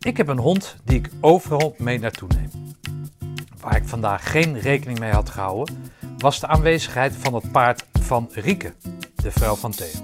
[0.00, 2.50] Ik heb een hond die ik overal mee naartoe neem.
[3.60, 8.28] Waar ik vandaag geen rekening mee had gehouden, was de aanwezigheid van het paard van
[8.32, 8.74] Rieke,
[9.14, 10.02] de vrouw van Theo.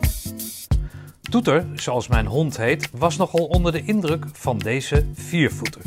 [1.20, 5.82] Toeter, zoals mijn hond heet, was nogal onder de indruk van deze viervoeter.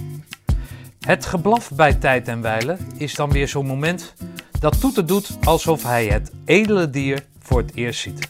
[0.99, 4.13] Het geblaf bij tijd en wijle is dan weer zo'n moment
[4.59, 8.29] dat Toeter doet alsof hij het edele dier voor het eerst ziet.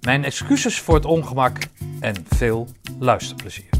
[0.00, 1.58] Mijn excuses voor het ongemak
[2.00, 2.68] en veel
[2.98, 3.71] luisterplezier.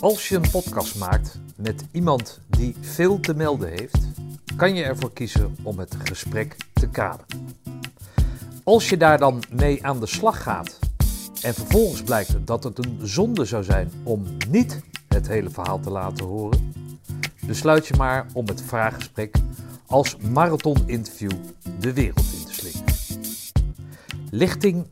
[0.00, 3.98] Als je een podcast maakt met iemand die veel te melden heeft,
[4.56, 7.56] kan je ervoor kiezen om het gesprek te kaderen.
[8.64, 10.78] Als je daar dan mee aan de slag gaat
[11.42, 15.90] en vervolgens blijkt dat het een zonde zou zijn om niet het hele verhaal te
[15.90, 16.74] laten horen,
[17.46, 19.36] besluit je maar om het vraaggesprek
[19.86, 21.32] als marathon-interview
[21.80, 22.84] de wereld in te slingen.
[24.30, 24.86] Lichting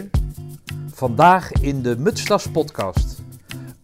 [0.00, 0.04] 76.4.
[0.92, 3.24] Vandaag in de Mutstas podcast.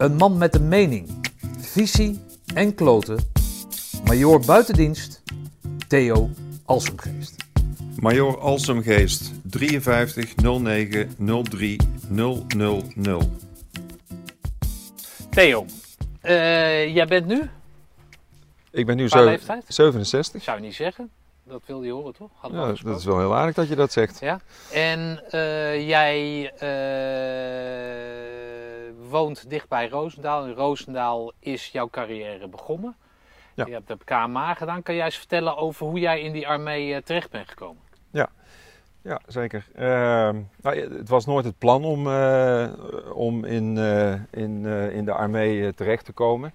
[0.03, 1.09] Een man met een mening,
[1.59, 2.21] visie
[2.55, 3.19] en kloten.
[4.05, 5.23] Major buitendienst
[5.89, 6.31] Theo
[6.65, 7.37] Alsemgeest.
[8.01, 12.83] Major Alsemgeest 53 09 03 000.
[15.31, 15.67] Theo,
[16.21, 17.51] eh, jij bent nu?
[18.71, 19.65] Ik ben nu zo- leeftijd?
[19.69, 20.43] 67.
[20.43, 21.11] Zou je niet zeggen.
[21.45, 22.31] Dat wilde je horen, toch?
[22.35, 24.21] Hadden Ja, dat is wel heel aardig dat je dat zegt.
[24.21, 24.41] Ja.
[24.73, 28.42] En eh, jij eh,
[29.09, 30.47] woont dichtbij Roosendaal.
[30.47, 32.97] In Roosendaal is jouw carrière begonnen.
[33.55, 33.65] Ja.
[33.67, 34.83] Je hebt de KMA gedaan.
[34.83, 37.83] Kan jij eens vertellen over hoe jij in die armee eh, terecht bent gekomen?
[39.03, 39.67] Ja, zeker.
[39.75, 42.73] Ehm, nou, ja, het was nooit het plan om, eh,
[43.13, 46.53] om in, eh, in, in de armee terecht te komen.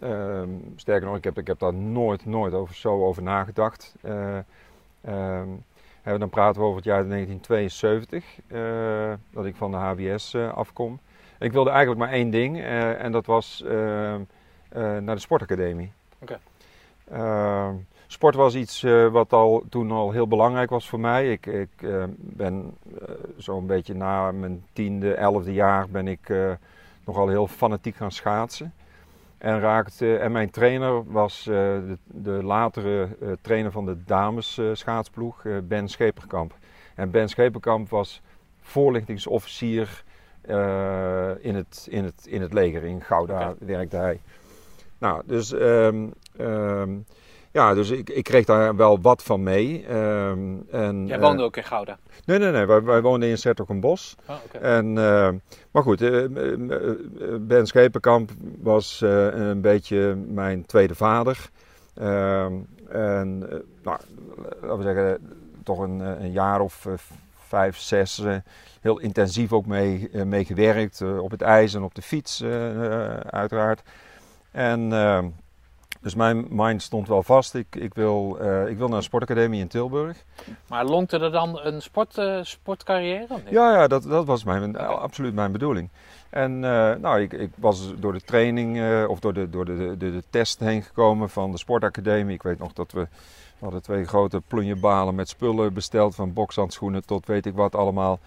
[0.00, 3.94] Ehm, sterker nog, ik heb, ik heb daar nooit, nooit over, zo over nagedacht.
[4.00, 4.38] Eh,
[5.00, 5.48] ehm,
[6.02, 11.00] dan praten we over het jaar 1972, eh, dat ik van de HBS afkom.
[11.38, 14.20] Ik wilde eigenlijk maar één ding eh, en dat was ehm,
[14.68, 15.92] eh, naar de sportacademie.
[16.18, 16.38] Oké.
[17.10, 17.74] Ehm,
[18.10, 21.32] Sport was iets eh, wat al, toen al heel belangrijk was voor mij.
[21.32, 26.50] Ik, ik eh, ben eh, zo'n beetje na mijn tiende, elfde jaar ben ik eh,
[27.04, 28.72] nogal heel fanatiek gaan schaatsen.
[29.38, 34.58] En, raakte, en mijn trainer was eh, de, de latere eh, trainer van de dames
[34.58, 36.54] eh, schaatsploeg, eh, Ben Scheperkamp.
[36.94, 38.22] En Ben Scheperkamp was
[38.60, 40.04] voorlichtingsofficier
[40.48, 42.84] eh, in, het, in, het, in het leger.
[42.84, 44.20] In Gouda werkte hij.
[44.98, 46.90] Nou, dus ehm, ehm,
[47.50, 49.86] ja, dus ik, ik kreeg daar wel wat van mee.
[49.86, 51.98] Ehm, en, Jij eh, woonde ook in Gouda.
[52.24, 52.66] Nee, nee, nee.
[52.66, 54.16] Wij, wij woonden in Sertogenbos.
[54.26, 54.58] Oh, oké.
[54.58, 55.28] En, eh,
[55.70, 56.24] maar goed, eh,
[57.40, 61.50] Ben Schepenkamp was een beetje mijn tweede vader.
[61.94, 63.38] En
[63.82, 63.98] nou,
[64.60, 65.34] laten we zeggen,
[65.64, 66.86] toch een, een jaar of
[67.46, 68.22] vijf, zes
[68.80, 71.00] heel intensief ook mee, eh, mee gewerkt.
[71.00, 73.82] eh, op het ijs en op de fiets, eh, uiteraard.
[74.50, 75.28] En ehm,
[76.00, 77.54] dus mijn mind stond wel vast.
[77.54, 80.24] Ik, ik, wil, ik wil naar een sportacademie in Tilburg.
[80.66, 83.26] Maar longte er dan een sport, sportcarrière?
[83.50, 85.88] Ja, ja dat, dat was mijn, absoluut mijn bedoeling.
[86.30, 86.60] En
[87.00, 90.58] nou, ik, ik was door de training of door, de, door de, de, de test
[90.60, 92.34] heen gekomen van de sportacademie.
[92.34, 93.00] Ik weet nog dat we,
[93.58, 96.14] we hadden twee grote plunjebalen met spullen besteld.
[96.14, 98.18] Van bokshandschoenen tot weet ik wat allemaal.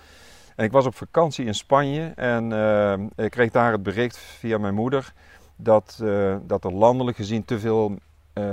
[0.62, 4.58] En ik was op vakantie in Spanje en eh, ik kreeg daar het bericht via
[4.58, 5.14] mijn moeder
[5.56, 7.96] dat, eh, dat er landelijk gezien te veel
[8.34, 8.44] eh,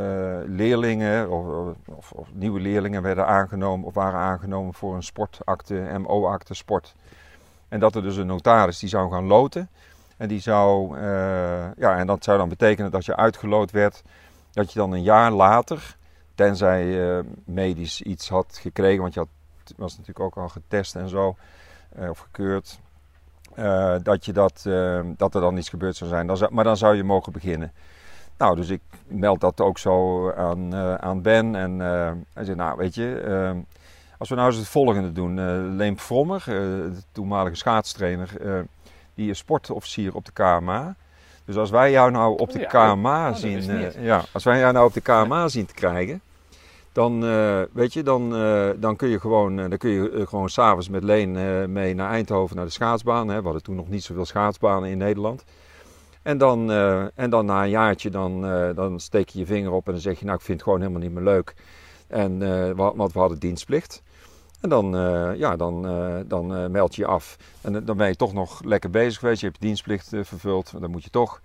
[0.45, 6.55] leerlingen of, of, of nieuwe leerlingen werden aangenomen of waren aangenomen voor een sportakte, MO-akte
[6.55, 6.95] sport.
[7.69, 9.69] En dat er dus een notaris die zou gaan loten.
[10.17, 10.99] En die zou,
[11.77, 14.03] ja, en dat zou dan betekenen dat je uitgeloot werd,
[14.53, 15.97] dat je dan een jaar later,
[16.35, 19.29] tenzij je medisch iets had gekregen, want je had,
[19.77, 21.37] was natuurlijk ook al getest en zo,
[22.09, 22.79] of gekeurd,
[23.55, 26.27] eh, dat, je dat, eh, dat er dan iets gebeurd zou zijn.
[26.27, 27.73] Dan zou- maar dan zou je mogen beginnen.
[28.39, 31.55] Nou, dus ik meld dat ook zo aan, eh, aan Ben.
[31.55, 33.51] En eh, hij zei, nou weet je, eh,
[34.19, 35.39] als we nou eens het volgende doen.
[35.39, 35.45] eh
[35.77, 38.61] Leem Frommer, eh, de toenmalige schaatstrainer, eh,
[39.15, 40.95] die is sportofficier op de KMA.
[41.45, 43.97] Dus als wij jou nou op de KMA oh, zien, ik eh, niet.
[44.01, 46.21] ja, als wij jou nou op de KMA zien te krijgen,
[46.93, 50.49] dan, eh, weet je, dan, eh, dan kun je gewoon, eh, dan kun je gewoon
[50.49, 51.33] s'avonds met Leen
[51.73, 53.29] mee naar Eindhoven naar de schaatsbaan.
[53.29, 53.37] Hè.
[53.37, 55.45] We hadden toen nog niet zoveel schaatsbanen in Nederland.
[56.23, 56.71] En dan,
[57.15, 58.41] en dan na een jaartje, dan,
[58.75, 60.81] dan steek je je vinger op en dan zeg je, nou ik vind het gewoon
[60.81, 61.55] helemaal niet meer leuk.
[62.07, 62.39] En,
[62.77, 64.03] wa- want we hadden dienstplicht.
[64.61, 64.91] En dan,
[65.37, 65.83] ja, dan,
[66.27, 67.37] dan meld je je af.
[67.61, 69.41] En dan ben je toch nog lekker bezig geweest.
[69.41, 71.41] Je hebt je dienstplicht vervuld, dat moet je toch.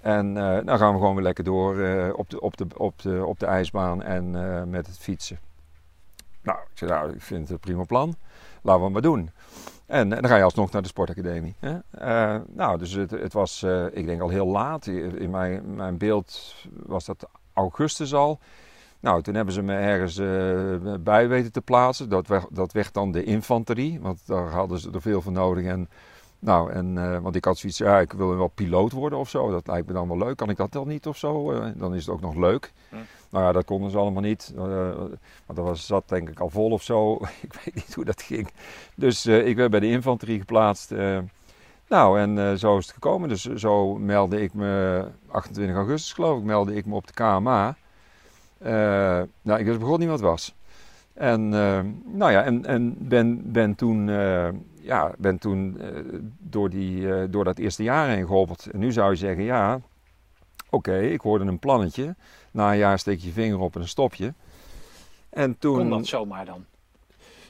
[0.00, 3.02] En eh, dan gaan we gewoon weer lekker door eh, op, de, op, de, op,
[3.02, 5.38] de, op de ijsbaan en eh, met het fietsen.
[6.42, 8.16] Nou, ik zei, nou, ik vind het een prima plan.
[8.62, 9.30] Laten we het maar doen.
[9.86, 11.54] En, dan ga je alsnog naar de sportacademie.
[11.58, 11.78] Hè?
[12.46, 13.62] Nou, dus het, het was,
[13.92, 14.86] ik denk al heel laat.
[14.86, 16.54] In mijn, mijn beeld
[16.86, 18.38] was dat augustus al.
[19.00, 22.08] Nou, toen hebben ze me ergens uh, bij weten te plaatsen.
[22.08, 25.64] Dat werd, dat werd dan de infanterie, want daar hadden ze er veel van nodig.
[25.64, 25.88] En,
[26.40, 29.50] nou, en, want ik had zoiets, ja, ik wil wel piloot worden of zo.
[29.50, 30.36] Dat lijkt me dan wel leuk.
[30.36, 31.60] Kan ik dat dan niet of zo?
[31.74, 32.72] dan is het ook nog leuk.
[32.88, 32.96] Hm.
[33.30, 34.52] Nou ja, dat konden ze allemaal niet.
[34.56, 34.62] Uh,
[35.46, 37.14] maar dat was, zat denk ik al vol of zo.
[37.48, 38.48] ik weet niet hoe dat ging.
[38.94, 40.94] Dus ik werd bij de infanterie geplaatst.
[41.88, 43.28] Nou, en zo is het gekomen.
[43.28, 47.76] Dus zo meldde ik me, 28 augustus geloof ik, meldde ik me op de KMA.
[49.42, 50.54] nou, ik wist begon niet wat het was.
[51.14, 51.48] En,
[52.04, 54.08] nou ja, en, en ben, ben toen,
[54.88, 55.80] ja, ben toen
[56.38, 58.56] door, die, door dat eerste jaar heen geholpen.
[58.72, 59.80] En nu zou je zeggen, ja,
[60.70, 62.14] oké, ik hoorde een plannetje.
[62.50, 64.34] Na een jaar steek je vinger op en een stopje.
[65.30, 65.76] En toen...
[65.76, 66.64] Kon dat zomaar dan?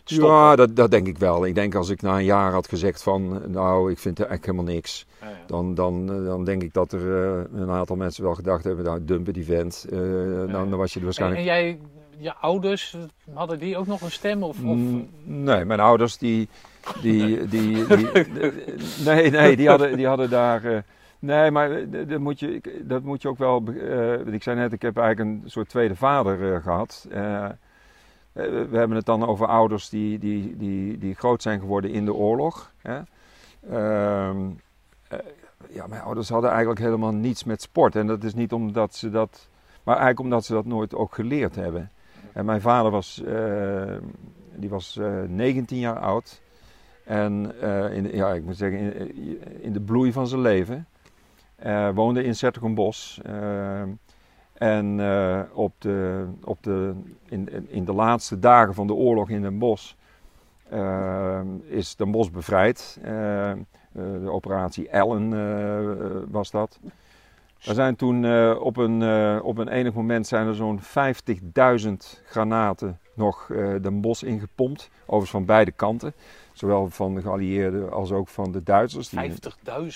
[0.05, 0.29] Stoppen.
[0.29, 1.46] Ja, dat, dat denk ik wel.
[1.46, 4.44] Ik denk als ik na een jaar had gezegd van, nou, ik vind er echt
[4.44, 5.06] helemaal niks.
[5.20, 5.26] ja.
[5.46, 9.05] Dan, dan, dan denk ik dat er uh, een aantal mensen wel gedacht hebben, nou,
[9.05, 9.87] dumpen die vent.
[9.93, 9.99] Uh,
[10.52, 11.41] dan, dan was je er waarschijnlijk...
[11.41, 11.79] En, en, jij,
[12.19, 12.96] je ouders,
[13.34, 14.43] hadden die ook nog een stem?
[14.43, 14.79] Of, of...
[15.25, 16.49] Nee, mijn ouders die...
[17.02, 17.87] die, die,
[19.05, 20.64] nee, nee, die hadden, die hadden daar...
[20.64, 20.79] Uh,
[21.19, 23.62] Nee, maar eh, dat moet je, dat moet je ook wel.
[23.69, 27.06] Uh, ik zei net, ik heb eigenlijk een soort tweede vader uh, gehad.
[28.32, 32.14] We hebben het dan over ouders die, die, die, die groot zijn geworden in de
[32.14, 32.73] oorlog.
[32.82, 33.00] Hè?
[33.70, 34.50] Ehm,
[35.69, 37.96] ja, mijn ouders hadden eigenlijk helemaal niets met sport.
[37.96, 39.49] En dat is niet omdat ze dat.
[39.82, 41.91] Maar eigenlijk omdat ze dat nooit ook geleerd hebben.
[42.32, 43.23] En mijn vader was,
[44.55, 46.41] die was 19 jaar oud.
[47.08, 47.60] En
[47.93, 48.78] in, ja, ik moet zeggen,
[49.14, 50.87] in, in de bloei van zijn leven.
[51.66, 53.20] Uh, woonde in Sertogenbos.
[53.26, 53.82] Uh,
[54.52, 55.00] en
[55.52, 56.94] op de, op de,
[57.28, 59.94] in, in de laatste dagen van de oorlog in Den Bosch
[61.66, 62.99] is Den Bosch bevrijd.
[63.93, 66.78] de operatie Ellen was dat.
[67.64, 68.16] Er zijn toen
[68.58, 69.02] op, een,
[69.43, 70.87] op een enig moment zijn er zo'n 50.000
[72.25, 73.47] granaten nog
[73.82, 74.91] Den Bosch ingepompt.
[75.00, 76.15] Overigens van beide kanten.
[76.53, 79.12] Zowel van de geallieerden als ook van de Duitsers.
[79.15, 79.20] 50.000?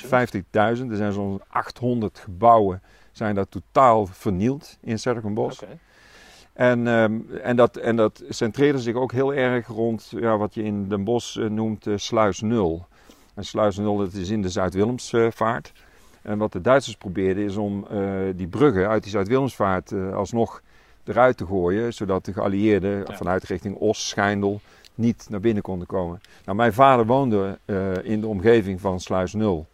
[0.05, 0.11] 50.000.
[0.53, 2.83] Er zijn zo'n 800 gebouwen
[3.13, 5.63] zijn daar totaal vernield in Serkenbos.
[5.63, 5.79] Okay.
[6.53, 10.63] En, um, en, dat, en dat centreerde zich ook heel erg rond ja, wat je
[10.63, 12.87] in Den Bosch uh, noemt uh, Sluis Nul.
[13.35, 15.73] En Sluis Nul dat is in de Zuid-Willemsvaart.
[16.23, 20.63] en wat de Duitsers probeerden is om uh, die bruggen uit die Zuid-Willemsvaart alsnog
[21.05, 21.95] eruit te gooien.
[21.95, 23.17] Zodat de geallieerden ja.
[23.17, 24.61] vanuit richting Os, Schijndel
[24.95, 26.21] niet naar binnen konden komen.
[26.45, 29.67] Nou, mijn vader woonde uh, in de omgeving van Sluis Nul.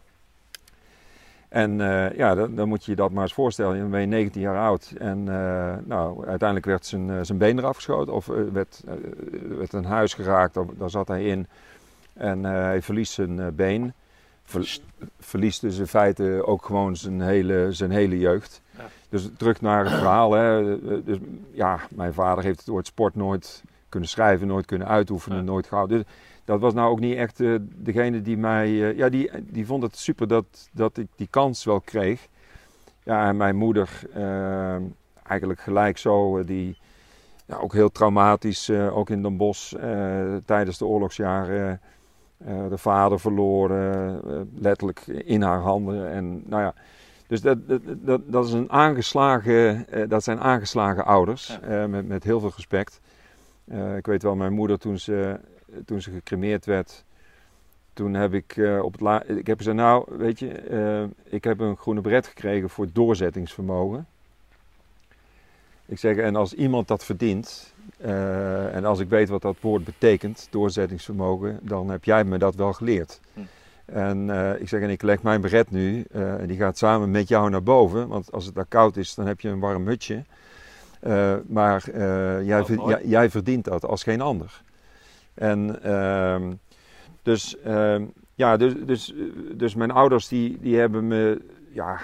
[1.49, 3.79] En uh, ja, dan, dan, moet je je dat maar eens voorstellen.
[3.79, 7.75] Dan ben je 19 jaar oud en uh, nou, uiteindelijk werd zijn, zijn been eraf
[7.75, 8.13] geschoten.
[8.13, 8.83] Of werd,
[9.57, 11.47] werd een huis geraakt, daar, daar, zat hij in.
[12.13, 13.93] En hij verliest zijn been.
[14.43, 14.77] Ver,
[15.19, 18.61] verliest dus in feite ook gewoon zijn hele, zijn hele jeugd.
[19.09, 20.31] Dus terug naar het verhaal.
[20.31, 21.03] Hè.
[21.03, 21.17] Dus,
[21.51, 25.97] ja, mijn vader heeft het woord sport nooit kunnen schrijven, nooit kunnen uitoefenen, nooit gehouden.
[25.97, 26.07] Dus
[26.45, 28.69] dat was nou ook niet echt uh, degene die mij.
[28.69, 32.27] Uh, ja, die, die vond het super dat, dat ik die kans wel kreeg.
[33.03, 34.75] Ja, en mijn moeder, uh,
[35.27, 36.77] eigenlijk gelijk zo, die.
[37.45, 39.73] Ja, ook heel traumatisch, ook in Den Bosch
[40.45, 41.81] tijdens de oorlogsjaren.
[42.69, 44.21] de vader verloren,
[44.55, 46.11] letterlijk in haar handen.
[46.11, 46.73] En nou ja,
[47.29, 51.87] dus dat, dat, dat, dat, is een aangeslagen, dat zijn aangeslagen ouders, ja.
[51.87, 52.99] met, met heel veel respect.
[53.71, 55.39] Uh, ik weet wel, mijn moeder toen ze,
[55.85, 57.03] toen ze gecremeerd werd,
[57.93, 61.43] toen heb ik uh, op het la ik heb gezegd, nou weet je, uh, ik
[61.43, 64.07] heb een groene bret gekregen voor doorzettingsvermogen.
[65.85, 67.73] Ik zeg, en als iemand dat verdient,
[68.71, 72.73] en als ik weet wat dat woord betekent, doorzettingsvermogen, dan heb jij me dat wel
[72.73, 73.19] geleerd.
[73.33, 73.39] Hm.
[73.93, 74.29] En
[74.59, 77.63] ik zeg, en ik leg mijn bret nu, en die gaat samen met jou naar
[77.63, 80.23] boven, want als het daar koud is, dan heb je een warm hutje.
[81.03, 84.61] Uh, maar jij, jij, jij, verdient dat als geen ander.
[85.33, 86.47] En uh,
[87.21, 88.05] dus, ehm,
[88.35, 89.13] ja, dus, dus,
[89.53, 91.41] dus mijn ouders die, die hebben me
[91.71, 91.99] ja,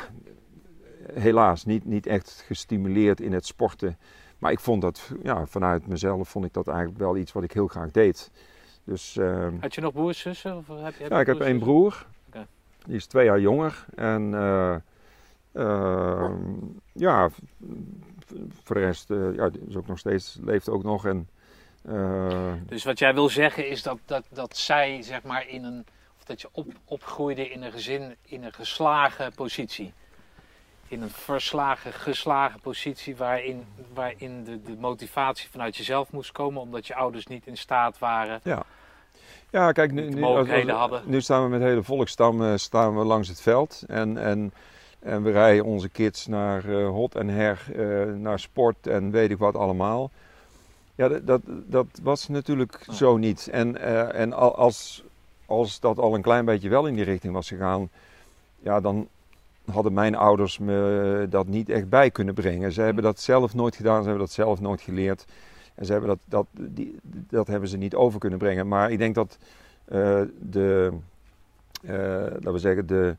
[1.14, 3.98] helaas niet, niet echt gestimuleerd in het sporten.
[4.38, 7.52] Maar ik vond dat, ja, vanuit mezelf vond ik dat eigenlijk wel iets wat ik
[7.52, 8.32] heel graag deed.
[8.86, 10.58] Dus, ehm, Had je nog broers, zussen?
[10.58, 12.06] Of heb ja, ik heb één broer.
[12.28, 12.46] Okay.
[12.86, 13.86] Die is twee jaar jonger.
[13.96, 14.34] En
[16.94, 17.30] ja,
[18.64, 21.06] voor de rest, uh, ja, is ook nog steeds, leeft ook nog.
[21.06, 21.30] En,
[21.90, 22.54] uh...
[22.66, 25.86] Dus wat jij wil zeggen is dat, dat, dat zij, zeg maar, in een,
[26.18, 29.94] of dat je op, opgroeide in een gezin in een geslagen positie.
[30.88, 36.88] In een verslagen, geslagen positie waarin, waarin de, de motivatie vanuit jezelf moest komen, omdat
[36.88, 38.64] je ouders niet in staat waren ja.
[39.50, 40.48] Ja, kijk, nu, nu, als-
[41.06, 43.84] nu staan we met hele volkstam eh, staan we langs het veld.
[43.88, 44.54] En, en,
[45.00, 49.32] en we rijden onze kids naar eh, hot en her, eh, naar sport en weet
[49.32, 50.12] ik wat allemaal.
[50.96, 53.48] Ja, dat, dat, dat was natuurlijk zo niet.
[53.52, 53.82] En,
[54.14, 55.04] en al- als,
[55.46, 57.90] als dat al een klein beetje wel in die richting was gegaan,
[58.60, 59.08] ja, dan
[59.72, 62.72] hadden mijn ouders me dat niet echt bij kunnen brengen.
[62.72, 65.26] Ze hebben dat zelf nooit gedaan, ze hebben dat zelf nooit geleerd.
[65.76, 68.68] En ze hebben dat, dat, die, dat hebben ze niet over kunnen brengen.
[68.68, 69.38] Maar ik denk dat
[69.86, 70.92] eh, de,
[71.82, 73.16] eh, laten we zeggen, de,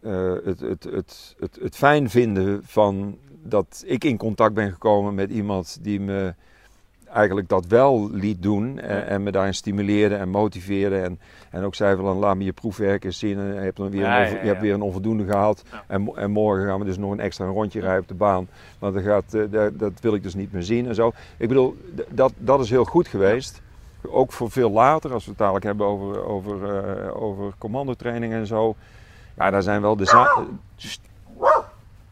[0.00, 5.14] eh, het, het, het, het, het fijn vinden van dat ik in contact ben gekomen
[5.14, 6.34] met iemand die me
[7.12, 11.74] eigenlijk dat wel liet doen en, en me daarin stimuleerde en motiveerde en, en ook
[11.74, 14.26] zei van laat me je proefwerk eens zien en je hebt, dan weer, Ja, een,
[14.26, 17.20] over- je hebt weer een onvoldoende gehaald en, en morgen gaan we dus nog een
[17.20, 20.34] extra rondje rijden op de baan want dat, gaat, eh, dat, dat wil ik dus
[20.34, 21.12] niet meer zien en zo.
[21.36, 21.76] Ik bedoel,
[22.08, 23.62] dat, dat is heel goed geweest.
[24.08, 28.46] Ook voor veel later, als we het dadelijk hebben over, over, eh, over commandotraining en
[28.46, 28.74] zo.
[29.36, 30.44] Ja, daar zijn wel de, za-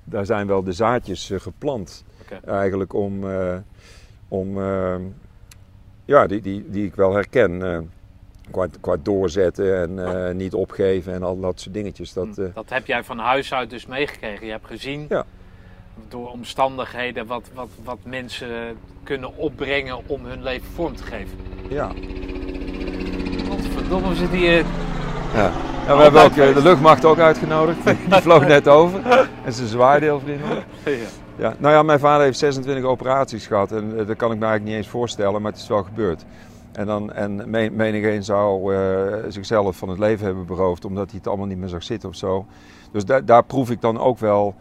[0.04, 2.04] daar zijn wel de zaadjes eh, geplant.
[2.44, 3.56] Eigenlijk om, eh,
[4.30, 4.94] om eh,
[6.04, 7.62] ja, die, die, die ik wel herken.
[7.72, 7.78] eh,
[8.50, 12.12] qua, qua doorzetten en eh, niet opgeven en al dat soort dingetjes.
[12.12, 14.46] Dat, eh, Dat heb jij van huis uit dus meegekregen.
[14.46, 15.24] Je hebt gezien Ja.
[16.08, 18.48] door omstandigheden wat, wat, wat mensen
[19.02, 21.38] kunnen opbrengen om hun leven vorm te geven.
[21.68, 21.90] ja.
[23.48, 24.64] Godverdomme, we zitten hier.
[25.34, 25.52] Ja.
[25.86, 27.84] Ja, we hebben ook de luchtmacht ook uitgenodigd.
[27.84, 29.00] Die die vloog net over.
[29.44, 30.64] En ze zwaaide heel vriendelijk.
[30.84, 30.90] Ja,
[31.40, 34.64] nou ja, mijn vader heeft 26 operaties gehad en eh, dat kan ik me eigenlijk
[34.64, 36.24] niet eens voorstellen, maar het is wel gebeurd.
[36.72, 41.18] En, dan, en men- menigeen zou eh, zichzelf van het leven hebben beroofd omdat hij
[41.18, 42.46] het allemaal niet meer zag zitten of zo.
[42.92, 44.54] Dus da- daar proef ik dan ook wel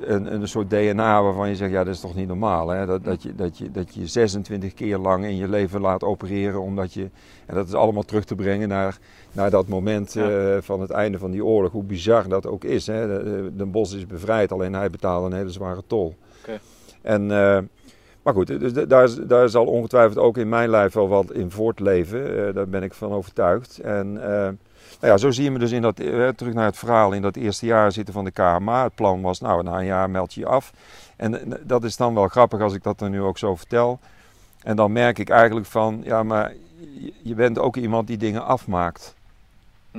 [0.00, 2.68] een, een soort DNA waarvan je zegt, ja dat is toch niet normaal.
[2.68, 2.86] Hè?
[2.86, 6.60] Dat, dat, je, dat, je, dat je 26 keer lang in je leven laat opereren
[6.60, 7.08] omdat je,
[7.46, 8.98] en dat is allemaal terug te brengen naar,
[9.32, 10.28] naar dat moment Ja.
[10.54, 11.72] eh, van het einde van die oorlog.
[11.72, 12.86] Hoe bizar dat ook is.
[12.86, 13.06] Hè?
[13.06, 16.14] De, de Bos is bevrijd, alleen hij betaalde een hele zware tol.
[17.02, 17.58] En, eh,
[18.22, 21.32] maar goed, dus da- daar, is- daar zal ongetwijfeld ook in mijn lijf wel wat
[21.32, 22.46] in voortleven.
[22.48, 23.78] Eh, daar ben ik van overtuigd.
[23.78, 24.18] En
[25.00, 27.22] nou ja, zo zie je me dus in dat, eh, terug naar het verhaal, in
[27.22, 28.82] dat eerste jaar zitten van de KMA.
[28.82, 30.72] Het plan was, nou, na een jaar meld je je af.
[31.16, 33.98] En eh, dat is dan wel grappig als ik dat dan nu ook zo vertel.
[34.62, 36.52] En dan merk ik eigenlijk van, ja, maar
[37.22, 39.14] je- bent ook iemand die dingen afmaakt.
[39.90, 39.98] Hm.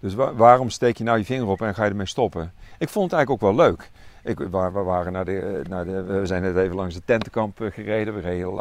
[0.00, 2.52] Dus wa- waarom steek je nou je vinger op en ga je ermee stoppen?
[2.78, 3.90] Ik vond het eigenlijk ook wel leuk.
[4.22, 7.02] Ik, we, we waren naar de, eh, naar de, we zijn net even langs de
[7.04, 8.14] tentenkamp gereden.
[8.14, 8.54] We, reden,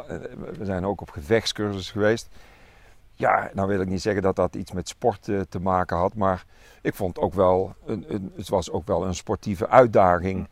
[0.57, 2.29] we zijn ook op gevechtscursus geweest.
[3.15, 6.15] Ja, nou wil ik niet zeggen dat dat iets met sport eh, te maken had,
[6.15, 6.43] maar
[6.81, 10.47] ik vond ook wel, een, een, het was ook wel een sportieve uitdaging.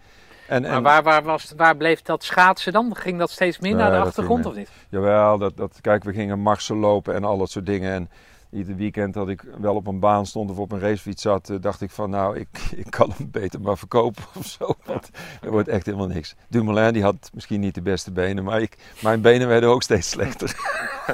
[0.47, 2.95] En, Maar waar, waar, was, waar bleef dat schaatsen dan?
[2.95, 4.69] Ging dat steeds meer Nee, naar de achtergrond of niet?
[4.89, 7.93] Jawel, dat, dat, kijk, we gingen marsen lopen en al dat soort dingen.
[7.93, 8.09] En
[8.51, 11.57] ieder weekend dat ik wel op een baan stond of op een racefiets zat, eh,
[11.61, 12.47] dacht ik van nou, ik,
[12.83, 14.73] ik kan hem beter maar verkopen of zo.
[14.85, 15.09] Want
[15.41, 16.35] er wordt echt helemaal niks.
[16.47, 20.09] Dumoulin die had misschien niet de beste benen, maar ik, mijn benen werden ook steeds
[20.09, 20.55] slechter.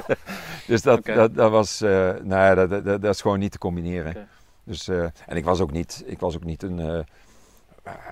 [0.66, 1.90] dus dat, dat, dat was, eh
[2.22, 4.28] nou ja, dat, dat, dat is gewoon niet te combineren.
[4.64, 7.04] Dus, eh, en ik was ook niet, ik was ook niet een,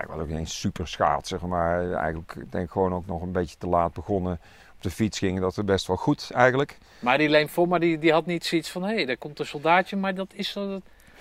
[0.00, 3.56] ik was ook geen super schaatser, maar eigenlijk ik denk gewoon ook nog een beetje
[3.58, 4.40] te laat begonnen.
[4.76, 6.78] Op de fiets ging dat best wel goed eigenlijk.
[6.98, 9.38] Maar die Leen voor, maar die, die had niet zoiets van: hé, hey, daar komt
[9.38, 10.80] een soldaatje, maar dat is zo.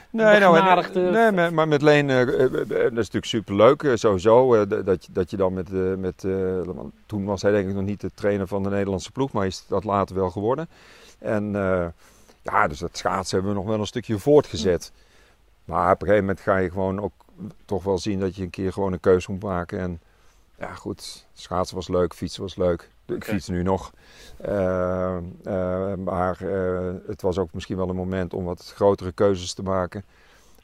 [0.10, 3.84] Nee, nou, en- nee maar, maar met Leen, eh, eh, eh, dat is natuurlijk superleuk
[3.84, 4.54] eh, sowieso.
[4.56, 6.60] eh, dat, je- dat je dan met, eh, met eh,
[7.06, 9.66] toen was hij denk ik nog niet de trainer van de Nederlandse ploeg, maar is
[9.68, 10.68] dat later wel geworden.
[11.20, 11.86] En eh,
[12.42, 14.92] ja, dus dat schaatsen hebben we nog wel een stukje voortgezet.
[15.66, 17.14] Maar op een gegeven moment ga je gewoon ook
[17.66, 19.80] toch wel zien dat je een keer gewoon een keuze moet maken.
[19.80, 20.00] En
[20.60, 22.90] ja, goed, schaatsen was leuk, fietsen was leuk.
[23.06, 23.92] Ik fiets nu nog.
[24.38, 29.54] Eh, eh, maar eh, het was ook misschien wel een moment om wat grotere keuzes
[29.54, 30.04] te maken.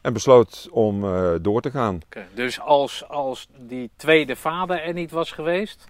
[0.01, 1.01] En besloot om
[1.41, 1.99] door te gaan.
[2.33, 5.85] Dus als, als die tweede vader er niet was geweest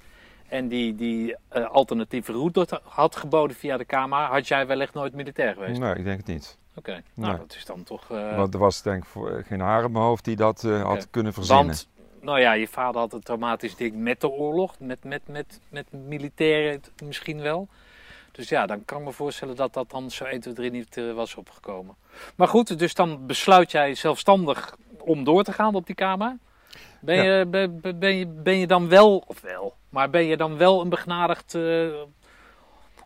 [0.47, 5.53] en die, die alternatieve route had geboden via de KMA, had jij wellicht nooit militair
[5.53, 5.79] geweest?
[5.79, 6.57] Nee, ik denk het niet.
[6.75, 7.37] Oké, nou Nee.
[7.37, 8.07] dat is dan toch.
[8.07, 11.65] Want er was denk ik geen haar in mijn hoofd die dat had kunnen verzinnen.
[11.65, 11.87] want,
[12.21, 15.85] nou ja, je vader had een traumatisch ding met de oorlog, met, met, met, met
[15.91, 17.67] militairen misschien wel.
[18.31, 20.97] Dus ja, dan kan ik me voorstellen dat dat dan zo 1, 2, 3 niet
[20.97, 21.95] eh, was opgekomen.
[22.35, 26.37] Maar goed, dus dan besluit jij zelfstandig om door te gaan op die KMA.
[26.99, 27.37] Ben, Ja.
[27.39, 30.81] je, ben, ben- je, ben je dan wel, of wel, maar ben je dan wel
[30.81, 31.87] een begnadigd eh,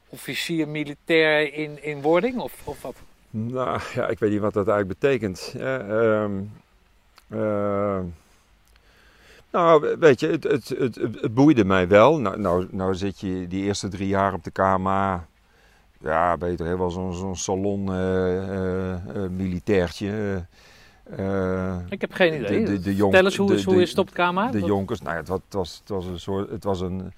[0.10, 2.40] officier militair in, in wording?
[2.40, 2.96] Of, of wat?
[3.30, 5.54] Nou ja, ik weet niet wat dat eigenlijk betekent.
[5.58, 6.42] Ehm,
[7.30, 8.04] ehm,
[9.56, 12.20] nou, weet je, het, het, het, het boeide mij wel.
[12.20, 15.28] Nou, nou, nou zit je die eerste drie jaar op de KMA.
[16.00, 18.96] ja, beter, wel zo'n zo'n salon uh,
[19.30, 20.46] militairtje.
[21.90, 22.66] ik heb geen idee.
[22.66, 24.52] De, de, de jonk, Vertel eens, hoe, de, hoe is het op het kamer?
[24.52, 27.14] De Jonkers, nou, het, was, het, was, het was een soort, het was een,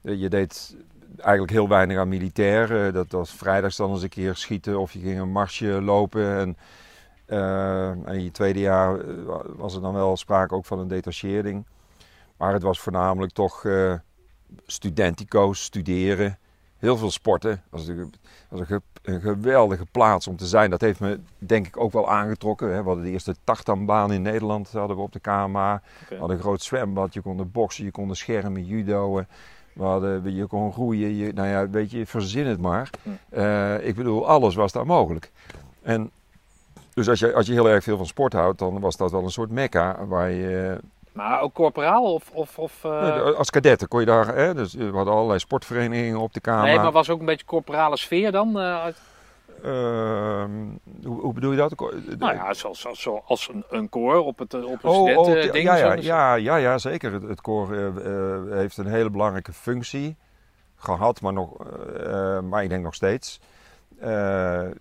[0.00, 0.76] je deed
[1.16, 2.92] eigenlijk heel weinig aan militair.
[2.92, 6.36] dat was vrijdags dan eens een keer schieten of je ging een marsje lopen.
[6.36, 6.56] En,
[7.26, 9.00] en in je tweede jaar
[9.56, 11.64] was er dan wel sprake ook van een detachering.
[12.42, 13.66] Maar het was voornamelijk toch
[14.66, 16.38] studentico's, studeren
[16.78, 17.50] heel veel sporten.
[17.70, 18.14] Dat was, een,
[19.02, 20.70] een, geweldige plaats om te zijn.
[20.70, 22.72] Dat heeft me denk ik ook wel aangetrokken.
[22.72, 22.80] Hè.
[22.80, 25.82] We hadden de eerste tartanbaan in Nederland hadden we op de KMA.
[26.08, 27.14] We hadden een groot zwembad.
[27.14, 29.26] Je kon boksen, je kon schermen, judoën.
[29.72, 31.16] We hadden, je kon groeien.
[31.16, 32.90] Je, nou ja, weet je, verzin het maar.
[33.30, 35.30] Uh, ik bedoel, alles was daar mogelijk.
[35.82, 36.10] En
[36.94, 39.22] dus als je, als je heel erg veel van sport houdt, dan was dat wel
[39.22, 40.80] een soort mekka waar je
[41.12, 42.30] maar ook corporaal of...
[42.30, 43.36] of, of uh...
[43.36, 44.34] als kadetten kon je daar...
[44.34, 46.64] Hè, dus we hadden allerlei sportverenigingen op de kamer.
[46.64, 48.60] Nee, maar was ook een beetje corporale sfeer dan?
[48.60, 48.86] Uh,
[49.64, 50.44] uh,
[51.04, 51.80] hoe, hoe, bedoel je dat?
[52.18, 55.62] Nou ja, zoals, zoals, zoals een, een koor op het, op een oh, oh ding.
[55.62, 57.12] Ja, ja, ja, ja, ja, zeker.
[57.12, 57.74] Het, het koor
[58.50, 60.16] heeft een hele belangrijke functie
[60.76, 61.56] gehad, maar, nog,
[62.42, 63.40] maar ik denk nog steeds.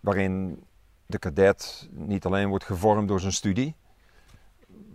[0.01, 0.63] waarin
[1.11, 3.75] de kadet niet alleen wordt gevormd door zijn studie,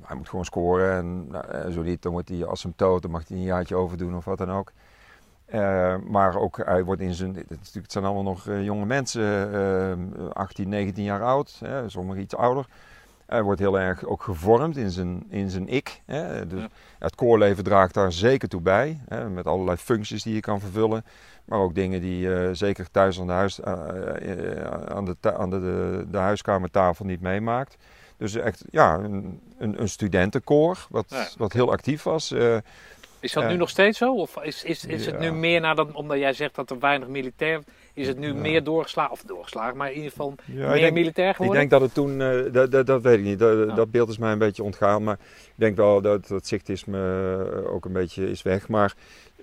[0.06, 0.96] hij moet gewoon scoren.
[0.96, 4.24] En nou, zo niet, dan wordt hij asymptoot, dan mag hij een jaartje overdoen of
[4.24, 4.72] wat dan ook.
[5.54, 7.34] Uh, maar ook hij wordt in zijn.
[7.34, 9.50] Het, zijn allemaal nog uh, jonge mensen,
[10.18, 12.66] uh, 18, 19 jaar oud, hè, sommigen iets ouder.
[13.26, 16.02] Hij wordt heel erg ook gevormd in zijn, in zijn ik.
[16.04, 16.46] Hè.
[16.46, 16.66] Dus
[16.98, 21.04] Het koorleven draagt daar zeker toe bij, hè, met allerlei functies die je kan vervullen.
[21.44, 23.72] Maar ook dingen die je zeker thuis aan de, huis, eh,
[24.88, 27.76] aan de, aan de, de, de huiskamertafel niet meemaakt.
[28.16, 32.32] Dus echt ja, een, een, een studentenkoor, wat, wat heel actief was.
[32.32, 32.56] Uh,
[33.20, 34.14] is dat nu nog steeds zo?
[34.14, 37.62] Of is, is, is het nu meer nadat, omdat jij zegt dat er weinig militair
[37.96, 41.62] is het nu meer doorgeslagen, of doorgeslagen, maar in ieder geval meer militair geworden?
[41.62, 44.08] Ik denk dat het toen, uh, dat, dat, dat, weet ik niet, dat, dat, beeld
[44.08, 45.02] is mij een beetje ontgaan.
[45.02, 46.98] Maar ik denk wel dat dat zichtisme
[47.66, 48.68] ook een beetje is weg.
[48.68, 48.94] Maar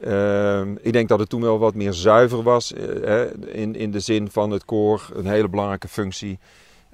[0.04, 4.00] uh, ik denk dat het toen wel wat meer zuiver was, uh, in, in de
[4.00, 6.39] zin van het koor, een hele belangrijke functie.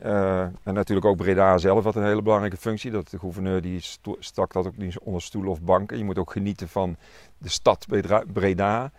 [0.05, 2.91] Uh, en natuurlijk ook Breda zelf had een hele belangrijke functie.
[2.91, 3.81] Dat de gouverneur die
[4.19, 5.97] stak dat ook niet onder stoelen of banken.
[5.97, 6.95] Je moet ook genieten van
[7.37, 7.85] de stad
[8.33, 8.91] Breda.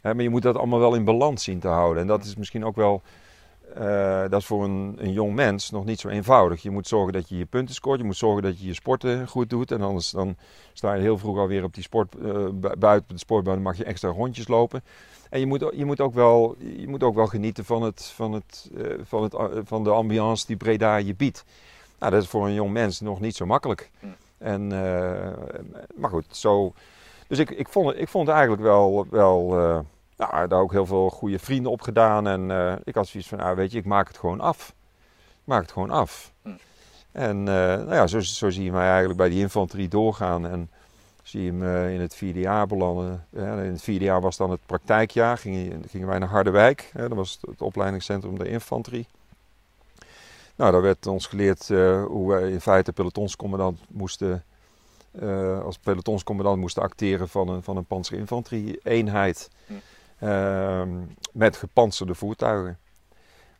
[0.00, 2.02] Maar je moet dat allemaal wel in balans zien te houden.
[2.02, 3.02] En dat is misschien ook wel,
[3.78, 6.62] uh, dat is voor een, een, jong mens nog niet zo eenvoudig.
[6.62, 7.98] Je moet zorgen dat je je punten scoort.
[7.98, 9.70] Je moet zorgen dat je je sporten goed doet.
[9.70, 10.36] En anders dan
[10.72, 12.16] sta je heel vroeg alweer op die sport,
[12.78, 13.62] buiten de sportbaan.
[13.62, 14.82] mag je extra rondjes lopen.
[15.32, 18.32] En je moet, je moet, ook, wel, je moet ook wel genieten van, het, van,
[18.32, 21.44] het, uh, van, het, uh, van de ambiance die Breda je biedt.
[21.98, 23.90] Nou, dat is voor een jong mens nog niet zo makkelijk.
[24.38, 25.32] En, uh,
[25.94, 26.72] maar goed, zo.
[27.26, 29.06] Dus ik, ik, vond, ik vond het eigenlijk wel.
[29.10, 29.48] wel
[30.16, 32.26] nou, daar ook heel veel goede vrienden op gedaan.
[32.26, 34.74] En ik had zoiets van: ah, weet je, ik maak het gewoon af.
[35.28, 36.32] Ik maak het gewoon af.
[36.42, 36.48] Hm.
[37.12, 40.46] En nou ja, zo, zo zie je mij eigenlijk bij die infanterie doorgaan.
[40.46, 40.70] En
[41.22, 43.26] zie je hem eh, in het vierde jaar belanden.
[43.32, 46.90] in het vierde jaar was dan het praktijkjaar, gingen, wij naar Harderwijk.
[46.94, 49.06] dat was het, opleidingscentrum der infanterie.
[50.56, 54.44] Nou, daar werd ons geleerd uh, hoe wij in feite pelotonscommandant moesten,
[55.22, 59.50] uh, als pelotonscommandant moesten acteren van een, van een panzerinfanterie-eenheid.
[60.18, 60.88] Ehm,
[61.32, 62.78] met gepantserde voertuigen.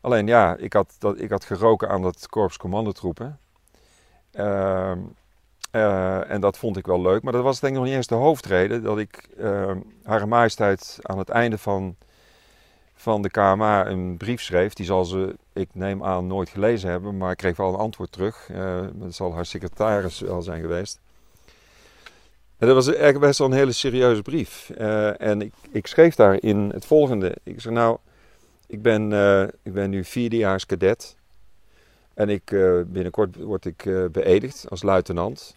[0.01, 3.39] Alleen ja, ik had, dat, ik had geroken aan dat korps commandotroepen.
[5.75, 7.23] Uh, en dat vond ik wel leuk.
[7.23, 8.83] Maar dat was denk ik nog niet eens de hoofdreden.
[8.83, 9.71] Dat ik uh,
[10.03, 11.95] Hare Majesteit aan het einde van,
[12.95, 14.73] van de KMA een brief schreef.
[14.73, 17.17] Die zal ze, ik neem aan, nooit gelezen hebben.
[17.17, 18.49] Maar ik kreeg wel een antwoord terug.
[18.51, 20.99] Uh, dat zal haar secretaris wel zijn geweest.
[22.57, 24.69] En dat was best wel een hele serieuze brief.
[25.17, 27.35] en ik, ik schreef daarin het volgende.
[27.43, 27.97] Ik zei nou,
[28.67, 29.11] ik ben,
[29.63, 31.15] ik ben nu vierdejaars cadet.
[32.13, 32.45] En ik,
[32.85, 35.55] binnenkort word ik beëdigd als luitenant.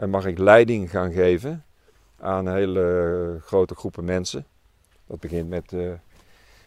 [0.00, 1.64] En mag ik leiding gaan geven
[2.20, 4.46] aan hele grote groepen mensen.
[5.06, 5.92] Dat begint met, uh,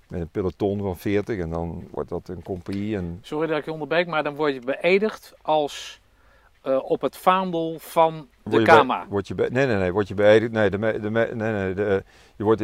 [0.07, 2.95] met een peloton van 40 en dan wordt dat een compagnie.
[2.95, 3.19] En...
[3.21, 6.01] Sorry dat ik je onderbreek, maar dan word je beëdigd als
[6.65, 9.05] uh, op het vaandel van de Kama.
[9.09, 10.51] Word je nee, nee, nee, word je beëdigd.
[10.51, 12.03] Nee, de, de, nee, nee, de,
[12.35, 12.59] je, wordt,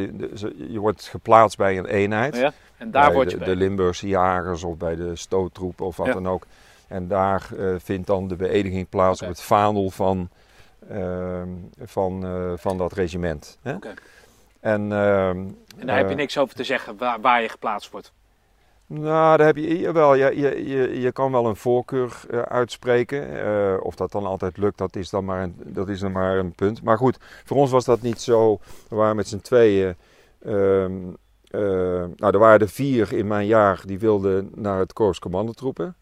[0.70, 2.36] je wordt geplaatst bij een eenheid.
[2.36, 6.14] Ja, en daar word je de, de Limburgse jagers of bij de stoottroepen of wat
[6.14, 6.46] dan ook.
[6.88, 9.30] En daar uh, vindt dan de beëdiging plaats okay.
[9.30, 10.30] op het vaandel van
[11.82, 13.58] van, eh, van dat regiment.
[13.62, 13.76] Hè?
[14.60, 15.38] En, ehm,
[15.78, 18.14] en daar heb je eh, niks over te zeggen waar, waar je geplaatst wordt?
[18.86, 20.14] Nou, daar heb je wel.
[20.14, 23.32] Je, je, je, je kan wel een voorkeur uh, uitspreken.
[23.34, 26.38] Uh, of dat dan altijd lukt, dat is dan, maar een, dat is dan maar
[26.38, 26.84] een punt.
[26.84, 28.60] Maar goed, voor ons was dat niet zo.
[28.88, 29.96] We waren met z'n tweeën.
[30.46, 31.18] Um,
[31.52, 35.96] nou, er waren er vier in mijn jaar die wilden naar het Korps Commandotroepen.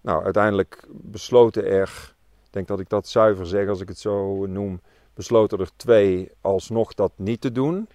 [0.00, 2.13] Nou, uiteindelijk besloten er,
[2.54, 4.80] denk dat ik dat zuiver zeg als ik het zo noem,
[5.14, 7.88] besloten er twee alsnog dat niet te doen.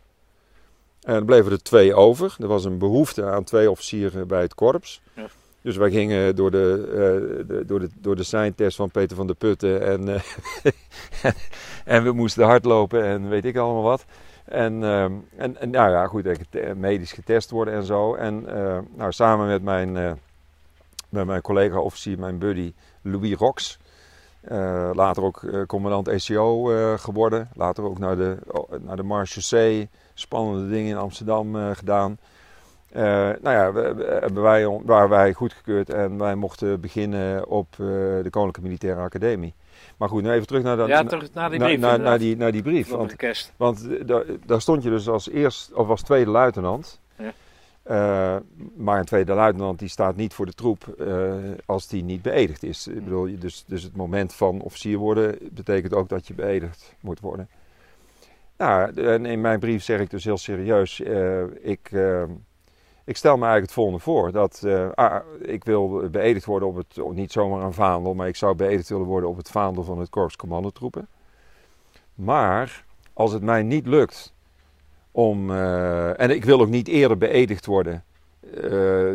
[1.01, 2.35] En er bleven er twee over.
[2.39, 5.01] Er was een behoefte aan twee officieren bij het korps.
[5.13, 5.25] Ja.
[5.61, 9.27] Dus wij gingen door de, uh, de, door de, door de seintest van Peter van
[9.27, 10.21] der Putten en, uh,
[11.95, 14.05] en we moesten hardlopen en weet ik allemaal wat.
[14.45, 16.25] En, uh, en, en, nou ja, goed,
[16.75, 18.15] medisch getest worden en zo.
[18.15, 18.41] En
[18.95, 19.91] nou, samen met mijn,
[21.09, 23.79] met mijn collega-officier, mijn buddy Louis Rox,
[24.93, 26.63] later ook commandant ECO
[26.97, 27.49] geworden.
[27.53, 28.37] Later ook naar de,
[28.79, 32.17] naar de spannende dingen in Amsterdam gedaan.
[33.41, 39.01] Nou ja, we, wij, waren wij goedgekeurd en wij mochten beginnen op de Koninklijke Militaire
[39.01, 39.53] Academie.
[39.97, 41.79] Maar goed, nu even terug naar, dat, ja, terug naar die brief.
[41.79, 42.89] naar, naar, die, naar die brief.
[42.89, 43.15] Want,
[43.57, 46.99] want eh, daar, daar, stond je dus als eerst, of als tweede luitenant.
[47.89, 48.35] Uh,
[48.75, 51.33] maar een tweede luitenant die staat niet voor de troep uh,
[51.65, 52.87] als die niet beëdigd is.
[52.87, 57.19] Ik bedoel, dus, dus het moment van officier worden betekent ook dat je beëdigd moet
[57.19, 57.49] worden.
[58.57, 60.99] Nou, en in mijn brief zeg ik dus heel serieus,
[61.61, 61.91] ik
[63.03, 64.31] ik stel me eigenlijk het volgende voor.
[64.31, 68.55] Dat ah, ik wil beëdigd worden op het, niet zomaar een vaandel, maar ik zou
[68.55, 71.07] beëdigd willen worden op het vaandel van het Korps Commandotroepen.
[72.15, 74.33] Maar als het mij niet lukt
[75.11, 78.03] om, uh, en ik wil ook niet eerder beëdigd worden
[78.63, 79.13] uh,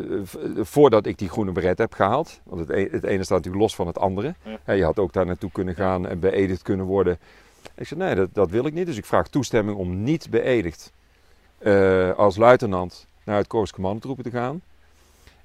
[0.57, 2.41] voordat ik die groene beret heb gehaald.
[2.43, 4.35] Want het, e-, het, ene staat natuurlijk los van het andere.
[4.67, 4.73] Ja.
[4.73, 7.19] je had ook daar naartoe kunnen gaan en beëdigd kunnen worden.
[7.75, 8.87] Ik zei nee, dat, dat wil ik niet.
[8.87, 10.93] Dus ik vraag toestemming om niet beëdigd
[12.17, 14.63] als luitenant naar het Korps Commandotroepen te gaan.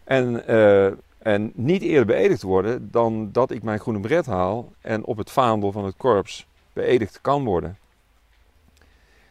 [0.10, 5.06] En, uh, en niet eerder beëdigd worden dan dat ik mijn groene beret haal en
[5.06, 7.78] op het vaandel van het korps beëdigd kan worden.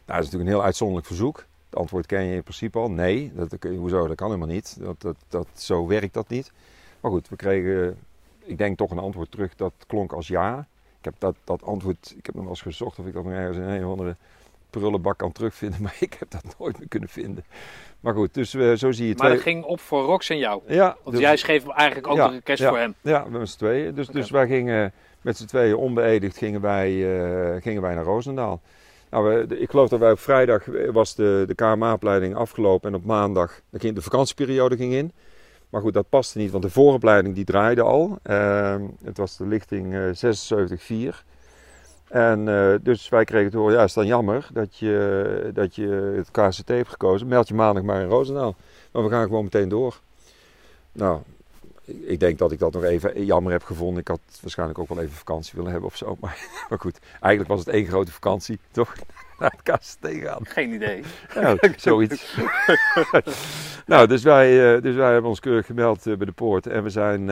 [0.09, 1.45] Nou, dat is natuurlijk een heel uitzonderlijk verzoek.
[1.69, 2.91] Het antwoord ken je in principe al.
[2.91, 4.77] Nee, dat, hoezo, dat kan helemaal niet.
[4.79, 6.51] Dat, dat, dat, zo werkt dat niet.
[6.99, 7.97] Maar goed, we kregen,
[8.39, 10.67] ik denk toch een antwoord terug dat klonk als ja.
[10.99, 13.33] Ik heb dat, dat antwoord, ik heb nog wel eens gezocht of ik dat nog
[13.33, 14.15] ergens in een of andere
[14.69, 17.43] prullenbak kan terugvinden, maar ik heb dat nooit meer kunnen vinden.
[17.99, 20.61] Maar goed, dus uh, zo zie je Maar het ging op voor Rox en jou?
[20.67, 20.97] Ja.
[21.03, 22.95] Want dus, jij schreef eigenlijk ook ja, de cash voor hem?
[23.01, 23.95] Ja, met z'n tweeën.
[23.95, 28.61] Dus, dus wij gingen met z'n tweeën onbeëdigd gingen wij, uh, gingen wij naar Roosendaal.
[29.09, 33.61] Nou, ik geloof dat wij op vrijdag was de, de KMA-opleiding afgelopen en op maandag
[33.71, 35.11] ging de vakantieperiode ging in.
[35.69, 38.17] Maar goed, dat paste niet, want de vooropleiding die draaide al.
[38.29, 41.15] Uh, het was de lichting uh, 76-4.
[42.07, 46.13] En uh, dus wij kregen te horen, ja, is dan jammer dat je, dat je
[46.15, 47.27] het KCT hebt gekozen.
[47.27, 48.55] Meld je maandag maar in Roosendaal.
[48.91, 49.99] Maar we gaan gewoon meteen door.
[50.91, 51.19] Nou,
[51.89, 54.01] ik denk dat ik dat nog even jammer heb gevonden.
[54.01, 56.17] Ik had waarschijnlijk ook wel even vakantie willen hebben of zo.
[56.19, 58.95] Maar, maar goed, eigenlijk was het één grote vakantie, toch?
[59.39, 60.45] Naar het KCT gaan.
[60.45, 61.03] Geen idee.
[61.77, 62.37] Zoiets.
[63.85, 66.67] nou, dus wij, uh, dus wij hebben ons keurig gemeld uh, bij de poort.
[66.67, 67.25] En we zijn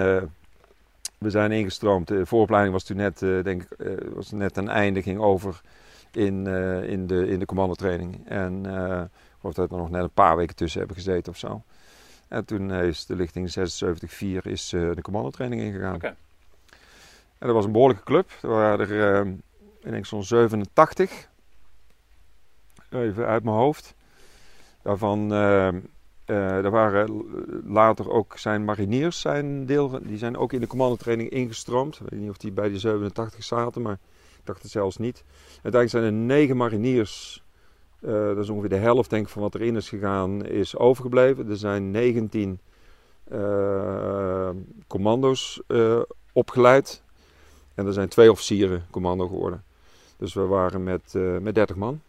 [1.17, 2.07] we zijn ingestroomd.
[2.07, 3.67] De vooropleiding was toen net, denk ik,
[4.13, 5.61] was net een einde, ging over
[6.11, 6.47] in,
[6.83, 8.27] in, de, in de commandotraining.
[8.27, 11.63] En ik geloof dat we nog net een paar weken tussen hebben gezeten of zo.
[12.27, 15.95] En toen is de lichting 76-4 is de commandotraining ingegaan.
[15.95, 16.15] Okay.
[17.37, 18.31] En dat was een behoorlijke club.
[18.41, 19.27] Er waren er,
[19.81, 21.29] ik denk zo'n 87.
[22.89, 23.95] Even uit mijn hoofd.
[24.81, 25.31] Daarvan
[26.29, 27.25] uh, er waren
[27.65, 31.95] later ook zijn mariniers zijn deel, die zijn ook in de commandotraining ingestroomd.
[31.95, 33.97] Ik weet niet of die bij de 87 zaten, maar
[34.37, 35.23] ik dacht het zelfs niet.
[35.61, 37.43] Uiteindelijk zijn er negen mariniers,
[37.99, 41.49] uh, dat is ongeveer de helft denk ik van wat erin is gegaan, is overgebleven.
[41.49, 42.59] Er zijn 19
[43.31, 44.49] uh,
[44.87, 45.61] commando's
[46.31, 47.03] opgeleid
[47.75, 49.63] en er zijn twee officieren commando geworden.
[50.17, 52.01] Dus we waren met, met 30 man.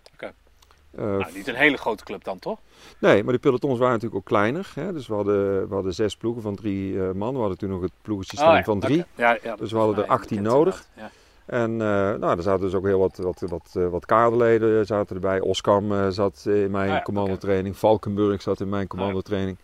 [0.90, 2.58] Nou, niet een hele grote club dan, toch?
[2.98, 4.70] Nee, maar die pelotons waren natuurlijk ook kleiner.
[4.74, 4.92] Hè?
[4.92, 7.34] Dus we hadden, we hadden zes ploegen van drie man.
[7.34, 9.04] We hadden toen nog het ploegensysteem oh, van drie.
[9.14, 10.86] Ja, ja, dus we hadden er 18 nodig.
[10.96, 11.10] Ja.
[11.48, 15.40] En uh, nou, er zaten dus ook heel wat, wat, wat, wat kaderleden zaten erbij.
[15.40, 17.68] Oskam zat in mijn ah, commandotraining.
[17.68, 17.80] Okay.
[17.80, 19.56] Valkenburg zat in mijn ah, commandotraining.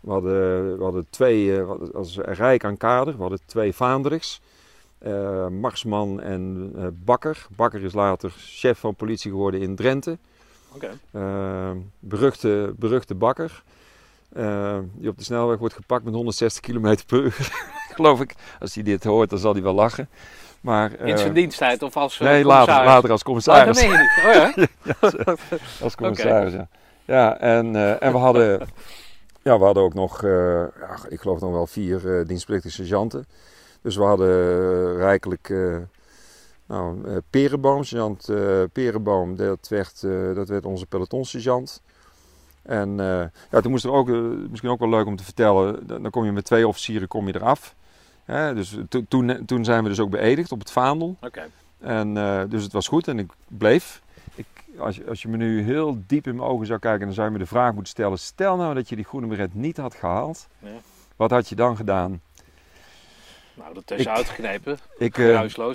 [0.00, 1.60] We hadden, we hadden twee,
[1.94, 4.40] als rijk aan kader, we hadden twee vaandrigs.
[5.50, 6.72] Marsman en
[7.04, 7.46] Bakker.
[7.56, 10.18] Bakker is later chef van politie geworden in Drenthe.
[11.12, 13.62] Ehm, beruchte, beruchte bakker.
[14.94, 17.52] Die op de snelweg wordt gepakt met 160 km per uur.
[17.94, 18.34] Geloof ik.
[18.60, 20.08] Als hij dit hoort, dan zal hij wel lachen.
[20.64, 23.82] Maar, in zijn ehm, diensttijd of als uh, Nee, later, later als commissaris.
[23.82, 24.24] Oh, dat meen je niet.
[24.26, 25.36] Oh, ja?
[25.84, 26.68] als commissaris, ja.
[27.04, 28.68] Ja, en, uh, en we hadden...
[29.42, 33.26] Ja, we hadden ook nog, uh, ja, ik geloof nog wel vier uh, dienstplichtige sergeanten.
[33.82, 35.54] Dus we hadden rijkelijk
[36.66, 38.30] nou, Perenboom, sergeant
[38.72, 40.00] Perenboom, dat werd,
[40.34, 41.82] dat werd onze pelotonsergeant.
[42.64, 45.86] En eh, ja, toen moest er ook, eh, misschien ook wel leuk om te vertellen,
[45.86, 47.74] dan kom je met twee officieren kom je eraf.
[48.24, 51.16] Hè, dus to- toen, toen zijn we dus ook beëdigd op het vaandel.
[51.80, 54.02] En, eh, dus het was goed en ik bleef.
[54.34, 54.46] Ik,
[54.78, 57.26] als, je, als je me nu heel diep in mijn ogen zou kijken, dan zou
[57.26, 58.18] je me de vraag moeten stellen.
[58.18, 60.48] Stel nou dat je die groene beret niet had gehaald.
[60.58, 60.68] Ja.
[61.16, 62.20] Wat had je dan gedaan?
[63.54, 64.78] Nou, dat is uitgeknepen.
[64.98, 65.26] Ik, eh,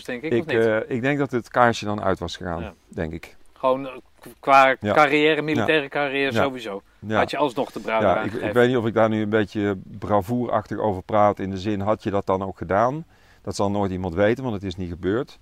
[0.06, 0.50] denk ik, of ik, niet?
[0.66, 2.74] eh, ik denk dat het kaarsje dan uit was gegaan, Ja.
[2.88, 3.36] denk ik.
[3.54, 4.02] Gewoon
[4.40, 4.94] qua Ja.
[4.94, 6.82] carrière, militaire carrière sowieso.
[7.00, 7.18] Ja.
[7.18, 9.30] Had je alsnog de bruid Ja, ik, ik weet niet of ik daar nu een
[9.30, 11.40] beetje bravoerachtig over praat.
[11.40, 13.06] In de zin, had je dat dan ook gedaan?
[13.42, 15.40] Dat zal nooit iemand weten, want het is niet gebeurd.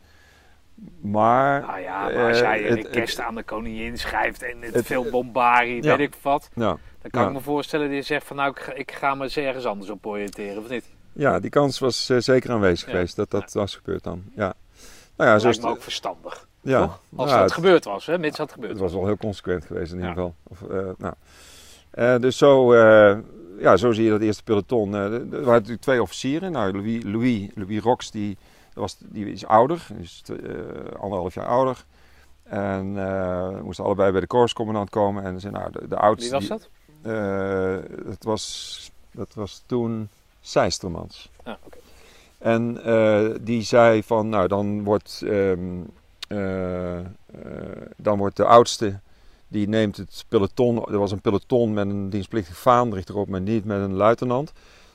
[1.01, 4.61] Maar, Nou ja, maar als eh, jij het- een kerst aan de koningin schrijft en
[4.61, 5.97] het, het- veel bombarie, Ja.
[5.97, 6.49] weet ik wat.
[6.53, 7.27] nou, Dan kan Ja.
[7.27, 9.65] ik me voorstellen dat je zegt van nou, ik ga, ik ga me eens ergens
[9.65, 10.85] anders op oriënteren, of niet?
[11.13, 12.91] ja, die kans was eh, zeker aanwezig Ja.
[12.93, 14.23] geweest dat dat was gebeurd dan.
[14.35, 14.53] Ja.
[15.15, 17.01] Nou ja, Dat lijkt me ook verstandig, Ja, toch?
[17.15, 18.93] Als dat het- gebeurd was, hè, mits dat gebeurd Het was.
[18.93, 20.15] wel heel consequent geweest in ieder Ja.
[20.15, 20.35] geval.
[20.43, 21.13] Of, eh, nou.
[21.97, 23.17] Eh, dus zo, eh,
[23.59, 24.95] ja, zo zie je dat eerste peloton.
[24.95, 26.51] Eh, er waren natuurlijk twee officieren.
[26.51, 28.37] Nou, Louis, Louis, Louis Rox, die,
[28.73, 29.85] was, die is ouder.
[29.93, 30.23] Die is
[30.99, 31.85] anderhalf jaar ouder.
[32.43, 35.23] En we moesten allebei bij de korpscommandant komen.
[35.23, 36.39] En ze, nou, de, de oudste...
[36.39, 36.67] Wie was die-
[37.01, 37.13] dat?
[37.13, 40.09] eh, dat, was, dat was toen
[40.41, 41.29] Seistermans.
[41.45, 41.77] Ja, oké.
[42.37, 42.77] En
[43.41, 45.59] die zei van, nou dan wordt, ehm,
[46.27, 47.05] eh, eh,
[47.97, 48.99] dan wordt de oudste,
[49.47, 53.65] die neemt het peloton, er was een peloton met een dienstplichtig vaandrig erop, maar niet
[53.65, 54.51] met een luitenant.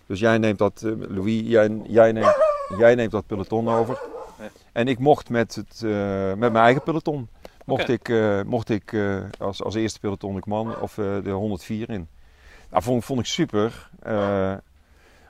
[0.07, 2.37] Dus jij neemt dat, eh, Louis, jij, jij, neemt,
[2.79, 4.01] jij neemt dat peloton over.
[4.39, 4.49] Ja.
[4.73, 7.29] En ik mocht met, het, eh, met mijn eigen peloton,
[7.65, 8.97] mocht ik, eh, mocht ik
[9.39, 12.09] als, als eerste peloton ik man of de 104 in.
[12.71, 13.91] Nou, vond, vond ik super,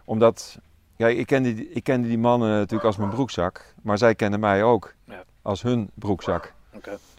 [0.05, 0.59] omdat
[0.97, 4.41] ja, ik, kende, die- ik kende die mannen natuurlijk als mijn broekzak, maar zij kenden
[4.41, 5.25] mij ook Ja.
[5.43, 6.53] als hun broekzak.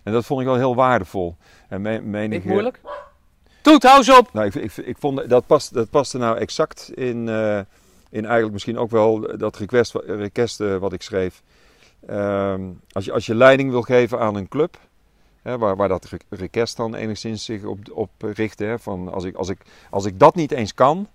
[0.03, 1.35] En dat vond ik wel heel waardevol.
[1.69, 2.79] En me, menige, Niet moeilijk?
[3.61, 4.33] Toet, hou eens op!
[4.33, 7.59] Nou, ik, ik, ik vond dat, past, dat paste nou exact in, eh,
[8.09, 11.41] in eigenlijk misschien ook wel dat request, request eh, wat ik schreef.
[12.07, 12.61] Ehm,
[12.91, 14.77] als, je, als je leiding wil geven aan een club,
[15.41, 19.23] hè, waar, waar dat re- request dan enigszins zich op, op richt, hè, van als
[19.23, 21.07] ik, als, ik, als ik dat niet eens kan,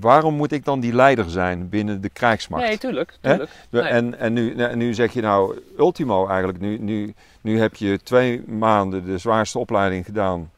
[0.00, 2.64] waarom moet ik dan die leider zijn binnen de krijgsmacht?
[2.64, 3.16] Nee, tuurlijk.
[3.20, 3.50] Tuurlijk.
[3.70, 3.82] Nee.
[3.82, 7.98] En, en, nu, en nu zeg je nou, ultimo eigenlijk, nu, nu, nu heb je
[8.02, 10.50] twee maanden de zwaarste opleiding gedaan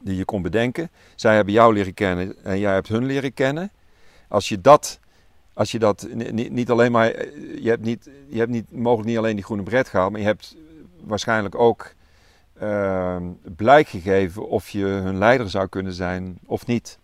[0.00, 0.90] die je kon bedenken.
[1.14, 3.70] Zij hebben jou leren kennen en jij hebt hun leren kennen.
[4.28, 4.98] Als je dat,
[5.54, 8.72] als je dat ni- ni- niet alleen maar, eh, je hebt, niet, je hebt niet,
[8.72, 10.56] mogelijk niet alleen die groene bret gehaald, maar je hebt
[11.04, 11.92] waarschijnlijk ook
[12.58, 13.22] ehm,
[13.56, 16.98] blijk gegeven of je hun leider zou kunnen zijn of niet.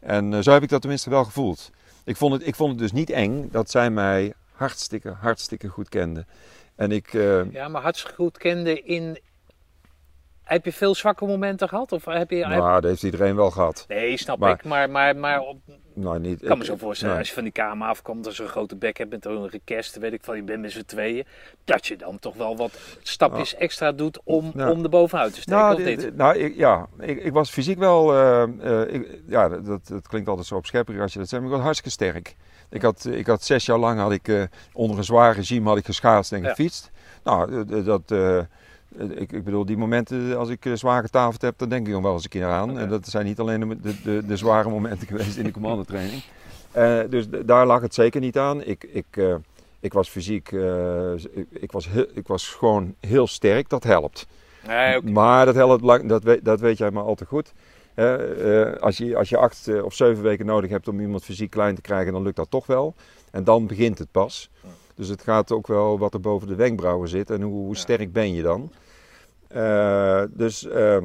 [0.00, 1.70] En eh, zo heb ik dat tenminste wel gevoeld.
[2.04, 5.88] Ik vond, het, ik vond het dus niet eng dat zij mij hartstikke, hartstikke goed
[5.88, 6.26] kenden.
[6.74, 9.18] En ik, eh, Ja, maar hartstikke goed kende in...
[10.50, 11.92] Heb je veel zwakke momenten gehad?
[11.92, 12.36] Of heb je...
[12.36, 13.84] heb- nou, dat heeft iedereen wel gehad.
[13.88, 14.64] Nee, snap Maar- ik.
[14.64, 15.58] Maar, maar, maar op,
[15.94, 17.18] Nou, niet, ik kan me zo voorstellen, nee.
[17.22, 19.98] als je van die kamer afkomt, als je een grote bek hebt met een request,
[19.98, 21.26] weet ik van, je bent met z'n tweeën,
[21.64, 24.70] dat je dan toch wel wat stapjes extra doet om, Ja.
[24.70, 27.78] om er bovenuit te steken, Nou, of dit- nou ik, ja, ik, ik was fysiek
[27.78, 28.42] wel, eh,
[28.82, 31.56] eh, ik, ja, dat, dat, klinkt altijd zo opschepperig als je dat zegt, maar ik
[31.56, 32.36] was hartstikke sterk.
[32.70, 35.78] Ik had, ik had zes jaar lang had ik, eh, onder een zwaar regime had
[35.78, 36.48] ik geschaatst en Ja.
[36.48, 36.90] gefietst.
[37.24, 38.12] Nou, dat,
[38.98, 42.02] ik, ik bedoel, die momenten als ik eh, zwaar getafeld heb, dan denk ik nog
[42.02, 42.78] wel eens een keer aan.
[42.78, 46.22] En dat zijn niet alleen de, de, de, de zware momenten geweest in de commandotraining.
[46.72, 48.62] Eh, dus daar lag het zeker niet aan.
[48.64, 49.34] Ik, ik, eh,
[49.80, 54.26] ik was fysiek, eh, ik, ik, was heel- ik was gewoon heel sterk, dat helpt.
[54.66, 55.02] Nee.
[55.02, 57.52] Maar dat, helpt, lang- dat, weet, dat weet jij maar al te goed.
[57.94, 61.50] Eh, als, je, als je acht eh, of zeven weken nodig hebt om iemand fysiek
[61.50, 62.94] klein te krijgen, dan lukt dat toch wel.
[63.30, 64.50] En dan begint het pas.
[65.00, 68.12] Dus het gaat ook wel wat er boven de wenkbrauwen zit en hoe, hoe sterk
[68.12, 68.72] ben je dan.
[69.48, 71.04] Eh, dus, ehm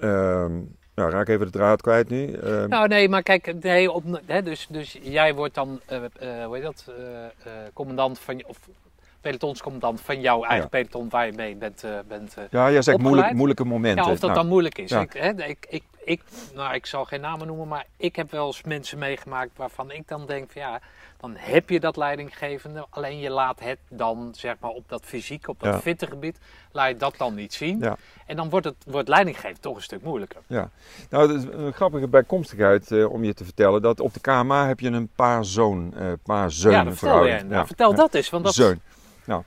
[0.00, 0.52] ehm,
[0.94, 2.32] nou, raak even de draad kwijt nu.
[2.32, 6.44] Ehm, Nou nee, maar kijk, nee, op, hè, dus, dus jij wordt dan, eh, eh,
[6.46, 6.90] hoe heet dat,
[7.72, 8.58] commandant van, je- of
[9.20, 10.78] pelotonscommandant van jouw eigen Ja.
[10.78, 14.04] peloton waar je mee bent, eh, bent ja, jij zegt moeilijk, moeilijke momenten.
[14.04, 14.90] Ja, of dat Nou, dan moeilijk is.
[14.90, 15.00] ja.
[15.00, 16.22] Ik, hè, ik, ik, ik,
[16.54, 20.08] nou, ik zal geen namen noemen, maar ik heb wel eens mensen meegemaakt waarvan ik
[20.08, 20.80] dan denk van ja,
[21.20, 25.48] dan heb je dat leidinggevende, alleen je laat het dan zeg maar op dat fysiek,
[25.48, 25.80] op dat Ja.
[25.80, 26.38] fitte gebied,
[26.72, 27.78] laat je dat dan niet zien.
[27.78, 27.96] Ja.
[28.26, 30.40] En dan wordt het wordt leidinggeven toch een stuk moeilijker.
[30.46, 30.70] Ja,
[31.10, 34.66] nou, dat is een grappige bijkomstigheid eh, om je te vertellen dat op de KMA
[34.66, 37.42] heb je een paar zoon, eh paar ja, dat vertel jij.
[37.42, 38.80] Nou, vertel dat eens, want dat Zeun.
[39.24, 39.42] Nou,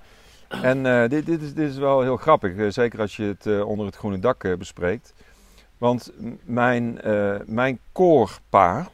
[0.47, 3.63] en eh, dit, dit, is, dit is wel heel grappig, eh, zeker als je het
[3.63, 5.13] onder het groene dak bespreekt.
[5.77, 6.12] Want
[6.43, 6.99] mijn,
[7.45, 8.88] mijn koorpa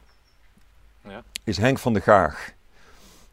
[1.08, 1.22] Ja.
[1.44, 2.54] is Henk van der Gaag.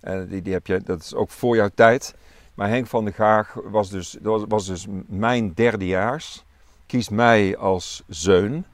[0.03, 2.15] En die, die heb je, dat is ook voor jouw tijd.
[2.53, 6.43] Maar Henk van der Gaag was dus, was, was dus mijn derdejaars.
[6.85, 8.65] kiest mij als zeun.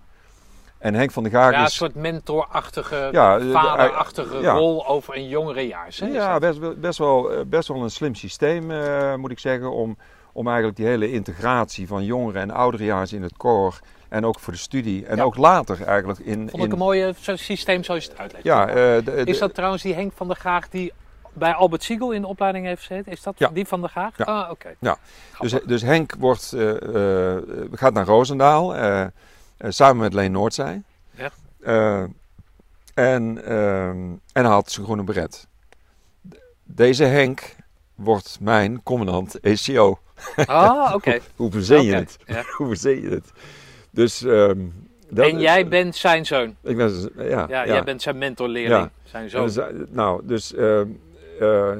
[0.77, 1.75] En Henk van der Gaag Ja, een is...
[1.75, 4.53] soort mentorachtige, Ja, vaderachtige ja.
[4.53, 5.99] rol over een jongerejaars.
[5.99, 6.07] hè?
[6.07, 9.71] Ja, best, wel- best, wel, eh, best wel een slim systeem, eh, moet ik zeggen,
[9.71, 9.97] om,
[10.33, 14.53] om eigenlijk die hele integratie van jongeren en ouderejaars in het koor en ook voor
[14.53, 15.23] de studie en Ja.
[15.23, 16.37] ook later eigenlijk in...
[16.49, 18.43] Vond ik in een mooie zo- systeem zoals je het uitlegt.
[18.43, 20.93] ja, eh, de- de- is dat trouwens die Henk van der Graag die
[21.33, 23.11] bij Albert Siegel in de opleiding heeft gezeten?
[23.11, 23.49] Is dat Ja.
[23.49, 24.17] die van der Graag?
[24.17, 24.23] Ja.
[24.25, 24.75] Ah, oké.
[24.79, 24.97] Ja.
[25.39, 29.09] Dus, dus Henk wordt, eh, eh, gaat naar Roosendaal eh, eh,
[29.57, 30.81] samen met Leen Noordzij.
[31.11, 31.29] Ja.
[31.61, 32.03] Eh,
[32.93, 33.97] en, ehm,
[34.33, 35.47] en had zijn groene beret.
[36.63, 37.55] Deze Henk
[37.95, 39.99] wordt mijn commandant ACO.
[40.45, 41.19] Ah, oké.
[41.35, 42.17] Hoe verzin je het?
[42.25, 42.43] ja.
[42.57, 43.31] Hoe verzin je het?
[43.91, 44.59] Dus, ehm,
[45.09, 46.55] dat En is- jij bent zijn zoon.
[46.61, 47.65] Ik ben, ja, Ja, ja.
[47.65, 48.89] jij bent zijn mentorleerling.
[49.03, 49.49] Zijn zoon.
[49.49, 50.87] eh, nou, dus ehm,
[51.39, 51.71] eh,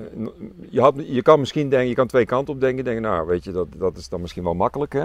[0.69, 2.83] je, had, je kan misschien denken, je kan twee kanten op denken.
[2.83, 5.03] Denken, nou, weet je, dat, dat is dan misschien wel makkelijk, hè?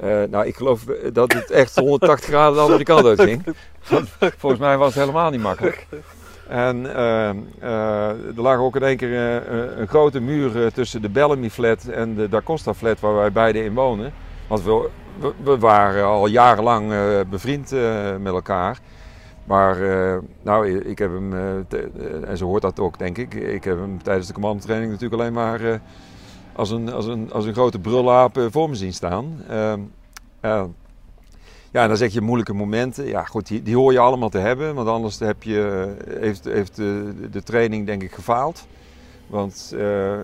[0.00, 3.42] Eh, nou, ik geloof dat het echt 180 graden de andere kant uit ging.
[4.38, 5.86] Volgens mij was het helemaal niet makkelijk.
[6.48, 11.02] En ehm, eh, er lag ook in één keer eh, een- grote muur eh, tussen
[11.02, 14.12] de Bellamy flat en de Da Costa flat waar wij beide in wonen.
[14.46, 14.88] Want we,
[15.20, 18.78] we, we waren al jarenlang eh, bevriend eh, met elkaar.
[19.44, 23.34] Maar eh, nou, ik heb hem, eh, eh, en zo hoort dat ook denk ik,
[23.34, 25.80] ik heb hem tijdens de commandotraining natuurlijk alleen maar
[26.52, 29.42] als, een, als, een, als een grote brullaap voor me zien staan.
[29.48, 29.80] Ehm,
[30.40, 30.64] eh,
[31.70, 33.06] ja, en dan zeg je moeilijke momenten.
[33.06, 36.76] Ja, goed, die, die hoor je allemaal te hebben, want anders heb je, heeft, heeft
[36.76, 38.66] de, de training denk ik gefaald.
[39.26, 39.72] Want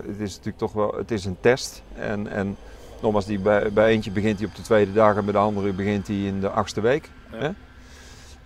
[0.05, 1.83] het is natuurlijk toch wel, het is een test.
[1.95, 2.57] En, en
[3.01, 5.73] nogmaals, die bij, bij eentje begint hij op de tweede dag en bij de andere
[5.73, 7.09] begint hij in de achtste week.
[7.31, 7.37] Ja.
[7.37, 7.49] Hè?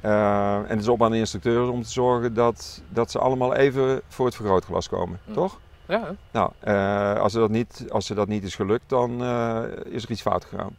[0.05, 3.53] Eh, en het is op aan de instructeurs om te zorgen dat, dat ze allemaal
[3.55, 5.33] even voor het vergrootglas komen, Ja.
[5.33, 5.59] toch?
[5.87, 9.63] Ja, Nou, eh, als, ze dat niet, als ze dat niet is gelukt, dan eh,
[9.85, 10.77] is er iets fout gegaan.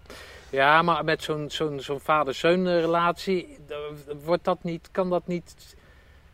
[0.51, 3.59] ja, maar met zo'n zo'n zo'n vader-zoon relatie,
[4.25, 5.76] wordt dat niet, kan dat niet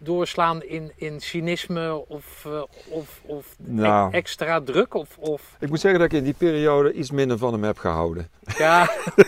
[0.05, 4.11] doorslaan in, in cynisme of, eh, of, of Nou.
[4.12, 4.95] e- extra druk?
[4.95, 7.79] Of, of Ik moet zeggen dat ik in die periode iets minder van hem heb
[7.79, 8.29] gehouden.
[8.59, 8.91] ja,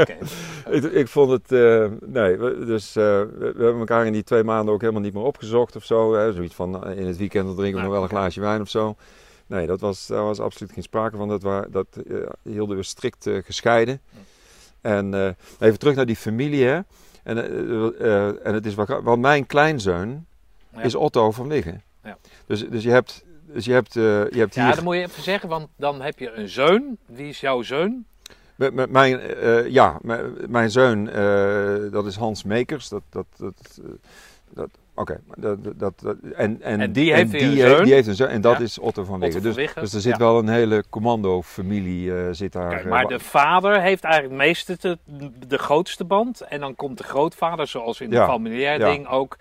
[0.00, 0.16] oké.
[0.70, 4.24] ik, ik vond het, eh, nee, we- dus eh, we, we hebben elkaar in die
[4.24, 6.14] twee maanden ook helemaal niet meer opgezocht of zo.
[6.14, 6.32] Hè.
[6.32, 8.68] Zoiets van in het weekend dan drinken we Nou, nog wel een glaasje wijn of
[8.68, 8.96] zo.
[9.46, 11.28] Nee, dat was, daar was absoluut geen sprake van.
[11.28, 11.86] Dat, wa- dat
[12.42, 14.00] hielden we strikt gescheiden.
[14.80, 15.28] En eh,
[15.68, 16.64] even terug naar die familie.
[16.64, 16.80] Hè.
[17.24, 20.26] En, eh, eh, en het is wel, gra- want mijn kleinzoon
[20.76, 20.80] Ja.
[20.82, 21.82] is Otto van Wiggen.
[22.04, 22.16] Ja.
[22.46, 24.74] Dus, dus je hebt, dus je hebt, eh, je hebt Ja, hier...
[24.74, 26.96] dat moet je even zeggen, want dan heb je een zoon.
[27.06, 28.04] Wie is jouw zoon?
[28.88, 29.98] Mijn, eh, ja,
[30.48, 32.88] mijn, zoon, eh, dat is Hans Mekers.
[32.88, 33.90] Dat, dat, dat, eh,
[34.50, 37.84] dat, Oké, dat, dat, dat, en, en, En die heeft weer een die, zoon.
[37.84, 38.28] die heeft een zoon.
[38.28, 38.62] En dat Ja.
[38.64, 40.18] is Otto van Dus, Wiggen, dus er zit ja.
[40.18, 42.68] wel een hele commando-familie eh, zit daar.
[42.68, 44.98] Kijk, eh, maar de vader heeft eigenlijk meeste te-
[45.46, 46.40] de grootste band.
[46.40, 49.36] En dan komt de grootvader, zoals in Ja, het familiair ding ook,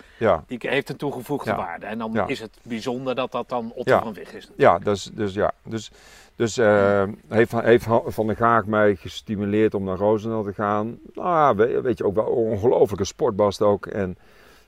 [0.48, 1.86] die heeft een toegevoegde waarde.
[1.86, 4.50] En dan is het bijzonder dat dat dan Otto van Wig is.
[4.58, 5.52] ja, dus, dus ja.
[5.64, 5.92] Dus,
[6.36, 10.98] dus eh, heeft, heeft Van der Gaag mij gestimuleerd om naar Roosendaal te gaan.
[11.14, 13.86] Nou, ja, we- weet je, ook wel een ongelofelijke sportbast ook.
[13.86, 14.18] En,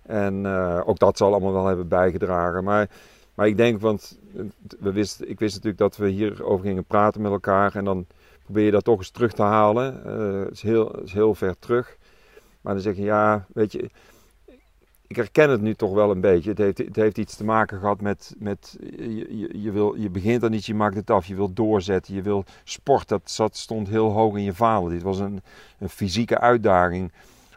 [0.08, 2.63] en eh, ook dat zal allemaal wel hebben bijgedragen.
[2.63, 2.89] Maar,
[3.34, 4.20] maar ik denk, want
[4.80, 7.76] we wisten, ik wist natuurlijk dat we hierover gingen praten met elkaar.
[7.76, 8.06] En dan
[8.44, 10.06] probeer je dat toch eens terug te halen.
[10.06, 11.98] Eh, Het is, heel, het is heel ver terug.
[12.62, 13.89] Maar dan zeg je, ja, weet je,
[15.08, 16.50] ik herken het nu toch wel een beetje.
[16.50, 20.44] Het heeft, het heeft iets te maken gehad met, met je, je, wil, je begint
[20.44, 23.08] aan iets, je maakt het af, je wil doorzetten, je wil sport.
[23.08, 24.89] Dat zat, stond heel hoog in je vader.
[24.89, 25.41] Dit was een,
[25.80, 27.12] een fysieke uitdaging.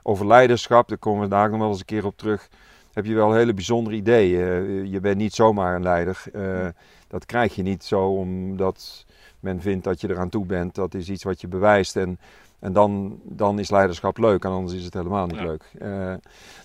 [0.08, 2.48] Over leiderschap, daar komen we daar nog wel eens een keer op terug.
[2.92, 4.40] Heb je wel hele bijzondere ideeën.
[4.40, 6.22] Eh, Je bent niet zomaar een leider.
[6.32, 6.66] Eh,
[7.08, 9.04] dat krijg je niet zo omdat
[9.40, 10.74] men vindt dat je eraan toe bent.
[10.74, 11.96] Dat is iets wat je bewijst.
[11.96, 12.18] En,
[12.58, 15.44] en dan, dan is leiderschap leuk en anders is het helemaal niet Ja.
[15.44, 15.62] leuk.
[15.78, 16.14] Eh,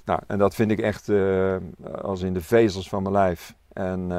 [0.06, 1.10] nou, en dat vind ik echt
[2.02, 3.54] als in de vezels van mijn lijf.
[3.74, 4.12] En,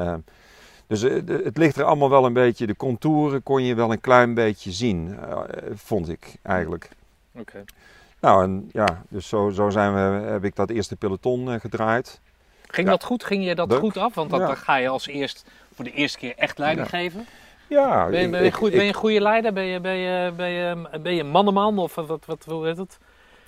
[0.87, 4.33] dus het ligt er allemaal wel een beetje, de contouren kon je wel een klein
[4.33, 5.17] beetje zien,
[5.73, 6.89] vond ik eigenlijk.
[7.35, 7.63] Oké.
[8.25, 12.19] Nou, en ja, dus zo, zo zijn we, heb ik dat eerste peloton eh, gedraaid.
[12.67, 12.93] Ging Ja.
[12.93, 13.23] dat goed?
[13.23, 14.13] Ging je dat goed af?
[14.15, 14.45] Want dat, Ja.
[14.45, 17.25] dan ga je als eerst voor de eerste keer echt leiding geven.
[17.67, 19.53] Ja, Ben je, ben, je ik- goed, ben je een goede leider?
[19.53, 21.77] Ben je, ben je, ben je, ben je een mannenman?
[21.79, 22.97] Of wat, wat, hoe heet het?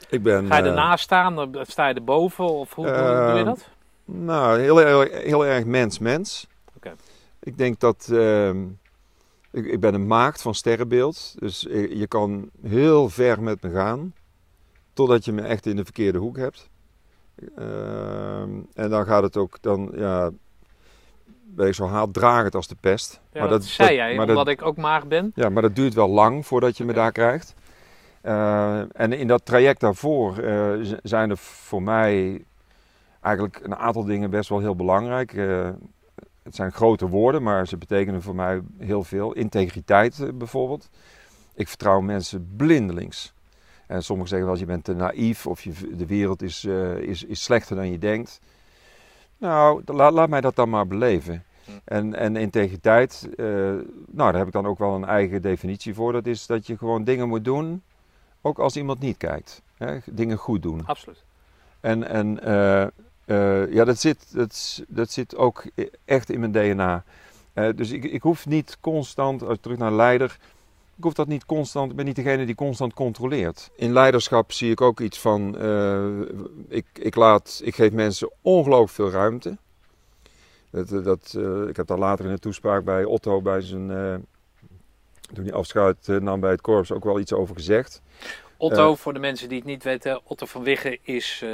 [0.10, 1.50] ik ben, Ga je eh, ernaast staan?
[1.62, 2.46] Sta je erboven?
[2.50, 3.70] Of hoe, hoe doe je Eh, dat?
[4.06, 6.48] Nou, heel, heel, heel erg mens-mens.
[6.76, 6.94] Oké.
[7.40, 8.10] Ik denk dat.
[8.12, 8.64] ehm,
[9.52, 11.36] ik, ik ben een maagd van sterrenbeeld.
[11.40, 14.14] Dus je kan heel ver met me gaan.
[14.98, 16.70] Totdat je me echt in de verkeerde hoek hebt.
[17.56, 19.62] Ehm, en dan gaat het ook.
[19.62, 20.30] Dan, ja,
[21.45, 23.22] ben ik zo haatdragend als de pest.
[23.32, 25.32] Ja, maar dat, dat zei jij, omdat dat, ik ook maag ben.
[25.36, 27.56] Ja, maar dat duurt wel lang voordat je me daar krijgt.
[28.91, 30.34] en in dat traject daarvoor
[31.04, 32.43] zijn er voor mij
[33.22, 35.32] eigenlijk een aantal dingen best wel heel belangrijk.
[36.43, 39.34] het zijn grote woorden, maar ze betekenen voor mij heel veel.
[39.34, 40.89] Integriteit bijvoorbeeld.
[41.54, 43.36] Ik vertrouw mensen blindelings.
[43.88, 46.98] En sommigen zeggen wel eens, je bent te naïef of je, de wereld is, uh,
[46.98, 48.40] is, is slechter dan je denkt.
[49.38, 51.44] Nou, laat, laat mij dat dan maar beleven.
[51.66, 51.72] Hm.
[51.84, 53.46] En, en integriteit, uh,
[54.08, 56.12] nou daar heb ik dan ook wel een eigen definitie voor.
[56.12, 57.84] Dat is dat je gewoon dingen moet doen,
[58.42, 59.62] ook als iemand niet kijkt.
[59.78, 59.98] Hè?
[60.06, 60.86] Dingen goed doen.
[60.86, 61.24] Absoluut.
[61.80, 62.40] En, en
[63.26, 65.66] uh, ja, dat zit, dat, dat zit ook
[66.06, 67.04] echt in mijn DNA.
[67.76, 70.38] dus ik, ik hoef niet constant, als terug naar leider,
[70.98, 73.70] ik hoef dat niet constant, ik ben niet degene die constant controleert.
[73.76, 76.22] In leiderschap zie ik ook iets van, uh,
[76.68, 79.58] ik, ik, laat, ik geef mensen ongelooflijk veel ruimte.
[80.72, 83.89] Dat, eh, dat, uh, ik heb daar later in de toespraak bij Otto, bij zijn,
[83.89, 84.16] uh,
[85.34, 88.02] toen hij afscheid nam bij het korps, ook wel iets over gezegd.
[88.58, 91.41] Otto, voor de mensen die het niet weten, Otto van Wigge is.
[91.43, 91.50] Uh,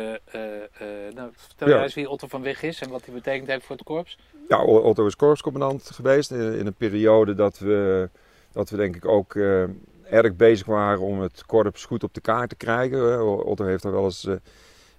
[1.14, 1.74] nou, vertel ja.
[1.74, 4.18] jij eens wie Otto van Wigge is en wat hij betekend heeft voor het korps.
[4.48, 8.10] Ja, Otto is korpscommandant geweest in, in een periode dat we
[8.54, 9.64] dat we denk ik ook uh,
[10.04, 13.26] erg bezig waren om het korps goed op de kaart te krijgen.
[13.46, 14.34] Otto heeft daar wel eens uh,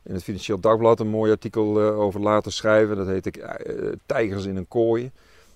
[0.03, 2.97] in het Financieel Dagblad een mooi artikel over laten schrijven.
[2.97, 3.57] Dat heet ik
[4.07, 5.11] Tijgers in een kooi.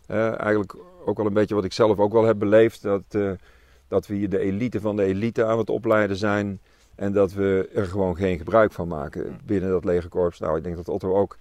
[0.07, 0.75] eigenlijk
[1.05, 2.83] ook wel een beetje wat ik zelf ook wel heb beleefd.
[2.83, 3.37] Dat,
[3.89, 6.59] dat we hier de elite van de elite aan het opleiden zijn.
[6.95, 10.39] En dat we er gewoon geen gebruik van maken binnen dat legerkorps.
[10.39, 11.37] Nou, ik denk dat Otto ook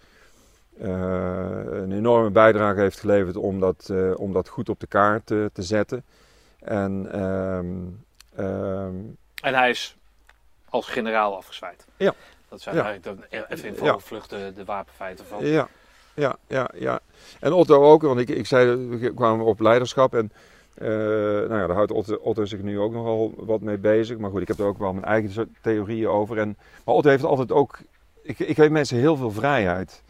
[0.80, 6.04] een enorme bijdrage heeft geleverd om dat, om dat goed op de kaart te zetten.
[6.68, 8.06] En, um,
[9.42, 9.98] en hij is
[10.70, 11.86] als generaal afgezwaaid.
[11.98, 12.14] Ja.
[12.50, 15.46] Dat zijn eigenlijk dan even in vogelvlucht de, de wapenfeiten van.
[15.46, 15.68] Ja,
[16.14, 17.00] ja, ja, ja.
[17.40, 20.32] En Otto ook, want ik, ik zei, we kwamen op leiderschap en
[20.82, 24.18] uh, nou ja, daar houdt Otto, Otto, zich nu ook nogal wat mee bezig.
[24.18, 26.38] Maar goed, ik heb er ook wel mijn eigen theorieën over.
[26.38, 27.80] En, maar Otto heeft altijd ook,
[28.22, 30.02] ik, ik geef mensen heel veel vrijheid.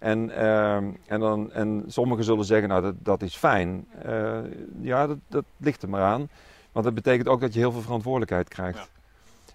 [0.00, 3.86] En, ehm, en, dan, en sommigen zullen zeggen, nou dat, dat is fijn.
[4.06, 4.38] Uh,
[4.80, 6.28] ja, dat, dat ligt er maar aan.
[6.72, 8.78] Want dat betekent ook dat je heel veel verantwoordelijkheid krijgt.
[8.78, 8.86] Ja.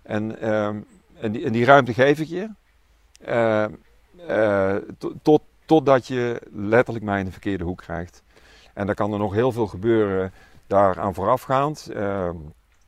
[0.01, 0.67] En, uh,
[1.19, 2.49] en, die, en die ruimte geef ik je.
[4.27, 4.75] Uh,
[5.21, 8.23] tot, totdat je letterlijk mij in de verkeerde hoek krijgt.
[8.73, 10.31] En dan kan er nog heel veel gebeuren
[10.67, 11.89] daaraan voorafgaand.
[11.93, 12.35] Ehm,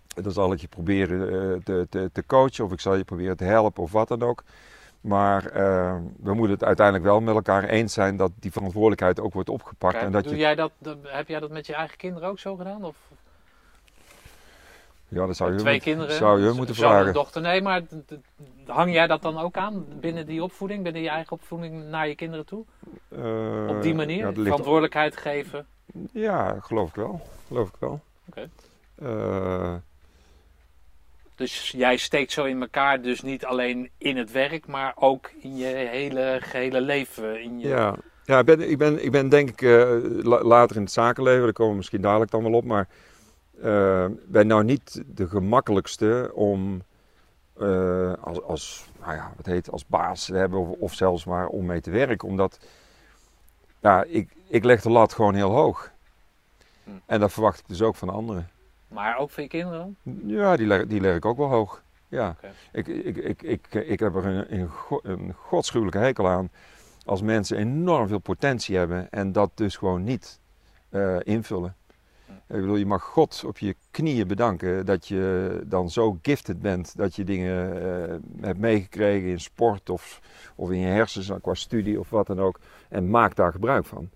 [0.08, 3.38] dan zal ik je proberen eh, te, te, te coachen of ik zal je proberen
[3.38, 4.44] te helpen of wat dan ook.
[5.08, 9.34] Maar uh, we moeten het uiteindelijk wel met elkaar eens zijn dat die verantwoordelijkheid ook
[9.34, 9.94] wordt opgepakt.
[9.94, 10.72] Kijk, en dat doe jij dat,
[11.04, 12.84] heb jij dat met je eigen kinderen ook zo gedaan?
[12.84, 12.96] Of?
[15.08, 17.14] Ja, dat zou je, Twee moet, kinderen, zou je moeten vragen.
[17.14, 17.82] dochter, nee, maar
[18.66, 22.16] hang jij dat dan ook aan binnen die opvoeding, binnen je eigen opvoeding naar je
[22.16, 22.66] kinderen toe?
[23.10, 24.18] Uh, Op die manier?
[24.18, 25.66] Ja, verantwoordelijkheid geven?
[26.12, 27.22] Ja, geloof ik wel.
[27.48, 28.00] Geloof ik wel.
[28.28, 28.50] Oké.
[29.00, 29.12] Okay.
[29.12, 29.74] Uh,
[31.38, 35.58] dus jij steekt zo in elkaar, dus niet alleen in het werk, maar ook in
[35.58, 37.42] je hele gehele leven.
[37.42, 37.68] In je...
[37.68, 41.44] Ja, ja ik, ben, ik, ben, ik ben denk ik uh, later in het zakenleven,
[41.44, 42.88] daar komen we misschien dadelijk dan wel op, maar
[43.64, 46.82] uh, ben nou niet de gemakkelijkste om
[47.58, 51.48] uh, als, als, nou ja, wat heet, als baas te hebben of, of, zelfs maar
[51.48, 52.28] om mee te werken.
[52.28, 52.60] Omdat
[53.80, 55.92] ja, ik, ik leg de lat gewoon heel hoog.
[56.84, 56.90] Hm.
[57.06, 58.50] En dat verwacht ik dus ook van anderen.
[58.88, 61.84] Maar ook voor je kinderen Ja, die leg, die leg ik ook wel hoog.
[62.08, 62.36] Ja.
[62.72, 64.70] Ik, ik, ik, ik, ik heb er een, een,
[65.02, 66.50] een godschuwelijke hekel aan
[67.06, 70.40] als mensen enorm veel potentie hebben en dat dus gewoon niet
[70.92, 71.76] uh, invullen.
[72.28, 76.98] Ik bedoel, je mag God op je knieën bedanken dat je dan zo gifted bent
[76.98, 80.22] dat je dingen uh, hebt meegekregen in sport of,
[80.56, 82.60] of in je hersens qua studie of wat dan ook.
[82.90, 84.10] En maak daar gebruik van.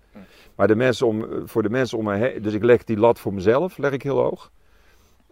[0.54, 3.20] Maar de mensen om, voor de mensen om mij heen, dus ik leg die lat
[3.20, 4.50] voor mezelf, leg ik heel hoog.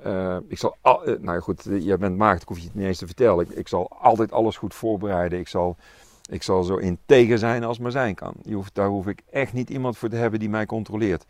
[0.07, 2.87] Uh, ik zal, al, uh, nou goed, jij bent maagd, ik hoef je het niet
[2.87, 3.45] eens te vertellen.
[3.45, 5.39] Ik, ik, zal altijd alles goed voorbereiden.
[5.39, 5.77] Ik zal,
[6.31, 8.35] ik zal zo integer zijn als maar zijn kan.
[8.43, 11.27] Je hoeft, daar hoef ik echt niet iemand voor te hebben die mij controleert.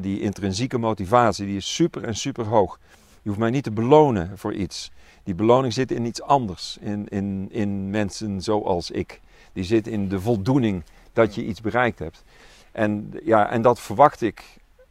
[0.00, 2.78] Die intrinsieke motivatie, die is super en super hoog.
[3.22, 4.92] Je hoeft mij niet te belonen voor iets.
[5.22, 6.78] Die beloning zit in iets anders.
[6.80, 9.20] In, in, in mensen zoals ik.
[9.52, 12.24] Die zit in de voldoening dat je iets bereikt hebt.
[12.72, 14.44] En, ja, en dat verwacht ik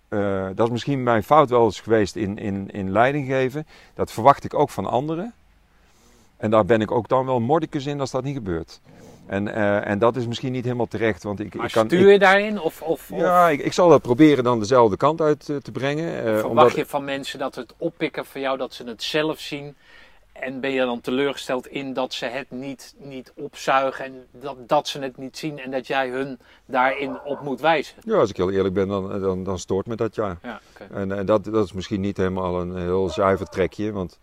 [0.10, 3.68] uh, dat is misschien mijn fout wel eens geweest in, in, in leiding geven.
[3.94, 5.34] Dat verwacht ik ook van anderen.
[6.38, 8.80] En daar ben ik ook dan wel mordicus in als dat niet gebeurt.
[9.26, 11.24] En, uh, en dat is misschien niet helemaal terecht.
[11.24, 12.62] Want ik, maar ik kan, stuur je ik, daarin?
[12.62, 16.24] Of, of, ja, ik, ik, zal dat proberen dan dezelfde kant uit uh, te brengen.
[16.24, 16.76] Verwacht omdat...
[16.76, 19.76] je van mensen dat het oppikken van jou, dat ze het zelf zien
[20.42, 24.88] En ben je dan teleurgesteld in dat ze het niet, niet opzuigen en dat, dat
[24.88, 27.96] ze het niet zien en dat jij hun daarin op moet wijzen?
[28.06, 30.38] Ja, als ik heel eerlijk ben, dan, dan, dan stoort me dat ja.
[30.44, 30.60] Ja.
[30.92, 34.20] En, en dat, dat is misschien niet helemaal een heel zuiver trekje, want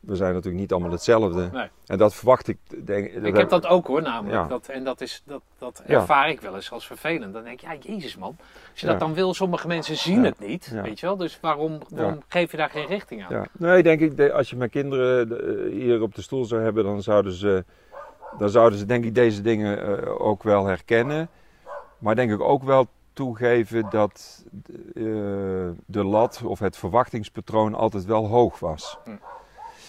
[0.00, 1.48] we zijn natuurlijk niet allemaal hetzelfde.
[1.52, 1.68] Nee.
[1.86, 2.58] En dat verwacht ik.
[2.84, 4.42] Denk, Ik heb dat ook hoor, namelijk.
[4.42, 4.48] Ja.
[4.48, 5.94] Dat, en dat, is, dat, dat Ja.
[5.94, 7.32] ervaar ik wel eens als vervelend.
[7.32, 8.36] Dan denk ik, ja, jezus man.
[8.70, 8.92] Als je Ja.
[8.92, 10.70] dat dan wil, sommige mensen zien het niet.
[10.82, 11.16] Weet je wel?
[11.16, 13.46] Dus waarom, waarom geef je daar geen richting aan?
[13.52, 17.02] Nee, denk ik, als je mijn kinderen eh, hier op de stoel zou hebben, dan
[17.02, 17.64] zouden ze,
[18.38, 21.28] dan zouden ze denk ik deze dingen eh, ook wel herkennen.
[21.98, 24.44] Maar denk ik ook wel toegeven dat
[24.94, 25.02] eh,
[25.86, 28.98] de lat of het verwachtingspatroon altijd wel hoog was.
[29.04, 29.10] Hm.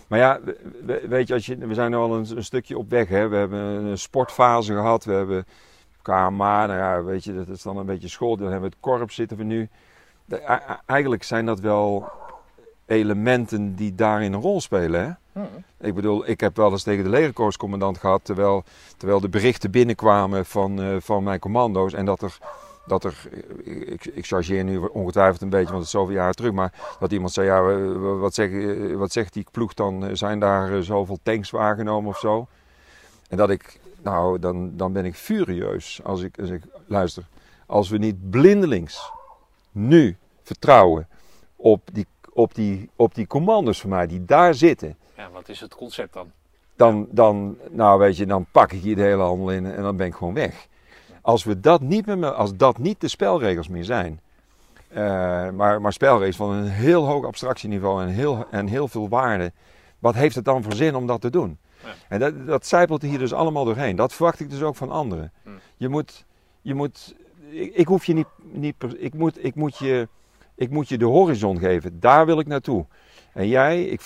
[0.09, 2.77] Maar ja, we- we- weet je, als je, we zijn nu al een, een stukje
[2.77, 3.07] op weg.
[3.07, 3.27] Hè?
[3.27, 5.45] We hebben een sportfase gehad, we hebben
[6.01, 8.37] KMA, nou ja, weet je, dat is dan een beetje school.
[8.37, 9.69] Dan hebben we het korps zitten we nu.
[10.25, 12.09] De- eigenlijk zijn dat wel
[12.85, 15.01] elementen die daarin een rol spelen.
[15.33, 15.41] Hè?
[15.41, 15.47] Hm.
[15.87, 18.63] Ik bedoel, ik heb wel eens tegen de legerkorpscommandant gehad, terwijl,
[18.97, 21.93] terwijl de berichten binnenkwamen van, eh, van mijn commando's.
[21.93, 22.37] En dat er,
[22.89, 23.29] dat er
[23.63, 26.51] ik, ik chargeer nu ongetwijfeld een beetje, want het is zoveel jaren terug.
[26.51, 27.61] Maar dat iemand zei, ja,
[27.99, 28.51] wat, zeg,
[28.93, 30.17] wat zegt die ploeg dan?
[30.17, 32.47] Zijn daar eh, zoveel tanks waargenomen of zo?
[33.29, 37.23] En dat ik, nou, dan, dan ben ik furieus als ik, als ik luister.
[37.65, 39.11] Als we niet blindelings
[39.71, 41.07] nu vertrouwen
[41.55, 44.97] op die, op, die, op die commando's van mij die daar zitten.
[45.17, 46.31] Ja, wat is het concept dan?
[46.75, 49.95] Dan, dan, nou weet je, dan pak ik hier de hele handel in en dan
[49.97, 50.67] ben ik gewoon weg.
[51.29, 54.19] Als, we dat niet meer, als dat niet de spelregels meer zijn,
[54.87, 54.99] eh,
[55.49, 59.51] maar, maar spelregels van een heel hoog abstractieniveau en heel, en heel veel waarde,
[59.99, 61.57] wat heeft het dan voor zin om dat te doen?
[61.83, 61.89] Ja.
[62.09, 63.95] En dat, dat zijpelt hier dus allemaal doorheen.
[63.95, 65.31] Dat verwacht ik dus ook van anderen.
[65.43, 65.49] Hm.
[65.77, 66.25] Je moet,
[66.61, 67.15] je moet
[67.49, 70.07] ik, ik hoef je niet, niet ik, moet, ik, moet je,
[70.55, 71.99] ik moet je de horizon geven.
[71.99, 72.85] Daar wil ik naartoe.
[73.33, 74.01] En jij, ik,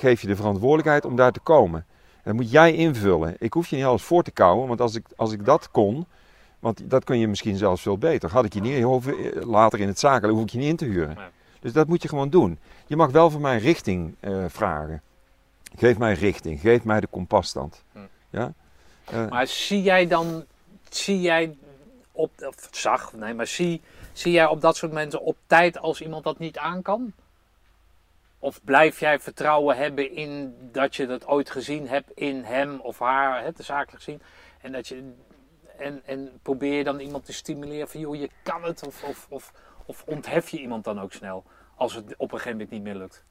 [0.00, 1.86] geef je de verantwoordelijkheid om daar te komen.
[2.16, 3.36] En dat moet jij invullen.
[3.38, 6.06] Ik hoef je niet alles voor te kouwen, want als ik, als ik dat kon,
[6.58, 8.30] want dat kun je misschien zelfs veel beter.
[8.30, 10.84] Had ik je niet hoeven, later in het zaken, hoef ik je niet in te
[10.84, 11.16] huren.
[11.16, 11.26] Nee.
[11.60, 12.58] Dus dat moet je gewoon doen.
[12.86, 15.02] Je mag wel van mij richting eh, vragen.
[15.76, 17.82] Geef mij richting, geef mij de kompasstand.
[17.92, 17.98] Hm.
[18.30, 18.52] Ja?
[19.04, 20.44] Eh, Maar zie jij dan,
[20.88, 21.56] zie jij
[22.12, 23.80] op, of zag, nee, maar zie,
[24.12, 27.12] zie jij op dat soort mensen op tijd als iemand dat niet aan kan?
[28.38, 32.98] Of blijf jij vertrouwen hebben in dat je dat ooit gezien hebt in hem of
[32.98, 34.20] haar, hè, de zakelijk gezien,
[34.60, 35.12] en dat je
[35.78, 39.26] en, en probeer je dan iemand te stimuleren van joh, je kan het, of, of,
[39.30, 39.52] of,
[39.86, 41.44] of onthef je iemand dan ook snel
[41.76, 43.24] als het op een gegeven moment niet meer lukt?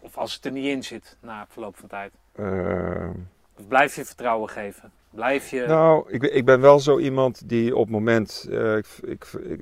[0.00, 2.12] Of als het er niet in zit na verloop van tijd?
[2.32, 3.10] eh,
[3.58, 4.92] Of blijf je vertrouwen geven?
[5.10, 5.64] Blijf je.
[5.66, 8.46] Nou, ik, ben- ik ben wel zo iemand die op het moment.
[8.50, 9.60] eh, ik, ik, ik,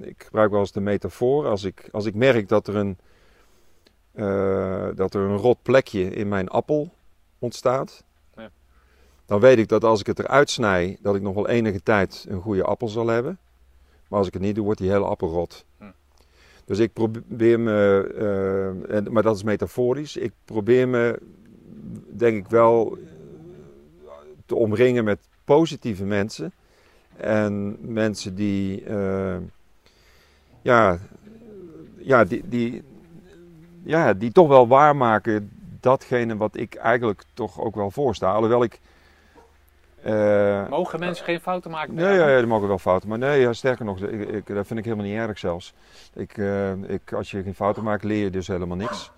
[0.00, 1.46] ik gebruik wel eens de metafoor.
[1.46, 2.98] Als ik, als ik merk dat er, een,
[4.12, 6.94] eh, dat er een rot plekje in mijn appel
[7.38, 8.04] ontstaat.
[9.30, 12.26] Dan weet ik dat als ik het eruit snij, dat ik nog wel enige tijd
[12.28, 13.38] een goede appel zal hebben.
[14.08, 15.64] Maar als ik het niet doe, wordt die hele appel rot.
[15.78, 15.84] Hm.
[16.64, 20.16] Dus ik probeer me, eh, en, maar dat is metaforisch.
[20.16, 21.18] Ik probeer me,
[22.08, 22.98] denk ik wel,
[24.46, 26.52] te omringen met positieve mensen.
[27.16, 29.36] En mensen die, eh,
[30.62, 30.98] ja,
[31.96, 32.82] ja, die, die,
[33.82, 35.50] ja, die toch wel waarmaken
[35.80, 38.32] datgene wat ik eigenlijk toch ook wel voorsta.
[38.32, 38.80] Alhoewel ik.
[40.02, 41.94] Eh, Mogen mensen geen fouten maken?
[41.94, 43.08] Nee, ja, ja, die mogen wel fouten.
[43.08, 45.74] Maar nee, ja, sterker nog, ik, ik, dat vind ik helemaal niet erg zelfs.
[46.14, 49.10] Ik, eh, ik, als je geen fouten maakt, leer je dus helemaal niks.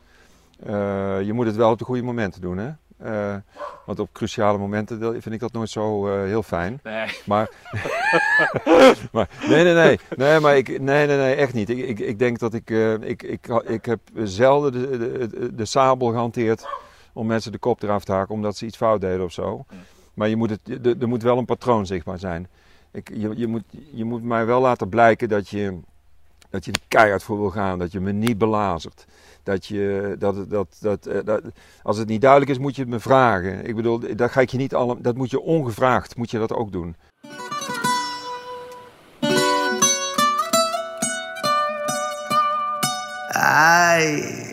[0.67, 2.71] Eh, je moet het wel op de goede momenten doen, hè.
[3.87, 6.81] Want op cruciale momenten vind ik dat nooit zo heel fijn.
[6.83, 7.09] Nee.
[7.25, 7.51] Maar,
[9.13, 11.69] maar nee, nee, nee, nee, maar ik, nee, nee, nee, echt niet.
[11.69, 12.71] Ik, ik, ik denk dat ik,
[13.01, 16.67] ik, ik, ik heb zelden de, de, de, de sabel gehanteerd
[17.13, 19.65] om mensen de kop eraf te haken omdat ze iets fout deden of zo.
[20.15, 22.49] Maar je moet het, er, moet wel een patroon zichtbaar zijn.
[22.93, 25.79] Ik, je, je, moet, je moet mij wel laten blijken dat je,
[26.51, 29.07] dat je er keihard voor wil gaan, dat je me niet belazert.
[29.43, 31.43] Dat je, dat, dat, dat, eh, dat,
[31.83, 33.67] als het niet duidelijk is, moet je het me vragen.
[33.67, 36.53] Ik bedoel, dat, ga ik je niet alle, dat moet je ongevraagd, moet je dat
[36.53, 36.97] ook doen.
[43.29, 44.52] Ay.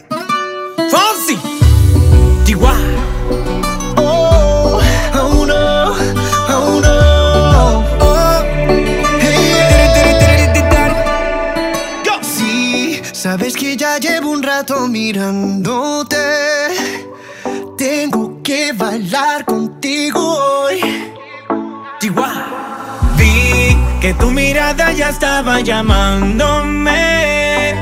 [14.59, 16.17] Rato mirándote.
[17.77, 20.81] Tengo que bailar contigo hoy.
[21.99, 22.45] Chihuahua.
[23.17, 27.73] Vi que tu mirada ya estaba llamándome.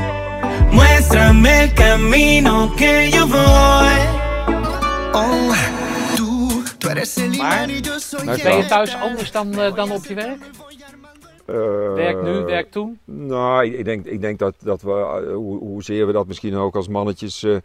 [0.70, 3.98] Muéstrame el camino que yo voy.
[5.14, 5.52] Oh,
[6.16, 9.32] tú, tú eres el Maar- imán y yo soy Maar el Ben je thuis anders
[9.32, 10.38] dan, dan op je werk?
[11.48, 12.98] Eh, Werk nu, werk toen?
[13.04, 16.76] Nou, ik, denk, ik denk dat, dat we, eh, hoe, hoezeer we dat misschien ook
[16.76, 17.56] als mannetjes, eh,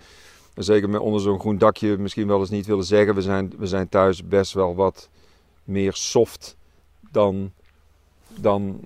[0.55, 3.15] zeker met onder zo'n groen dakje, misschien wel eens niet willen zeggen.
[3.15, 5.09] We zijn, we zijn thuis best wel wat
[5.63, 6.57] meer soft
[7.11, 7.51] dan,
[8.27, 8.79] dan,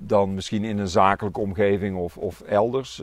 [0.00, 3.02] dan misschien in een zakelijke omgeving of, of elders.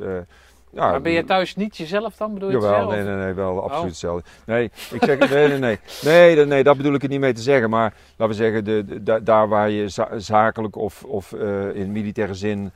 [0.74, 2.92] Ja, Maar ben je thuis niet jezelf dan, bedoel je het Jawel, zelf?
[2.94, 3.86] nee, nee, nee, wel absoluut Oh.
[3.88, 4.24] hetzelfde.
[4.46, 7.34] Nee, ik zeg, nee, nee, nee, nee, nee, nee, dat bedoel ik er niet mee
[7.34, 7.70] te zeggen.
[7.70, 11.76] Maar laten we zeggen, de, de- da- daar waar je za- zakelijk of, of eh,
[11.76, 12.72] in militaire zin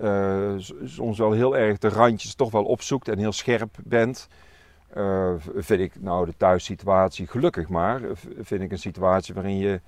[0.00, 0.50] eh,
[0.84, 4.28] soms wel heel erg de randjes toch wel opzoekt en heel scherp bent,
[4.92, 8.00] eh, vind ik nou de thuissituatie gelukkig maar,
[8.40, 9.80] vind ik een situatie waarin je,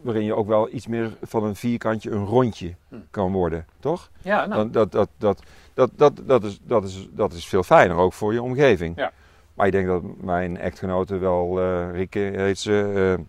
[0.00, 2.94] waarin je ook wel iets meer van een vierkantje een rondje Hm.
[3.10, 4.10] kan worden, toch?
[4.22, 5.42] Ja, nou, Dan, dat, dat, dat,
[5.76, 8.96] dat, dat, dat, is, dat, is, dat is veel fijner, ook voor je omgeving.
[8.96, 9.12] Ja.
[9.54, 13.24] Maar ik denk dat mijn echtgenote wel, eh Rieke heet ze, eh,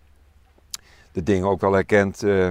[1.12, 2.22] de dingen ook wel herkent.
[2.22, 2.48] eh,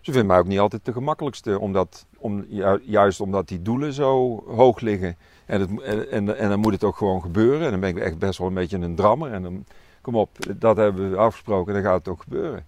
[0.00, 3.92] ze vindt mij ook niet altijd de gemakkelijkste, omdat, om, ju- juist omdat die doelen
[3.92, 5.16] zo hoog liggen.
[5.46, 7.64] En, het, en, en, en dan moet het ook gewoon gebeuren.
[7.64, 9.32] En dan ben ik echt best wel een beetje een drammer.
[9.32, 9.64] En dan,
[10.00, 12.66] kom op, dat hebben we afgesproken, dan gaat het ook gebeuren.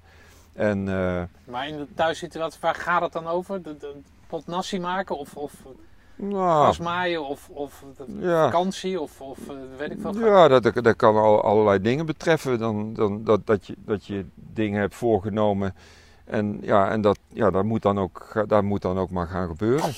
[0.52, 3.62] En eh, maar in de thuissituatie, waar gaat het dan over?
[3.62, 3.94] De, de
[4.26, 5.52] pot nasi maken of, of
[6.16, 7.84] nou, maaien of, of
[8.20, 8.44] Ja.
[8.44, 10.18] vakantie of, of eh, weet ik veel.
[10.18, 12.58] Ja, dat, dat, kan al, allerlei dingen betreffen.
[12.58, 15.74] Dan, dan, dat, dat, je, dat je dingen hebt voorgenomen.
[16.32, 19.48] En, ja, en dat, ja, dat, moet dan ook, dat moet dan ook maar gaan
[19.48, 19.84] gebeuren.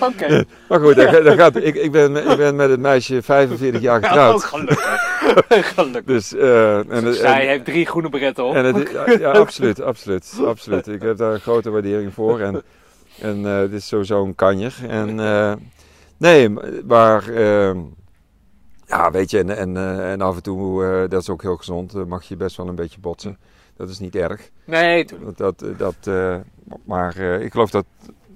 [0.00, 3.80] Oké, Maar goed, dat, dat gaat, ik, ik, ben, ik ben met het meisje 45
[3.80, 4.44] jaar getrouwd.
[4.54, 5.74] gelukkig.
[5.74, 6.04] gelukkig.
[6.04, 8.54] Dus, eh, en, Zij en, heeft drie groene bretten op.
[8.54, 10.86] en het, ja, ja, absoluut, absoluut, absoluut.
[10.86, 12.40] Ik heb daar een grote waardering voor.
[12.40, 12.62] En,
[13.20, 14.74] en eh, het is sowieso een kanjer.
[14.88, 15.52] En, eh,
[16.16, 16.48] nee,
[16.86, 17.24] maar...
[18.86, 21.56] ja, weet je, en, en, eh, en af en toe, eh, dat is ook heel
[21.56, 23.38] gezond, eh, mag je best wel een beetje botsen.
[23.76, 24.50] Dat is niet erg.
[24.64, 25.36] Nee, tuurlijk.
[25.36, 26.10] Dat, dat,
[26.84, 27.84] maar ik geloof dat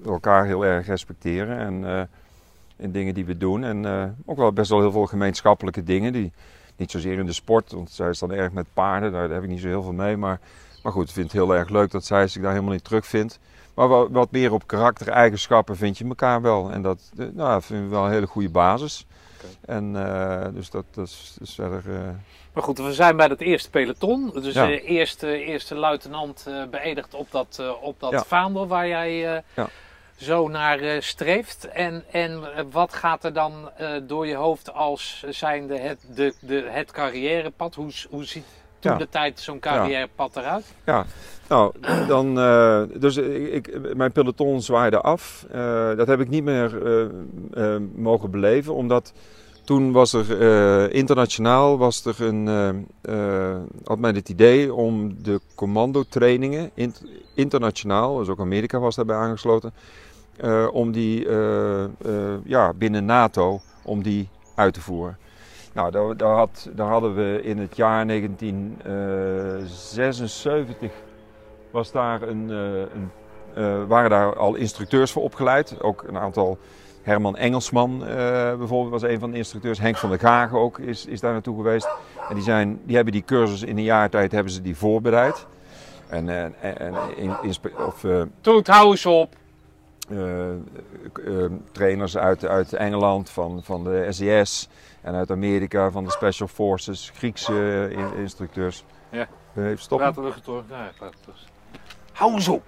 [0.01, 2.09] we elkaar heel erg respecteren en
[2.77, 3.63] in dingen die we doen.
[3.63, 3.85] En
[4.25, 6.13] ook wel best wel heel veel gemeenschappelijke dingen.
[6.13, 6.31] Die,
[6.75, 9.49] niet zozeer in de sport, want zij is dan erg met paarden, daar heb ik
[9.49, 10.17] niet zo heel veel mee.
[10.17, 10.39] Maar,
[10.83, 13.39] maar goed, ik vind het heel erg leuk dat zij zich daar helemaal niet terugvindt.
[13.73, 16.71] Maar wat, wat meer op karaktereigenschappen vind je elkaar wel.
[16.71, 19.05] En dat nou, dat vind ik wel een hele goede basis.
[19.65, 21.83] En eh, dus dat, dat is, is verder.
[21.95, 22.09] eh,
[22.53, 24.29] Maar goed, we zijn bij dat eerste peloton.
[24.41, 24.65] Dus Ja.
[24.65, 28.23] de eerste, eerste luitenant eh, beëdigd op dat, eh, op dat Ja.
[28.23, 29.67] vaandel waar jij eh, Ja.
[30.15, 31.67] zo naar eh, streeft.
[31.67, 36.33] En, en eh, wat gaat er dan eh, door je hoofd als zijnde het, de,
[36.39, 37.75] de, het carrièrepad?
[37.75, 38.45] Hoe, hoe ziet
[38.81, 38.97] toen Ja.
[38.97, 40.73] de tijd zo'n carrièrepad eruit?
[40.85, 41.05] Ja,
[41.49, 41.73] nou,
[42.07, 45.45] dan, eh, dus ik, mijn peloton zwaaide af.
[45.51, 46.87] Eh, dat heb ik niet meer
[47.53, 49.13] eh, mogen beleven, omdat
[49.63, 52.47] toen was er internationaal, was er een,
[53.83, 57.03] had men het idee om de commandotrainingen, int-
[57.35, 59.73] internationaal, dus ook Amerika was daarbij aangesloten,
[60.71, 61.27] om die
[62.43, 65.17] ja, binnen NATO, om die uit te voeren.
[65.73, 70.91] Nou, daar, daar, had, daar hadden we in het jaar 1976
[71.71, 73.11] was daar een, eh, een,
[73.53, 75.81] eh, waren daar al instructeurs voor opgeleid.
[75.81, 76.57] Ook een aantal.
[77.01, 78.13] Herman Engelsman eh,
[78.57, 79.79] bijvoorbeeld was een van de instructeurs.
[79.79, 81.89] Henk van der Gagen ook is, is daar naartoe geweest.
[82.29, 85.45] En die, zijn, die hebben die cursus in een jaar tijd hebben ze die voorbereid.
[86.07, 87.31] En, eh, en, en in,
[87.87, 89.35] of, eh, Toet, hou eens op.
[90.09, 90.55] eh, eh,
[91.71, 94.69] trainers uit, uit Engeland, van, van de SES
[95.01, 98.83] en uit Amerika, van de Special Forces, Griekse eh, in- instructeurs.
[99.11, 99.27] Ja.
[99.53, 100.11] Eh, Even stoppen.
[100.13, 100.69] Praten we getorgd.
[100.69, 100.89] Ja.
[102.13, 102.63] Hou eens op.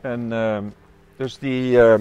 [0.00, 0.64] En ehm,
[1.16, 1.94] dus die, eh,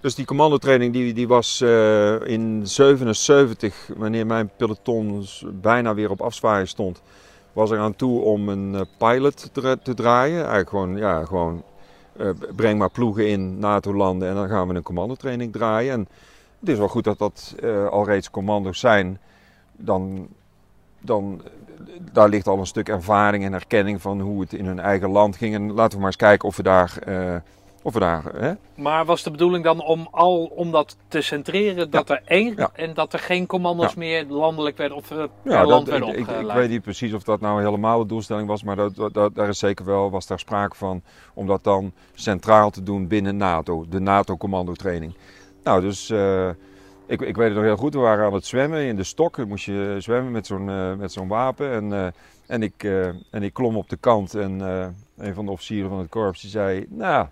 [0.00, 6.20] dus die commandotraining die, die was eh, in 77, wanneer mijn peloton bijna weer op
[6.20, 7.02] afzwaaien stond,
[7.52, 10.36] was er aan toe om een pilot te, te draaien.
[10.38, 11.62] Eigenlijk gewoon, ja, gewoon
[12.16, 15.92] eh, breng maar ploegen in NATO-landen en dan gaan we een commandotraining draaien.
[15.92, 16.08] En
[16.60, 19.18] het is wel goed dat dat eh, al reeds commando's zijn.
[19.76, 20.28] Dan,
[21.00, 21.42] dan,
[22.12, 25.36] daar ligt al een stuk ervaring en erkenning van hoe het in hun eigen land
[25.36, 25.54] ging.
[25.54, 26.98] En laten we maar eens kijken of we daar...
[27.06, 27.36] eh,
[27.82, 28.52] of we daar hè?
[28.74, 32.70] Maar was de bedoeling dan om, al, om dat te centreren, dat er één Ja.
[32.74, 33.98] en dat er geen commando's Ja.
[33.98, 37.12] meer landelijk werden of eh, per Ja, land dat, werden ik, ik, weet niet precies
[37.12, 40.10] of dat nou helemaal de doelstelling was, maar dat, dat, dat- daar is zeker wel,
[40.10, 41.02] was daar sprake van
[41.34, 45.14] om dat dan centraal te doen binnen NATO, de NATO-commandotraining.
[45.62, 46.48] Nou, dus eh,
[47.06, 49.36] ik, ik weet het nog heel goed, we waren aan het zwemmen in de stok,
[49.36, 52.06] dan moest je zwemmen met zo'n eh, met zo'n wapen en, eh,
[52.46, 52.84] en, ik,
[53.30, 54.60] en ik klom op de kant en
[55.16, 57.26] een van de officieren van het korps die zei, nou,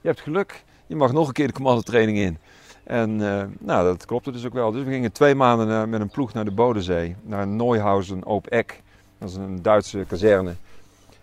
[0.00, 2.38] je hebt geluk, je mag nog een keer de commandotraining in.
[2.84, 3.16] En
[3.60, 4.72] nou, dat klopte dus ook wel.
[4.72, 8.82] Dus we gingen twee maanden met een ploeg naar de Bodensee, naar Neuhausen op Eck.
[9.18, 10.54] Dat is een Duitse kazerne.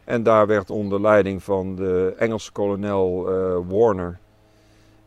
[0.04, 3.24] En daar werd onder leiding van de Engelse kolonel
[3.68, 4.20] Warner,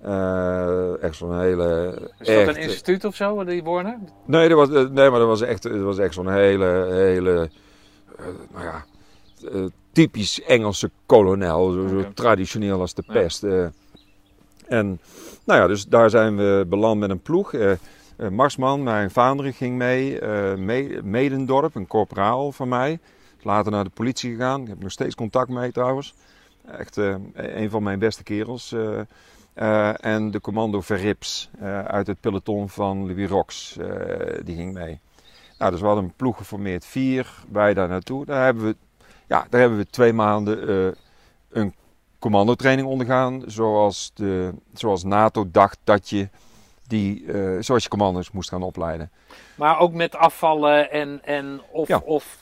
[0.02, 1.94] eh, echt zo'n hele...
[2.18, 3.98] Is dat een instituut of zo, die Warner?
[4.26, 7.50] Nee, dat was, eh, nee maar dat was echt, dat was echt zo'n hele, hele
[8.18, 8.84] eh, nou ja,
[9.92, 11.70] typisch Engelse kolonel.
[11.70, 13.42] Zo, traditioneel als de pest.
[13.42, 15.00] en
[15.46, 17.52] nou ja, dus daar zijn we beland met een ploeg.
[18.30, 20.20] Marsman, mijn vader, ging mee.
[20.56, 22.98] Me- Medendorp, een corporaal van mij.
[23.42, 24.62] Later naar de politie gegaan.
[24.62, 26.14] Ik heb nog steeds contact mee trouwens.
[26.78, 26.96] Echt
[27.34, 28.74] een van mijn beste kerels.
[29.54, 30.04] Eh.
[30.04, 33.86] En de commando Verrips eh, uit het peloton van Louis Rox, eh,
[34.44, 35.00] die ging mee.
[35.58, 38.24] Nou, dus we hadden een ploeg geformeerd, vier, wij daar naartoe.
[38.24, 38.76] Daar hebben we,
[39.26, 40.96] ja, daar hebben we twee maanden
[41.50, 41.74] een
[42.18, 46.28] commandotraining ondergaan, zoals, de, zoals NATO dacht dat je
[46.86, 47.24] die,
[47.60, 49.10] zoals je commando's moest gaan opleiden.
[49.54, 52.02] Maar ook met afvallen en, en of, Ja.
[52.04, 52.38] of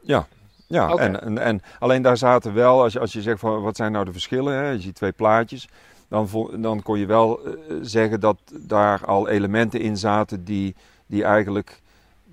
[0.00, 0.26] Ja,
[0.66, 3.76] ja en, en, en alleen daar zaten wel, als je, als je zegt van wat
[3.76, 5.68] zijn nou de verschillen, hè, je ziet twee plaatjes,
[6.14, 7.52] dan, dan kon je wel eh,
[7.82, 10.74] zeggen dat daar al elementen in zaten die,
[11.06, 11.82] die eigenlijk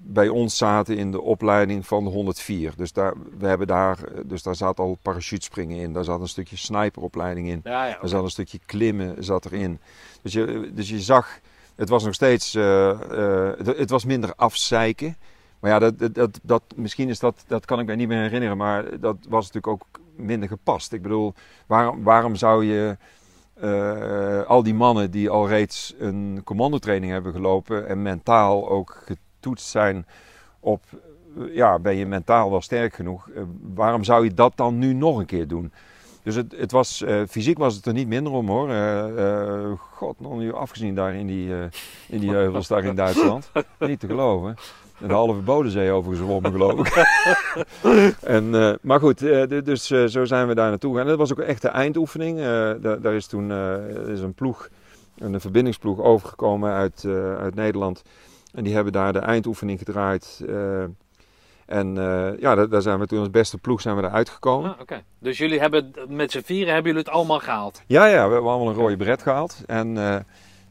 [0.04, 2.74] bij ons zaten in de opleiding van de 104.
[2.78, 6.28] Dus daar, we hebben daar, eh, dus daar zat al parachutespringen in, daar zat een
[6.28, 7.60] stukje sniperopleiding in.
[7.64, 9.80] ja, ja, Er zat een stukje klimmen zat erin.
[10.22, 11.40] Dus je, dus je zag,
[11.76, 13.00] het was nog steeds, eh,
[13.58, 15.18] het, het was minder afzeiken.
[15.60, 18.58] Maar ja, dat, dat, dat- misschien is dat, dat kan ik mij niet meer herinneren,
[18.58, 20.94] maar dat was natuurlijk ook minder gepast.
[20.94, 21.34] Ik bedoel,
[21.68, 22.98] waarom, waarom zou je
[23.62, 29.68] eh, al die mannen die al reeds een commandotraining hebben gelopen en mentaal ook getoetst
[29.68, 30.06] zijn
[30.60, 30.84] op,
[31.38, 33.44] eh, ja, ben je mentaal wel sterk genoeg, eh,
[33.74, 35.72] waarom zou je dat dan nu nog een keer doen?
[36.24, 38.70] Dus het, het was, fysiek was het er niet minder om hoor.
[39.78, 41.54] God, nog nu afgezien daar in die,
[42.08, 43.52] in die heuvels daar in Duitsland.
[43.80, 44.56] niet te geloven.
[45.08, 46.96] De halve Bodensee overgezwommen geloof ik.
[48.22, 51.08] en, eh, maar goed, eh, dus eh, zo zijn we daar naartoe gegaan.
[51.08, 52.38] Dat was ook echt de eindoefening.
[52.40, 52.44] Eh,
[52.82, 53.52] da- daar is toen
[54.08, 54.68] is een ploeg,
[55.18, 57.06] een verbindingsploeg overgekomen uit,
[57.40, 58.02] uit Nederland.
[58.54, 60.46] En die hebben daar de eindoefening gedraaid.
[61.66, 61.96] en
[62.40, 64.74] ja, daar, daar zijn we toen als beste ploeg zijn we eruit gekomen.
[64.74, 65.04] Ah, oké.
[65.20, 67.82] Dus jullie hebben met z'n vieren hebben jullie het allemaal gehaald.
[67.88, 69.64] Ja, ja, we hebben allemaal een rode beret gehaald.
[69.66, 69.98] En,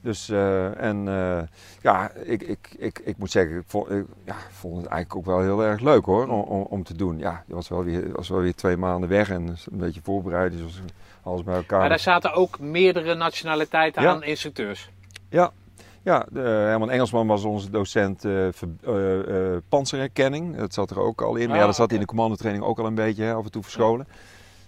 [0.01, 1.39] dus, eh, en eh,
[1.81, 5.35] ja, ik, ik, ik, ik moet zeggen, ik vond, ik, ja, vond het eigenlijk ook
[5.35, 7.19] wel heel erg leuk hoor, om, om, te doen.
[7.19, 10.53] Ja, je was wel, weer, was wel weer twee maanden weg en een beetje voorbereid,
[10.53, 10.83] dus
[11.23, 11.79] alles bij elkaar.
[11.79, 14.11] Maar daar zaten ook meerdere nationaliteiten Ja.
[14.11, 14.91] aan instructeurs.
[16.03, 20.57] Ja, de, Herman Engelsman was onze docent eh ver- panzerherkenning.
[20.57, 21.47] Dat zat er ook al in.
[21.47, 23.51] Maar ja, Ah, dat zat in de commandotraining ook al een beetje hè, af en
[23.51, 24.07] toe verscholen.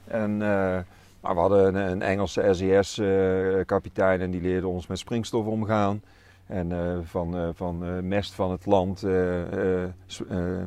[0.05, 0.43] En,
[1.23, 6.03] maar we hadden een, een Engelse SES-kapitein en die leerde ons met springstof omgaan.
[6.47, 9.83] En eh, van, eh, van eh, mest van het land, eh, eh,
[10.29, 10.61] eh,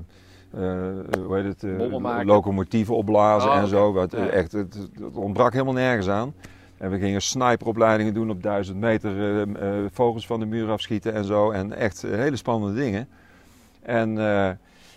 [0.54, 0.94] eh,
[1.26, 3.94] hoe heet het, eh, locomotieven opblazen Oh, en zo.
[3.94, 4.28] Wat, Ja.
[4.28, 6.34] echt, het, het ontbrak helemaal nergens aan.
[6.78, 11.14] En we gingen sniperopleidingen doen op 1000 meter, eh, eh, vogels van de muur afschieten
[11.14, 11.52] en zo.
[11.52, 13.08] En echt eh, hele spannende dingen.
[13.82, 14.50] En eh,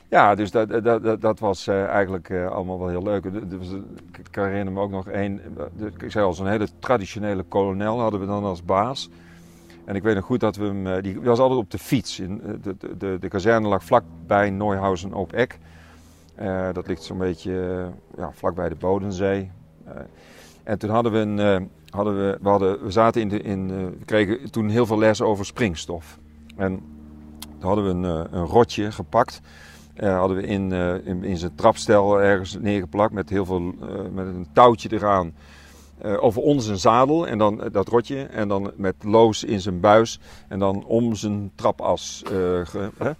[0.08, 3.24] ja, dus dat, dat, dat, dat was eh, eigenlijk eh, allemaal wel heel leuk.
[3.24, 8.20] Ik herinner me ook nog één, eh, ik zei al, zo'n hele traditionele kolonel hadden
[8.20, 9.10] we dan als baas.
[9.84, 12.20] En ik weet nog goed dat we hem, eh, die was altijd op de fiets.
[12.20, 15.58] In, eh, de, de, de, de kazerne lag vlakbij Neuhausen op Eck.
[16.34, 17.86] Eh, dat ligt zo'n beetje
[18.16, 19.50] eh, vlakbij de Bodensee.
[19.84, 19.92] Eh,
[20.64, 23.70] en toen hadden we een, eh, hadden we, we, hadden, we zaten in de, in,
[23.70, 26.18] eh, we kregen toen heel veel les over springstof.
[26.56, 26.82] En
[27.58, 29.40] toen hadden we een, eh, een rotje gepakt.
[29.98, 33.88] Eh, hadden we in, eh, in, in zijn trapstel ergens neergeplakt met heel veel, eh,
[34.12, 35.32] met een touwtje eraan.
[36.20, 38.22] over ons een zadel en dan dat rotje.
[38.22, 40.20] En dan met loos in zijn buis.
[40.48, 42.22] En dan om zijn trapas.
[42.24, 43.10] ge- hè?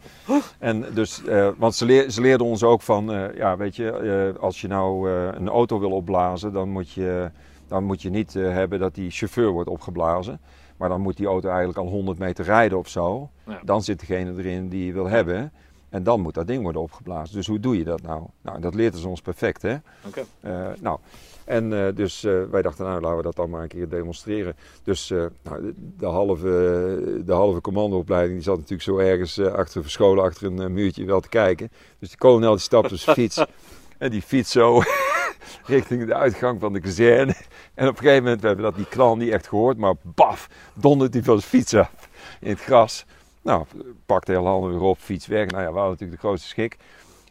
[0.58, 1.22] En dus,
[1.56, 5.48] want ze, leer, ze leerden ons ook van, ja, weet je, als je nou een
[5.48, 7.30] auto wil opblazen, dan moet je,
[7.68, 10.40] dan moet je niet hebben dat die chauffeur wordt opgeblazen.
[10.76, 13.30] Maar dan moet die auto eigenlijk al 100 meter rijden of zo.
[13.46, 13.60] Ja.
[13.64, 15.52] Dan zit degene erin die je wil hebben.
[15.88, 17.36] En dan moet dat ding worden opgeblazen.
[17.36, 18.22] Dus hoe doe je dat nou?
[18.42, 19.76] Nou, dat leert ze ons perfect, hè?
[20.06, 20.24] Oké.
[20.40, 20.98] Eh, nou,
[21.44, 24.56] en eh, dus eh, wij dachten, nou, laten we dat dan maar een keer demonstreren.
[24.82, 25.08] Dus
[25.42, 30.46] nou, de, de halve, de halve commandoopleiding die zat natuurlijk zo ergens achter, verscholen achter
[30.46, 31.70] een muurtje wel te kijken.
[31.98, 33.44] Dus de kolonel die stapt op zijn fiets
[33.98, 34.82] en die fiets zo
[35.64, 37.34] richting de uitgang van de kazerne.
[37.74, 40.48] En op een gegeven moment, we hebben dat die knal niet echt gehoord, maar baf,
[40.74, 42.08] dondert hij van zijn fiets af
[42.40, 43.04] in het gras.
[43.48, 43.64] Nou,
[44.06, 45.46] pakte heel handen weer op, fiets weg.
[45.46, 46.76] Nou ja, we hadden natuurlijk de grootste schik.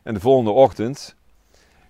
[0.04, 1.16] En de volgende ochtend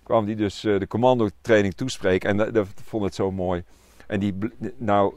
[0.02, 2.30] kwam die dus eh, de commandotraining toespreken.
[2.30, 3.64] En dat, dat vond het zo mooi.
[4.06, 4.34] En die,
[4.76, 5.14] nou,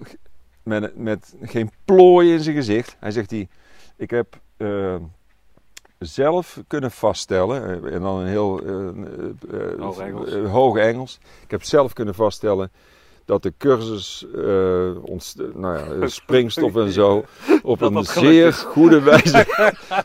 [0.64, 2.96] met, met geen plooi in zijn gezicht.
[3.00, 3.48] Hij zegt hij,
[3.96, 4.96] ik heb eh,
[5.98, 11.20] zelf kunnen vaststellen, eh, en dan een heel eh, hoog Engels.
[11.44, 12.72] Ik heb zelf kunnen vaststellen
[13.26, 14.26] dat de cursus
[15.02, 17.26] ontst- nou ja, springstof en zo
[17.64, 19.46] op Dat een zeer goede wijze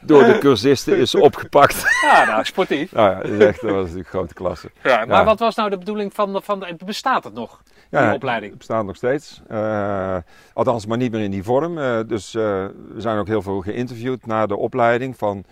[0.02, 1.84] door de cursisten is opgepakt.
[2.12, 2.92] Ja, nou, sportief.
[2.92, 4.70] Nou ja, dat, echt, dat was natuurlijk grote klasse.
[4.82, 5.24] Ja, maar Ja.
[5.24, 7.60] wat was nou de bedoeling van, de- van de, bestaat het nog,
[7.90, 8.50] die Ja, opleiding?
[8.50, 9.42] Het bestaat nog steeds.
[9.48, 10.16] Eh,
[10.52, 11.78] althans, maar niet meer in die vorm.
[11.78, 15.44] Eh, dus we zijn ook heel veel geïnterviewd na de opleiding van...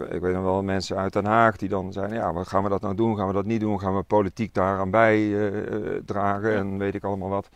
[0.00, 2.16] Ik weet nog wel mensen uit Den Haag die dan zeiden...
[2.16, 3.16] Ja, wat gaan we dat nou doen?
[3.16, 3.80] Gaan we dat niet doen?
[3.80, 6.50] Gaan we politiek daaraan bijdragen?
[6.50, 6.56] Ja.
[6.56, 7.48] En weet ik allemaal wat.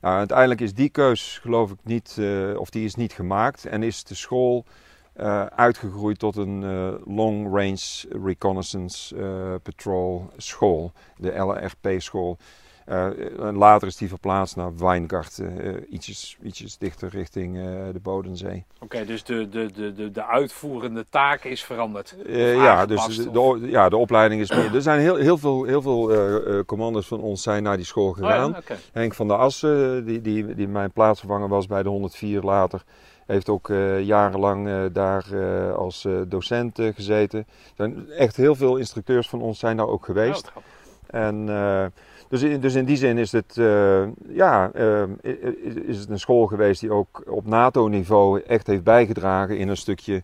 [0.00, 2.16] Nou, uiteindelijk is die keus, geloof ik, niet...
[2.18, 3.66] eh, of die is niet gemaakt.
[3.66, 4.64] En is de school
[5.12, 10.92] eh, uitgegroeid tot een eh, Long Range Reconnaissance eh, Patrol school.
[11.16, 12.36] De LRP-school.
[12.38, 12.44] Eh,
[12.90, 17.62] en later is die verplaatst naar Wijngaard, eh, ietsjes, ietsjes dichter richting eh,
[17.92, 18.64] de Bodensee.
[18.80, 22.16] Oké, dus de, de, de, de, de uitvoerende taak is veranderd.
[22.26, 24.74] Eh, ja, dus de, ja, de opleiding is meer.
[24.74, 27.86] Er zijn heel, heel veel, heel veel eh, eh, commando's van ons zijn naar die
[27.86, 28.56] school Oh ja, gegaan.
[28.92, 32.84] Henk van der Assen, die, die, die mijn plaatsvervanger was bij de 104 later,
[33.26, 37.38] heeft ook eh, jarenlang eh, daar eh, als eh, docent eh, gezeten.
[37.38, 40.52] Er zijn echt heel veel instructeurs van ons zijn daar ook geweest.
[40.54, 40.62] Oh.
[41.06, 41.84] En, eh,
[42.30, 46.18] dus, in, dus in die zin is het, eh, ja, eh, is, is het een
[46.18, 50.22] school geweest die ook op NATO-niveau echt heeft bijgedragen in een stukje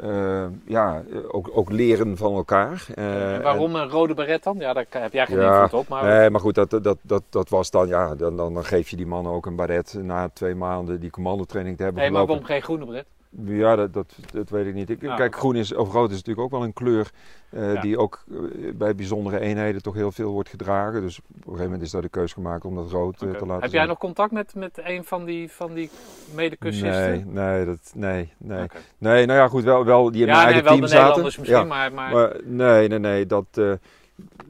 [0.00, 2.86] eh, ja, ook, ook leren van elkaar.
[2.94, 4.56] En waarom een rode beret dan?
[4.58, 5.88] Ja, daar heb jij geen Ja, invloed op.
[5.88, 8.88] Maar Nee, maar goed, dat, dat, dat, dat was dan, ja, dan, dan, dan geef
[8.88, 12.20] je die man ook een baret na twee maanden die commandotraining te hebben nee, maar
[12.20, 12.44] gelopen.
[12.44, 13.06] waarom geen groene beret?
[13.44, 14.90] Ja, dat, dat, dat weet ik niet.
[14.90, 17.10] Ik, Ah, kijk, groen is, of rood is natuurlijk ook wel een kleur
[17.50, 17.80] eh, Ja.
[17.80, 18.36] die ook eh,
[18.74, 21.00] bij bijzondere eenheden toch heel veel wordt gedragen.
[21.00, 23.46] Dus op een gegeven moment is daar de keus gemaakt om dat rood eh, te
[23.46, 25.90] laten Heb jij nog contact met, met een van die, van die
[26.34, 27.10] medecursisten?
[27.10, 28.66] Nee, nee, dat, nee, nee.
[28.98, 30.88] Nee, nou ja, goed, wel, wel die in Ja, mijn nee, eigen wel team de
[30.88, 31.04] zaten.
[31.04, 31.64] Nederlanders misschien, Ja.
[31.64, 31.92] maar...
[31.92, 33.46] maar, Maar nee, nee, nee, dat,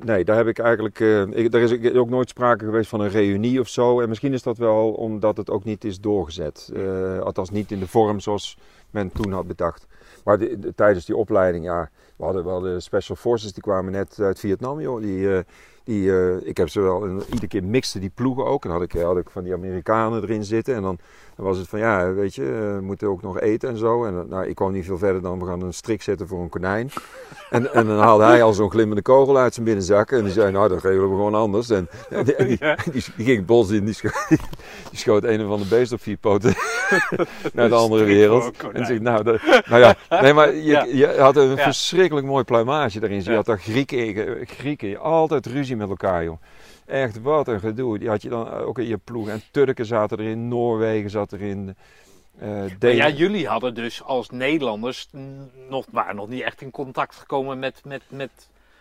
[0.05, 3.09] nee, daar heb ik eigenlijk, eh, ik, er is ook nooit sprake geweest van een
[3.11, 4.01] reunie of zo.
[4.01, 6.71] En misschien is dat wel omdat het ook niet is doorgezet.
[6.75, 8.59] Eh, althans niet in de vorm zoals
[8.91, 9.87] men toen had bedacht.
[10.25, 13.93] Maar de- de- tijdens die opleiding, ja, we hadden wel de Special Forces, die kwamen
[13.93, 15.01] net uit Vietnam, joh.
[15.01, 15.43] Die, eh,
[15.85, 18.65] die, eh, ik heb ze wel, en iedere keer mixte die ploegen ook.
[18.65, 20.75] En had ik, had ik van die Amerikanen erin zitten.
[20.75, 20.99] En dan,
[21.37, 24.05] dan was het van, ja, weet je, eh, we moeten ook nog eten en zo.
[24.05, 26.49] En nou, ik kwam niet veel verder dan, we gaan een strik zetten voor een
[26.49, 26.91] konijn.
[27.53, 30.11] En, en dan haalde hij al zo'n glimmende kogel uit zijn binnenzak.
[30.11, 31.71] En die zei, nou, dat regelen we gewoon anders.
[31.71, 32.59] En, en die, die,
[32.93, 34.29] die, die ging het bos in, die schoot,
[34.91, 36.55] die schoot een of ander beest op vier poten
[37.53, 38.51] naar de andere wereld.
[38.73, 43.01] En zei, nou, dat, nou ja, nee, maar je, je had een verschrikkelijk mooi pluimage
[43.01, 43.23] daarin.
[43.23, 46.41] Je had daar Grieken, Grieken, altijd ruzie met elkaar, joh.
[46.87, 47.99] Echt, wat een gedoe.
[47.99, 49.29] Die had je dan ook in je ploeg.
[49.29, 51.77] En Turken zaten erin, Noorwegen zat erin.
[52.41, 55.09] Maar Denen- ja, jullie hadden dus als Nederlanders
[55.69, 58.31] nog, waren nog niet echt in contact gekomen met, met, met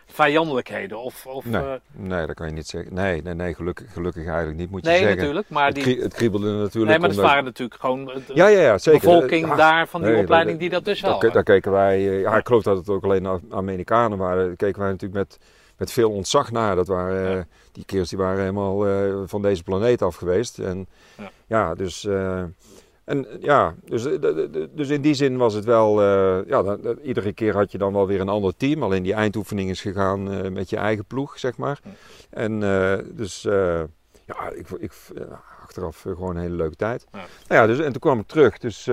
[0.05, 0.99] vijandelijkheden.
[1.01, 2.93] Of, of, Nee, eh, nee, dat kan je niet zeggen.
[2.93, 5.17] Nee, nee, nee gelukkig, gelukkig eigenlijk niet, moet je nee zeggen.
[5.17, 5.49] natuurlijk.
[5.49, 6.89] Maar Het, die, krie- het kriebelde natuurlijk.
[6.89, 8.99] nee, maar dat waren natuurlijk gewoon de Ja, ja, ja, zeker.
[8.99, 11.97] bevolking Ja, daar van die nee, opleiding dat- die dat dus wel Daar, keken wij,
[12.09, 14.45] eh, ja, ik geloof dat het ook alleen Am- Amerikanen waren.
[14.47, 15.39] Daar keken wij natuurlijk met,
[15.81, 16.75] met veel ontzag naar.
[16.75, 17.45] Dat waren, eh, Ja.
[17.71, 20.59] Die kerels die waren helemaal eh, van deze planeet af geweest.
[20.59, 21.31] En Ja.
[21.47, 22.43] ja, dus, eh,
[23.03, 24.03] en, ja, dus,
[24.71, 26.01] dus in die zin was het wel,
[26.47, 28.83] ja, dan- iedere keer had je dan wel weer een ander team.
[28.83, 31.79] Alleen die eindoefening is gegaan met je eigen ploeg, zeg maar.
[32.29, 32.59] En
[33.15, 33.41] dus,
[34.25, 34.91] ja, ik, ik,
[35.61, 37.05] achteraf gewoon een hele leuke tijd.
[37.11, 37.17] Ja.
[37.47, 38.57] Nou ja, dus, en toen kwam ik terug.
[38.57, 38.89] Dus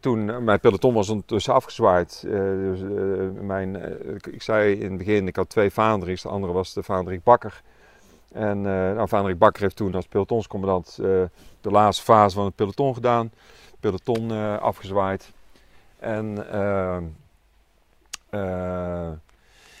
[0.00, 2.22] toen, eh, mijn peloton was ondertussen afgezwaaid.
[2.26, 6.22] Eh, dus, eh, mijn, eh, ik, zei in het begin, ik had twee vaandrigs.
[6.22, 7.62] De andere was de vaandrig Bakker.
[8.32, 11.06] En eh nou, vaandrig Bakker heeft toen als pelotonscommandant eh,
[11.60, 13.30] de laatste fase van het peloton gedaan.
[13.80, 15.32] Peloton eh, afgezwaaid.
[15.98, 16.46] En...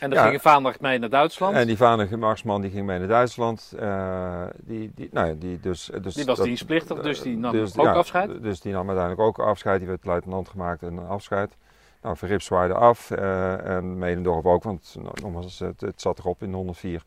[0.00, 0.28] En dan Ja.
[0.28, 1.54] ging Vaandag mee naar Duitsland.
[1.56, 3.72] en die vaandige marsman die ging mee naar Duitsland.
[3.78, 7.52] Eh, die, die, nou ja, die, dus, dus Die was dat- dienstplichtig, dus die nam
[7.52, 8.42] dus, ook ja, afscheid?
[8.42, 9.78] Dus die nam uiteindelijk ook afscheid.
[9.78, 11.56] Die werd luitenant gemaakt en afscheid.
[12.02, 16.42] Nou, Verrips zwaaide af eh, en Medendorp ook, want nou, nogmaals, het, het zat erop
[16.42, 17.02] in de 104.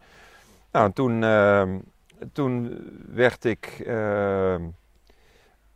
[0.72, 1.78] Nou, en toen, ehm,
[2.34, 2.78] toen
[3.14, 4.62] werd ik, ehm,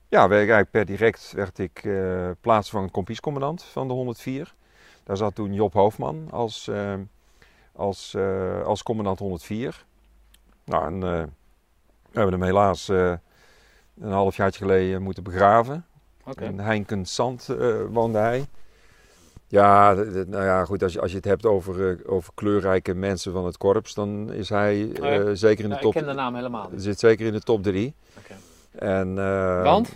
[0.07, 4.53] ja, werd ik eigenlijk per direct werd ik eh plaatsvervangend kompiescommandant van de 104.
[5.03, 7.01] Daar zat toen Job Hoofdman als, ehm,
[7.71, 9.85] als, eh, als commandant 104.
[10.65, 11.23] Nou, en eh,
[12.11, 13.13] we hebben hem helaas eh,
[14.01, 15.85] een halfjaartje geleden moeten begraven.
[16.25, 16.43] Oké.
[16.43, 18.45] In Heinkensand eh woonde hij.
[19.47, 23.31] Ja, nou ja, goed, als je, als je het hebt over, eh, over kleurrijke mensen
[23.31, 25.93] van het korps, dan is hij eh, zeker in de Ja, ik top.
[25.93, 26.83] ken de naam helemaal niet.
[26.83, 27.93] Zit zeker in de top drie.
[28.17, 28.33] Oké.
[28.85, 29.89] En, eh, Want?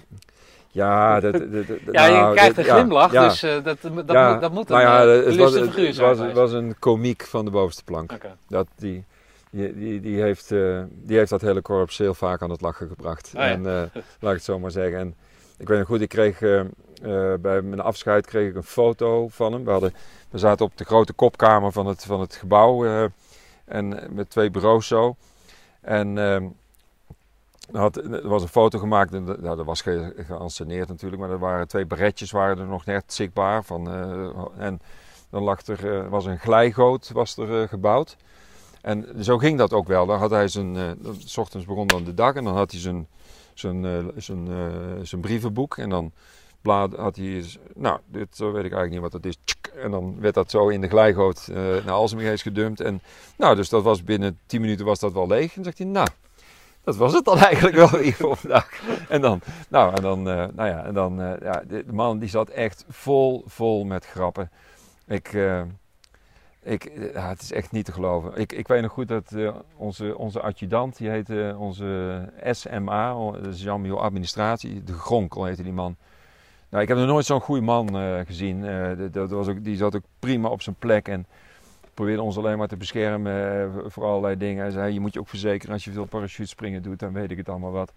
[0.78, 3.28] Ja, dat, dat, dat- Ja, je nou, krijgt een glimlach, ja.
[3.28, 5.94] dus eh, dat, dat, Ja, moet, dat moet nou een ja, eh, het was, figuur
[5.94, 8.12] zijn het was een komiek van de bovenste plank.
[8.48, 9.06] Dat, die,
[9.50, 12.88] die, die, die, heeft, eh, die heeft dat hele korps heel vaak aan het lachen
[12.88, 13.32] gebracht.
[13.34, 13.40] Ja.
[13.40, 15.00] En, laat ik het zo maar zeggen.
[15.00, 15.16] En
[15.58, 16.40] ik weet nog goed, ik kreeg
[17.40, 19.64] bij mijn afscheid kreeg ik een foto van hem.
[19.64, 19.94] We, hadden,
[20.30, 22.86] we zaten op de grote kopkamer van het, van het gebouw
[23.66, 25.16] en, met twee bureaus zo.
[25.82, 26.44] En ehm,
[27.72, 31.68] had, er was een foto gemaakt, en dat, was ge, geanceneerd natuurlijk, maar er waren
[31.68, 33.64] twee beretjes waren er nog net zichtbaar.
[33.64, 34.80] Van, eh, en
[35.30, 38.18] dan lag er, eh, was een glijgoot was er, eh, gebouwd.
[38.82, 40.06] En zo ging dat ook wel.
[40.06, 43.08] Dan had hij zijn, s ochtends begon dan de dag en dan had hij zijn,
[45.04, 45.78] zijn, brievenboek.
[45.78, 46.12] En dan
[46.96, 47.46] had hij,
[47.76, 49.38] nou, dit zo weet ik eigenlijk niet wat dat is.
[49.76, 52.80] En dan werd dat zo in de glijgoot naar Alsmegees gedumpt.
[52.80, 53.02] En
[53.38, 55.48] nou, dus dat was binnen 10 minuten was dat wel leeg.
[55.48, 56.08] En dan zegt hij, nou,
[56.88, 58.82] dat was het dan eigenlijk wel weer voor vandaag.
[59.10, 62.30] En dan, nou, en dan, eh, nou ja, en dan, eh, ja, de, man die
[62.30, 64.52] zat echt vol, vol met grappen.
[65.08, 65.62] Ik, eh,
[66.62, 68.32] ik, het is echt niet te geloven.
[68.36, 69.36] Ik, ik weet nog goed dat
[69.76, 72.20] onze, onze adjudant, die heette onze
[72.52, 75.96] SMA, dat is Administratie, de Gronkel heette die man.
[76.70, 77.90] Nou, ik heb nog nooit zo'n goede man
[78.26, 78.66] gezien.
[79.12, 81.26] Dat was ook, die zat ook prima op zijn plek en
[81.98, 84.62] probeerde ons alleen maar te beschermen eh, voor allerlei dingen.
[84.62, 87.38] Hij zei, je moet je ook verzekeren als je veel parachutespringen doet, dan weet ik
[87.38, 87.94] het allemaal wat.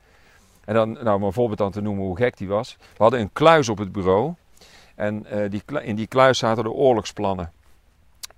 [0.64, 2.76] En dan, nou, om een voorbeeld aan te noemen hoe gek die was.
[2.78, 4.34] We hadden een kluis op het bureau.
[4.94, 7.52] En eh, die, in die kluis zaten de oorlogsplannen.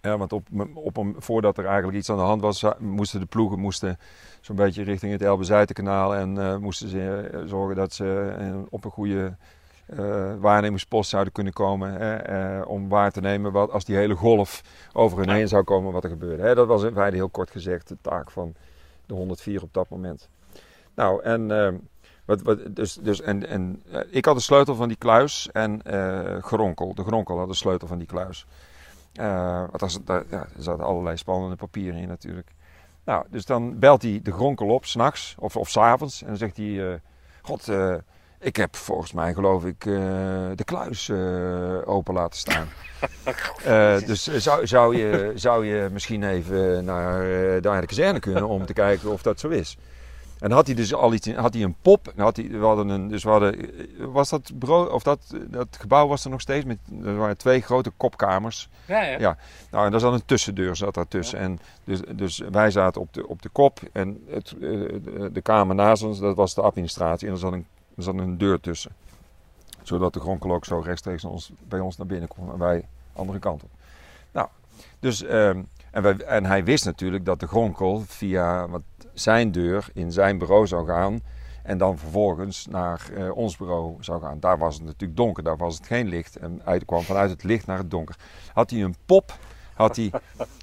[0.00, 3.58] Ja, want op, op voordat er eigenlijk iets aan de hand was, moesten de ploegen
[3.58, 3.98] moesten
[4.40, 6.14] zo'n beetje richting het Elbe-Zijtenkanaal.
[6.14, 9.36] En eh, moesten ze zorgen dat ze op een goede
[9.86, 11.92] eh, waarnemingspost zouden kunnen komen.
[11.92, 14.62] hè, eh, om waar te nemen wat, als die hele golf
[14.92, 16.42] over hun heen zou komen wat er gebeurde.
[16.42, 18.54] Hè, dat was in feite heel kort gezegd de taak van
[19.06, 20.28] de 104 op dat moment.
[20.94, 21.72] Nou, en, eh,
[22.24, 25.80] wat, wat, dus, dus, en, en eh, ik had de sleutel van die kluis en
[26.42, 28.46] Gronkel, de Gronkel had de sleutel van die kluis.
[29.14, 32.52] Want daar, ja, er zaten allerlei spannende papieren in natuurlijk.
[33.04, 36.20] Nou, dus dan belt hij de Gronkel op, s'nachts of, of s'avonds.
[36.20, 37.00] En dan zegt hij,
[37.42, 37.68] god,
[38.42, 39.92] ik heb volgens mij geloof ik eh,
[40.54, 42.68] de kluis eh, open laten staan.
[43.64, 48.66] Eh, dus zou, zou, je, zou je misschien even naar daar de kazerne kunnen om
[48.66, 49.76] te kijken of dat zo is.
[50.40, 52.12] En had hij dus al iets, in- had hij een pop.
[52.16, 56.06] Had hij, we hadden een, dus we hadden, was dat bureau, of dat, dat gebouw
[56.06, 58.68] was er nog steeds met, er waren twee grote kopkamers.
[58.86, 59.18] Ja, ja.
[59.18, 59.36] Ja.
[59.70, 61.38] Nou, en daar zat een tussendeur zat daartussen.
[61.38, 65.74] En dus, dus wij zaten op de, op de kop en het, de- de kamer
[65.74, 67.26] naast ons, dat was de administratie.
[67.28, 67.66] En er zat een,
[68.06, 68.92] er zat een deur tussen.
[69.82, 72.88] Zodat de gronkel ook zo rechtstreeks naar ons, bij ons naar binnen kon en wij
[73.12, 73.70] andere kant op.
[74.32, 74.48] Nou,
[75.00, 78.82] dus, ehm, en, wij, en hij wist natuurlijk dat de gronkel via wat,
[79.14, 81.20] zijn deur in zijn bureau zou gaan.
[81.62, 84.40] En dan vervolgens naar eh, ons bureau zou gaan.
[84.40, 86.36] Daar was het natuurlijk donker, daar was het geen licht.
[86.36, 88.16] En hij kwam vanuit het licht naar het donker.
[88.52, 89.36] Had hij een pop,
[89.74, 90.10] had hij,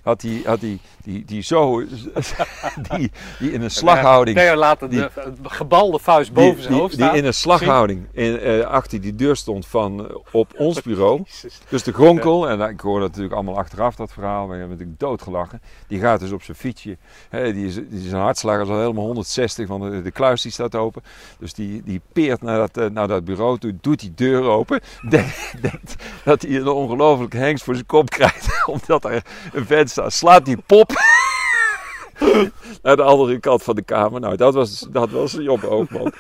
[0.04, 1.84] had hij, had hij die, die zo,
[2.96, 5.00] die, die in een slaghouding, Theo laat de, die-
[5.42, 7.16] de gebalde vuist die, boven zijn die, hoofd die staan.
[7.16, 11.24] in een slaghouding in, eh, achter die deur stond van eh, op ons bureau.
[11.70, 14.72] Dus de gronkel, en ik hoor dat natuurlijk allemaal achteraf dat verhaal, maar je hebt
[14.72, 15.62] natuurlijk doodgelachen.
[15.88, 16.98] Die gaat dus op zijn fietsje,
[17.30, 20.52] hè, die, is, die zijn hartslag is al helemaal 160, want de, de kluis die
[20.52, 21.02] staat open.
[21.40, 24.80] Dus die, die peert naar dat, eh, naar dat bureau toe, doet die deur open.
[25.10, 29.24] Denkt, denkt dat hij een ongelofelijke hengst voor zijn kop krijgt, omdat er
[29.54, 30.14] een vent staat.
[30.14, 30.92] Slaat die pop
[32.84, 34.20] naar de andere kant van de kamer.
[34.20, 36.14] Nou, dat was, dat was Job Oogman.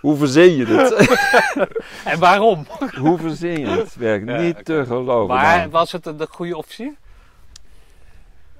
[0.00, 0.92] Hoe verzin je dit?
[2.04, 2.66] En waarom?
[2.98, 3.96] Hoe verzin je het?
[3.96, 5.34] Werk Ja, niet te geloven.
[5.34, 6.92] Maar Nou, was het de goede officier?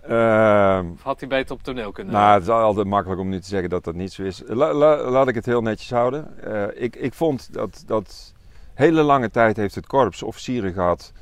[0.09, 2.15] ehm, Of had hij beter op toneel kunnen?
[2.15, 4.43] Nou, het is altijd makkelijk om nu te zeggen dat dat niet zo is.
[4.47, 6.45] La- la- laat ik het heel netjes houden.
[6.45, 8.33] Eh, ik, ik vond dat, dat
[8.75, 11.13] hele lange tijd heeft het korps officieren gehad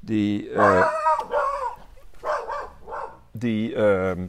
[0.00, 0.86] die, eh,
[3.38, 4.26] die, ehm,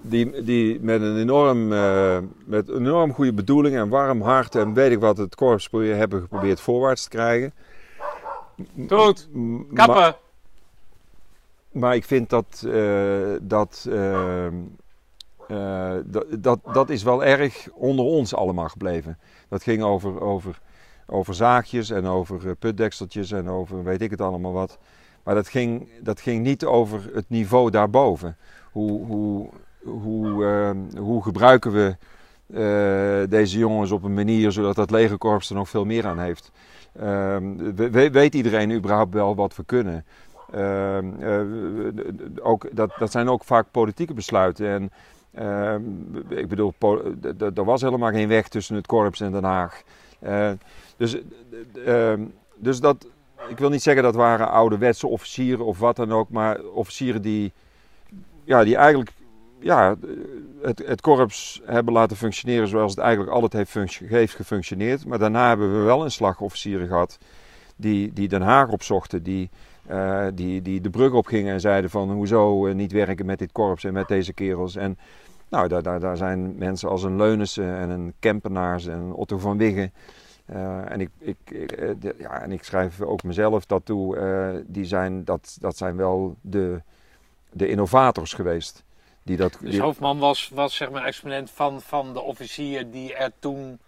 [0.00, 4.74] die, die met een enorm, eh, met een enorm goede bedoeling en warm hart en
[4.74, 7.52] weet ik wat het korps hebben geprobeerd voorwaarts te krijgen.
[8.72, 10.16] Dood, maar- kappen.
[11.70, 14.54] maar ik vind dat, eh, dat, ehm,
[15.48, 19.18] eh, dat, dat, dat is wel erg onder ons allemaal gebleven.
[19.48, 20.58] Dat ging over, over,
[21.06, 24.78] over zaagjes en over putdekseltjes en over weet ik het allemaal wat.
[25.22, 28.36] Maar dat ging, dat ging niet over het niveau daarboven.
[28.72, 29.48] Hoe, hoe,
[29.84, 31.96] hoe, ehm, hoe gebruiken we
[32.54, 36.50] eh, deze jongens op een manier zodat dat legerkorps er nog veel meer aan heeft?
[36.98, 40.04] Ehm, we- we- weet iedereen überhaupt wel wat we kunnen?
[40.52, 41.40] Ehm, eh,
[42.42, 44.66] ook, dat, dat zijn ook vaak politieke besluiten.
[44.66, 44.90] En
[46.28, 46.74] ik bedoel,
[47.54, 49.82] er was helemaal geen weg tussen het korps en Den Haag.
[50.18, 50.50] Eh,
[50.96, 51.16] dus,
[52.56, 53.06] dus dat,
[53.48, 57.52] ik wil niet zeggen dat waren ouderwetse officieren of wat dan ook, maar officieren die,
[58.44, 59.10] ja, die eigenlijk
[59.60, 59.96] ja,
[60.62, 65.06] het, het korps hebben laten functioneren zoals het eigenlijk altijd heeft, functio- heeft gefunctioneerd.
[65.06, 67.18] Maar daarna hebben we wel een slagofficieren gehad
[67.76, 69.50] die, die Den Haag opzochten, die,
[69.86, 73.52] eh, die, die de brug opgingen en zeiden van hoezo eh, niet werken met dit
[73.52, 74.76] korps en met deze kerels.
[74.76, 74.98] En
[75.48, 79.56] nou, daar, daar, daar zijn mensen als een Leunissen en een Kempenaars en Otto van
[79.56, 79.92] Wiggen.
[80.52, 84.16] Eh, en, ik, ik, ik, eh, de- ja, en ik schrijf ook mezelf dat toe.
[84.16, 86.80] eh, die zijn, dat, dat zijn wel de,
[87.50, 88.82] de innovators geweest.
[89.22, 93.14] Die dat, Dus die- Hoofdman was, was zeg maar exponent van, van de officier die
[93.14, 93.78] er toen.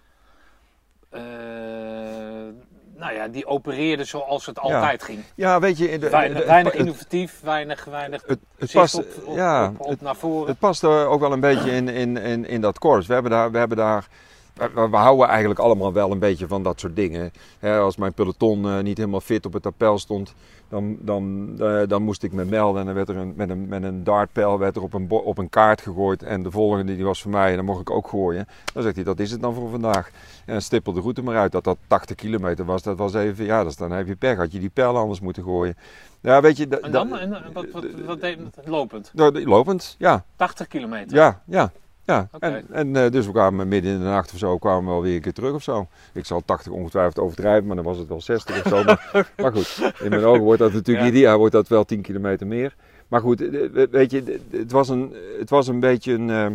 [2.97, 5.23] nou ja, die opereerde zoals het altijd ging.
[5.35, 9.07] ja, weet je, de, Weinig, het- weinig het- innovatief, weinig, weinig het, het past, op,
[9.25, 10.49] op, ja, op, op het, naar voren.
[10.49, 13.07] het past er ook wel een beetje in, in, in, in dat korps.
[13.07, 14.07] We hebben daar, we hebben daar
[14.55, 17.33] we, houden eigenlijk allemaal wel een beetje van dat soort dingen.
[17.61, 20.35] Als mijn peloton eh, niet helemaal fit op het appel stond,
[20.69, 22.81] dan, dan, eh, dan moest ik me melden.
[22.81, 25.39] En dan werd er een, met, een, met een dartpijl werd er op een, op
[25.39, 26.23] een kaart gegooid.
[26.23, 28.47] En de volgende die was voor mij en dan mocht ik ook gooien.
[28.73, 30.11] Dan zegt hij, dat is het dan voor vandaag.
[30.45, 31.53] En dan stippelde de route maar uit.
[31.53, 34.37] Dat dat 80 kilometer was, dat was even, ja, dat is, dan heb je pech.
[34.37, 35.77] Had je die pijl anders moeten gooien.
[36.21, 36.63] Ja, weet je...
[36.63, 37.19] en da- dan?
[37.19, 38.67] En, wat, wat, wat deed het?
[38.69, 39.11] Lopend?
[39.15, 40.25] nou, lopend, ja.
[40.37, 41.17] 80 kilometer?
[41.17, 41.73] Ja, ja.
[42.05, 42.29] Ja.
[42.39, 45.03] En, en eh, dus we kwamen midden in de nacht of zo, kwamen we wel
[45.03, 45.87] weer een keer terug of zo.
[46.13, 48.85] Ik zal 80 ongetwijfeld overdrijven, maar dan was het wel 60 of zo.
[48.85, 49.11] Maar,
[49.43, 51.13] maar goed, in mijn ogen wordt dat natuurlijk Ja.
[51.13, 52.75] ideaal, wordt dat wel 10 kilometer meer.
[53.09, 56.31] Maar goed, eh, we- weet je, eh, het was een, het was een beetje een,
[56.31, 56.55] ehm,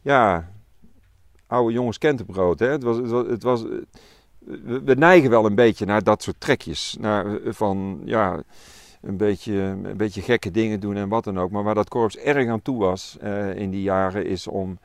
[0.00, 0.50] ja,
[1.46, 2.58] oude jongens kentenbrood.
[2.58, 2.66] Hè?
[2.68, 3.68] Het was, het was, het was, eh,
[4.38, 6.96] we, we neigen wel een beetje naar dat soort trekjes.
[7.00, 8.42] Naar, eh, van, ja,
[9.02, 11.50] een beetje, een beetje gekke dingen doen en wat dan ook.
[11.50, 14.78] Maar waar dat korps erg aan toe was eh, in die jaren is om,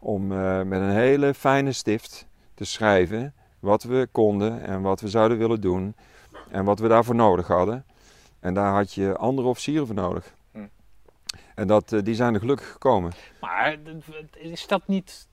[0.00, 5.08] om eh, met een hele fijne stift te schrijven wat we konden en wat we
[5.08, 5.94] zouden willen doen
[6.50, 7.84] en wat we daarvoor nodig hadden.
[8.40, 10.34] En daar had je andere officieren voor nodig.
[10.52, 10.66] Hm.
[11.54, 13.12] En dat, eh, die zijn er gelukkig gekomen.
[13.40, 13.76] Maar
[14.32, 15.28] is dat niet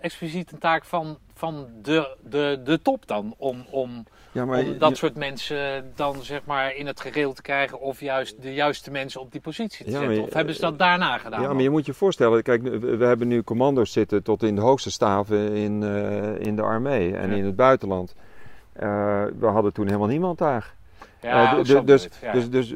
[0.00, 3.34] expliciet een taak van, van de, de, de top dan?
[3.36, 7.80] Om, om, Ja, om dat soort mensen dan zeg maar in het gereel te krijgen
[7.80, 10.22] of juist de juiste mensen op die positie te Ja, maar zetten?
[10.22, 11.40] je- Of hebben ze dat daarna gedaan?
[11.40, 11.54] Ja, dan?
[11.54, 14.90] maar je moet je voorstellen, kijk, we hebben nu commando's zitten tot in de hoogste
[14.90, 17.36] staven in, eh, in de armee en Ja.
[17.36, 18.14] in het buitenland.
[18.72, 20.74] Eh, we hadden toen helemaal niemand daar.
[21.22, 22.32] ja, zo dus, ja.
[22.32, 22.72] dus, dus,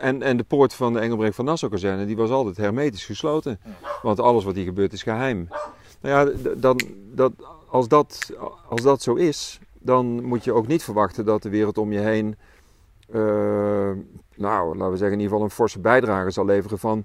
[0.00, 3.60] en, en de poort van de Engelbrek van Nassau kazerne, die was altijd hermetisch gesloten.
[4.02, 5.48] Want alles wat hier gebeurt is geheim.
[6.00, 6.80] Nou ja, dan,
[7.14, 7.32] dat,
[7.68, 8.32] als, dat,
[8.68, 11.98] als dat zo is, dan moet je ook niet verwachten dat de wereld om je
[11.98, 12.36] heen,
[13.12, 13.90] eh,
[14.34, 17.04] nou, laten we zeggen in ieder geval een forse bijdrage zal leveren van,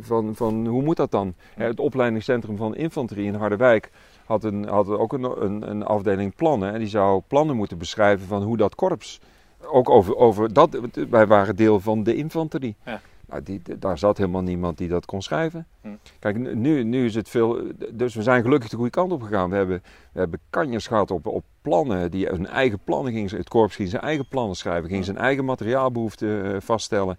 [0.00, 1.34] van, van hoe moet dat dan?
[1.54, 3.90] Het opleidingscentrum van infanterie in Harderwijk
[4.24, 6.72] had, een, had ook een, een, een afdeling plannen.
[6.72, 9.20] En die zou plannen moeten beschrijven van hoe dat korps,
[9.60, 10.80] ook over, over dat,
[11.10, 12.76] wij waren deel van de infanterie.
[12.84, 13.00] Ja.
[13.32, 15.66] Nou, die, daar zat helemaal niemand die dat kon schrijven.
[15.80, 15.88] Hm.
[16.18, 17.62] Kijk, nu, nu is het veel.
[17.90, 19.50] Dus we zijn gelukkig de goede kant op gegaan.
[19.50, 22.10] We hebben, we hebben kanjers gehad op, op plannen.
[22.10, 23.36] Die hun eigen plannen gingen.
[23.36, 24.90] Het korps ging zijn eigen plannen schrijven.
[24.90, 27.18] Ging zijn eigen materiaalbehoeften eh, vaststellen.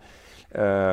[0.50, 0.92] Eh,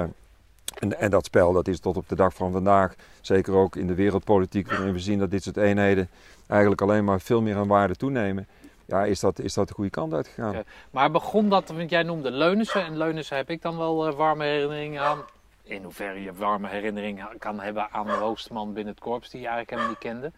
[0.78, 2.94] en, en dat spel dat is tot op de dag van vandaag.
[3.20, 4.70] Zeker ook in de wereldpolitiek.
[4.70, 6.08] Waarin we zien dat dit soort eenheden
[6.46, 8.46] eigenlijk alleen maar veel meer aan waarde toenemen.
[8.90, 10.52] Ja, is dat, is dat de goede kant uitgegaan?
[10.52, 10.62] Ja.
[10.90, 12.84] Maar begon dat, want jij noemde Leunissen.
[12.84, 15.18] En Leunissen heb ik dan wel eh, warme herinneringen aan.
[15.62, 19.40] In hoeverre je warme herinneringen kan hebben aan de hoogste man binnen het korps die
[19.40, 20.32] je eigenlijk helemaal niet kende.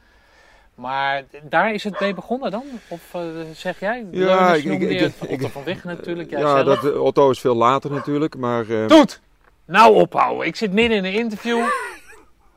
[0.75, 2.63] Maar daar is het mee begonnen dan?
[2.89, 3.21] Of eh,
[3.55, 4.07] zeg jij?
[4.11, 6.81] Ja, ik- ik- ik- Otto van Wiggen natuurlijk, jij ja, zelf.
[6.81, 8.37] dat, eh, Otto is veel later natuurlijk.
[8.37, 9.21] Maar, Doet!
[9.65, 10.47] Nou ophouden.
[10.47, 11.65] Ik zit midden in een interview.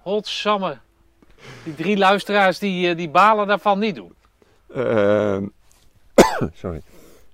[0.01, 0.77] Godsamme.
[1.63, 4.13] Die drie luisteraars die, die balen daarvan niet doen.
[4.73, 5.45] Ehm,
[6.53, 6.81] sorry.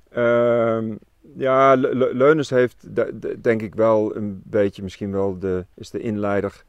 [0.10, 0.96] Ehm,
[1.38, 6.00] ja, Le- heeft de- de- denk ik wel een beetje, misschien wel de, is de
[6.00, 6.64] inleider,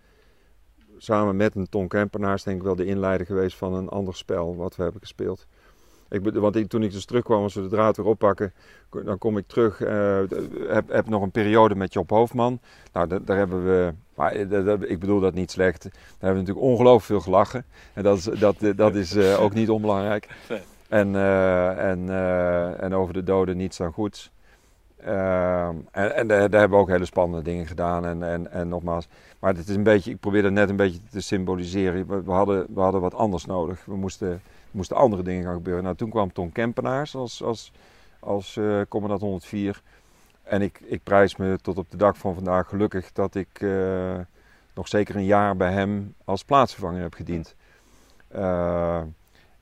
[0.98, 4.56] samen met een Ton Kempenaars, denk ik wel de inleider geweest van een ander spel
[4.56, 5.46] wat we hebben gespeeld.
[6.10, 8.52] Ik, want toen ik dus terugkwam, als we de draad weer oppakken,
[9.04, 10.34] dan kom ik terug, eh, d-
[10.68, 12.60] heb, heb nog een periode met Job Hoofdman.
[12.92, 16.46] Nou, da- daar hebben we, maar eh, ik bedoel dat niet slecht, daar hebben we
[16.48, 17.64] natuurlijk ongelooflijk veel gelachen.
[17.92, 20.28] En dat is, dat, dat is eh, ook niet onbelangrijk.
[20.92, 24.32] En, eh, en, eh, en over de doden niets dan goeds.
[24.96, 28.06] Ehm, en en daar, daar hebben we ook hele spannende dingen gedaan.
[28.06, 29.08] En, en, en nogmaals,
[29.38, 32.24] maar het is een beetje, ik probeer dat net een beetje te symboliseren.
[32.24, 33.84] We, hadden, we hadden wat anders nodig.
[33.84, 34.40] We moesten,
[34.70, 35.82] moesten andere dingen gaan gebeuren.
[35.82, 37.72] Nou, toen kwam Ton Kempenaars als, als,
[38.20, 39.82] als eh, commandant 104.
[40.42, 43.60] En ik, ik prijs me tot op de dag van vandaag gelukkig dat ik,
[44.74, 47.54] nog zeker een jaar bij hem als plaatsvervanger heb gediend.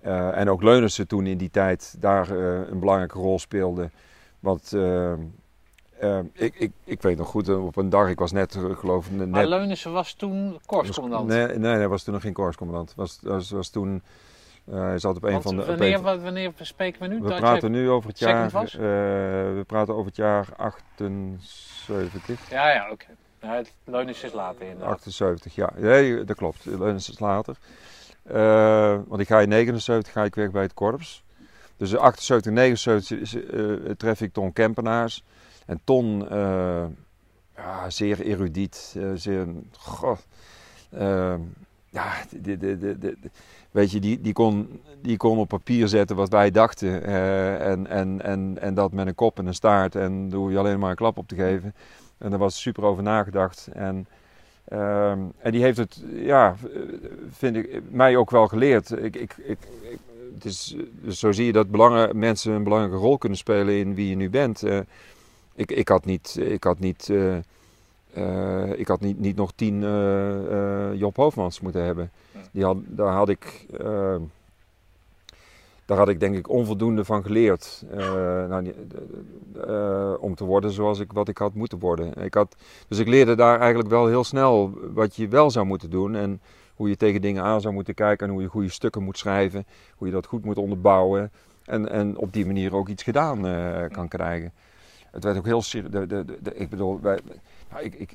[0.07, 3.91] Uh, uh, en ook Leunissen toen in die tijd daar uh, een belangrijke rol speelde.
[4.41, 4.77] Want
[6.33, 9.13] ik, ik, ik weet nog goed, op een dag, ik was net geloof ik...
[9.13, 9.29] Net...
[9.29, 11.29] Maar Leunissen was toen korpscommandant?
[11.29, 12.95] Nee, nee, hij was toen nog geen korpscommandant.
[12.97, 14.03] Was, was, was toen...
[14.71, 15.65] hij zat op een Want van de.
[15.65, 17.21] Wanneer, een, wanneer spreken we nu?
[17.21, 18.51] we dat praten nu over het jaar.
[18.51, 22.51] we praten over het jaar 78.
[22.51, 23.07] Ja, ja, oké.
[23.85, 24.95] Leunissen is later inderdaad.
[24.95, 25.73] 78, ja.
[25.77, 26.65] Nee, dat klopt.
[26.65, 27.57] Leunissen is later.
[28.27, 31.25] Uh, want ik ga in 79 ga ik weg bij het korps.
[31.77, 35.25] Dus in 78, 79 is, uh, tref ik Ton Kempenaars.
[35.67, 36.85] En Ton, uh,
[37.57, 40.19] ja, zeer erudiet, zeer, goh,
[41.91, 43.17] ja, de, de, de,
[43.71, 47.05] weet je, die, die, kon, die kon op papier zetten wat wij dachten.
[47.61, 49.95] en, en, en, en dat met een kop en een staart.
[49.95, 51.75] En daar hoef je alleen maar een klap op te geven.
[52.19, 53.69] En daar was super over nagedacht.
[53.73, 54.07] En,
[54.73, 56.57] um, en die heeft het, ja,
[57.31, 58.91] vind ik, mij ook wel geleerd.
[58.91, 59.59] Ik, ik, ik,
[60.35, 63.95] het is, dus zo zie je dat belangen, mensen een belangrijke rol kunnen spelen in
[63.95, 64.65] wie je nu bent.
[64.65, 64.79] Uh,
[65.55, 67.37] ik, ik had niet, ik had niet, uh,
[68.17, 69.81] uh, ik had niet, niet nog tien
[70.97, 72.11] Job Hoofdmans moeten hebben.
[72.51, 74.21] Die had, daar had ik ehm,
[75.91, 77.85] daar had ik denk ik onvoldoende van geleerd.
[77.95, 77.99] Uh,
[78.49, 78.75] nou,
[79.69, 82.23] uh, om te worden zoals ik wat ik had moeten worden.
[82.23, 82.57] Ik had,
[82.89, 86.15] dus ik leerde daar eigenlijk wel heel snel wat je wel zou moeten doen.
[86.15, 86.41] En
[86.75, 88.27] hoe je tegen dingen aan zou moeten kijken.
[88.27, 89.67] En hoe je goede stukken moet schrijven.
[89.97, 91.31] Hoe je dat goed moet onderbouwen.
[91.65, 94.53] En, en op die manier ook iets gedaan uh, kan krijgen.
[95.11, 96.25] Het werd ook heel serieus.
[96.53, 97.39] Ik bedoel, wij, nou,
[97.79, 98.13] ik, ik,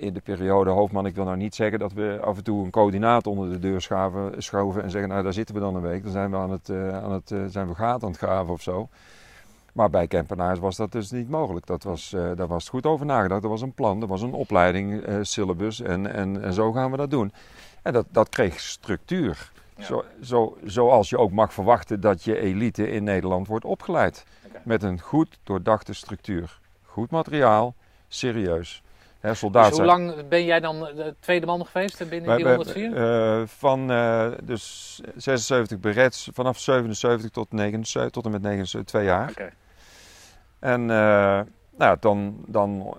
[0.00, 2.70] in de periode hoofdman, ik wil nou niet zeggen dat we af en toe een
[2.70, 6.02] coördinaat onder de deur schaven, schoven en zeggen, nou daar zitten we dan een week,
[6.02, 8.52] dan zijn we aan het, uh, aan het, uh, zijn we gaten aan het graven
[8.52, 8.88] of zo.
[9.72, 11.66] Maar bij Kempenaars was dat dus niet mogelijk.
[11.66, 13.42] Dat was, uh, daar was goed over nagedacht.
[13.42, 16.96] Er was een plan, er was een opleiding, syllabus en, en, en zo gaan we
[16.96, 17.32] dat doen.
[17.82, 19.52] En dat, dat kreeg structuur.
[19.76, 19.84] Ja.
[19.84, 24.24] Zo, zo, zoals je ook mag verwachten dat je elite in Nederland wordt opgeleid.
[24.46, 24.60] Okay.
[24.64, 26.58] Met een goed doordachte structuur.
[26.82, 27.74] Goed materiaal,
[28.08, 28.82] serieus.
[29.22, 32.90] Soldaat dus hoe lang ben jij dan de tweede man geweest binnen die 104?
[32.90, 39.04] Uh, van uh, dus 76 berets, vanaf 77 tot, 79, tot en met 79, twee
[39.04, 39.30] jaar.
[39.30, 39.52] Okay.
[40.58, 41.40] En uh,
[41.76, 42.96] nou, dan, dan,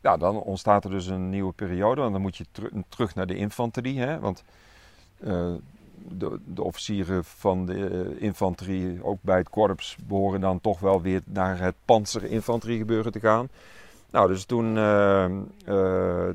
[0.00, 2.02] ja, dan ontstaat er dus een nieuwe periode.
[2.02, 4.00] En dan moet je ter terug naar de infanterie.
[4.00, 4.44] Hè, want
[6.08, 11.22] de, de, officieren van de infanterie, ook bij het korps, behoren dan toch wel weer
[11.24, 13.48] naar het panzerinfanterie gebeuren te gaan.
[14.10, 15.28] Nou, dus toen, uh,
[15.66, 16.28] uh,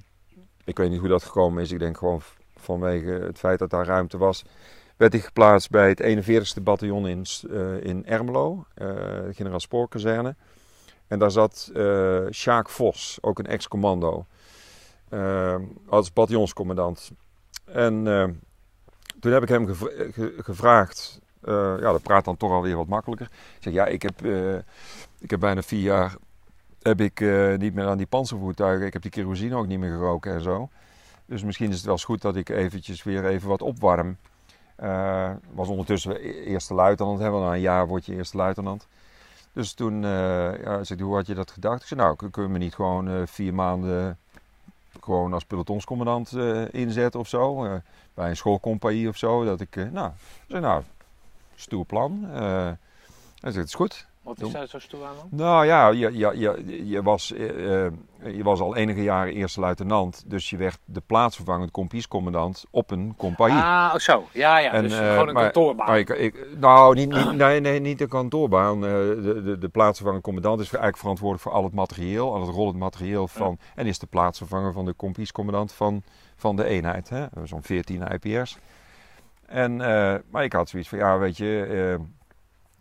[0.63, 2.21] ik weet niet hoe dat gekomen is, ik denk gewoon
[2.55, 4.43] vanwege het feit dat daar ruimte was,
[4.97, 7.25] werd ik geplaatst bij het 41ste bataljon in,
[7.81, 10.35] in Ermelo, de generaal spoorkazerne.
[11.07, 11.71] En daar zat
[12.31, 14.25] Sjaak Vos, ook een ex-commando,
[15.85, 17.11] als bataljonscommandant.
[17.65, 18.07] En
[19.19, 23.25] toen heb ik hem ge gevraagd, ja, dat praat dan toch alweer wat makkelijker.
[23.55, 24.25] Ik zeg, ja, ik heb,
[25.19, 26.15] ik heb bijna vier jaar
[26.81, 27.19] heb ik
[27.57, 28.85] niet meer aan die panzervoertuigen.
[28.85, 30.69] Ik heb die kerosine ook niet meer geroken en zo.
[31.25, 34.17] Dus misschien is het wel eens goed dat ik eventjes weer even wat opwarm.
[35.53, 37.19] Was ondertussen eerste luitenant.
[37.19, 38.87] Want na een jaar word je eerste luitenant.
[39.53, 41.81] Dus toen ja, zei hoe had je dat gedacht?
[41.81, 44.17] Ik zei, nou, kunnen we niet gewoon vier maanden
[45.01, 46.31] gewoon als pelotonscommandant
[46.71, 47.67] inzetten of zo?
[48.13, 49.45] bij een schoolcompagnie of zo.
[49.45, 50.11] Dat ik, nou,
[50.47, 50.83] zei, nou,
[51.55, 52.23] stoer plan.
[52.23, 52.77] hij
[53.39, 54.08] zei, het is goed.
[54.29, 55.27] Wat is daar zo stoer aan dan?
[55.31, 57.39] Nou ja, je, je, je, je, was, uh,
[58.23, 60.23] je was al enige jaren eerste luitenant.
[60.27, 63.61] Dus je werd de plaatsvervangend kompiescommandant op een compagnie.
[63.61, 64.27] Ah, zo.
[64.31, 64.71] Ja, ja.
[64.71, 65.87] En, dus uh, gewoon een maar, kantoorbaan.
[65.87, 68.81] Maar ik, ik, nou, niet, niet, nee, nee, niet de kantoorbaan.
[68.81, 72.33] De, de, de plaatsvervangend commandant is eigenlijk verantwoordelijk voor al het materieel.
[72.33, 73.57] Al het rollend materieel van...
[73.59, 73.65] Ja.
[73.75, 76.03] En is de plaatsvervanger van de kompiescommandant van,
[76.35, 77.11] van de eenheid.
[77.43, 78.57] Zo'n 14 IPR's.
[79.45, 79.75] En,
[80.29, 82.17] maar ik had zoiets van, ja, weet je...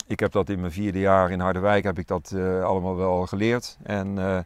[0.08, 3.26] Ik heb dat in mijn vierde jaar in Harderwijk heb ik dat uh, allemaal wel
[3.26, 3.78] geleerd.
[3.82, 4.38] En, uh,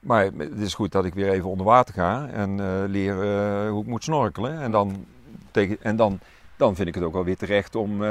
[0.00, 3.14] maar het is goed dat ik weer even onder water ga en uh, leer
[3.68, 4.60] hoe ik moet snorkelen.
[4.60, 5.04] En, dan,
[5.50, 6.18] tegen, en dan,
[6.56, 8.02] dan vind ik het ook wel weer terecht om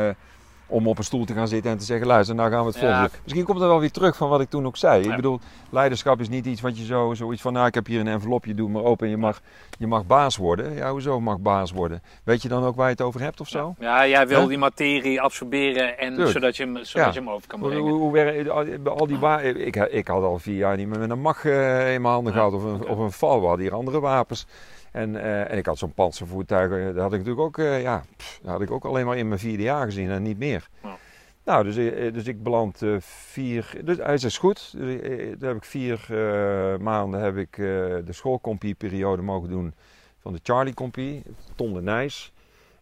[0.72, 2.78] om op een stoel te gaan zitten en te zeggen: luister, nou gaan we het
[2.78, 2.98] volgen.
[2.98, 3.10] Ja.
[3.24, 5.04] Misschien komt er wel weer terug van wat ik toen ook zei.
[5.04, 5.10] Ja.
[5.10, 5.40] Ik bedoel,
[5.70, 8.56] leiderschap is niet iets wat je zo zoiets van: nou, ik heb hier een envelopje,
[8.56, 9.42] doe maar open en je mag,
[9.78, 10.74] je mag baas worden.
[10.74, 12.02] Ja, hoezo mag baas worden?
[12.24, 13.76] Weet je dan ook waar je het over hebt of zo?
[13.80, 17.48] Ja, ja jij wil die materie absorberen en zodat je, hem, zodat je hem over
[17.48, 17.80] kan brengen.
[17.80, 19.20] Hoe, hoe, hoe al die
[19.66, 22.34] ik, ik had al vier jaar niet meer met een mag uh, in mijn handen
[22.34, 23.42] gehad of een, of een val.
[23.42, 24.46] We hadden hier andere wapens.
[24.92, 28.40] En, uh, en ik had zo'n panzervoertuig, dat had ik natuurlijk ook, uh, ja, pff,
[28.42, 30.68] dat had ik ook alleen maar in mijn vierde jaar gezien en niet meer.
[30.84, 30.98] Ja.
[31.44, 33.82] Nou, dus, eh, dus ik beland eh, vier.
[33.84, 34.74] Dus hij is dus goed.
[34.78, 39.74] Dus, eh, daar heb ik vier eh, maanden heb ik, eh, de schoolkompieperiode mogen doen
[40.20, 41.24] van de Charlie Compie.
[41.56, 42.34] Ton de Nijs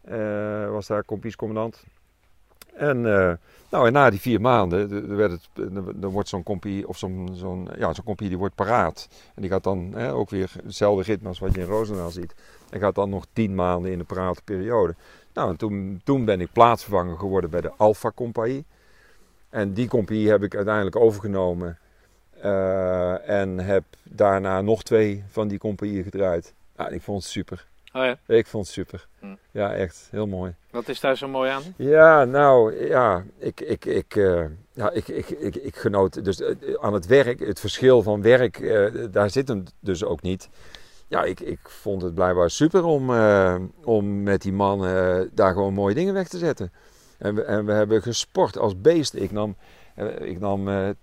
[0.01, 1.85] eh, was daar kompiescommandant.
[2.79, 3.33] En, eh,
[3.69, 5.49] nou, en na die vier maanden, de- de werd het,
[6.01, 9.07] dan wordt zo'n compie, of zo'n zo'n ja, zo'n compie die wordt paraat.
[9.35, 12.35] En die gaat dan hè, ook weer hetzelfde ritme als wat je in Roosendaal ziet.
[12.69, 14.95] En gaat dan nog tien maanden in de parate periode.
[15.33, 18.65] Nou, en toen, toen ben ik plaatsvervanger geworden bij de Alpha Compagnie.
[19.49, 21.77] En die compagnie heb ik uiteindelijk overgenomen.
[22.41, 26.53] eh, en heb daarna nog twee van die compagnieën gedraaid.
[26.77, 27.67] Ja, ik vond het super.
[27.93, 28.17] Oh ja.
[28.35, 29.07] Ik vond het super.
[29.19, 29.35] Hm.
[29.51, 30.55] Ja, echt heel mooi.
[30.71, 31.63] Wat is daar zo mooi aan?
[31.75, 36.55] Ja, nou ja, ik, ik, ik, eh, ja, ik, ik, ik, ik genoot dus eh,
[36.79, 40.49] aan het werk, het verschil van werk, eh, daar zit hem dus ook niet.
[41.07, 45.53] Ja, ik, ik vond het blijkbaar super om, eh, om met die man eh, daar
[45.53, 46.71] gewoon mooie dingen weg te zetten.
[47.17, 49.13] En we, en we hebben gesport als beest.
[49.13, 49.55] Ik nam,
[49.95, 50.95] eh, ik nam eh, eh,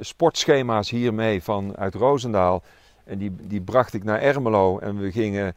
[0.00, 2.62] sportschema's hier mee van uit Roosendaal.
[3.04, 5.54] En die, die bracht ik naar Ermelo en we gingen...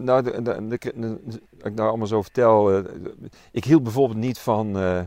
[0.00, 0.20] Nou,
[0.72, 2.72] ik nou allemaal zo vertel.
[2.72, 2.84] eh,
[3.50, 5.00] ik hield bijvoorbeeld niet van, eh,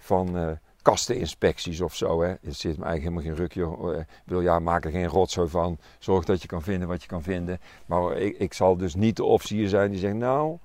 [0.00, 0.50] van eh,
[0.82, 2.22] kasteninspecties of zo.
[2.22, 2.28] Hè.
[2.28, 3.92] Er zit me eigenlijk helemaal geen ruk, joh.
[3.94, 5.78] Eh, Ik bedoel, ja, maak er geen rotzooi van.
[5.98, 7.60] Zorg dat je kan vinden wat je kan vinden.
[7.86, 10.58] Maar ik, ik zal dus niet de officier zijn die zegt, nou,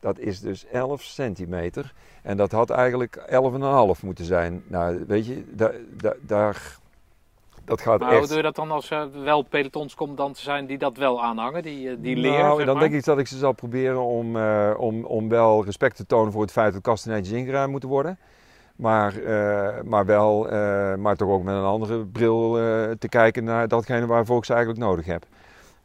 [0.00, 1.94] dat is dus 11 centimeter.
[2.22, 3.16] En dat had eigenlijk
[3.96, 4.62] 11,5 moeten zijn.
[4.66, 6.78] Nou, weet je, daar, daar, daar
[7.64, 8.28] dat gaat Maar hoe echt...
[8.28, 11.22] doe je dat dan als er wel pelotons komt dan te zijn die dat wel
[11.22, 12.38] aanhangen, die, eh, die leren?
[12.38, 12.82] Nou, zeg dan maar?
[12.84, 16.32] denk ik dat ik ze zal proberen om, eh, om, om wel respect te tonen
[16.32, 18.18] voor het feit dat kasten netjes ingeruimd moeten worden.
[18.76, 20.46] Maar, eh, maar wel,
[20.98, 22.52] maar toch ook met een andere bril
[22.98, 25.24] te kijken naar datgene waarvoor ik ze eigenlijk nodig heb.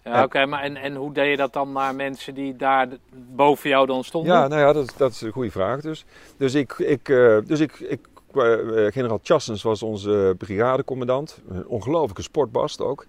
[0.04, 3.70] Ja, oké, maar en, en hoe deed je dat dan naar mensen die daar boven
[3.70, 4.34] jou dan stonden?
[4.34, 6.06] Ja, nou ja, dat, is- dat is een goede vraag dus.
[6.38, 7.06] Dus ik, ik,
[7.45, 8.08] dus ik, ik
[8.91, 11.41] generaal Chassens was onze brigadecommandant.
[11.49, 13.05] Een ongelooflijke sportbast ook.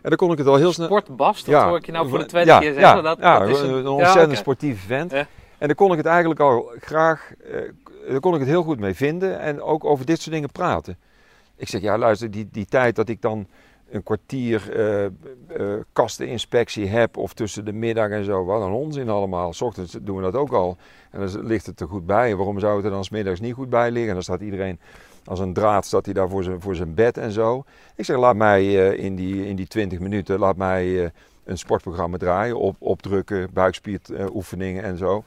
[0.00, 0.86] En dan kon ik het al heel snel...
[0.86, 2.96] Sportbast, dat hoor ik je nou voor de tweede ja, keer zeggen.
[2.96, 5.12] Ja, dat, ja, dat is een, een, ontzettend sportieve vent.
[5.12, 5.26] En
[5.66, 7.60] daar kon ik het eigenlijk al graag, eh,
[8.08, 10.98] daar kon ik het heel goed mee vinden en ook over dit soort dingen praten.
[11.56, 13.46] Ik zeg, ja luister, die, die tijd dat ik dan
[13.90, 15.10] een kwartier eh, eh,
[15.92, 19.52] kasteninspectie heb of tussen de middag en zo, wat een onzin allemaal.
[19.52, 20.76] S ochtends doen we dat ook al
[21.10, 22.36] en dan ligt het er goed bij.
[22.36, 24.08] Waarom zou het er dan 's middags niet goed bij liggen?
[24.08, 24.78] En dan staat iedereen
[25.24, 27.64] als een draad staat hij daar voor zijn, voor zijn bed en zo.
[27.94, 31.10] Ik zeg, laat mij eh, in, die, in die 20 minuten, laat mij eh,
[31.44, 32.58] een sportprogramma draaien.
[32.58, 35.24] Op, opdrukken, buikspieroefeningen en zo.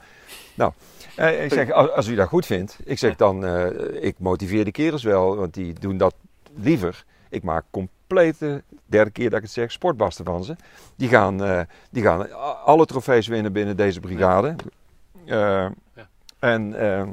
[0.55, 0.71] Nou,
[1.15, 4.65] eh, ik zeg, als, als u dat goed vindt, ik zeg dan, eh, ik motiveer
[4.65, 6.15] de kerels wel, want die doen dat
[6.55, 7.05] liever.
[7.31, 10.55] Ik maak complete, derde keer dat ik het zeg, sportbasten van ze.
[10.95, 12.31] Die gaan, eh, die gaan
[12.63, 14.55] alle trofees winnen binnen deze brigade.
[15.25, 15.65] Eh,
[16.39, 17.03] En, eh,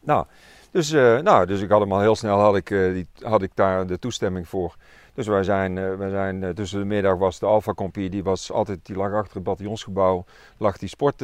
[0.00, 0.26] nou,
[0.70, 3.86] dus, nou, dus ik had hem al heel snel, had ik, die, had ik daar
[3.86, 4.76] de toestemming voor.
[5.14, 8.78] Dus wij zijn, wij zijn tussen de middag was de Alpha Compie, die was altijd,
[8.82, 10.24] die lag achter het bataljonsgebouw,
[10.56, 11.20] lag die sport,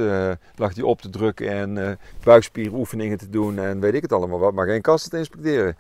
[0.57, 4.53] lag die op te drukken en buikspieroefeningen te doen en weet ik het allemaal wat,
[4.53, 5.77] maar geen kasten te inspecteren.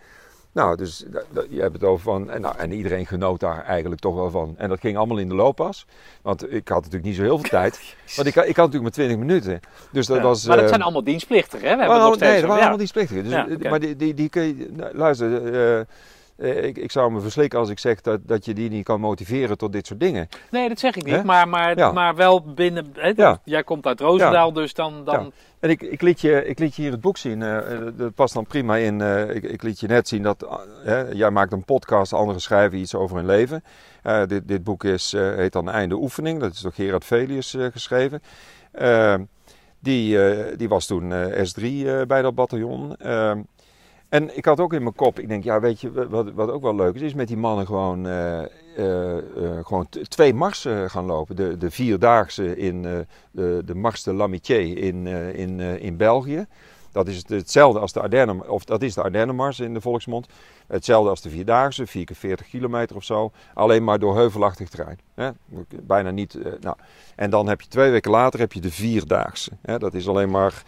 [0.58, 4.00] Nou, dus da- je hebt het over van, en, nou, en iedereen genoot daar eigenlijk
[4.00, 4.54] toch wel van.
[4.56, 5.86] En dat ging allemaal in de looppas,
[6.22, 8.82] want ik had natuurlijk niet zo heel veel tijd, want ik, had- ik had natuurlijk
[8.96, 9.60] maar 20 minuten.
[9.92, 10.22] Dus dat Ja.
[10.22, 11.74] was, maar dat eh, zijn allemaal dienstplichtigen, hè?
[11.74, 12.60] We hebben nog steeds nee, dat waren ja.
[12.60, 13.22] allemaal dienstplichtigen.
[13.24, 13.70] Dus, Ja, eh.
[13.70, 14.68] Maar die, die, die kun je...
[14.72, 15.86] nou, luister, eh, eh,
[16.38, 19.58] ik, ik zou me verslikken als ik zeg dat, dat je die niet kan motiveren
[19.58, 20.28] tot dit soort dingen.
[20.50, 21.92] Nee, dat zeg ik niet, maar, maar, Ja.
[21.92, 22.94] maar wel binnen...
[23.16, 23.40] Ja.
[23.44, 25.04] Jij komt uit Roosendaal, dus dan...
[25.04, 25.30] dan Ja.
[25.60, 27.42] En ik, ik, liet je, ik liet je hier het boek zien.
[27.42, 29.00] eh, eh, dat past dan prima in.
[29.00, 30.46] eh, ik, ik liet je net zien dat...
[30.84, 33.64] hè, jij maakt een podcast, anderen schrijven iets over hun leven.
[34.02, 36.40] Eh, dit, dit boek is, eh, heet dan Einde Oefening.
[36.40, 38.22] Dat is door Gerard Velius eh, geschreven.
[38.72, 39.14] Eh,
[39.80, 42.96] die, eh, die was toen eh, S3 eh, bij dat bataljon.
[44.08, 46.62] En ik had ook in mijn kop, ik denk, ja, weet je, wat, wat ook
[46.62, 48.42] wel leuk is, is met die mannen gewoon, eh,
[48.76, 51.36] eh, eh, gewoon twee marsen gaan lopen.
[51.36, 52.82] De, de vierdaagse in
[53.30, 55.06] de, de Mars de l'Amitié in,
[55.36, 56.46] in, in België.
[56.92, 60.26] Dat is het- hetzelfde als de Ardennen, of dat is de Ardennenmars in de volksmond.
[60.66, 63.30] Hetzelfde als de Vierdaagse, 4 keer 40 kilometer of zo.
[63.54, 64.98] Alleen maar door heuvelachtig terrein.
[65.14, 65.30] Hè?
[65.82, 66.38] Bijna niet.
[66.60, 66.76] nou.
[67.16, 69.50] En dan heb je twee weken later heb je de Vierdaagse.
[69.62, 69.78] Hè?
[69.78, 70.62] Dat is alleen maar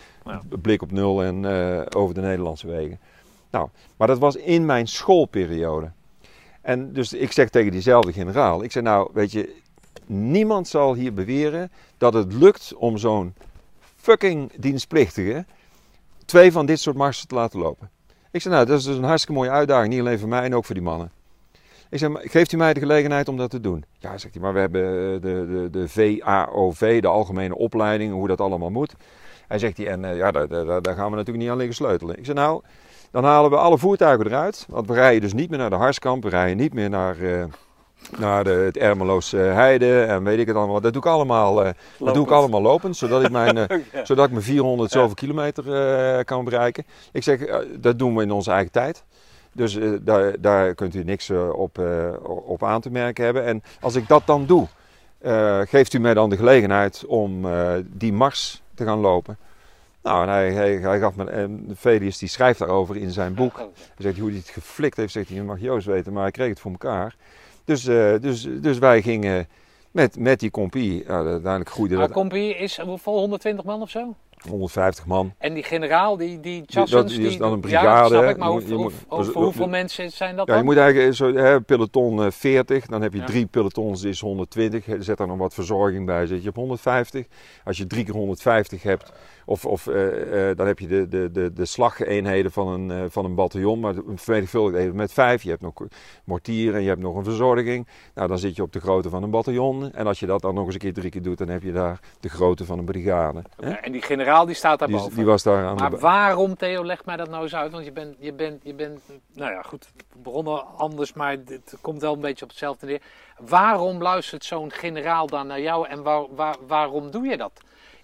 [0.61, 1.47] blik op nul en
[1.95, 2.99] over de Nederlandse wegen.
[3.51, 5.91] Nou, maar dat was in mijn schoolperiode.
[6.61, 9.57] En dus ik zeg tegen diezelfde generaal, ik zeg nou, weet je,
[10.07, 13.35] niemand zal hier beweren dat het lukt om zo'n
[13.97, 15.45] fucking dienstplichtige
[16.25, 17.91] twee van dit soort marsen te laten lopen.
[18.31, 20.55] Ik zeg nou, dat is dus een hartstikke mooie uitdaging, niet alleen voor mij en
[20.55, 21.11] ook voor die mannen.
[21.91, 23.85] Ik zeg, geeft u mij de gelegenheid om dat te doen?
[23.99, 28.29] Ja, zegt hij, maar we hebben eh, de, de, de VAOV, de algemene opleiding, hoe
[28.29, 28.95] dat allemaal moet.
[29.49, 31.75] Hij zegt hij, en eh, ja, daar, daar, daar gaan we natuurlijk niet aan liggen
[31.75, 32.19] sleutelen.
[32.19, 32.63] Ik zeg nou,
[33.11, 34.67] dan halen we alle voertuigen eruit.
[34.69, 37.45] Want we rijden dus niet meer naar de Harskamp, we rijden niet meer naar, eh,
[38.19, 40.81] naar de, het Ermeloos eh, Heide en weet ik het allemaal.
[40.81, 43.57] Dat doe ik allemaal, eh, dat doe ik allemaal lopend, zodat ik mijn,
[44.03, 46.85] zodat ik mijn 400 zoveel kilometer eh, kan bereiken.
[47.13, 49.05] Ik zeg, dat doen we in onze eigen tijd.
[49.53, 51.79] Dus daar, daar kunt u niks op,
[52.25, 53.45] op aan te merken hebben.
[53.45, 54.67] En als ik dat dan doe,
[55.67, 57.47] geeft u mij dan de gelegenheid om
[57.87, 59.39] die mars te gaan lopen.
[60.03, 63.57] Nou, en hij, hij, hij gaf me, en Felius die schrijft daarover in zijn boek.
[63.57, 63.67] Hij
[63.99, 66.49] zegt hoe hij het geflikt heeft, zegt hij, je mag Joost weten, maar hij kreeg
[66.49, 67.17] het voor elkaar.
[67.65, 69.49] Dus, eh, dus, dus wij gingen
[69.91, 73.91] met, met die compie, nou, uiteindelijk groeide Maar dat Compie is hoeveel, 120 man of
[73.91, 74.15] zo?
[74.49, 75.33] 150 man.
[75.39, 78.29] En die generaal, die, die dat Chassens, is die, dan een Ja, brigade, snap hè.
[78.31, 80.59] ik, maar Je hoe, moet- je hoe- moet- hoe- hoeveel mensen zijn dat Ja, je
[80.59, 80.69] dan?
[80.69, 83.25] moet eigenlijk zo, hè, peloton eh, 40, dan heb je Ja.
[83.25, 84.85] drie pelotons, is 120.
[84.99, 87.27] Zet daar nog wat verzorging bij, zit je op 150.
[87.65, 89.13] Als je drie keer 150 hebt,
[89.51, 93.05] of, of eh, eh, dan heb je de, de, de, de slageenheden van een, eh,
[93.09, 95.43] van een bataljon, maar vermenigvuldigd even met vijf.
[95.43, 95.73] Je hebt nog
[96.25, 97.89] mortieren, je hebt nog een verzorging.
[98.15, 99.93] Nou, dan zit je op de grootte van een bataljon.
[99.93, 101.73] En als je dat dan nog eens een keer drie keer doet, dan heb je
[101.73, 103.43] daar de grootte van een brigade.
[103.57, 103.71] hè.
[103.71, 105.15] En die generaal die staat daar boven.
[105.15, 105.99] die was daar aan Maar de...
[105.99, 107.73] waarom, Theo, leg mij dat nou eens uit.
[107.73, 109.01] Want je bent, je bent, je bent
[109.33, 113.03] nou ja, goed, we begonnen anders, maar het komt wel een beetje op hetzelfde neer.
[113.39, 117.61] Waarom luistert zo'n generaal dan naar jou en waar, waar, waarom doe je dat?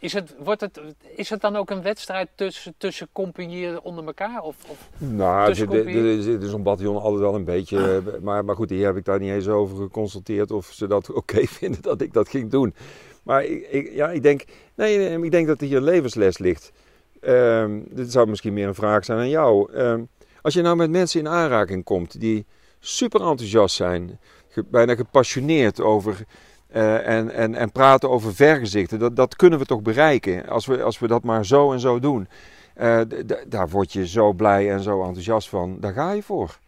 [0.06, 0.80] Is het, wordt het,
[1.16, 4.42] is het dan ook een wedstrijd tussen, tussen compagnieën onder elkaar?
[4.42, 6.20] Of, of, Nou, compagnieën?
[6.22, 8.02] de- de- zo'n bataljon altijd wel een beetje.
[8.06, 11.10] eh, Maar, maar goed, hier heb ik daar niet eens over geconsulteerd of ze dat
[11.20, 12.74] oké vinden dat ik dat ging doen.
[13.22, 16.72] Maar ik, ik- ja, ik denk, nee, ik denk dat hier een levensles ligt.
[17.20, 19.72] Ehm, dit zou misschien meer een vraag zijn aan jou.
[19.72, 20.02] Ehm,
[20.42, 22.46] als je nou met mensen in aanraking komt die
[22.80, 24.20] super enthousiast zijn,
[24.66, 26.24] bijna gepassioneerd over
[26.68, 30.82] eh, en, en, en praten over vergezichten, dat, dat kunnen we toch bereiken als we,
[30.82, 32.28] als we dat maar zo en zo doen.
[32.74, 33.00] Eh,
[33.48, 36.58] daar word je zo blij en zo enthousiast van, daar ga je voor.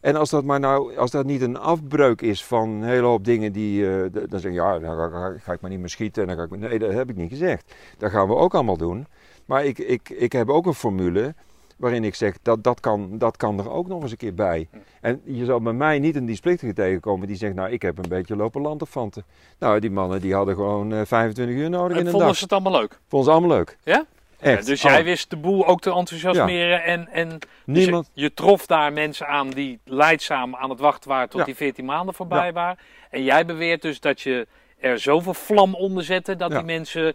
[0.00, 3.24] En als dat maar nou, als dat niet een afbreuk is van een hele hoop
[3.24, 6.22] dingen die, eh, dan zeg je, ja, dan ga, ik maar niet meer schieten.
[6.22, 7.74] En dan ga ik, nee, dat heb ik niet gezegd.
[7.98, 9.06] Dat gaan we ook allemaal doen.
[9.44, 11.34] Maar ik, ik, ik heb ook een formule
[11.76, 14.68] waarin ik zeg, dat, dat, kan, dat kan er ook nog eens een keer bij.
[15.00, 18.08] En je zal bij mij niet een dienstplichtige tegenkomen die zegt, nou, ik heb een
[18.08, 19.24] beetje lopen lanterfanten.
[19.58, 22.36] Nou, die mannen die hadden gewoon eh, 25 uur nodig in en een vonden dag.
[22.36, 22.98] ze het allemaal leuk?
[23.08, 23.76] Vonden ze allemaal leuk.
[23.82, 24.04] Ja?
[24.40, 24.60] Echt.
[24.60, 28.10] Ja, dus jij wist de boel ook te enthousiasmeren en, en dus Niemand.
[28.12, 31.46] je, je trof daar mensen aan die leidzaam aan het wachten waren tot Ja.
[31.46, 32.78] die 14 maanden voorbij waren.
[33.10, 34.46] En jij beweert dus dat je
[34.80, 37.14] er zoveel vlam onder zette dat die mensen...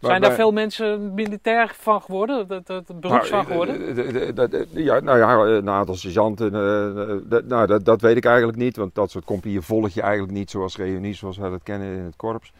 [0.00, 2.48] Zijn daar veel mensen militair van geworden?
[2.48, 3.88] Dat, dat, beroeps van Nou, geworden?
[3.88, 6.54] eh, de- de- de- de- ja, nou ja, een aantal sergeanten.
[6.54, 8.76] eh, eh, dat- nou, dat, dat weet ik eigenlijk niet.
[8.76, 12.04] Want dat soort compagnieën volg je eigenlijk niet zoals reunies, zoals wij dat kennen in
[12.04, 12.52] het korps.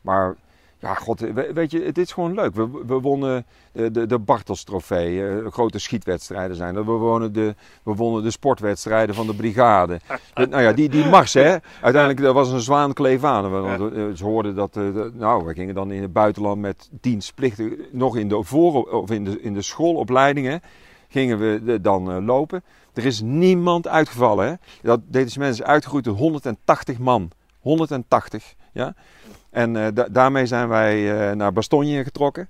[0.00, 0.34] Maar
[0.82, 2.54] ja, god, we- weet je, het is gewoon leuk.
[2.54, 6.74] We, we wonnen de, de, de Bartels trofee, eh, grote schietwedstrijden zijn.
[6.74, 10.00] We, wonnen de, we wonnen de sportwedstrijden van de brigade.
[10.34, 11.56] De- nou ja, die, die mars, hè.
[11.80, 13.50] Uiteindelijk, er was een zwaankleef aan.
[13.50, 16.88] Want, eh, Ze hoorden dat, eh, de- nou, we gingen dan in het buitenland met
[17.00, 20.60] dienstplichtig, nog in de, voor, of in de, in de schoolopleidingen,
[21.08, 22.62] gingen we dan lopen.
[22.94, 24.54] Er is niemand uitgevallen, hè.
[24.82, 27.30] Dat detachement is uitgegroeid tot 180 man.
[27.60, 28.94] 180, ja.
[29.52, 32.48] En eh, da- daarmee zijn wij eh, naar Bastogne getrokken.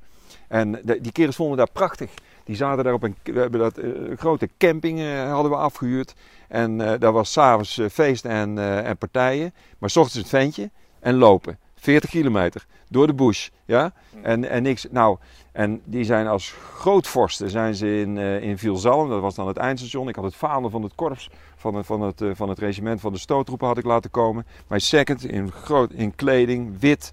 [0.48, 2.10] En de- die kerels vonden dat prachtig.
[2.44, 6.14] Die zaten daar op een, we hebben dat, eh, een grote camping hadden we afgehuurd.
[6.48, 9.54] En daar was s'avonds feest en, en partijen.
[9.78, 10.70] Maar s ochtends het ventje
[11.00, 11.58] en lopen.
[11.76, 13.48] 40 kilometer door de bush.
[13.64, 13.92] Ja?
[14.22, 14.86] En, en niks.
[14.90, 15.18] Nou,
[15.52, 19.08] en die zijn als grootvorsten zijn ze in, eh in Vielzalm.
[19.08, 20.08] Dat was dan het eindstation.
[20.08, 23.00] Ik had het vaandel van het korps, van het, van het, eh, van het regiment
[23.00, 24.46] van de stoottroepen had ik laten komen.
[24.66, 27.12] Mijn second in, groot, in kleding, wit,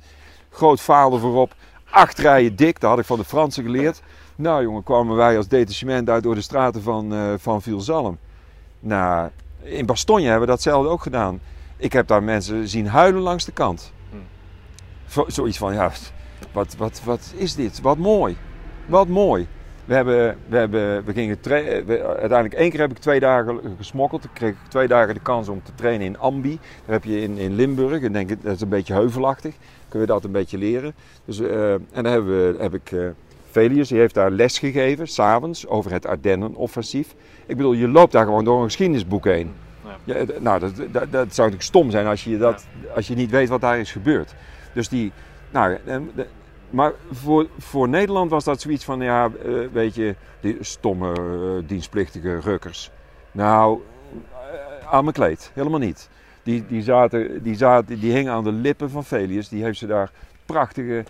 [0.49, 1.53] groot vaandel voorop.
[1.89, 4.01] Acht rijen dik, dat had ik van de Fransen geleerd.
[4.35, 8.17] Nou jongen, kwamen wij als detachement uit door de straten van, eh van Vielzalm.
[8.79, 9.29] Nou,
[9.61, 11.39] in Bastogne hebben we datzelfde ook gedaan.
[11.77, 13.91] Ik heb daar mensen zien huilen langs de kant.
[15.07, 15.91] Zo, zoiets van, ja,
[16.51, 17.81] wat, wat, wat is dit?
[17.81, 18.37] Wat mooi.
[18.85, 19.47] Wat mooi.
[19.85, 24.23] We, hebben, we, hebben, we gingen we- uiteindelijk één keer heb ik twee dagen gesmokkeld.
[24.23, 26.59] Ik kreeg twee dagen de kans om te trainen in Ambi.
[26.85, 28.01] Daar heb je in, in Limburg.
[28.01, 29.55] Ik denk, dat is een beetje heuvelachtig.
[29.89, 30.93] Kun je dat een beetje leren.
[31.25, 33.07] Dus, eh, en dan hebben we, heb ik uh,
[33.51, 37.15] Velius, die heeft daar les gegeven, s'avonds, over het Ardennen-offensief.
[37.45, 39.53] Ik bedoel, je loopt daar gewoon door een geschiedenisboek heen.
[40.03, 40.15] Ja.
[40.15, 43.29] Ja, nou, dat, dat, dat, zou natuurlijk stom zijn als je, dat, als je niet
[43.29, 44.35] weet wat daar is gebeurd.
[44.73, 45.11] Dus die,
[45.51, 45.77] nou,
[46.69, 51.67] maar voor, voor Nederland was dat zoiets van, ja, uh, weet je, die stomme uh,
[51.67, 52.91] dienstplichtige rukkers.
[53.31, 53.79] Nou,
[54.13, 56.09] uh, aan mijn kleed, helemaal niet.
[56.43, 59.49] Die, die, zaten, die, zaten, die hingen aan de lippen van Velius.
[59.49, 60.11] Die heeft ze daar
[60.45, 61.03] prachtige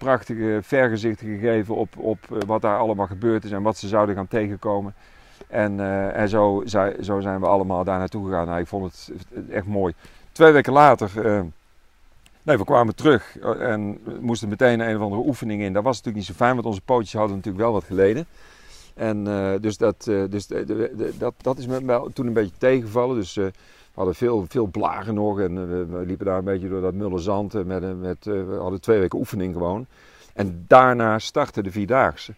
[0.00, 4.14] prachtige vergezichten gegeven op, op eh, wat daar allemaal gebeurd is en wat ze zouden
[4.14, 4.94] gaan tegenkomen.
[5.48, 6.62] En, eh, en zo,
[7.00, 8.46] zo zijn we allemaal daar naartoe gegaan.
[8.46, 9.94] Nou, ik vond het echt mooi.
[10.32, 11.40] Twee weken later, eh,
[12.42, 15.72] nee, we kwamen terug eh, en moesten meteen een of andere oefening in.
[15.72, 18.26] Dat was natuurlijk niet zo fijn, want onze pootjes hadden natuurlijk wel wat geleden.
[18.94, 22.26] En eh, dus, dat, eh, dus de- de- de- dat, dat is me wel toen
[22.26, 23.16] een beetje tegengevallen.
[23.16, 23.52] Dus we
[23.94, 27.18] hadden veel, veel blagen nog en we, we liepen daar een beetje door dat mulle
[27.18, 27.54] zand.
[27.54, 29.86] eh, Met, met, we hadden twee weken oefening gewoon.
[30.34, 32.34] En daarna startte de Vierdaagse.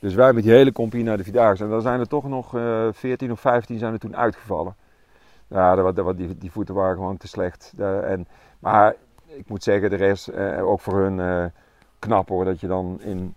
[0.00, 1.64] Dus wij met die hele compagnie naar de Vierdaagse.
[1.64, 4.74] En dan zijn er toch nog eh 14 of 15 zijn er toen uitgevallen.
[5.48, 7.72] Ja, dat, dat, die, die voeten waren gewoon te slecht.
[8.04, 8.26] En,
[8.58, 8.94] maar
[9.40, 11.44] ik moet zeggen, de rest, eh, ook voor hun eh,
[11.98, 13.34] knap hoor, dat je dan in,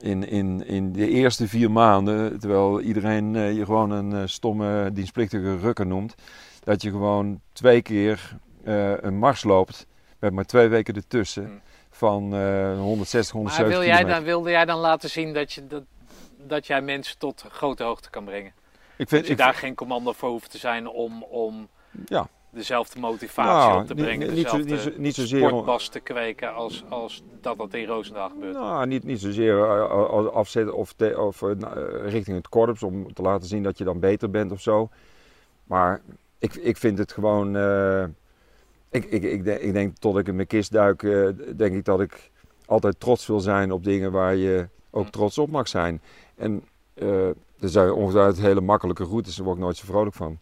[0.00, 4.92] in, in, in de eerste vier maanden, terwijl iedereen eh, je gewoon een eh, stomme
[4.92, 6.14] dienstplichtige rukker noemt,
[6.64, 9.86] dat je gewoon twee keer eh, een mars loopt
[10.18, 11.60] met maar twee weken ertussen Hmm.
[11.90, 14.14] van eh 160, 170 Maar wil jij kilometer.
[14.14, 15.82] dan, wilde jij dan laten zien dat, je, dat,
[16.46, 18.52] dat jij mensen tot grote hoogte kan brengen?
[18.96, 21.68] Ik Dat vind, je ik, daar geen commando voor hoeft te zijn om, om
[22.06, 24.34] ja, dezelfde motivatie Nou, op te niet- brengen.
[24.34, 28.28] niet zo- dezelfde niet zo- niet zozeer te kweken als, als dat dat in Roosendaal
[28.28, 28.54] gebeurt.
[28.54, 32.82] Nou, niet, niet zozeer eh, als afzetten of, te- of eh, eh, richting het korps
[32.82, 34.88] om te laten zien dat je dan beter bent of zo.
[35.64, 36.00] Maar
[36.38, 37.56] ik, ik vind het gewoon.
[37.56, 38.04] eh,
[38.90, 41.84] ik, ik, ik, denk, ik denk tot ik in mijn kist duik, eh, denk ik
[41.84, 42.30] dat ik
[42.66, 46.00] altijd trots wil zijn op dingen waar je ook trots op mag zijn.
[46.36, 46.62] En
[46.94, 50.38] eh, er zijn ongetwijfeld hele makkelijke routes, daar word ik nooit zo vrolijk van.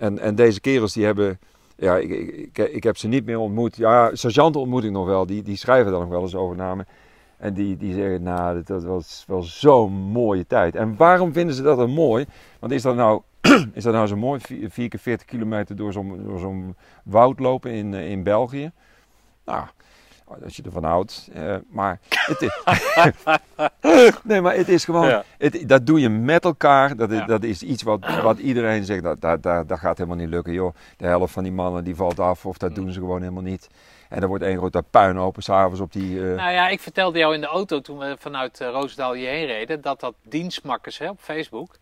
[0.00, 1.38] En, en deze kerels die hebben.
[1.76, 3.76] Ja, ik, ik, ik, heb ze niet meer ontmoet.
[3.76, 5.26] Ja, sergeanten ontmoet ik nog wel.
[5.26, 6.84] Die, die schrijven daar nog wel eens over naar me.
[7.36, 10.74] En die, die zeggen, nou, dat, was wel zo'n mooie tijd.
[10.74, 12.26] En waarom vinden ze dat dan mooi?
[12.58, 13.22] Want is dat nou,
[13.72, 17.94] is dat nou zo mooi, 4 keer 40 kilometer door zo'n zo'n woud lopen in,
[17.94, 18.70] eh, in België?
[19.44, 19.64] Nou,
[20.44, 21.28] als je ervan houdt.
[21.32, 22.60] eh, maar het is,
[24.22, 25.24] nee, maar het is gewoon, Ja.
[25.38, 26.96] het, dat doe je met elkaar.
[26.96, 27.24] Dat is, Ja.
[27.26, 30.52] dat is iets wat, wat iedereen zegt, dat, dat, dat, dat gaat helemaal niet lukken.
[30.52, 30.74] Joh.
[30.96, 33.68] De helft van die mannen die valt af of dat doen ze gewoon helemaal niet.
[34.08, 36.18] En er wordt één grote puin open s'avonds op die...
[36.30, 39.46] eh, Nou ja, ik vertelde jou in de auto toen we vanuit eh, Roosendaal hierheen
[39.46, 41.74] reden, dat dat dienstmakkers hè, op Facebook.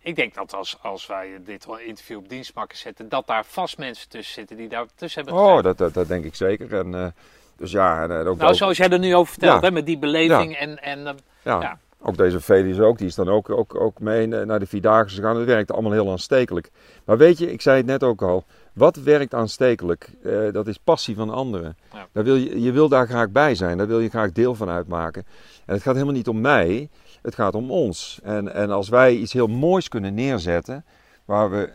[0.00, 3.78] Ik denk dat als, als wij dit wel interview op dienstmakkers zetten, dat daar vast
[3.78, 6.74] mensen tussen zitten die daar tussen hebben oh, dat, dat, dat denk ik zeker.
[6.78, 7.06] En, eh,
[7.56, 9.66] dus ja, en, eh, ook, Nou, ook, zoals jij er nu over vertelt, Ja.
[9.68, 11.12] hè, met die beleving en, en eh,
[11.42, 11.78] ja, ja.
[12.02, 15.34] ook deze Felix ook, die is dan ook, ook, ook mee naar de Vierdaagse gegaan.
[15.34, 16.70] Dat werkt allemaal heel aanstekelijk.
[17.04, 20.10] Maar weet je, ik zei het net ook al, wat werkt aanstekelijk?
[20.24, 21.76] Eh, dat is passie van anderen.
[22.12, 24.68] Daar wil je, je wil daar graag bij zijn, daar wil je graag deel van
[24.68, 25.26] uitmaken.
[25.66, 26.88] En het gaat helemaal niet om mij,
[27.22, 28.20] het gaat om ons.
[28.22, 30.84] En, en als wij iets heel moois kunnen neerzetten,
[31.24, 31.72] waar we,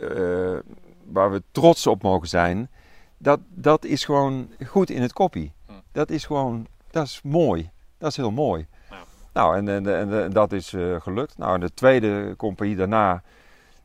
[0.00, 0.72] eh,
[1.12, 2.70] waar we trots op mogen zijn,
[3.18, 5.52] dat, dat is gewoon goed in het koppie.
[5.92, 7.70] Dat is gewoon, dat is mooi.
[7.98, 8.66] Dat is heel mooi.
[8.90, 8.96] Ja.
[9.32, 11.38] Nou, en, en, en, en dat is eh, gelukt.
[11.38, 13.22] Nou, en de tweede compagnie daarna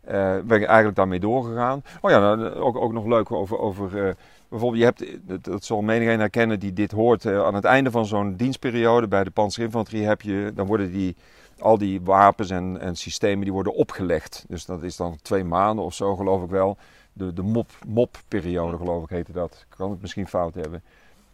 [0.02, 1.84] eh, ben ik eigenlijk daarmee doorgegaan.
[2.02, 4.14] Oh ja, nou, ook, ook nog leuk over, over eh,
[4.50, 7.92] bijvoorbeeld, je hebt, dat, dat zal menigeen herkennen die dit hoort, eh, aan het einde
[7.92, 11.16] van zo'n dienstperiode bij de panzerinfanterie heb je, dan worden die,
[11.60, 14.46] al die wapens en, en systemen die worden opgelegd.
[14.48, 16.78] Dus dat is dan twee maanden of zo geloof ik wel.
[17.14, 19.66] De, de mop, mop-periode geloof ik heette dat.
[19.70, 20.84] Ik kan het misschien fout hebben.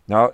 [0.06, 0.32] Nou,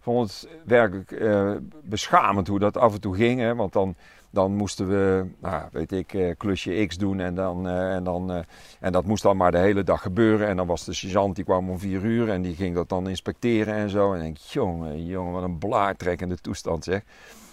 [0.00, 3.40] vond het werkelijk eh, beschamend hoe dat af en toe ging.
[3.40, 3.54] Hè?
[3.54, 3.94] Want dan,
[4.36, 7.20] dan moesten we, nou, weet ik, eh, klusje X doen.
[7.20, 8.38] En, dan, eh, en, dan, eh,
[8.80, 10.48] en dat moest dan maar de hele dag gebeuren.
[10.48, 12.28] En dan was de sergeant, die kwam om vier uur.
[12.28, 14.12] En die ging dat dan inspecteren en zo.
[14.12, 17.02] En ik denk, jongen, jongen, wat een blaartrekkende toestand zeg.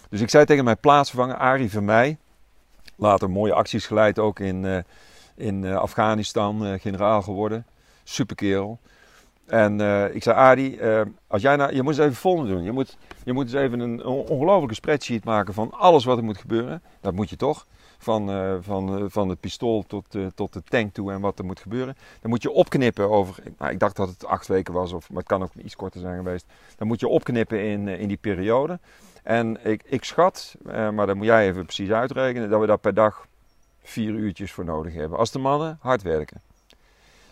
[0.09, 2.17] Dus ik zei tegen mijn plaatsvervanger, Arie Vermeij.
[2.95, 4.83] Later mooie acties geleid ook in,
[5.35, 7.65] in eh, Afghanistan, eh, generaal geworden.
[8.03, 8.79] Superkerel.
[9.45, 10.79] En eh, ik zei, Adi,
[11.27, 12.63] als jij nou, je moet eens even volgende doen.
[12.63, 16.23] Je moet, je moet eens even een on- ongelofelijke spreadsheet maken van alles wat er
[16.23, 16.81] moet gebeuren.
[17.01, 17.65] Dat moet je toch.
[17.97, 18.29] Van,
[18.63, 20.05] van, van het pistool tot,
[20.35, 21.95] tot de tank toe en wat er moet gebeuren.
[22.21, 25.17] Dan moet je opknippen over, nou, ik dacht dat het acht weken was, of, maar
[25.17, 26.45] het kan ook iets korter zijn geweest.
[26.77, 28.79] Dan moet je opknippen in, in die periode.
[29.23, 32.93] En ik, ik schat, maar dat moet jij even precies uitrekenen, dat we daar per
[32.93, 33.27] dag
[33.83, 35.17] vier uurtjes voor nodig hebben.
[35.17, 36.41] Als de mannen hard werken.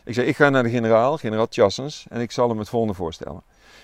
[0.03, 2.93] Ik zei, ik ga naar de generaal, generaal Tjassens, en ik zal hem het volgende
[2.93, 3.43] voorstellen.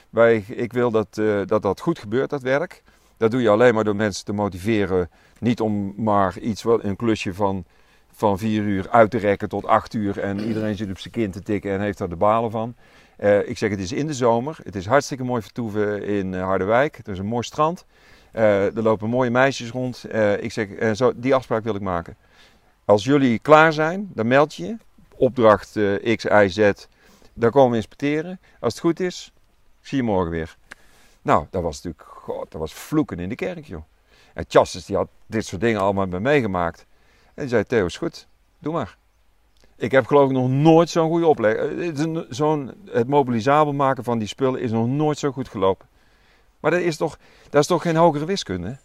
[0.10, 2.84] Wij, ik wil dat, eh, dat dat goed gebeurt, dat werk.
[3.18, 5.10] Dat doe je alleen maar door mensen te motiveren.
[5.40, 7.66] Niet om maar iets, een klusje van,
[8.12, 10.20] van vier uur uit te rekken tot acht uur.
[10.20, 12.76] En iedereen zit op zijn kin te tikken en heeft er de balen van.
[13.18, 14.58] Eh, ik zeg, het is in de zomer.
[14.64, 16.98] Het is hartstikke mooi vertoeven in eh, Harderwijk.
[16.98, 17.86] Het is een mooi strand.
[18.32, 20.06] Er lopen mooie meisjes rond.
[20.40, 22.16] Ik zeg, zo, die afspraak wil ik maken.
[22.88, 24.78] Als jullie klaar zijn, dan meld je je.
[25.16, 26.72] Opdracht eh, X, Y, Z.
[27.34, 28.40] Dan komen we inspecteren.
[28.60, 29.32] Als het goed is,
[29.82, 30.58] zie je morgen weer.
[31.22, 33.84] Nou, dat was natuurlijk, god, dat was vloeken in de kerk, joh.
[34.34, 36.86] En Chassis, die had dit soort dingen allemaal me meegemaakt.
[37.26, 38.28] En die zei, Theo, is goed,
[38.60, 38.98] doe maar.
[39.76, 41.56] Ik heb geloof ik nog nooit zo'n goede opleg.
[41.56, 45.88] eh, Zo'n, het mobilisabel maken van die spullen is nog nooit zo goed gelopen.
[46.60, 47.18] Maar dat is toch,
[47.50, 48.78] dat is toch geen hogere wiskunde?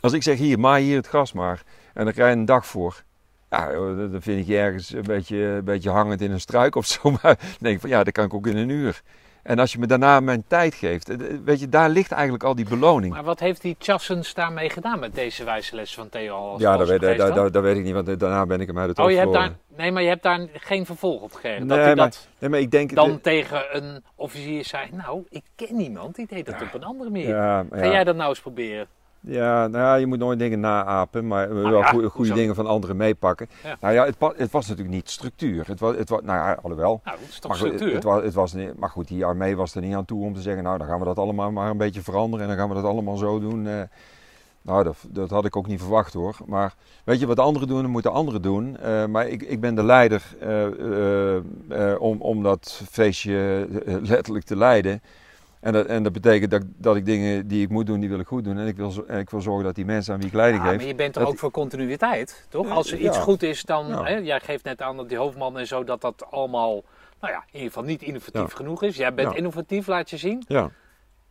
[0.00, 1.62] Als ik zeg, hier, maai hier het gras maar.
[1.94, 3.02] En dan krijg je een dag voor.
[3.50, 6.86] Ja, dan vind ik je ergens een beetje, een beetje hangend in een struik of
[6.86, 7.10] zo.
[7.22, 9.02] Maar dan denk ik van, ja, dat kan ik ook in een uur.
[9.42, 12.54] En als je me daarna mijn tijd geeft, eh, weet je, daar ligt eigenlijk al
[12.54, 13.12] die beloning.
[13.14, 16.88] Maar wat heeft die Chassens daarmee gedaan met deze wijze les van Theo Ja, dat
[16.88, 18.98] weet, dat, dat, dat, dat weet ik niet, want daarna ben ik hem uit het
[18.98, 21.66] Oh, oog je hebt daar, nee, maar je hebt daar geen vervolg op gegeven.
[21.66, 22.94] dat Nee, hij maar- dat Nee, maar ik denk...
[22.94, 27.10] dan tegen een officier zei, nou, ik ken iemand, die deed dat op een andere
[27.10, 27.28] manier.
[27.28, 27.90] ja, Ga ja.
[27.90, 28.86] jij dat nou eens proberen?
[29.26, 32.66] Ja, nou ja, je moet nooit dingen naapen, maar wel Nou ja, goede, dingen van
[32.66, 33.48] anderen meepakken.
[33.64, 33.76] Ja.
[33.80, 35.66] Nou ja, het, het was natuurlijk niet structuur.
[35.66, 37.00] Het was, het was, nou ja, alhoewel.
[37.04, 37.94] Nou, is toch Maar goed, structuur?
[37.94, 40.40] het, was, het was maar goed, die armee was er niet aan toe om te
[40.40, 42.74] zeggen, nou dan gaan we dat allemaal maar een beetje veranderen en dan gaan we
[42.82, 43.66] dat allemaal zo doen.
[43.66, 43.82] eh.
[44.62, 46.36] nou, dat, dat had ik ook niet verwacht hoor.
[46.46, 46.74] Maar
[47.04, 48.76] weet je, wat de anderen doen, dat moeten anderen doen.
[48.76, 53.66] Eh, maar ik, ik ben de leider eh, om, om dat feestje
[54.02, 55.02] letterlijk te leiden.
[55.62, 58.18] En dat, en dat betekent dat, dat ik dingen die ik moet doen, die wil
[58.18, 58.58] ik goed doen.
[58.58, 60.62] En ik wil, zo- en ik wil zorgen dat die mensen aan wie ik leiding
[60.62, 60.78] Ja, geef...
[60.78, 62.70] maar je bent dat- ook voor continuïteit, toch?
[62.70, 63.22] Als er iets ja.
[63.22, 63.86] goed is, dan...
[63.88, 64.02] Ja.
[64.04, 66.82] Hè, jij geeft net aan dat die hoofdman en zo, dat dat allemaal...
[67.20, 68.96] Nou ja, in ieder geval niet innovatief genoeg is.
[68.96, 70.42] Jij bent innovatief, laat je zien.
[70.48, 70.70] Ja.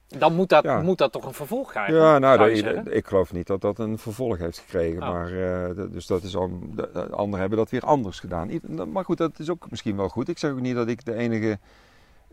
[0.08, 0.82] Dan moet dat, Ja.
[0.82, 1.96] moet dat toch een vervolg krijgen?
[1.96, 5.02] Ja, nou, dat- ik geloof niet dat dat een vervolg heeft gekregen.
[5.04, 5.10] Oh.
[5.10, 8.50] Maar, eh, dus dat is al, de, de anderen hebben dat weer anders gedaan.
[8.92, 10.30] Maar goed, dat is ook misschien wel goed.
[10.30, 11.60] Ik zeg ook niet dat ik de enige,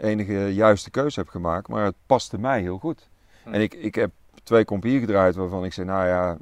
[0.01, 3.09] enige juiste keuze heb gemaakt, maar het paste mij heel goed.
[3.43, 3.55] Hm.
[3.55, 4.11] En ik, ik heb
[4.43, 6.37] twee kompier gedraaid waarvan ik zei, nou ja,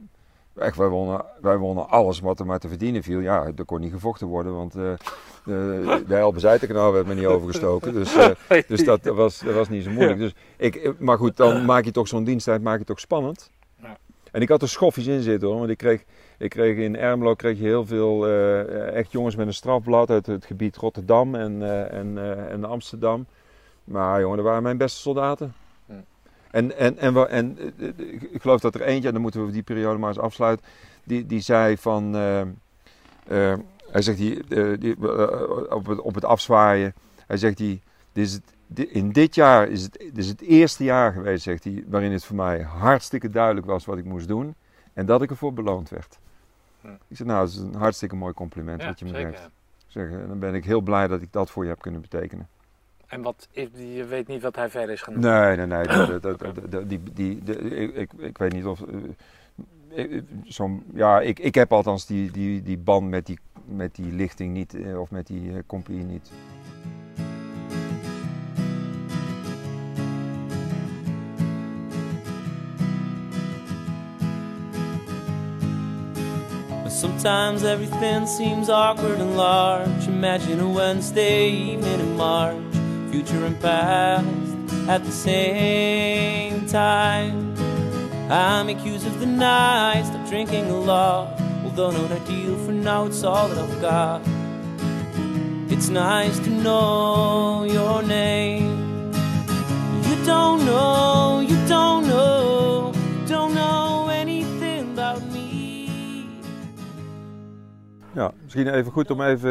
[0.59, 3.21] echt, wij wonnen, wij wonnen alles wat er maar te verdienen viel.
[3.21, 4.93] Ja, er kon niet gevochten worden, want eh,
[5.45, 7.93] de, de Elbe-Zijtenkanaal werd me niet overgestoken.
[7.93, 10.19] Dus, eh, dus dat was, dat was niet zo moeilijk.
[10.19, 13.51] Dus ik, maar goed, dan maak je toch zo'n diensttijd maak je toch spannend.
[14.31, 15.59] En ik had er schoffies in zitten hoor.
[15.59, 16.05] Want ik kreeg,
[16.39, 20.45] ik kreeg in Ermelo kreeg je heel veel echt jongens met een strafblad uit het
[20.45, 22.19] gebied Rotterdam en, en,
[22.51, 23.27] en Amsterdam.
[23.87, 25.55] Maar jongen, dat waren mijn beste soldaten.
[25.87, 25.93] Hm.
[26.51, 27.99] En, en, en, en eh, eh,
[28.33, 30.67] ik- geloof dat er eentje, en dan moeten we die periode maar eens afsluiten,
[31.05, 33.59] die, die zei van, eh, eh,
[33.91, 36.95] hij zegt die, eh, die, eh, op, het, op het afzwaaien,
[37.27, 37.83] hij zegt die,
[38.13, 38.55] dit is het,
[38.91, 42.25] in dit jaar is het, dit is het eerste jaar geweest, zegt hij, waarin het
[42.25, 44.55] voor mij hartstikke duidelijk was wat ik moest doen
[44.93, 46.19] en dat ik ervoor beloond werd.
[46.81, 46.89] Hm.
[47.09, 49.31] Ik zeg, nou, dat is een hartstikke mooi compliment Ja, wat je me zeker.
[49.31, 49.51] geeft.
[49.87, 52.49] Zeg, en dan ben ik heel blij dat ik dat voor je heb kunnen betekenen.
[53.07, 55.23] En wat, je weet niet wat hij verder is gaan doen?
[55.23, 55.87] Nee, nee, nee.
[56.21, 56.23] dat-
[56.71, 58.81] dat- die, die, die- ik, ik, weet niet of.
[58.83, 63.95] eh, eh, zo'n, ja, ik, ik heb althans die, die, die band met die, met
[63.95, 66.31] die lichting niet, eh, of met die eh, compagnie niet.
[76.85, 80.09] But sometimes everything seems awkward and large.
[80.09, 82.66] Imagine a Wednesday evening in March,
[83.17, 84.27] future and past
[84.89, 87.55] at the same time.
[88.31, 91.41] I'm accused of the night, stop drinking a lot.
[91.65, 94.21] Although not ideal for now, it's all that I've got.
[95.73, 99.13] It's nice to know your name.
[100.09, 102.93] You don't know, you don't know,
[103.27, 105.89] don't know anything about me.
[108.15, 109.51] Ja, misschien even goed om even.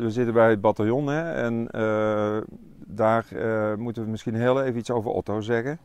[0.00, 2.36] We zitten bij het bataljon hè, en eh,
[3.02, 5.78] daar eh, moeten we misschien heel even iets over Otto zeggen.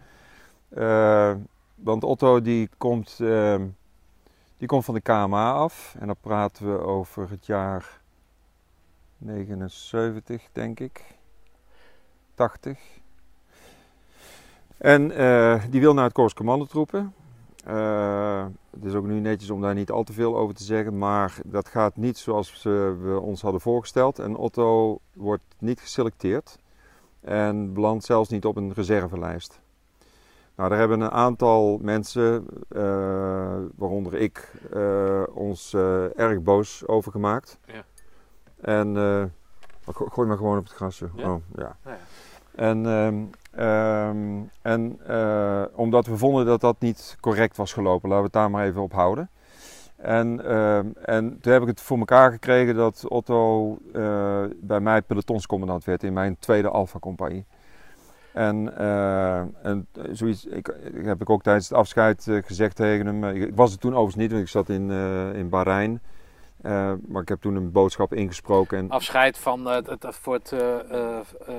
[0.69, 1.33] Eh,
[1.75, 3.61] want Otto die komt, eh,
[4.57, 8.01] die komt van de KMA af en dan praten we over het jaar
[9.17, 11.15] 79, denk ik.
[12.35, 12.79] 80.
[14.77, 17.13] En eh, die wil naar het Korps Commandotroepen.
[17.65, 20.97] Eh, het is ook nu netjes om daar niet al te veel over te zeggen,
[20.97, 24.19] maar dat gaat niet zoals we ons hadden voorgesteld.
[24.19, 26.57] En Otto wordt niet geselecteerd
[27.27, 29.59] en belandt zelfs niet op een reservelijst.
[30.55, 32.81] Nou, daar hebben een aantal mensen, eh,
[33.75, 37.59] waaronder ik, eh, ons eh, erg boos over gemaakt.
[37.65, 37.83] Ja.
[38.61, 38.95] En
[39.85, 40.99] go- gooi maar gewoon op het gras.
[40.99, 41.09] joh.
[41.15, 41.29] Ja?
[41.33, 41.77] Oh, ja.
[41.83, 42.01] Nou ja.
[42.55, 43.23] En, ehm,
[43.61, 44.99] ehm, en
[45.75, 48.81] omdat we vonden dat dat niet correct was gelopen, laten we het daar maar even
[48.81, 49.29] op houden.
[49.97, 55.01] En, ehm, en toen heb ik het voor elkaar gekregen dat Otto eh, bij mij
[55.01, 57.45] pelotonscommandant werd in mijn tweede Alpha-compagnie.
[58.33, 63.23] En, eh, en zoiets ik, heb ik ook tijdens het afscheid eh, gezegd tegen hem.
[63.23, 64.91] Ik, was het toen overigens niet, want ik zat in,
[65.35, 66.01] in Bahrein.
[67.07, 68.77] Maar ik heb toen een boodschap ingesproken.
[68.77, 70.53] En, Afscheid van, het, het- voor het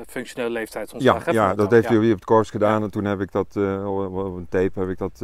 [0.06, 1.24] functionele leeftijdsontslag.
[1.24, 2.82] ja, ja, dat heeft hij op het korps gedaan.
[2.82, 3.56] En toen heb ik dat,
[3.86, 5.18] op een tape heb ik dat,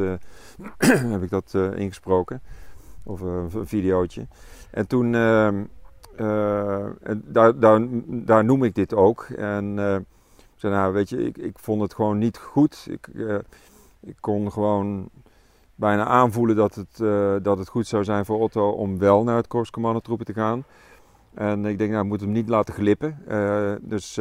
[1.13, 2.43] heb ik dat ingesproken.
[3.05, 4.27] Of een videootje.
[4.71, 5.65] En toen, ehm,
[6.17, 9.23] eh, daar, daar, daar noem ik dit ook.
[9.37, 9.95] En eh,
[10.37, 12.87] ik zei, nou weet je, ik, ik vond het gewoon niet goed.
[12.91, 13.39] Ik, eh,
[14.01, 15.09] ik kon gewoon
[15.75, 16.97] bijna aanvoelen dat het,
[17.45, 20.65] dat het goed zou zijn voor Otto om wel naar het korps te gaan.
[21.35, 23.19] En ik denk, nou, ik moet hem niet laten glippen.
[23.81, 24.21] Dus,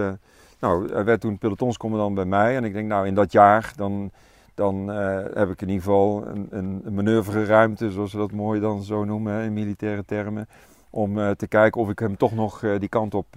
[0.59, 2.55] nou, hij werd toen pelotonscommandant bij mij.
[2.55, 4.11] En ik denk, nou, in dat jaar, dan,
[4.55, 8.83] dan eh, heb ik in ieder geval een, een, manoeuvreruimte, zoals we dat mooi dan
[8.83, 10.47] zo noemen in militaire termen.
[10.89, 13.27] Om eh, te kijken of ik hem toch nog eh, die kant op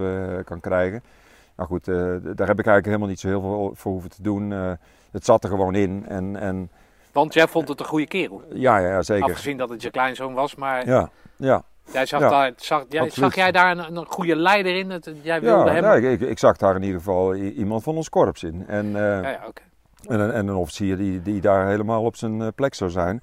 [0.44, 1.02] kan krijgen.
[1.56, 4.50] Nou goed, daar heb ik eigenlijk helemaal niet zo heel veel voor hoeven te doen.
[5.10, 6.04] Het zat er gewoon in.
[6.08, 6.70] En, en
[7.12, 8.42] Want jij vond het een goede kerel.
[8.52, 9.24] ja, ja, ja, zeker.
[9.24, 11.62] Afgezien dat het je kleinzoon was, maar Ja, ja.
[11.92, 14.90] jij zag Ja, daar, zag, jij, zag jij daar een, een goede leider in?
[14.90, 15.84] Het, jij wilde Ja, hem...
[15.84, 18.64] ja, ik, ik, ik zag daar in ieder geval iemand van ons korps in.
[18.66, 19.62] En, Ja, ja, oké.
[20.08, 23.22] En, een, en een officier die, die daar helemaal op zijn eh, plek zou zijn.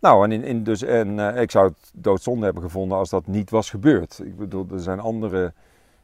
[0.00, 3.50] Nou, en, in, dus, en eh, ik zou het doodzonde hebben gevonden als dat niet
[3.50, 4.20] was gebeurd.
[4.24, 5.52] Ik bedoel, er zijn andere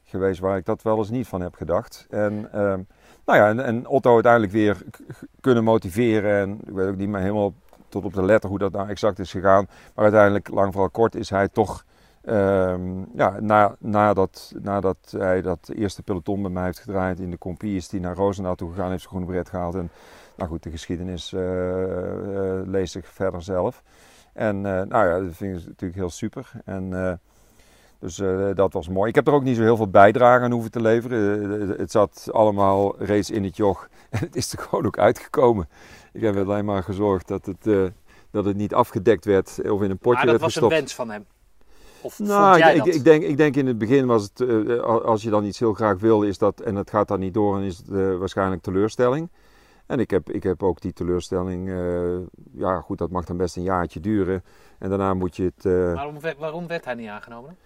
[0.05, 2.07] geweest waar ik dat wel eens niet van heb gedacht.
[2.11, 2.81] En, ehm,
[3.25, 4.83] nou ja, en, en Otto uiteindelijk weer
[5.41, 6.41] kunnen motiveren.
[6.41, 7.55] En ik weet ook niet meer helemaal
[7.89, 9.67] tot op de letter hoe dat nou exact is gegaan.
[9.95, 11.85] Maar uiteindelijk, lang vooral kort, is hij toch...
[12.29, 17.39] ehm, ja, na, nadat, nadat hij dat eerste peloton bij mij heeft gedraaid in de
[17.39, 19.75] compie, is hij naar Roosendaal toe gegaan, heeft zijn groene bret gehaald.
[19.75, 19.91] En
[20.39, 23.83] nou goed, de geschiedenis eh, eh, leest zich verder zelf.
[24.33, 26.51] En eh, nou ja, dat vind ik natuurlijk heel super.
[26.65, 27.21] En,
[27.99, 28.23] dus
[28.55, 29.09] dat was mooi.
[29.09, 31.69] Ik heb er ook niet zo heel veel bijdrage aan hoeven te leveren.
[31.69, 33.89] Het zat allemaal reeds in het joch.
[34.11, 35.69] En het is er gewoon ook uitgekomen.
[36.13, 37.93] Ik heb alleen maar gezorgd dat het,
[38.31, 40.73] dat het niet afgedekt werd of in een potje Maar dat werd was gestopt.
[40.73, 41.27] een wens van hem.
[42.03, 42.87] Of Nou, jij ik, dat?
[42.87, 45.59] ik, ik, denk, ik denk in het begin was het, eh, als je dan iets
[45.59, 48.17] heel graag wil, is dat, en het gaat dan niet door, dan is het eh,
[48.17, 49.29] waarschijnlijk teleurstelling.
[49.87, 52.17] En ik heb, ik heb ook die teleurstelling, eh,
[52.53, 54.45] ja goed, dat mag dan best een jaartje duren.
[54.79, 57.57] En daarna moet je het, eh, Waarom, werd- waarom werd hij niet aangenomen?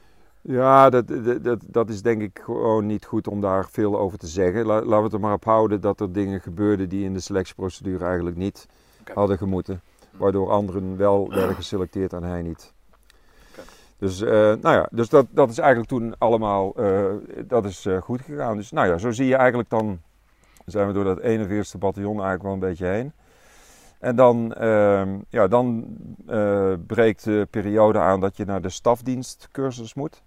[0.41, 1.05] ja, dat,
[1.43, 4.67] dat, dat, is denk ik gewoon niet goed om daar veel over te zeggen.
[4.67, 7.21] La- laten we het er maar op houden dat er dingen gebeurden die in de
[7.21, 8.67] selectieprocedure eigenlijk niet
[9.15, 9.81] hadden gemoeten.
[10.11, 12.73] Waardoor anderen wel werden geselecteerd en hij niet.
[14.03, 17.05] Dus, eh, nou ja, dus dat, dat is eigenlijk toen allemaal eh,
[17.47, 18.57] dat is, eh, goed gegaan.
[18.57, 20.01] Dus nou ja, zo zie je eigenlijk dan,
[20.67, 23.13] zijn we door dat 41ste bataljon eigenlijk wel een beetje heen.
[23.99, 25.97] En dan, ehm, ja, dan
[26.87, 30.23] breekt de periode aan dat je naar de stafdienstcursus moet.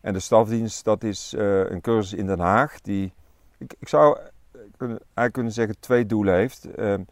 [0.00, 1.34] En de stafdienst, dat is
[1.68, 3.12] een cursus in Den Haag die,
[3.58, 4.18] ik, ik zou
[4.78, 6.74] eigenlijk kunnen zeggen, twee doelen heeft.
[6.74, 7.02] Ehm,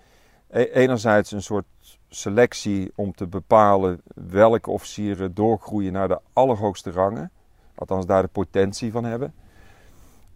[0.50, 1.66] e- enerzijds een soort
[2.14, 7.30] selectie om te bepalen welke officieren doorgroeien naar de allerhoogste rangen.
[7.74, 9.34] Althans, daar de potentie van hebben.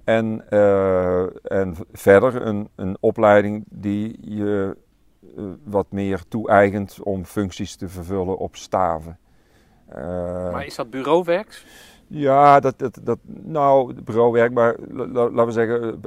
[0.04, 4.76] En, eh, en verder een, een opleiding die je
[5.36, 9.18] eh, wat meer toe-eigent om functies te vervullen op staven.
[9.88, 10.02] Eh,
[10.52, 11.64] Maar is dat bureauwerk?
[12.06, 16.00] ja, dat, dat, dat, nou, bureauwerk, maar la- la- laten we zeggen,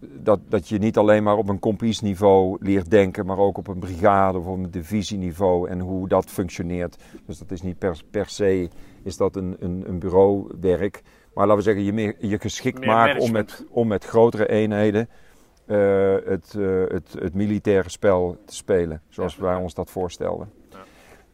[0.00, 3.78] dat, dat je niet alleen maar op een kompiesniveau leert denken, maar ook op een
[3.78, 6.96] brigade of op een divisieniveau en hoe dat functioneert.
[7.26, 8.68] Dus dat is niet per, per se
[9.02, 11.02] is dat een, een, een bureauwerk,
[11.34, 14.48] maar laten we zeggen, je, meer, je geschikt Meer maken om met, om met grotere
[14.48, 15.08] eenheden
[15.66, 19.42] eh, het, eh, het, het militaire spel te spelen, zoals Ja.
[19.42, 20.50] wij ons dat voorstelden.
[20.70, 20.78] Ja.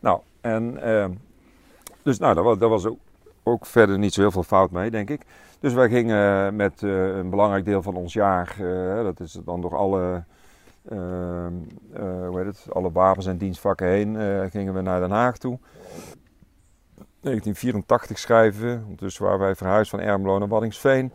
[0.00, 0.82] Nou, en...
[0.82, 1.10] ehm,
[2.02, 2.98] dus nou, daar was, daar was ook,
[3.52, 5.22] ook verder niet zo heel veel fout mee, denk ik.
[5.60, 9.60] Dus wij gingen met eh, een belangrijk deel van ons jaar, eh, dat is dan
[9.60, 10.24] door alle,
[10.88, 11.52] ehm,
[11.92, 15.38] eh, hoe heet het, alle wapens en dienstvakken heen, eh, gingen we naar Den Haag
[15.38, 15.58] toe.
[17.20, 21.12] 1984 schrijven, dus waar wij verhuisd van Ermelo naar Waddingsveen.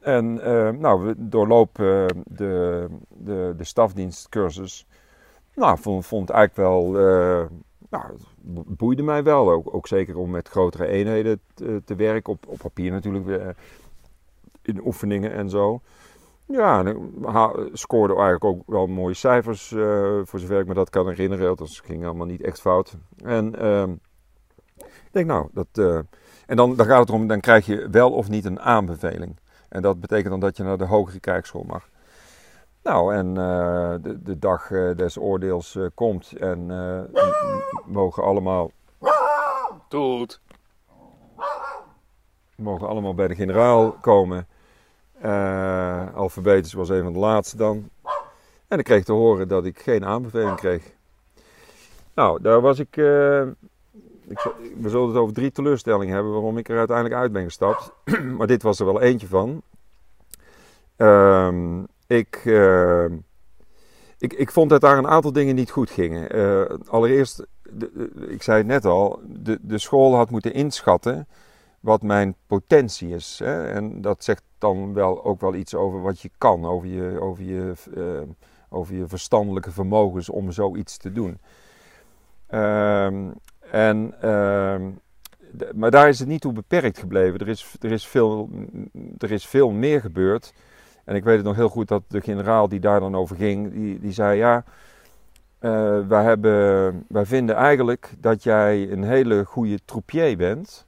[0.00, 4.86] En eh, nou, we doorlopen eh, de, de, de stafdienstcursus.
[5.54, 7.46] Nou, vond, vond eigenlijk wel, eh,
[7.92, 9.50] nou, het bo- boeide mij wel.
[9.50, 12.32] Ook, ook zeker om met grotere eenheden te, te werken.
[12.32, 13.48] Op, op papier natuurlijk, eh,
[14.62, 15.80] in oefeningen en zo.
[16.46, 17.12] Ja, en
[17.72, 21.56] scoorde eigenlijk ook wel mooie cijfers, eh, voor zover ik me dat kan herinneren.
[21.56, 22.96] Dat ging allemaal niet echt fout.
[23.24, 23.90] En ehm,
[24.76, 25.66] ik denk, nou, dat...
[25.72, 25.98] eh,
[26.46, 29.36] en dan, dan gaat het erom, dan krijg je wel of niet een aanbeveling.
[29.68, 31.88] En dat betekent dan dat je naar de hogere krijgsschool mag.
[32.82, 36.66] Nou, en eh, de, de dag eh, des oordeels eh, komt en
[37.84, 38.70] mogen allemaal,
[39.88, 40.40] Doet.
[42.56, 44.46] mogen allemaal bij de generaal komen.
[46.14, 47.90] Alfabetisch was een van de laatste dan.
[48.68, 50.92] En ik kreeg te horen dat ik geen aanbeveling kreeg.
[52.14, 52.96] Nou, daar was ik,
[54.26, 57.92] ik, we zullen het over drie teleurstellingen hebben waarom ik er uiteindelijk uit ben gestapt.
[58.38, 59.62] maar dit was er wel eentje van.
[60.96, 61.80] Ehm,
[62.16, 63.04] ik, eh,
[64.18, 66.30] ik, ik vond dat daar een aantal dingen niet goed gingen.
[66.30, 71.28] Eh, allereerst, de, ik zei het net al, de, de school had moeten inschatten
[71.80, 73.40] wat mijn potentie is.
[73.44, 73.66] Hè?
[73.66, 77.44] En dat zegt dan wel ook wel iets over wat je kan, over je, over
[77.44, 78.20] je, uh,
[78.68, 81.38] over je verstandelijke vermogens om zoiets te doen.
[82.46, 83.30] Ehm,
[83.70, 84.90] en, ehm,
[85.74, 87.40] maar daar is het niet toe beperkt gebleven.
[87.40, 88.50] Er is, er, is veel,
[89.18, 90.52] er is veel meer gebeurd.
[91.04, 93.72] En ik weet het nog heel goed dat de generaal die daar dan over ging,
[93.72, 94.64] die, die zei ja,
[95.60, 100.86] uh, wij, hebben, wij vinden eigenlijk dat jij een hele goede troupier bent.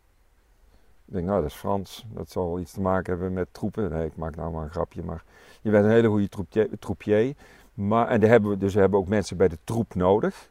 [1.07, 3.91] Ik denk, nou dat is Frans, dat zal iets te maken hebben met troepen.
[3.91, 5.25] Nee, ik maak nou maar een grapje, maar
[5.61, 6.69] je bent een hele goede troupier.
[6.79, 7.35] troupier
[7.75, 10.49] maar, en daar hebben we, dus we hebben ook mensen bij de troep nodig.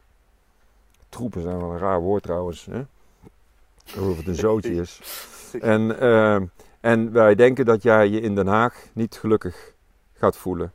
[1.10, 2.66] Troepen zijn wel een raar woord trouwens.
[2.66, 2.80] Hè?
[4.10, 5.02] Of het een zootje is.
[5.62, 6.42] En, uh,
[6.84, 9.74] en wij denken dat jij je in Den Haag niet gelukkig
[10.14, 10.72] gaat voelen.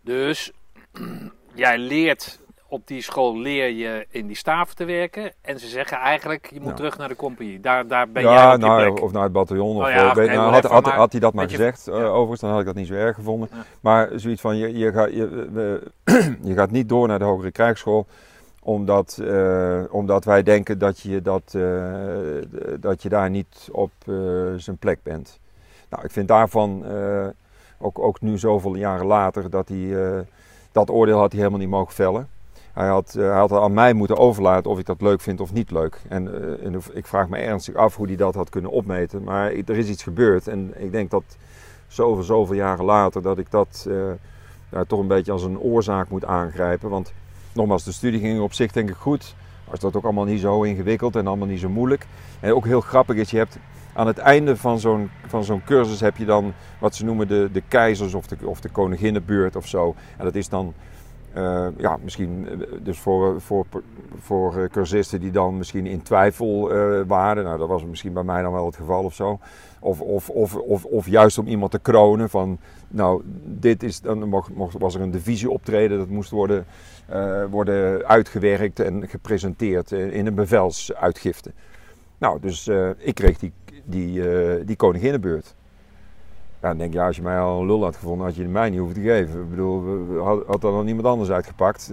[0.00, 0.52] Dus
[1.54, 5.32] jij leert op die school leer je in die staven te werken.
[5.40, 6.74] En ze zeggen eigenlijk, je moet Ja.
[6.74, 7.60] terug naar de compagnie.
[7.60, 9.02] Daar, daar ben ja, jij op nou, plek.
[9.02, 9.76] of naar het bataljon.
[9.76, 11.50] Of, Oh ja, eh, of weet- nou, had, had, maar had hij dat maar je-
[11.50, 12.04] gezegd, eh, ja.
[12.06, 13.48] overigens, dan had ik dat niet zo erg gevonden.
[13.80, 15.90] Maar zoiets van, je, je, gaat, je,
[16.50, 18.06] je gaat niet door naar de hogere krijgsschool
[18.62, 24.14] omdat, eh, omdat wij denken dat je, dat, eh, dat je daar niet op eh,
[24.56, 25.40] zijn plek bent.
[25.88, 26.84] Nou, ik vind daarvan,
[27.78, 30.24] ook, ook nu zoveel jaren later, dat hij,
[30.72, 32.28] dat oordeel had hij helemaal niet mogen vellen.
[32.72, 35.70] Hij had, hij had aan mij moeten overlaten of ik dat leuk vind of niet
[35.70, 36.00] leuk.
[36.08, 39.24] En, en ik vraag me ernstig af hoe hij dat had kunnen opmeten.
[39.24, 41.36] Maar er is iets gebeurd en ik denk dat
[41.86, 43.88] zoveel, zoveel jaren later dat ik dat
[44.86, 46.90] toch een beetje als een oorzaak moet aangrijpen.
[46.90, 47.12] Want
[47.54, 49.34] nogmaals, de studie ging op zich denk ik goed.
[49.68, 52.06] Was dat ook allemaal niet zo ingewikkeld en allemaal niet zo moeilijk.
[52.40, 53.58] En ook heel grappig is, je hebt
[53.92, 57.48] aan het einde van zo'n, van zo'n cursus heb je dan wat ze noemen de,
[57.52, 59.94] de keizers of de, of de koninginnenbeurt of zo.
[60.16, 60.74] En dat is dan
[61.32, 63.66] eh, ja, misschien eh, dus voor, voor,
[64.20, 67.44] voor eh, cursisten die dan misschien in twijfel eh, waren.
[67.44, 69.38] Nou, dat was misschien bij mij dan wel het geval of zo.
[69.80, 72.58] Of, of, of, of, of juist om iemand te kronen van,
[72.88, 75.98] nou, dit is, dan mocht, mocht, was er een divisie optreden.
[75.98, 76.66] Dat moest worden,
[77.12, 81.52] eh, worden uitgewerkt en gepresenteerd eh, in een bevelsuitgifte.
[82.18, 83.52] Nou, dus eh, ik kreeg die,
[83.84, 85.54] die, eh, die koninginnenbeurt.
[86.60, 88.70] Ja, dan denk ja, als je mij al een lul had gevonden, had je mij
[88.70, 89.42] niet hoeven te geven.
[89.42, 91.90] Ik bedoel, had, had dan iemand anders uitgepakt.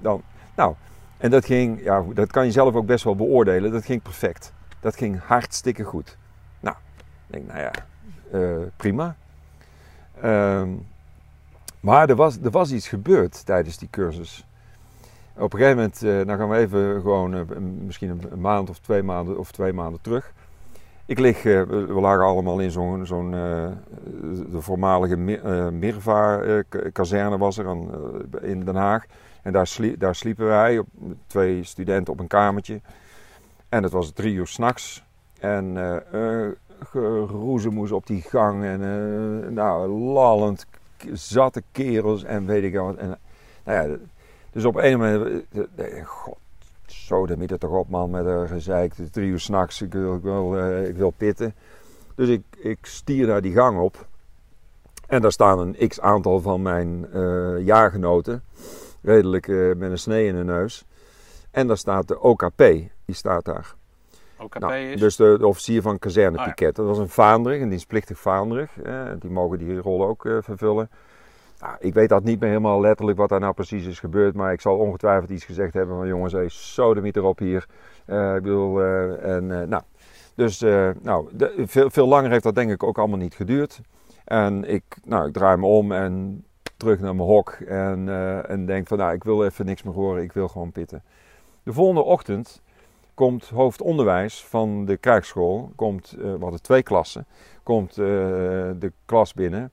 [0.00, 0.22] dan.
[0.56, 0.74] Nou,
[1.16, 3.72] en dat ging, ja, dat kan je zelf ook best wel beoordelen.
[3.72, 4.52] Dat ging perfect.
[4.80, 6.16] Dat ging hartstikke goed.
[6.60, 6.76] Nou,
[7.26, 7.72] ik denk, nou ja,
[8.76, 9.16] prima.
[10.20, 10.68] Ehm,
[11.80, 14.46] maar er was, er was iets gebeurd tijdens die cursus.
[15.36, 18.78] Op een gegeven moment, eh dan gaan we even gewoon eh, misschien een, maand of
[18.78, 20.32] twee maanden of twee maanden terug.
[21.06, 23.30] Ik lig, eh, we lagen allemaal in zo'n,
[24.50, 25.40] de voormalige Mi-
[25.70, 27.76] Mirva-kazerne was er
[28.40, 29.04] in Den Haag.
[29.42, 30.82] En daar, daar sliepen wij,
[31.26, 32.80] twee studenten op een kamertje.
[33.68, 35.04] En het was drie uur s'nachts.
[35.40, 35.76] En
[36.12, 36.48] eh,
[36.90, 38.64] geroezemoes op die gang.
[38.64, 38.80] En
[39.54, 40.66] nou, lallend,
[41.12, 42.96] zatte kerels en weet ik wat.
[42.96, 43.18] En,
[43.64, 43.96] nou ja,
[44.54, 46.36] dus op een moment, eh, eh, god,
[46.86, 48.90] zo, moet het toch op man met een gezeik.
[48.90, 51.54] Het is drie uur s'nachts, ik wil, ik, wil, eh, ik wil pitten.
[52.14, 54.06] Dus ik, ik stier daar die gang op.
[55.06, 58.42] En daar staan een x aantal van mijn eh jaargenoten.
[59.02, 60.84] Redelijk eh, met een snee in de neus.
[61.50, 62.56] En daar staat de OKP,
[63.04, 63.74] die staat daar.
[64.38, 65.00] OKP Nou, is...
[65.00, 66.50] dus de, de officier van kazerne Ah, ja.
[66.50, 66.76] Piket.
[66.76, 68.80] Dat was een vaandrig, een dienstplichtig vaandrig.
[68.80, 70.90] Eh, die mogen die rol ook eh, vervullen.
[71.78, 74.34] Ik weet dat niet meer helemaal letterlijk wat daar nou precies is gebeurd.
[74.34, 77.66] Maar ik zal ongetwijfeld iets gezegd hebben van jongens, hey, sodemiet erop hier.
[78.06, 79.82] Eh, ik bedoel, eh, en eh, nou.
[80.34, 80.60] Dus
[81.02, 83.80] nou, veel, veel langer heeft dat denk ik ook allemaal niet geduurd.
[84.24, 86.44] En ik, nou, ik draai me om en
[86.76, 87.50] terug naar mijn hok.
[87.50, 88.08] En,
[88.48, 90.22] en denk van, nou, ik wil even niks meer horen.
[90.22, 91.02] Ik wil gewoon pitten.
[91.62, 92.62] De volgende ochtend
[93.14, 97.26] komt hoofdonderwijs van de krijgsschool, komt, we hadden twee klassen,
[97.62, 99.70] komt de klas binnen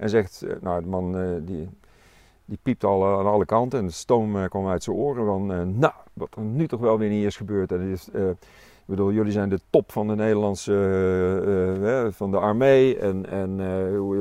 [0.00, 1.68] en zegt, eh, nou de man eh, die,
[2.44, 5.46] die piept al eh, aan alle kanten en de stoom kwam uit zijn oren van,
[5.78, 7.72] nou, wat er nu toch wel weer niet is gebeurd.
[7.72, 13.26] En is, ik bedoel, jullie zijn de top van de Nederlandse, van de armee en,
[13.30, 13.58] en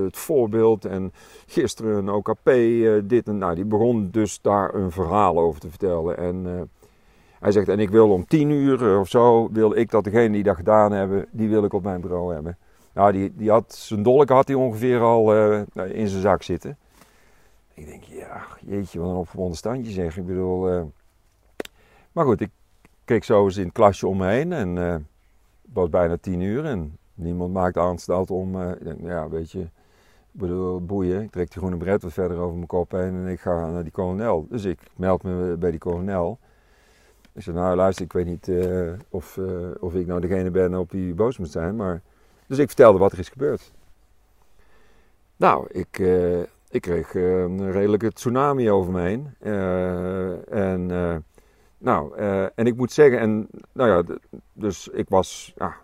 [0.04, 1.12] het voorbeeld en
[1.46, 2.50] gisteren een OKP,
[3.04, 6.70] dit en nou, die begon dus daar een verhaal over te vertellen en...
[7.40, 10.44] hij zegt, en ik wil om tien uur of zo, wil ik dat degene die
[10.44, 12.58] dat gedaan hebben, die wil ik op mijn bureau hebben.
[13.00, 16.78] Nou, die, die had, zijn dolk had hij ongeveer al eh, in zijn zak zitten.
[17.74, 20.18] Ik denk, ja, jeetje, wat een opgewonden standje zeg.
[20.18, 20.82] Ik bedoel, eh,
[22.12, 22.50] maar goed, ik
[23.06, 26.42] keek zo eens in het klasje om me heen en eh, het was bijna tien
[26.42, 29.70] uur en niemand maakte aanstalt om, ik denk, ja, weet je, ik
[30.40, 31.22] bedoel, boeien.
[31.22, 33.84] Ik trek die groene bret wat verder over mijn kop heen en ik ga naar
[33.84, 34.46] die kolonel.
[34.50, 36.40] Dus ik meld me bij die kolonel.
[37.34, 38.52] Ik zei, nou luister, ik weet niet
[39.10, 39.40] of,
[39.80, 42.02] of ik nou degene ben op wie boos moet zijn, maar...
[42.50, 43.72] Dus ik vertelde wat er is gebeurd.
[45.36, 46.40] Nou, ik, eh,
[46.70, 49.36] ik kreeg eh, een redelijke tsunami over me heen.
[49.40, 50.86] Eh, en,
[51.78, 52.18] nou,
[52.56, 54.16] en ik moet zeggen, en, nou ja,
[54.54, 55.76] dus ik was, ja,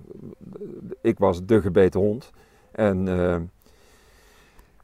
[1.02, 2.32] ik was de gebeten hond.
[2.72, 3.08] En,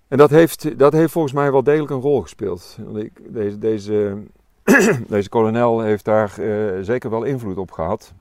[0.08, 2.78] en dat, heeft, dat heeft volgens mij wel degelijk een rol gespeeld.
[2.96, 4.18] Ik, deze, deze,
[5.08, 6.30] deze kolonel heeft daar
[6.82, 8.14] zeker wel invloed op gehad.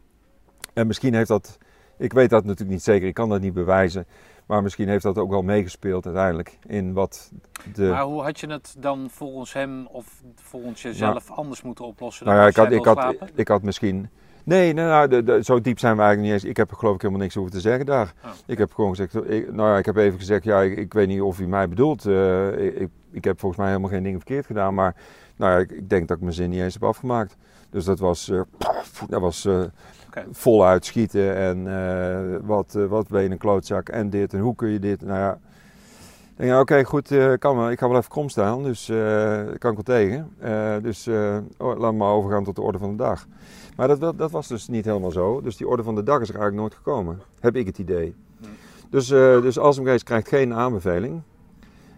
[0.72, 1.58] En misschien heeft dat,
[2.00, 4.06] ik weet dat natuurlijk niet zeker, ik kan dat niet bewijzen.
[4.46, 7.32] Maar misschien heeft dat ook wel meegespeeld uiteindelijk in wat
[7.74, 7.82] de...
[7.82, 12.26] Maar hoe had je het dan volgens hem of volgens jezelf anders moeten oplossen?
[12.26, 14.08] Nou dan ja, ik had, ik, had, ik had misschien.
[14.44, 16.50] Nee, nou, de, de- zo diep zijn we eigenlijk niet eens.
[16.50, 18.12] Ik heb er geloof ik helemaal niks over te zeggen daar.
[18.24, 18.30] Oh.
[18.46, 21.08] Ik heb gewoon gezegd, ik, nou ja, ik heb even gezegd, ja, ik, ik weet
[21.08, 22.06] niet of u mij bedoelt.
[22.06, 24.96] Eh, ik, ik, heb volgens mij helemaal geen dingen verkeerd gedaan, maar
[25.36, 27.36] nou ja, ik, ik denk dat ik mijn zin niet eens heb afgemaakt.
[27.70, 28.40] Dus dat was, eh,
[29.08, 29.62] dat was eh,
[30.10, 30.24] Oké.
[30.32, 34.54] voluit schieten en eh, wat, eh, wat ben je een klootzak en dit en hoe
[34.54, 35.02] kun je dit.
[35.02, 35.38] Nou ja,
[36.36, 37.70] ik oké, goed, eh, kan wel.
[37.70, 38.86] Ik ga wel even krom staan, dus
[39.58, 40.32] kan ik wel tegen.
[40.82, 41.08] Dus
[41.58, 43.26] oh, laat maar overgaan tot de orde van de dag.
[43.76, 45.40] Maar dat, dat was dus niet helemaal zo.
[45.40, 47.20] Dus die orde van de dag is er eigenlijk nooit gekomen.
[47.40, 48.14] Heb ik het idee.
[48.90, 51.22] Dus, dus krijgt geen aanbeveling.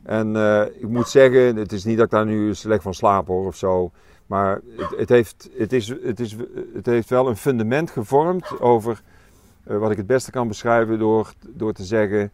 [0.03, 0.37] En
[0.79, 3.57] ik moet zeggen, het is niet dat ik daar nu slecht van slaap hoor of
[3.57, 3.91] zo.
[4.33, 6.37] Maar het, het, heeft, het, is, het, is,
[6.75, 9.03] het heeft wel een fundament gevormd over
[9.65, 12.33] eh, wat ik het beste kan beschrijven door, door te zeggen.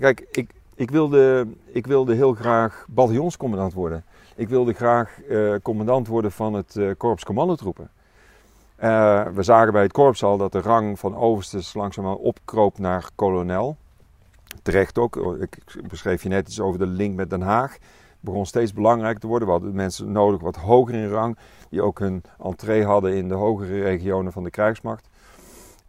[0.00, 4.04] Kijk, ik, ik, wilde, ik wilde heel graag bataljonscommandant worden.
[4.36, 7.90] Ik wilde graag eh, commandant worden van het eh, korps commandotroepen.
[9.34, 13.76] We zagen bij het korps al dat de rang van overstes langzaamaan opkroop naar kolonel.
[14.62, 15.16] Terecht ook.
[15.40, 17.78] Ik beschreef je net iets over de link met Den Haag.
[18.22, 19.48] Begon steeds belangrijker te worden.
[19.48, 21.38] We hadden mensen nodig wat hoger in rang.
[21.68, 25.08] Die ook hun entree hadden in de hogere regionen van de krijgsmacht.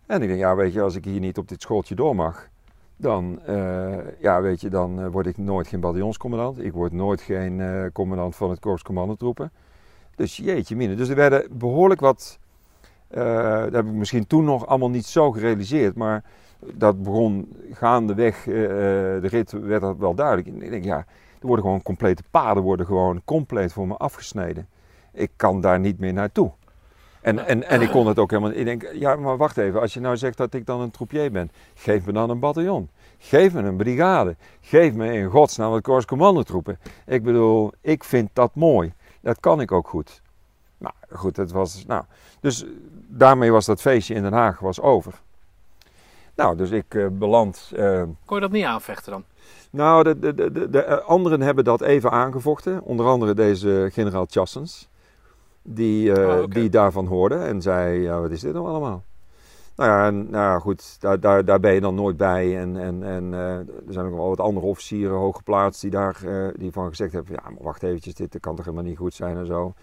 [0.05, 2.49] En ik denk, ja weet je, als ik hier niet op dit schooltje door mag.
[2.97, 6.63] Dan, eh, ja, weet je, dan eh, word ik nooit geen bataljonscommandant.
[6.63, 9.51] Ik word nooit geen eh, commandant van het korps commandotroepen.
[10.15, 10.95] Dus jeetje mine.
[10.95, 12.39] Dus er werden behoorlijk wat...
[13.07, 15.95] dat heb ik misschien toen nog allemaal niet zo gerealiseerd.
[15.95, 16.23] Maar
[16.73, 20.47] dat begon gaandeweg de rit werd dat wel duidelijk.
[20.47, 21.05] Ik denk, ja,
[21.43, 24.67] er worden gewoon complete paden worden gewoon compleet voor me afgesneden.
[25.11, 26.51] Ik kan daar niet meer naartoe.
[27.21, 28.51] En, en, en ik kon het ook helemaal.
[28.51, 29.81] Ik denk, ja, maar wacht even.
[29.81, 32.89] Als je nou zegt dat ik dan een troupier ben, geef me dan een bataljon.
[33.17, 34.35] Geef me een brigade.
[34.61, 36.79] Geef me in godsnaam het korps commandotroepen.
[37.05, 38.93] Ik bedoel, ik vind dat mooi.
[39.21, 40.21] Dat kan ik ook goed.
[40.77, 41.83] Nou goed, het was.
[41.87, 42.03] Nou,
[42.39, 42.65] dus
[43.07, 45.13] daarmee was dat feestje in Den Haag was over.
[46.35, 47.71] Nou, dus ik eh, beland.
[47.75, 49.23] eh, Kon je dat niet aanvechten dan?
[49.69, 52.81] Nou, de, de, de, de, de anderen hebben dat even aangevochten.
[52.81, 54.89] Onder andere deze generaal Chassens.
[55.61, 59.03] Die, eh, Oh, die daarvan hoorde en zei, ja, wat is dit nou allemaal?
[59.75, 62.59] Nou ja, en, nou goed, daar, daar, daar ben je dan nooit bij.
[62.59, 66.47] En, en, en eh, er zijn ook wel wat andere officieren hooggeplaatst die daar eh,
[66.55, 69.37] die van gezegd hebben, ja, maar wacht eventjes, dit kan toch helemaal niet goed zijn
[69.37, 69.73] en zo.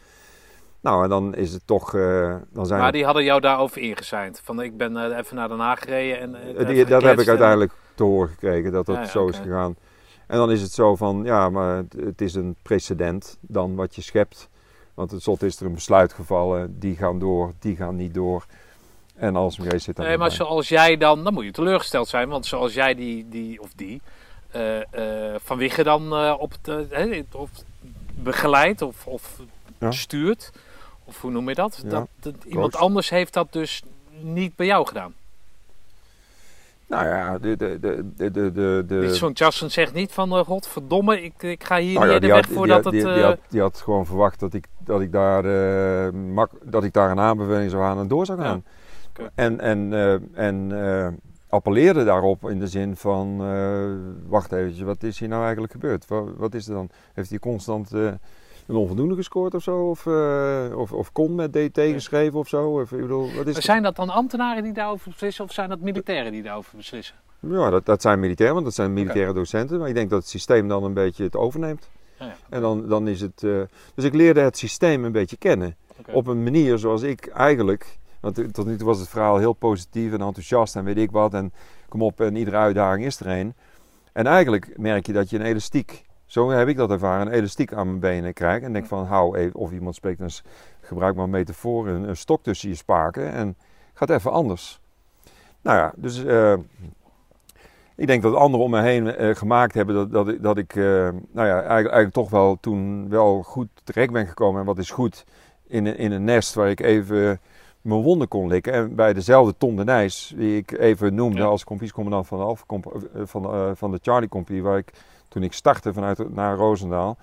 [0.80, 4.40] Nou, en dan is het toch, eh, dan zijn Maar die hadden jou daarover ingezijnd.
[4.44, 6.34] Van ik ben eh, even naar Den Haag gereden en...
[6.34, 9.26] eh, Eh, die- dat heb ik uiteindelijk te horen gekregen, dat dat Ja, ja, zo
[9.26, 9.76] is gegaan.
[10.26, 13.94] En dan is het zo van, ja, maar het, het is een precedent dan wat
[13.94, 14.48] je schept.
[14.94, 18.44] Want het slot is er een besluit gevallen, die gaan door, die gaan niet door.
[19.14, 20.36] En als geest zit daar Nee, maar bij.
[20.36, 22.28] zoals jij dan, dan moet je teleurgesteld zijn.
[22.28, 24.00] Want zoals jij die, die of die,
[24.50, 24.78] eh
[25.38, 27.50] Van Wigge dan eh, op het, of
[28.14, 29.40] begeleidt of, of
[29.78, 29.90] Ja.
[29.90, 30.52] stuurt.
[31.04, 31.80] Of hoe noem je dat?
[31.82, 33.82] Ja, dat, dat iemand anders heeft dat dus
[34.20, 35.14] niet bij jou gedaan.
[36.90, 41.42] Nou ja, de, de, de, de, de, de, Zo'n zegt niet van, eh, godverdomme, ik,
[41.42, 42.92] ik ga hier Nou ja, de weg voordat het...
[42.92, 46.50] die, die eh, had, die had gewoon verwacht dat ik, dat ik, daar, eh, mak,
[46.64, 48.64] dat ik daar een aanbeveling zou aan en door zou gaan.
[49.08, 49.30] Oké.
[49.34, 51.08] En, en, eh, en eh,
[51.48, 56.06] appelleerde daarop in de zin van, eh, wacht even, wat is hier nou eigenlijk gebeurd?
[56.06, 56.90] Wat, wat is er dan?
[57.12, 58.12] Heeft hij constant eh,
[58.66, 59.88] een onvoldoende gescoord of zo?
[59.88, 62.80] Of, eh, of, of kon met DT geschreven of zo?
[62.80, 65.80] Of, ik bedoel, wat is zijn dat dan ambtenaren die daarover beslissen of zijn dat
[65.80, 67.14] militairen die daarover beslissen?
[67.40, 69.78] Ja, dat, dat zijn militairen, want dat zijn militaire docenten.
[69.78, 71.88] Maar ik denk dat het systeem dan een beetje het overneemt.
[72.18, 72.34] Ja, ja.
[72.48, 73.42] En dan, dan is het.
[73.42, 73.60] eh,
[73.94, 75.76] dus ik leerde het systeem een beetje kennen.
[76.12, 77.98] Op een manier zoals ik eigenlijk.
[78.20, 81.34] Want tot nu toe was het verhaal heel positief en enthousiast en weet ik wat.
[81.34, 81.52] En
[81.88, 83.54] kom op, en iedere uitdaging is er een.
[84.12, 87.26] En eigenlijk merk je dat je een elastiek Zo heb ik dat ervaren.
[87.26, 88.62] Een elastiek aan mijn benen krijg.
[88.62, 90.30] En denk van, hou even, of iemand spreekt, een,
[90.80, 93.32] gebruik maar een metafoor, een, een stok tussen je spaken.
[93.32, 93.56] En
[93.94, 94.80] gaat even anders.
[95.60, 96.56] Nou ja, dus uh,
[97.96, 100.74] ik denk dat anderen om me heen uh, gemaakt hebben dat, dat, ik, dat ik
[100.74, 104.60] uh, nou ja, eigenlijk, eigenlijk, toch wel toen wel goed terecht ben gekomen.
[104.60, 105.24] En wat is goed
[105.66, 107.40] in, in een nest waar ik even
[107.80, 108.72] mijn wonden kon likken.
[108.72, 111.44] En bij dezelfde Tom de Nijs, die ik even noemde ja.
[111.44, 112.64] als kompiescommandant van de, Alpha,
[113.24, 114.92] van, van de Charlie Compie, waar ik
[115.30, 117.16] toen ik startte vanuit naar Roosendaal.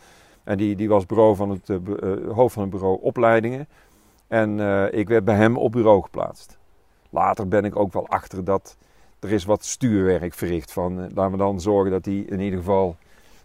[0.44, 1.78] En die, die was bureau van het, uh,
[2.34, 3.68] hoofd van het bureau opleidingen.
[4.28, 6.58] En uh, ik werd bij hem op bureau geplaatst.
[7.10, 8.78] Later ben ik ook wel achter dat
[9.20, 10.72] er is wat stuurwerk verricht.
[10.72, 12.96] Van, uh, laten dan zorgen dat die in ieder geval...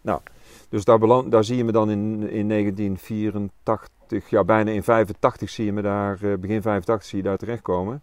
[0.01, 0.21] Nou,
[0.69, 5.65] dus daar, daar zie je me dan in, in 1984, ja bijna in 85 zie
[5.65, 8.03] je me daar, begin 85 zie je daar terechtkomen.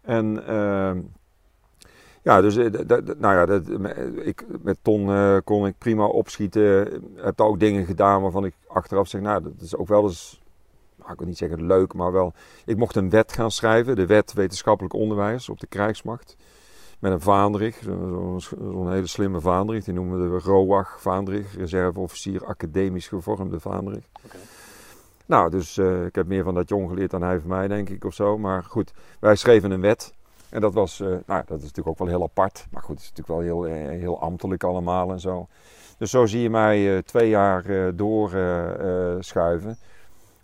[0.00, 0.44] En
[2.26, 3.62] ja, dus nou ja, dat,
[4.14, 6.62] ik, met Ton uh, kon ik prima opschieten.
[7.14, 10.42] Heb daar ook dingen gedaan waarvan ik achteraf zeg, nou, dat is ook wel eens,
[10.96, 12.32] nou, ik wil niet zeggen leuk, maar wel.
[12.64, 16.36] Ik mocht een wet gaan schrijven, de wet wetenschappelijk onderwijs op de krijgsmacht.
[16.98, 22.44] Met een vaandrig, zo'n zo hele slimme vaandrig, die noemen we de ROAG vaandrig, reserveofficier
[22.44, 24.04] academisch gevormde vaandrig.
[24.24, 24.40] Okay.
[25.26, 27.88] Nou, dus uh, ik heb meer van dat jong geleerd dan hij van mij, denk
[27.88, 28.38] ik, of zo.
[28.38, 30.14] Maar goed, wij schreven een wet.
[30.50, 32.66] En dat was, uh, nou, dat is natuurlijk ook wel heel apart.
[32.70, 35.46] Maar goed, het is natuurlijk wel heel, uh, heel ambtelijk allemaal en zo.
[35.98, 39.78] Dus zo zie je mij uh, twee jaar doorschuiven.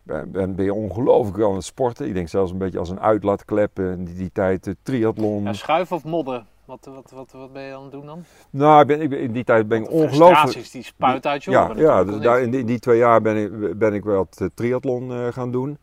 [0.02, 2.06] ben, ben, ben je ongelooflijk aan het sporten.
[2.06, 4.74] Ik denk zelfs een beetje als een uitlaatklep in die, die tijd.
[4.82, 5.42] triathlon.
[5.42, 6.46] Ja, schuiven of modden?
[6.64, 8.24] Wat, wat, wat, wat ben je aan het doen dan?
[8.50, 10.72] Nou, ik ben, ik ben, in die tijd ben ik ongelooflijk...
[10.72, 13.78] die spuit uit je Ja, ja dus daar, in, die, die twee jaar ben ik,
[13.78, 15.78] ben ik wel het triathlon gaan doen.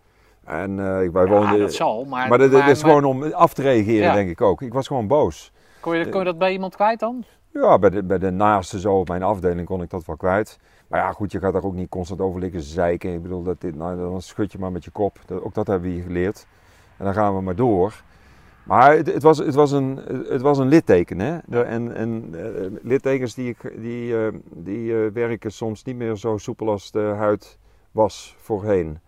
[0.49, 1.59] En uh, wij ja, woonden.
[1.59, 2.29] dat zal, maar.
[2.29, 4.13] Maar dat, is gewoon om af te reageren, ja.
[4.13, 4.61] denk ik ook.
[4.61, 5.51] Ik was gewoon boos.
[5.79, 7.23] Kon je, kon je dat bij iemand kwijt dan?
[7.53, 10.59] Ja, bij de, bij de naaste zo op mijn afdeling kon ik dat wel kwijt.
[10.87, 13.13] Maar ja, goed, je gaat daar ook niet constant over liggen zeiken.
[13.13, 15.19] Ik bedoel, dat dit, nou, dan schud je maar met je kop.
[15.25, 16.47] Dat, ook dat hebben we hier geleerd.
[16.97, 18.03] En dan gaan we maar door.
[18.63, 21.19] Maar het, het was, het, was een, het was een litteken.
[21.19, 21.37] Hè?
[21.63, 26.69] En, en uh, littekens die, die, uh, die uh, werken soms niet meer zo soepel
[26.69, 27.57] als de huid
[27.91, 28.99] was voorheen.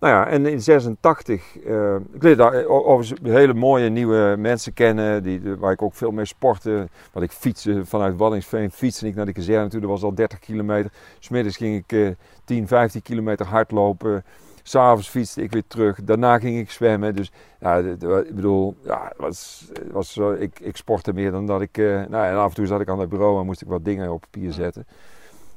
[0.00, 5.22] Nou ja, en in 86, uh, ik leerde daar overigens hele mooie nieuwe mensen kennen,
[5.22, 6.88] die, waar ik ook veel mee sportte.
[7.12, 10.38] Want ik fietste vanuit Waddingsveen, fietste ik naar de kazerne toe, dat was al 30
[10.38, 10.92] kilometer.
[11.18, 12.10] Smiddags ging ik uh,
[12.44, 14.24] 10, 15 kilometer hardlopen.
[14.62, 16.04] S'avonds fietste ik weer terug.
[16.04, 17.16] Daarna ging ik zwemmen.
[17.16, 21.76] Dus ja, ik bedoel, ja, was, was ik, ik sportte meer dan dat ik.
[21.76, 24.12] Nou, en af en toe zat ik aan het bureau en moest ik wat dingen
[24.12, 24.86] op papier zetten.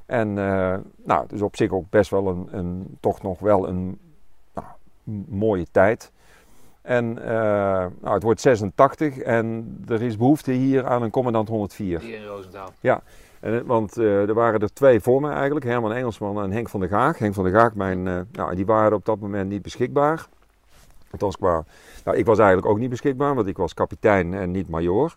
[0.05, 3.99] En uh, nou, dus op zich ook best wel een, een toch nog wel een
[5.27, 6.11] mooie tijd.
[6.83, 7.25] En uh,
[8.01, 11.99] nou, het wordt 86 en er is behoefte hier aan een commandant 104.
[11.99, 12.69] Hier in Roosendaal.
[12.79, 13.01] Ja,
[13.39, 16.79] en, want uh, er waren er twee voor me eigenlijk, Herman Engelsman en Henk van
[16.79, 17.17] der Gaag.
[17.17, 20.27] Henk van der Gaag, mijn, uh, nou, die waren op dat moment niet beschikbaar.
[21.11, 21.63] Althans qua,
[22.05, 25.15] nou, ik was eigenlijk ook niet beschikbaar, want ik was kapitein en niet majoor.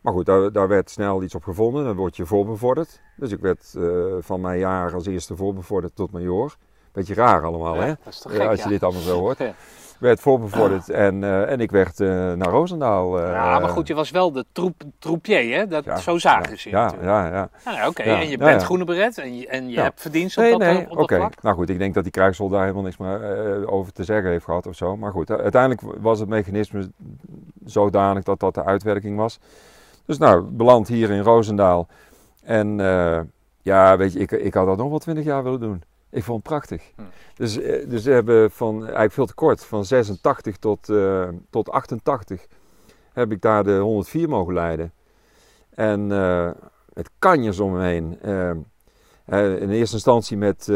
[0.00, 3.00] Maar goed, daar, daar, werd snel iets op gevonden, dan word je voorbevorderd.
[3.16, 3.74] Dus ik werd
[4.20, 6.56] van mijn jaar als eerste voorbevorderd tot majoor.
[6.98, 7.86] Beetje raar allemaal, ja, hè?
[8.04, 9.38] Dat is toch gek, als je dit allemaal zo hoort.
[9.98, 13.20] Werd voorbevorderd en, uh, en ik werd uh, naar Roosendaal.
[13.20, 15.66] Uh, ja, maar goed, je was wel de troep, troepier, hè?
[15.66, 17.48] Dat, ja, zo zagen ze ja, ja, ja.
[17.64, 20.50] ja Oké, en je bent groene beret en je, en je hebt verdienst op Nee,
[20.52, 21.16] dat, nee, op dat oké.
[21.16, 21.42] vlak.
[21.42, 24.30] Nou goed, ik denk dat die krijgsrol daar helemaal niks meer eh, over te zeggen
[24.30, 24.96] heeft gehad of zo.
[24.96, 26.90] Maar goed, uiteindelijk was het mechanisme
[27.64, 29.38] zodanig dat dat de uitwerking was.
[30.04, 31.88] Dus nou, beland hier in Roosendaal.
[32.42, 33.20] En eh,
[33.62, 35.82] ja, weet je, ik, ik had dat nog wel twintig jaar willen doen.
[36.10, 36.82] Ik vond het prachtig.
[36.96, 37.02] Hm.
[37.34, 41.70] Dus, eh, dus we hebben van, eigenlijk veel te kort, van 86 tot, eh, tot
[41.70, 42.46] 88
[43.12, 44.92] heb ik daar de 104 mogen leiden.
[45.74, 46.50] En eh,
[46.92, 48.18] met kanjers om me heen.
[49.60, 50.68] In eerste instantie met,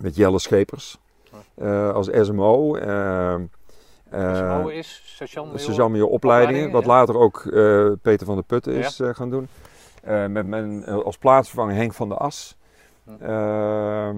[0.00, 0.98] met Jelle Schepers
[1.92, 2.76] als SMO.
[4.10, 5.02] SMO is
[5.54, 7.42] Sergeant-major opleidingen, wat later ook
[8.02, 9.48] Peter van der Putten is gaan doen.
[10.28, 12.56] Met mijn, als plaatsvervanger Henk van der As.
[13.04, 13.24] Hm.
[13.24, 14.16] Ehm,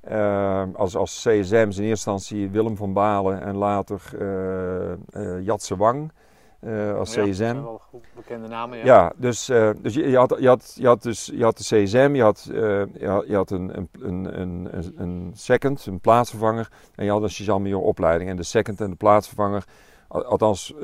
[0.00, 5.76] ehm, als, als CSM's in eerste instantie Willem van Balen en later eh eh, Jatse
[5.76, 6.12] Wang
[6.60, 7.34] eh, als Ja, dat CSM.
[7.36, 8.84] zijn wel goed bekende namen, ja.
[8.84, 9.46] Ja, dus,
[9.82, 12.48] dus je, je, had, je, had, je, had dus, je had de CSM, je had,
[12.52, 16.68] je had, je had een, een, een, een, een- second, een plaatsvervanger.
[16.94, 18.30] En je had een sergeant-major opleiding.
[18.30, 19.64] En de second en de plaatsvervanger,
[20.08, 20.74] al- althans,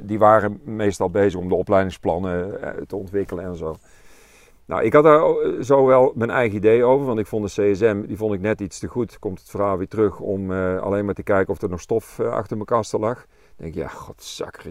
[0.00, 3.76] die waren meestal bezig om de opleidingsplannen te ontwikkelen en zo.
[4.68, 7.62] Nou, ik had daar o- zo wel mijn eigen idee over, want ik vond de
[7.72, 9.18] CSM, die vond ik net iets te goed.
[9.18, 12.18] Komt het verhaal weer terug om eh, alleen maar te kijken of er nog stof
[12.18, 13.14] eh, achter mijn kasten lag.
[13.16, 13.26] Dan
[13.56, 14.70] denk ik, ja, godzakker,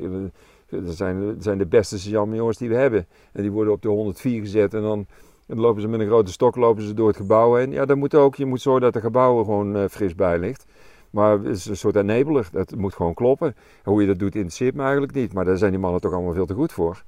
[0.69, 3.07] dat zijn, dat zijn de beste sergeant-majors die we hebben.
[3.33, 5.05] En die worden op de 104 gezet en dan
[5.47, 7.71] En dan lopen ze met een grote stok lopen ze door het gebouw heen.
[7.71, 10.39] Ja, dan moet ook, je moet zorgen dat de gebouw er gewoon eh, fris bij
[10.39, 10.65] ligt.
[11.09, 13.47] Maar het is een soort enabler, dat moet gewoon kloppen.
[13.83, 15.33] En hoe je dat doet interesseert me eigenlijk niet.
[15.33, 17.03] Maar daar zijn die mannen toch allemaal veel te goed voor.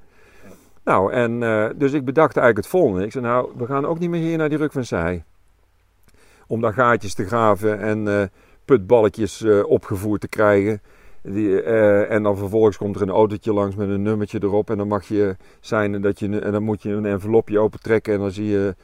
[0.83, 3.05] Nou, en eh, dus ik bedacht eigenlijk het volgende.
[3.05, 5.23] Ik zei, nou, we gaan ook niet meer hier naar die Ruk van Zij.
[6.47, 8.27] Om daar gaatjes te graven en eh,
[8.65, 10.81] putballetjes eh, opgevoerd te krijgen.
[11.21, 11.61] Die,
[12.05, 14.69] en dan vervolgens komt er een autootje langs met een nummertje erop.
[14.69, 18.13] En dan mag je zijn dat je, en dan moet je een envelopje opentrekken.
[18.13, 18.75] En dan zie je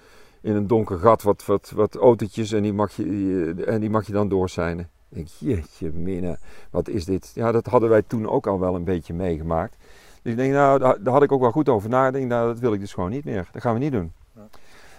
[0.42, 2.52] in een donker gat wat, wat, wat autootjes.
[2.52, 4.90] En die mag je, en die mag je dan doorzijnen.
[5.10, 6.38] Ik denk, jeetje minne,
[6.70, 7.32] wat is dit?
[7.36, 9.78] Ja, dat hadden wij toen ook al wel een beetje meegemaakt.
[10.26, 12.26] Dus ik denk, nou, daar, had ik ook wel goed over nagedacht.
[12.26, 13.50] Nou, dat wil ik dus gewoon niet meer.
[13.52, 14.14] Dat gaan we niet doen.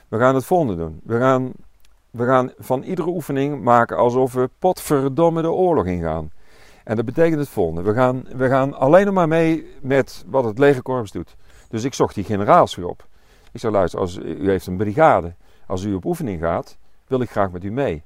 [0.09, 1.01] We gaan het volgende doen.
[1.05, 1.53] We gaan,
[2.11, 6.31] we gaan van iedere oefening maken alsof we potverdomme de oorlog ingaan.
[6.85, 7.83] En dat betekent het volgende.
[7.83, 11.37] We gaan, we gaan alleen nog maar mee met wat het legerkorps doet.
[11.69, 13.07] Dus ik zocht die generaals weer op.
[13.53, 15.35] Ik zei, luister, als, u heeft een brigade.
[15.67, 18.03] Als u op oefening gaat, wil ik graag met u mee.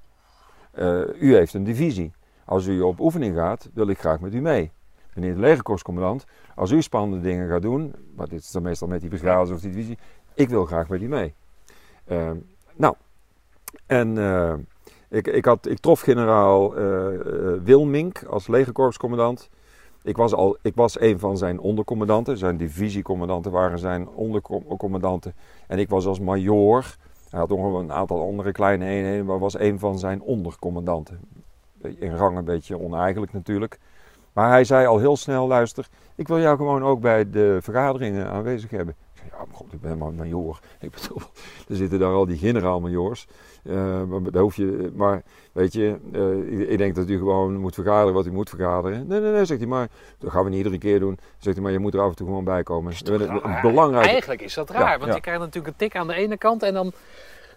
[0.70, 2.12] Eh, u heeft een divisie.
[2.44, 4.72] Als u op oefening gaat, wil ik graag met u mee.
[5.14, 6.24] De legerkorpscommandant,
[6.54, 9.60] als u spannende dingen gaat doen, maar dit is dan meestal met die brigades of
[9.60, 9.98] die divisie,
[10.34, 11.34] ik wil graag met u mee.
[12.06, 12.36] Ehm,
[12.76, 12.94] nou,
[13.86, 14.54] en eh,
[15.08, 19.50] ik, ik, had, ik trof generaal eh, eh, Wilmink als legerkorpscommandant.
[20.02, 22.38] Ik was, al, ik was een van zijn ondercommandanten.
[22.38, 25.34] Zijn divisiecommandanten waren zijn ondercommandanten.
[25.66, 26.96] En ik was als majoor.
[27.30, 31.20] Hij had nog een aantal andere kleine eenheden, maar was een van zijn ondercommandanten.
[31.80, 33.78] In rang een beetje oneigenlijk natuurlijk.
[34.40, 38.26] Maar hij zei al heel snel, luister, ik wil jou gewoon ook bij de vergaderingen
[38.26, 38.94] aanwezig hebben.
[39.14, 40.60] Ik zei, ja, maar god, ik ben maar majoor.
[40.80, 41.22] Ik bedoel,
[41.68, 43.26] er zitten daar al die generaal-majoors.
[43.64, 45.22] Eh, maar, hoef je, maar
[45.52, 49.06] weet je, eh, ik, ik denk dat u gewoon moet vergaderen wat u moet vergaderen.
[49.06, 49.88] Nee, nee, nee, zegt hij, maar
[50.18, 51.18] dat gaan we niet iedere keer doen.
[51.38, 52.94] Zegt hij, maar je moet er af en toe gewoon bij komen.
[53.04, 54.06] Een, een belangrijk.
[54.06, 55.14] Eigenlijk is dat raar, Ja, want ja.
[55.14, 56.92] je krijgt natuurlijk een tik aan de ene kant en dan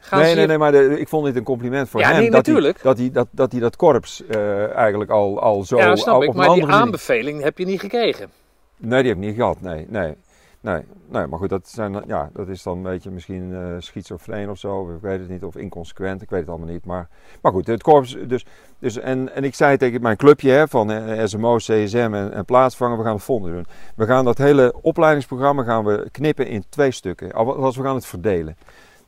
[0.03, 0.35] gaan Nee, ze...
[0.35, 2.19] nee, nee, maar de- ik vond dit een compliment voor Ja, hem.
[2.19, 2.83] nee, dat, hij, natuurlijk.
[2.83, 5.77] dat, hij, dat, dat hij dat korps eh, eigenlijk al, al zo...
[5.77, 8.29] ja, snap al ik, maar die aanbeveling heb je niet gekregen.
[8.77, 9.61] Nee, die heb ik niet gehad.
[9.61, 10.15] Nee, nee.
[10.63, 14.49] Nee, nee maar goed, dat, zijn, ja, dat is dan een beetje misschien eh schizofreen
[14.49, 14.89] of zo.
[14.95, 15.43] Ik weet het niet.
[15.43, 16.85] Of inconsequent, ik weet het allemaal niet.
[16.85, 17.07] Maar,
[17.41, 18.17] maar goed, het korps.
[18.27, 18.45] Dus,
[18.79, 22.45] dus, en, en ik zei tegen mijn clubje hè, van eh, SMO, CSM en, en
[22.45, 23.65] plaatsvangen, we gaan het volgende doen.
[23.95, 27.31] We gaan dat hele opleidingsprogramma gaan we knippen in twee stukken.
[27.33, 28.57] Als we gaan het verdelen.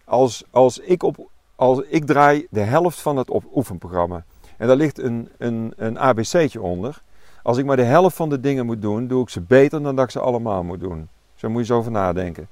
[0.05, 4.23] Als, als, ik, op, als ik draai de helft van het oefenprogramma.
[4.57, 7.01] En daar ligt een, een, een ABC'tje onder.
[7.43, 9.95] Als ik maar de helft van de dingen moet doen, doe ik ze beter dan
[9.95, 11.09] dat ik ze allemaal moet doen.
[11.35, 12.47] Zo moet je zo over nadenken.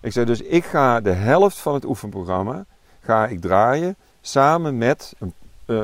[0.00, 2.64] Ik zei dus, ik ga de helft van het oefenprogramma
[3.00, 5.32] ga ik draaien samen met een,
[5.64, 5.82] eh,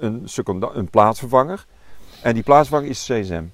[0.00, 0.28] een,
[0.72, 1.66] een plaatsvervanger.
[2.22, 3.44] En die plaatsvervanger is CSM.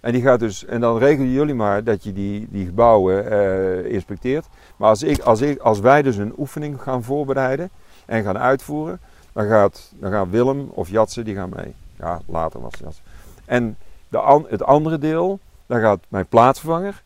[0.00, 3.92] En, die gaat dus, en dan regelen jullie maar dat je die, die gebouwen eh,
[3.92, 4.46] inspecteert.
[4.76, 7.70] Maar als, ik, als, ik, als wij dus een oefening gaan voorbereiden
[8.06, 9.00] en gaan uitvoeren,
[9.32, 11.74] dan gaat, dan gaan Willem of Jatse, die gaan mee.
[11.98, 13.02] Ja, later was het Jatse.
[13.44, 13.76] En
[14.08, 17.02] de, het andere deel, dan gaat mijn plaatsvervanger,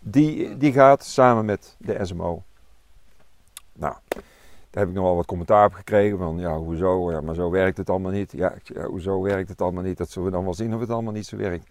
[0.00, 2.42] die, die gaat samen met de SMO.
[3.72, 3.94] Nou,
[4.76, 7.50] daar heb ik nog wel wat commentaar op gekregen van, ja, hoezo, ja, maar zo
[7.50, 8.32] werkt het allemaal niet.
[8.32, 9.98] Ja, ja, hoezo werkt het allemaal niet?
[9.98, 11.66] Dat zullen we dan wel zien of het allemaal niet zo werkt.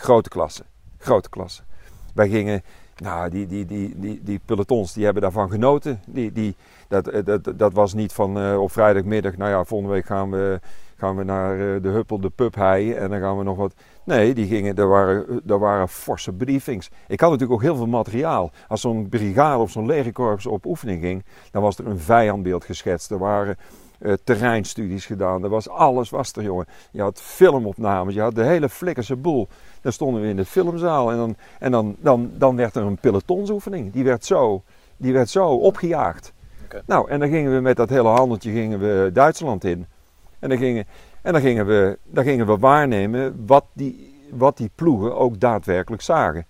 [0.00, 0.62] Grote klasse,
[0.98, 1.62] grote klasse.
[2.14, 2.62] Wij gingen,
[2.96, 6.00] nou, die, die, die, die, die pelotons, die hebben daarvan genoten.
[6.06, 6.56] Die, die,
[6.88, 10.30] dat, eh, dat, dat was niet van eh, op vrijdagmiddag, nou ja, volgende week gaan
[10.30, 10.60] we,
[10.96, 13.74] gaan we naar eh, de Huppel, de pub heien en dan gaan we nog wat.
[14.04, 16.90] Nee, die gingen, er, waren, er waren forse briefings.
[17.08, 18.50] Ik had natuurlijk ook heel veel materiaal.
[18.68, 23.10] Als zo'n brigade of zo'n legerkorps op oefening ging, dan was er een vijandbeeld geschetst.
[23.10, 23.56] Er waren
[24.24, 25.44] terreinstudies gedaan.
[25.44, 26.66] Er was alles, was er jongen.
[26.90, 29.48] Je had filmopnames, je had de hele flikkerse boel.
[29.80, 32.98] Dan stonden we in de filmzaal en dan, en dan, dan, dan werd er een
[32.98, 33.92] pelotonsoefening.
[33.92, 34.62] Die werd zo,
[34.96, 36.32] die werd zo opgejaagd.
[36.86, 39.86] Nou, en dan gingen we met dat hele handeltje gingen we Duitsland in.
[40.38, 40.86] En dan gingen,
[41.22, 46.02] en dan gingen, we, dan gingen we waarnemen wat die, wat die ploegen ook daadwerkelijk
[46.02, 46.46] zagen.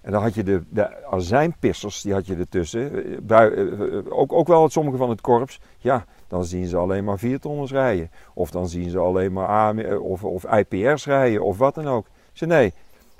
[0.00, 3.04] En dan had je de, de azijnpissers, die had je ertussen.
[3.04, 5.60] Eh, bui- eh, eh, ook, ook wel sommige van het korps.
[5.78, 8.10] Ja, dan zien ze alleen maar viertonners rijden.
[8.34, 11.88] Of dan zien ze alleen maar AM, eh, of, of IPR's rijden of wat dan
[11.88, 12.06] ook.
[12.38, 12.72] Zei nee,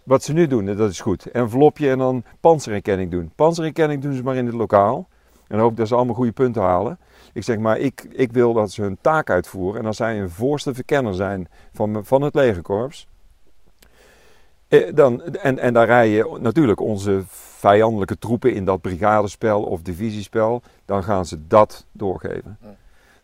[0.02, 1.30] wat ze nu doen, dat is goed.
[1.30, 3.32] Envelopje en dan panzerherkenning doen.
[3.34, 5.08] Panzerherkenning doen ze maar in het lokaal.
[5.48, 6.98] En hoop dat ze allemaal goede punten halen.
[7.32, 9.80] Ik zeg maar, ik, ik wil dat ze hun taak uitvoeren.
[9.80, 13.08] En als zij een voorste verkenner zijn van, van het legerkorps.
[14.68, 17.22] eh, Dan, en, en daar rijden natuurlijk onze
[17.58, 20.62] vijandelijke troepen in dat brigadespel of divisiespel.
[20.84, 22.58] Dan gaan ze dat doorgeven.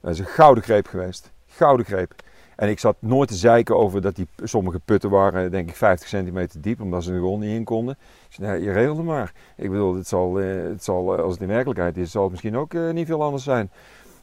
[0.01, 1.33] Dat is een gouden greep geweest.
[1.47, 2.15] Gouden greep.
[2.57, 6.09] En ik zat nooit te zeiken over dat die sommige putten waren, denk ik, 50
[6.09, 7.97] centimeter diep, omdat ze er gewoon niet in konden.
[8.29, 9.33] Zei, nee, je regelde maar.
[9.57, 12.31] Ik bedoel, het zal, eh, het zal, eh, als het in werkelijkheid is, zal het
[12.31, 13.71] misschien ook eh, niet veel anders zijn.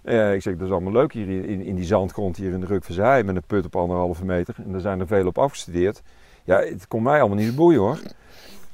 [0.04, 3.24] Ik zeg, dat is allemaal leuk hier in, in die zandgrond hier in de Rukverzij
[3.24, 4.56] met een put op anderhalve meter.
[4.66, 6.02] En daar zijn er veel op afgestudeerd.
[6.44, 8.00] Ja, het kon mij allemaal niet boeien hoor.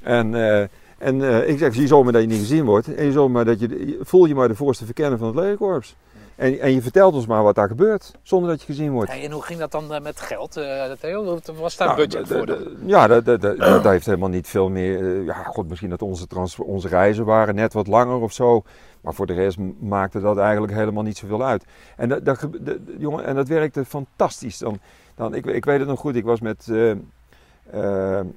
[0.02, 0.34] En,
[0.98, 2.94] en ik zeg, zie zomaar dat je niet gezien wordt.
[2.94, 5.96] En dat je, voel je maar de voorste verkenner van het legerkorps.
[6.38, 9.10] En, en je vertelt ons maar wat daar gebeurt, zonder dat je gezien wordt.
[9.10, 11.38] Hey, en hoe ging dat dan eh, met geld, eh, Theo?
[11.54, 12.58] Was daar Nou, budget voor?
[12.86, 15.18] Ja, dat, dat, dat, dat heeft helemaal niet veel meer.
[15.18, 18.62] eh, ja, god, misschien dat onze, trans, onze reizen waren net wat langer of zo.
[19.00, 21.64] Maar voor de rest maakte dat eigenlijk helemaal niet zoveel uit.
[21.96, 22.48] En dat,
[22.98, 24.58] jongen, en dat werkte fantastisch.
[24.58, 24.78] Dan,
[25.14, 26.68] dan, ik, ik weet het nog goed, ik was met.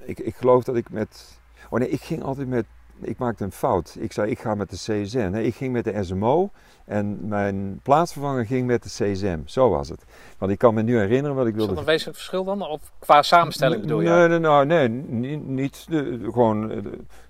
[0.06, 1.40] ik, ik geloof dat ik met.
[1.70, 2.66] Oh nee, ik ging altijd met.
[3.02, 3.96] Ik maakte een fout.
[4.00, 5.30] Ik zei, ik ga met de CSN.
[5.32, 6.50] Nee, ik ging met de SMO.
[6.86, 9.40] En mijn plaatsvervanger ging met de CSM.
[9.46, 10.04] Zo was het.
[10.38, 12.62] Want ik kan me nu herinneren wat ik Is wilde dat een wezenlijk verschil dan?
[12.68, 14.10] Of qua samenstelling bedoel je?
[14.10, 15.48] Nee, nee, nou, nee, niet.
[15.48, 16.82] niet de, de- gewoon de,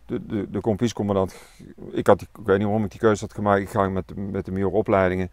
[0.05, 1.35] de, de, de kompiescommandant.
[1.91, 3.61] Ik, had ik weet niet waarom ik die keuze had gemaakt.
[3.61, 5.31] Ik ging met, de- met de meer opleidingen.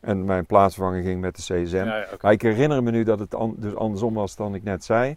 [0.00, 1.76] En mijn plaatsvervanger ging met de CSM.
[1.76, 2.06] Ja.
[2.20, 5.16] Maar ik herinner me nu dat het an- dus andersom was dan ik net zei.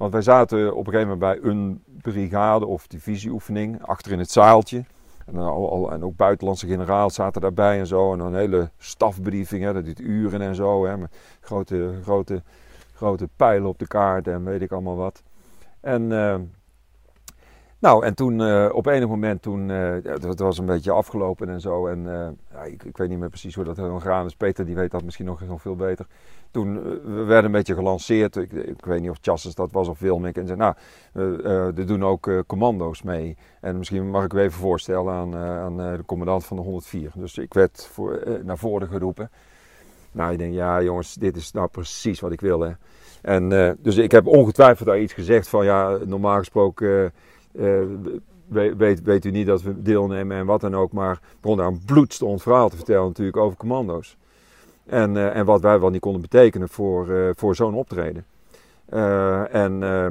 [0.00, 4.30] Want wij zaten op een gegeven moment bij een brigade of divisieoefening achter in het
[4.30, 4.84] zaaltje.
[5.26, 8.12] En, al, al- en ook buitenlandse generaals zaten daarbij en zo.
[8.12, 10.86] En dan een hele stafbriefing, dat duurt uren en zo.
[10.86, 12.42] Hè, met grote, grote,
[12.94, 15.22] grote pijlen op de kaart en weet ik allemaal wat.
[15.80, 16.34] En, eh,
[17.80, 21.60] nou, en toen eh, op enig moment, toen, eh, het, was een beetje afgelopen en
[21.60, 21.86] zo.
[21.86, 24.36] En eh, ja, ik, ik weet niet meer precies hoe dat helemaal gegaan is.
[24.36, 26.06] Peter die weet dat misschien nog, nog veel beter.
[26.50, 28.36] Toen we werden een beetje gelanceerd.
[28.36, 30.36] Ik, ik weet niet of Chassis dat was of Wilmik.
[30.36, 30.74] En zei, nou,
[31.76, 33.36] er doen ook commando's mee.
[33.60, 37.10] En misschien mag ik u even voorstellen aan, aan de commandant van de 104.
[37.14, 39.30] Dus ik werd voor, naar voren geroepen.
[40.12, 42.60] Nou, ik denk, ja jongens, dit is nou precies wat ik wil.
[42.60, 42.72] Hè.
[43.22, 47.12] En, dus ik heb ongetwijfeld daar iets gezegd van, ja, normaal gesproken
[48.76, 50.92] weet, weet u niet dat we deelnemen en wat dan ook.
[50.92, 54.16] Maar begon daar een bloedstond verhaal te vertellen natuurlijk over commando's.
[54.86, 58.24] En, eh, en wat wij wel niet konden betekenen voor, eh, voor zo'n optreden.
[58.84, 60.06] Eh, en, eh,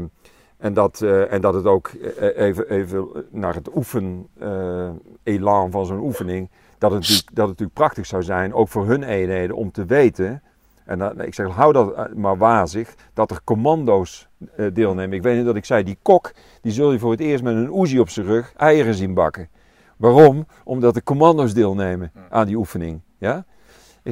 [0.60, 4.90] en, dat, eh, en dat het ook eh, even, even naar het oefen, eh,
[5.24, 9.04] elan van zo'n oefening, dat het, dat het natuurlijk prachtig zou zijn, ook voor hun
[9.04, 10.42] eenheden, om te weten,
[10.90, 15.18] en dat, ik zeg, hou dat eh, maar wazig, dat er commando's eh, deelnemen.
[15.18, 17.56] Ik weet niet dat ik zei, die kok, die zul je voor het eerst met
[17.56, 19.50] een oezie op zijn rug eieren zien bakken.
[19.98, 20.48] Waarom?
[20.64, 23.02] Omdat de commando's deelnemen aan die oefening.
[23.18, 23.46] Ja?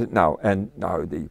[0.09, 1.27] Nou, en nou, die,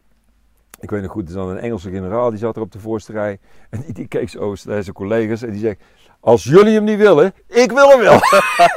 [0.80, 3.12] ik weet nog goed, er zat een Engelse generaal, die zat er op de voorste
[3.12, 3.38] rij.
[3.70, 5.82] En die, die keek zo naar zijn collega's en die zegt,
[6.20, 8.20] als jullie hem niet willen, ik wil hem wel.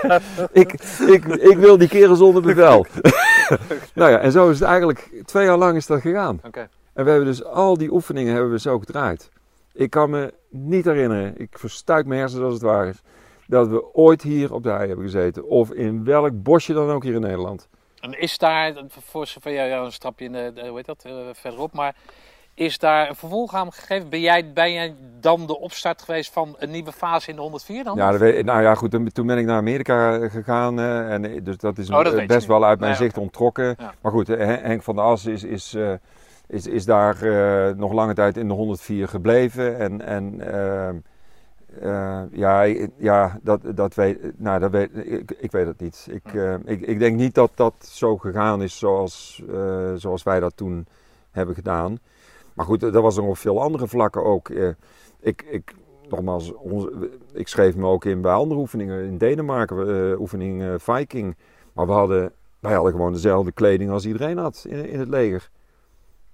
[0.62, 0.74] ik,
[1.08, 2.86] ik, ik wil die kerel zonder bevel.
[3.96, 6.40] nou ja, en zo is het eigenlijk, twee jaar lang is dat gegaan.
[6.46, 6.70] Oké.
[6.94, 9.30] En we hebben dus al die oefeningen hebben we zo gedraaid.
[9.74, 13.02] Ik kan me niet herinneren, ik verstuik mijn hersens als het waar is,
[13.48, 15.48] dat we ooit hier op de hei hebben gezeten.
[15.48, 17.68] Of in welk bosje dan ook hier in Nederland.
[18.00, 21.04] En is daar, voor zover jij ja, een stapje in de, de- hoe heet dat,
[21.06, 21.96] eh, verderop, maar
[22.60, 24.10] is daar een vervolg aan gegeven?
[24.10, 27.84] Ben jij, ben jij dan de opstart geweest van een nieuwe fase in de 104
[27.84, 27.96] dan?
[27.98, 30.80] Ja, weet, nou ja, goed, toen- ben ik naar Amerika gegaan.
[30.80, 33.76] eh, en, eh, dus dat is Oh, dat best wel uit mijn Nee, zicht onttrokken.
[33.78, 33.94] Ja.
[34.02, 35.78] Maar goed, eh, Hen- Henk van der As is, is,
[36.48, 37.18] is, is daar
[37.76, 39.78] nog lange tijd in de 104 gebleven.
[39.80, 40.42] En, en
[42.32, 46.08] ja, ik- ja dat, dat weet, nou, dat weet, ik, ik weet het niet.
[46.12, 46.34] Ik,
[46.66, 49.44] ik, ik denk niet dat dat zo gegaan is zoals,
[49.96, 50.88] zoals wij dat toen
[51.32, 51.98] hebben gedaan.
[52.60, 54.50] Maar goed, er was nog op veel andere vlakken ook.
[54.50, 54.70] eh,
[55.20, 55.76] ik, ik,
[56.10, 56.54] nogmaals,
[57.34, 59.04] ik schreef me ook in bij andere oefeningen.
[59.04, 61.38] In Denemarken, eh, oefening eh, Viking.
[61.74, 65.50] Maar we hadden, wij hadden gewoon dezelfde kleding als iedereen had in, in het leger.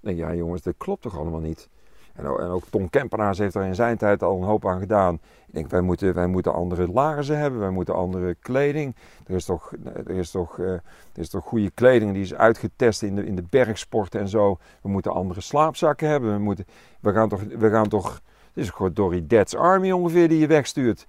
[0.00, 1.68] denk, ja jongens, dat klopt toch allemaal niet?
[2.16, 4.80] En, ook- en ook Tom Kempenaars heeft er in zijn tijd al een hoop aan
[4.80, 5.14] gedaan.
[5.46, 8.96] Ik denk, wij moeten, wij moeten andere laarzen hebben, wij moeten andere kleding.
[9.26, 9.72] Er is toch,
[10.06, 10.80] er is toch, eh, er
[11.14, 14.58] is toch goede kleding die is uitgetest in de, in de bergsport en zo.
[14.82, 16.32] We moeten andere slaapzakken hebben.
[16.32, 16.66] We, moeten,
[17.00, 18.12] we, gaan toch, we gaan toch,
[18.54, 21.06] het is gewoon Dory Dead's Army ongeveer die je wegstuurt.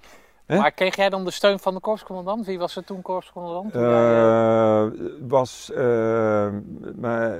[0.47, 2.45] Maar kreeg jij dan de steun van de korpscommandant?
[2.45, 3.73] Wie was er toen korpscommandant?
[3.73, 4.91] Jij, eh, Eh,
[5.27, 6.47] was, eh,
[6.95, 7.39] maar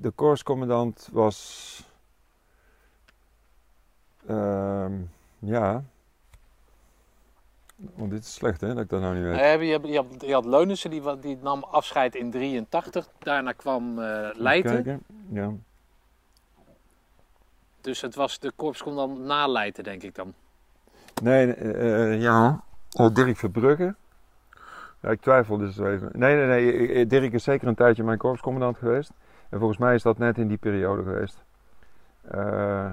[0.00, 1.84] de korpscommandant was,
[4.26, 4.92] ehm,
[5.38, 5.82] ja,
[7.94, 9.38] want dit is slecht hè, dat ik dat nou niet weet.
[9.38, 13.08] eh, je, je, had, je had Leunissen, die, die nam afscheid in 83.
[13.18, 15.02] Daarna kwam eh Leijten.
[15.28, 15.52] Ja.
[17.80, 20.34] Dus het was de korpscommandant na Leijten, denk ik dan.
[21.22, 22.62] Nee, eh, eh, ja,
[22.92, 23.94] oh, Dirk Verbrugge.
[25.00, 26.10] Ja, ik twijfel dus even.
[26.12, 29.10] Nee, nee, nee, Dirk is zeker een tijdje mijn korpscommandant geweest.
[29.48, 31.42] En volgens mij is dat net in die periode geweest.
[32.30, 32.90] Eh,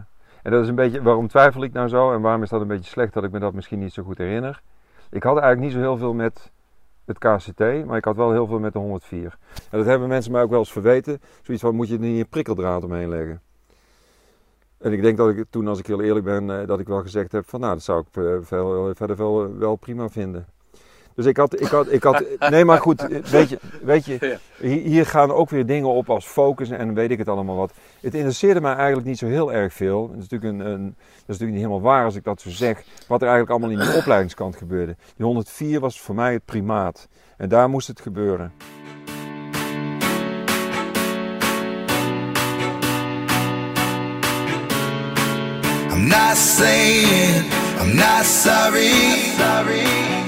[0.49, 2.67] En dat is een beetje, waarom twijfel ik nou zo en waarom is dat een
[2.67, 4.61] beetje slecht dat ik me dat misschien niet zo goed herinner?
[5.09, 6.51] Ik had eigenlijk niet zo heel veel met
[7.05, 9.37] het KCT, maar ik had wel heel veel met de 104.
[9.69, 11.21] En dat hebben mensen mij ook wel eens verweten.
[11.41, 13.41] Zoiets van, moet je er niet een prikkeldraad omheen leggen?
[14.77, 17.01] En ik denk dat ik toen, als ik heel eerlijk ben, eh, dat ik wel
[17.01, 19.17] gezegd heb van nou, dat zou ik eh, veel, verder
[19.59, 20.47] wel prima vinden.
[21.19, 23.01] Dus ik had, ik had, ik had, nee maar goed,
[23.31, 27.11] weet je, weet je, hi- hier gaan ook weer dingen op als focus en weet
[27.11, 27.71] ik het allemaal wat.
[28.01, 30.09] Het interesseerde mij eigenlijk niet zo heel erg veel.
[30.11, 32.49] Het is natuurlijk, een, een, dat is natuurlijk niet helemaal waar als ik dat zo
[32.49, 34.95] zeg, wat er eigenlijk allemaal in de opleidingskant gebeurde.
[35.15, 38.51] Die 104 was voor mij het primaat en daar moest het gebeuren.
[45.91, 47.45] I'm not saying
[47.81, 50.18] I'm not sorry.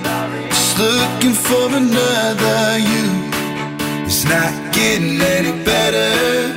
[0.72, 3.06] Just looking for another you.
[4.06, 6.56] It's not getting any better.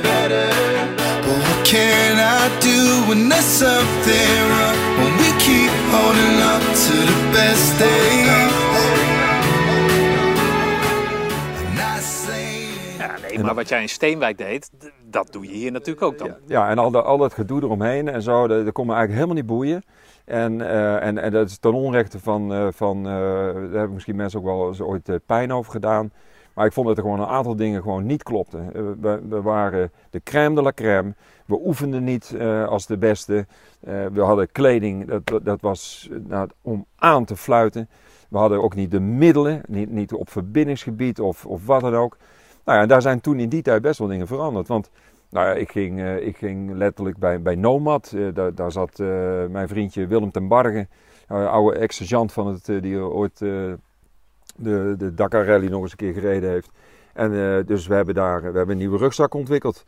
[1.25, 4.77] But what can I do when there's something wrong?
[4.99, 8.53] When we keep holding on to the best days.
[13.41, 14.69] Maar wat jij in Steenwijk deed,
[15.09, 16.27] dat doe je hier natuurlijk ook dan.
[16.27, 18.93] Ja, ja, en al, dat- al dat gedoe eromheen en zo, dat, dat kon me
[18.93, 19.83] eigenlijk helemaal niet boeien.
[20.25, 24.15] En, eh, en, en dat is ten onrechte van, eh, van eh, daar hebben misschien
[24.15, 26.11] mensen ook wel ooit pijn over gedaan.
[26.53, 28.71] Maar ik vond dat er gewoon een aantal dingen gewoon niet klopten.
[29.01, 31.13] We, we waren de crème de la crème.
[31.45, 32.35] We oefenden niet
[32.67, 33.45] als de beste.
[34.13, 37.89] We hadden kleding, dat, dat, was nou, om aan te fluiten.
[38.29, 42.17] We hadden ook niet de middelen, niet, niet op verbindingsgebied of, of wat dan ook.
[42.65, 44.67] Nou ja, en daar zijn toen in die tijd best wel dingen veranderd.
[44.67, 44.89] Want
[45.35, 48.13] nou ik ging, eh, ik ging letterlijk bij, bij Nomad.
[48.15, 49.07] Eh, daar, daar zat eh,
[49.49, 50.87] mijn vriendje Willem ten Barge,
[51.31, 53.77] uh, oude ex-sergeant van het, die ooit de,
[54.97, 56.69] de Dakar Rally nog eens een keer gereden heeft.
[57.13, 57.31] En
[57.65, 59.83] dus we hebben daar we hebben een nieuwe rugzak ontwikkeld.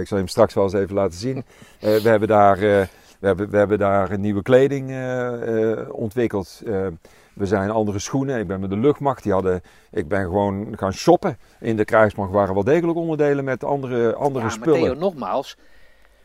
[0.00, 1.44] Ik zal hem straks wel eens even laten zien.
[1.80, 2.86] We, hebben daar, we,
[3.20, 4.96] hebben, we hebben daar nieuwe kleding
[5.90, 6.62] ontwikkeld.
[7.34, 8.38] We zijn andere schoenen.
[8.38, 9.22] Ik ben met de luchtmacht.
[9.22, 11.38] Die hadden, ik ben gewoon gaan shoppen.
[11.60, 14.80] In de krijgsmacht waren wel degelijk onderdelen met andere, andere Ja, maar spullen.
[14.80, 15.56] Theo, nogmaals.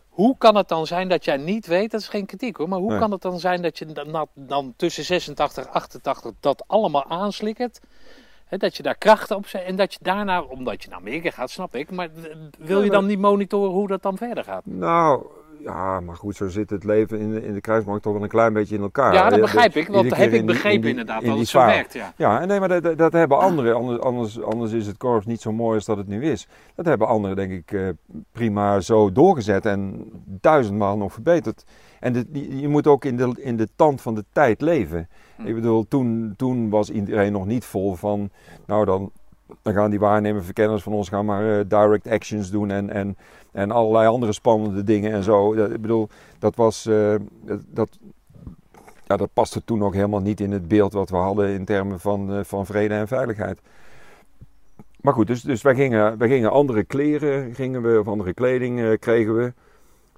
[0.09, 2.79] Hoe kan het dan zijn dat jij niet weet, dat is geen kritiek hoor, maar
[2.79, 2.99] hoe Nee.
[2.99, 3.87] kan het dan zijn dat je
[4.33, 7.79] dan, tussen 86 en 88 dat allemaal aanslikkert?
[8.45, 11.29] Hè, dat je daar krachten op zet en dat je daarna, omdat je naar Amerika
[11.31, 12.09] gaat, snap ik, maar
[12.57, 14.65] wil je dan niet monitoren hoe dat dan verder gaat?
[14.65, 15.25] Nou,
[15.63, 18.29] ja, maar goed, zo zit het leven in de, in de kruismarkt toch wel een
[18.29, 19.13] klein beetje in elkaar.
[19.13, 21.47] Ja, dat begrijp ik, want iedere heb ik begrepen in die- inderdaad in dat het
[21.47, 21.93] zo werkt.
[21.93, 22.13] Ja.
[22.17, 23.75] Ja, nee, maar dat, dat- dat hebben anderen.
[23.75, 26.47] Anders, anders, anders is het korps niet zo mooi als dat het nu is.
[26.75, 27.87] Dat hebben anderen, denk ik, eh,
[28.31, 31.63] prima zo doorgezet en duizendmaal nog verbeterd.
[31.99, 32.27] En
[32.59, 35.07] je moet ook in de, in de tand van de tijd leven.
[35.43, 38.29] Ik bedoel, toen, toen was iedereen nog niet vol van,
[38.65, 39.11] nou dan,
[39.61, 43.17] dan gaan die waarnemers, verkenners van ons gaan maar eh, direct actions doen en, en,
[43.51, 45.55] en allerlei andere spannende dingen en zo.
[45.55, 46.09] Dat- Ik bedoel,
[46.39, 47.15] dat was, eh,
[47.67, 47.99] dat,
[49.05, 51.99] ja, dat paste toen ook helemaal niet in het beeld wat we hadden in termen
[51.99, 53.59] van, eh, van vrede en veiligheid.
[55.01, 58.99] Maar goed, dus, dus wij, gingen, wij gingen andere kleren, gingen we, of andere kleding
[58.99, 59.53] kregen we.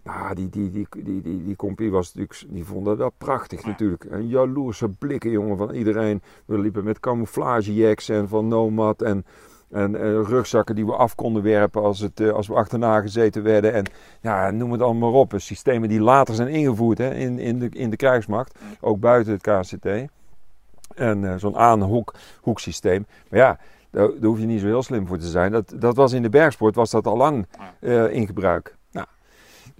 [0.04, 4.04] Nou, die, die, die, die, die, die compie was natuurlijk, die vonden dat prachtig natuurlijk.
[4.04, 6.22] En jaloerse blikken, jongen, van iedereen.
[6.46, 9.26] We liepen met camouflagejacks en van Nomad en,
[9.70, 13.74] en rugzakken die we af konden werpen als, het, eh, als we achterna gezeten werden.
[13.74, 13.86] En
[14.22, 15.34] ja, noem het allemaal maar op.
[15.36, 19.42] Systemen die later zijn ingevoerd hè, in, in, de, in de krijgsmacht, ook buiten het
[19.42, 19.86] KCT.
[20.96, 23.06] En eh, zo'n aanhoeksysteem.
[23.30, 23.60] Maar ja,
[23.90, 25.52] daar, daar hoef je niet zo heel slim voor te zijn.
[25.52, 27.48] Dat, dat was in de bergsport was dat al lang
[27.80, 28.80] eh, in gebruik.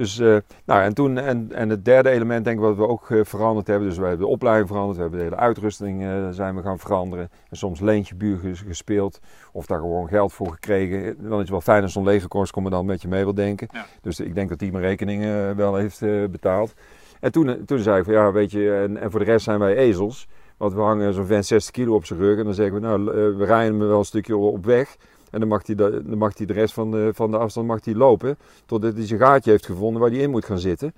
[0.02, 3.10] Dus, eh, nou, en, toen, en, en het derde element denk ik wat we ook
[3.10, 3.88] eh, veranderd hebben.
[3.88, 4.96] Dus we hebben de opleiding veranderd.
[4.96, 7.30] We hebben de hele uitrusting eh, zijn we gaan veranderen.
[7.50, 9.20] En soms leentje buur ges- gespeeld.
[9.52, 11.16] Of daar gewoon geld voor gekregen.
[11.20, 13.68] Dan is het wel fijn als zo'n dan met je mee wil denken.
[13.72, 13.86] Ja.
[14.02, 16.00] Dus ik denk dat die mijn rekeningen wel heeft
[16.32, 16.74] betaald.
[17.20, 19.60] En toen, toen zei ik van ja, weet je, en, en voor de rest zijn
[19.60, 20.28] wij ezels.
[20.58, 22.38] Want we hangen zo'n vent 60 kilo op zijn rug.
[22.38, 23.04] En dan zeggen we, nou,
[23.38, 24.96] we rijden hem wel een stukje op weg.
[25.32, 27.68] En dan mag hij de, dan mag hij de rest van de, van de afstand
[27.68, 28.38] mag hij lopen.
[28.66, 30.94] Totdat hij zijn gaatje heeft gevonden waar hij in moet gaan zitten.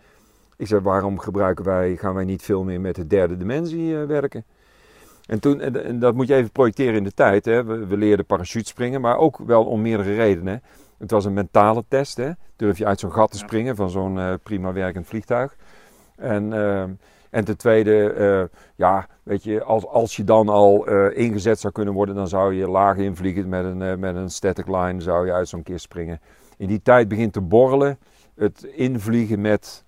[0.58, 4.06] Ik zei, waarom gebruiken wij, gaan wij niet veel meer met de derde dimensie eh,
[4.06, 4.46] werken?
[5.26, 7.46] En, toen, en, dat moet je even projecteren in de tijd.
[7.46, 7.64] Hè.
[7.64, 10.64] We, we leerden parachutespringen, maar ook wel om meerdere redenen.
[10.98, 12.18] Het was een mentale test.
[12.18, 12.32] Hè.
[12.56, 15.56] Durf je uit zo'n gat te springen van zo'n eh, prima werkend vliegtuig.
[16.16, 16.84] En, eh,
[17.34, 21.74] en ten tweede, eh, ja, weet je, als, als je dan al eh, ingezet zou
[21.74, 25.26] kunnen worden, dan zou je laag invliegen met een, eh, met een static line, zou
[25.26, 26.20] je uit zo'n kist springen.
[26.58, 28.00] In die tijd begint te borrelen
[28.36, 29.84] het invliegen met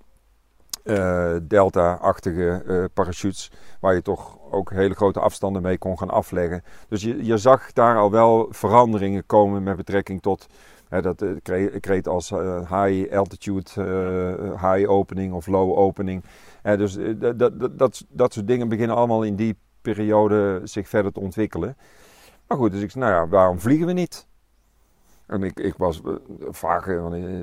[1.41, 6.63] delta-achtige parachutes, waar je toch ook hele grote afstanden mee kon gaan afleggen.
[6.87, 10.47] Dus je, je zag daar al wel veranderingen komen met betrekking tot
[10.89, 12.29] Hè, dat kre- kreet als
[12.69, 13.69] high altitude,
[14.61, 16.23] high opening of low opening.
[16.65, 21.11] Dus eh, dat, dat, dat, dat, soort dingen beginnen allemaal in die periode zich verder
[21.11, 21.77] te ontwikkelen.
[22.47, 24.27] Maar goed, dus ik zei, nou ja, waarom vliegen we niet?
[25.25, 26.13] En ik, ik was eh,
[26.49, 27.39] vaak, eh,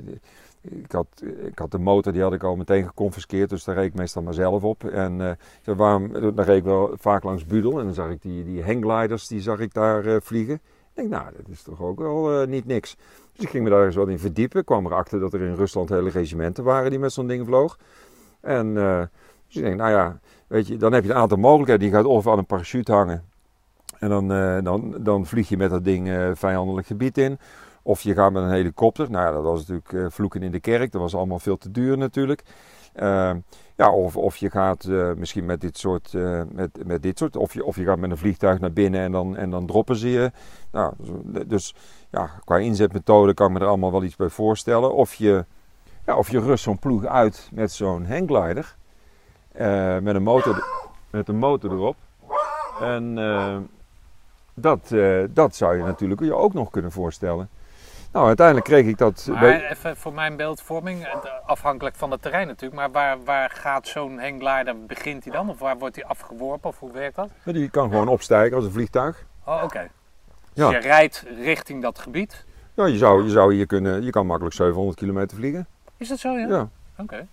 [0.61, 1.07] ik had,
[1.45, 4.23] ik had de motor, die had ik al meteen geconfiskeerd, dus daar reed ik meestal
[4.23, 4.85] maar zelf op.
[4.85, 8.23] En ik zei, waarom, dan reed ik wel vaak langs Budel en dan zag ik
[8.23, 10.55] die, die hanggliders, die zag ik daar vliegen.
[10.55, 12.97] Ik denk, nou, dat is toch ook wel niet niks.
[13.33, 14.65] Dus ik ging me daar eens wat in verdiepen.
[14.65, 17.79] kwam erachter dat er in Rusland hele regimenten waren die met zo'n ding vloog.
[18.43, 19.03] En eh,
[19.47, 21.83] dus ik denk, nou ja, weet je, dan heb je een aantal mogelijkheden.
[21.83, 23.25] Die gaat of aan een parachute hangen.
[24.03, 27.39] En dan, eh, dan, dan vlieg je met dat ding eh, vijandelijk gebied in.
[27.83, 29.11] Of je gaat met een helikopter.
[29.11, 30.93] Nou ja, dat was natuurlijk vloeken in de kerk.
[30.93, 32.43] Dat was allemaal veel te duur natuurlijk.
[32.93, 33.31] Eh,
[33.77, 34.87] ja, of, of je gaat
[35.17, 36.13] misschien met dit soort,
[36.53, 39.13] met, met dit soort of, je, of je gaat met een vliegtuig naar binnen en
[39.13, 40.31] dan, en dan droppen ze je.
[40.73, 40.93] Nou,
[41.25, 41.75] dus, dus
[42.11, 44.95] ja, qua inzetmethode kan ik me er allemaal wel iets bij voorstellen.
[44.95, 45.45] Of je,
[46.07, 48.75] ja, of je rust zo'n ploeg uit met zo'n hangglider.
[49.53, 50.67] eh, met, een motor,
[51.11, 51.97] met een motor erop.
[52.81, 53.57] En eh,
[54.55, 57.49] dat, eh, dat zou je natuurlijk je ook nog kunnen voorstellen.
[58.13, 59.29] Nou, uiteindelijk kreeg ik dat.
[59.33, 61.07] Maar even voor mijn beeldvorming,
[61.47, 65.49] afhankelijk van het terrein natuurlijk, maar waar, waar gaat zo'n hangglider, begint hij dan?
[65.49, 66.71] Of waar wordt hij afgeworpen?
[66.71, 67.29] Of hoe werkt dat?
[67.45, 69.25] Die kan gewoon opstijgen als een vliegtuig.
[69.45, 69.89] Oh, oké.
[70.53, 70.71] Ja.
[70.71, 72.45] Dus je rijdt richting dat gebied.
[72.75, 75.67] Ja, je zou, je zou hier kunnen, je kan makkelijk 700 kilometer vliegen.
[75.97, 76.49] Is dat zo, ja?
[76.49, 76.69] Ja.
[76.97, 77.27] Oké.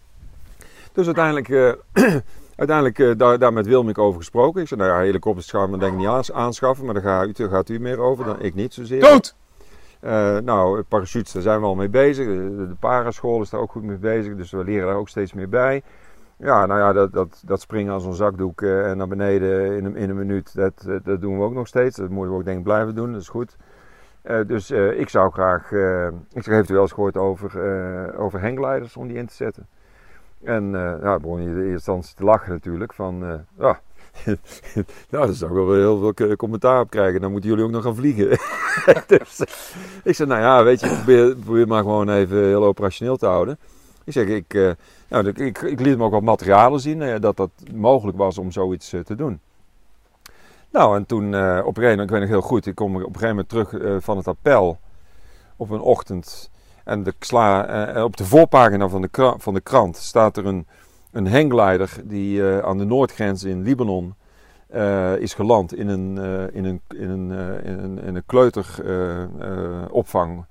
[0.94, 1.72] Dus uiteindelijk, eh,
[2.56, 4.61] uiteindelijk eh, daar, daar met Wilmik over gesproken.
[4.61, 7.40] Ik zei, nou ja, helikopters gaan we denk ik niet aans- aanschaffen, maar daar gaat
[7.40, 9.02] u, gaat u meer over, dan ik niet zozeer.
[9.02, 9.36] Dood!
[9.99, 12.27] Eh, nou, parachutes, daar zijn we al mee bezig.
[12.27, 15.34] De, de paraschool is daar ook goed mee bezig, dus we leren daar ook steeds
[15.34, 15.84] meer bij.
[16.38, 19.95] Ja, nou ja, dat, dat, dat springen als een zakdoek en naar beneden in een,
[19.95, 21.95] in een minuut, dat, dat doen we ook nog steeds.
[21.98, 23.56] Dat moeten we ook denk ik blijven doen, dat is goed.
[24.30, 27.51] Eh, dus eh, ik zou graag, eh, ik heb eventueel eens gehoord over,
[28.18, 29.68] over hanggliders om die in te zetten.
[30.43, 33.80] En ja, begon je in eerste instantie te lachen natuurlijk, van ja,
[35.10, 37.22] nou, daar zou ik wel heel veel commentaar op krijgen.
[37.22, 38.30] Dan moeten jullie ook nog gaan vliegen.
[39.18, 39.39] dus,
[40.03, 43.57] ik zei, nou ja, weet je, probeer, probeer maar gewoon even heel operationeel te houden.
[44.03, 44.76] Ik zeg, ik,
[45.07, 48.51] nou, ik, ik, ik liet hem ook wat materialen zien, dat dat mogelijk was om
[48.51, 49.39] zoiets te doen.
[50.72, 52.96] Nou, en toen eh, op een gegeven moment, ik weet nog heel goed, ik kom
[52.96, 54.80] op een gegeven moment terug eh, van het appel
[55.58, 56.52] op een ochtend.
[56.84, 60.46] En de, sla, eh, op de voorpagina van de, kra- van de krant staat er
[60.46, 60.68] een,
[61.12, 64.16] een hangglider die aan de noordgrens in Libanon
[65.20, 66.18] is geland in een,
[66.54, 67.32] in een, in een,
[67.64, 70.46] in een, in een kleuteropvang.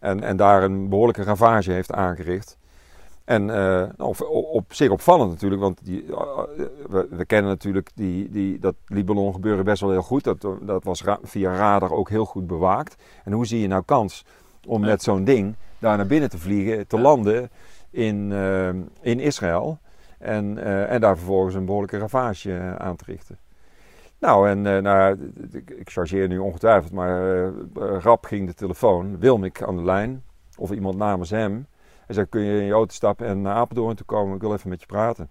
[0.00, 2.58] en, en daar een behoorlijke ravage heeft aangericht.
[3.28, 4.14] En eh, nou,
[4.52, 6.04] op, zich opvallend natuurlijk, want die,
[6.88, 10.24] we, we kennen natuurlijk die, die, dat Libanon gebeuren best wel heel goed.
[10.24, 12.96] Dat, dat was ra- via radar ook heel goed bewaakt.
[13.24, 14.24] En hoe zie je nou kans
[14.66, 17.50] om met zo'n ding daar naar binnen te vliegen, te landen
[17.90, 18.68] in, eh,
[19.00, 19.78] in Israël.
[20.18, 23.38] En, eh, en daar vervolgens een behoorlijke ravage aan te richten.
[24.18, 29.18] Nou, en eh, nou, ik, chargeer nu ongetwijfeld, maar rap ging de telefoon.
[29.18, 30.22] Wilmik aan de lijn,
[30.56, 31.66] of iemand namens hem.
[32.08, 34.34] Hij zei, kun je in je auto stappen en naar Apeldoorn toe komen?
[34.34, 35.30] Ik wil even met je praten.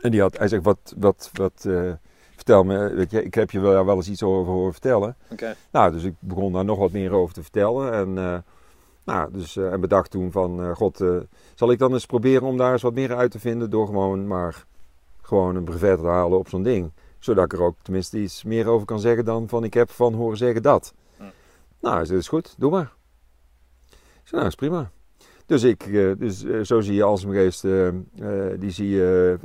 [0.00, 1.92] En die had, hij zegt, wat, wat, wat, eh,
[2.34, 5.16] vertel me, weet je, ik heb je wel, wel eens iets over horen vertellen.
[5.30, 5.54] Oké.
[5.70, 7.92] Nou, dus ik begon daar nog wat meer over te vertellen.
[7.92, 8.38] En, eh,
[9.04, 11.04] nou, dus, eh, en bedacht toen van, god,
[11.54, 14.26] zal ik dan eens proberen om daar eens wat meer uit te vinden door gewoon
[14.26, 14.64] maar
[15.22, 16.92] gewoon een brevet te halen op zo'n ding.
[17.18, 20.14] Zodat ik er ook tenminste iets meer over kan zeggen dan van ik heb van
[20.14, 20.94] horen zeggen dat.
[21.16, 21.22] Hm.
[21.80, 22.92] Nou, is is goed, doe maar.
[23.90, 24.90] Ik zei, nou, is prima.
[25.46, 27.94] Dus, ik, eh, dus eh, zo zie je Alsemgeest, eh, eh,
[28.58, 29.38] die zie je,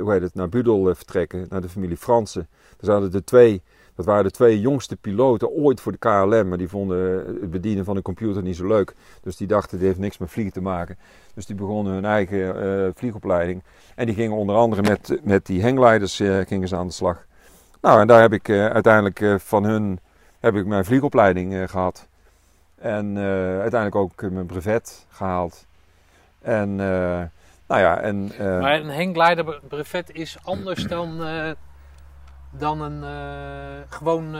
[0.00, 2.48] hoe heet het, naar Budel vertrekken, naar de familie Fransen.
[2.50, 3.62] Daar zaten de twee,
[3.94, 7.84] dat waren de twee jongste piloten ooit voor de KLM, maar die vonden het bedienen
[7.84, 8.94] van een computer niet zo leuk.
[9.22, 10.98] Dus die dachten, dit heeft niks met vliegen te maken.
[11.34, 13.62] Dus die begonnen hun eigen vliegopleiding.
[13.94, 17.26] En die gingen onder andere met, met die hanggliders eh, gingen ze aan de slag.
[17.80, 20.00] Nou, en daar heb ik uiteindelijk van hun
[20.40, 22.07] heb ik mijn vliegopleiding eh, gehad.
[22.78, 23.22] En eh,
[23.60, 25.66] uiteindelijk ook eh, mijn brevet gehaald.
[26.42, 27.22] En, eh,
[27.66, 28.32] nou ja, en...
[28.38, 31.20] Maar een hangglider brevet is anders dan,
[32.50, 33.04] dan een
[33.88, 34.36] gewoon,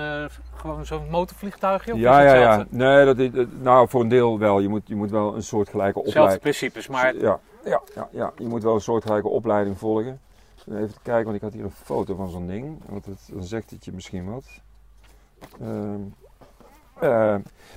[0.54, 1.92] gewoon zo'n motorvliegtuigje?
[1.92, 2.66] Of ja, ja, ja.
[2.68, 4.60] Nee, dat is, nou, voor een deel wel.
[4.60, 6.40] Je moet, je moet wel een soortgelijke opleiding...
[6.40, 10.20] principes, maar Ja, ja, ja, ja, je moet wel een soortgelijke opleiding volgen.
[10.70, 12.80] Even kijken, want ik had hier een foto van zo'n ding.
[12.86, 14.46] Want het, dan zegt het je misschien wat.
[15.60, 16.00] Ehm,
[17.00, 17.34] eh,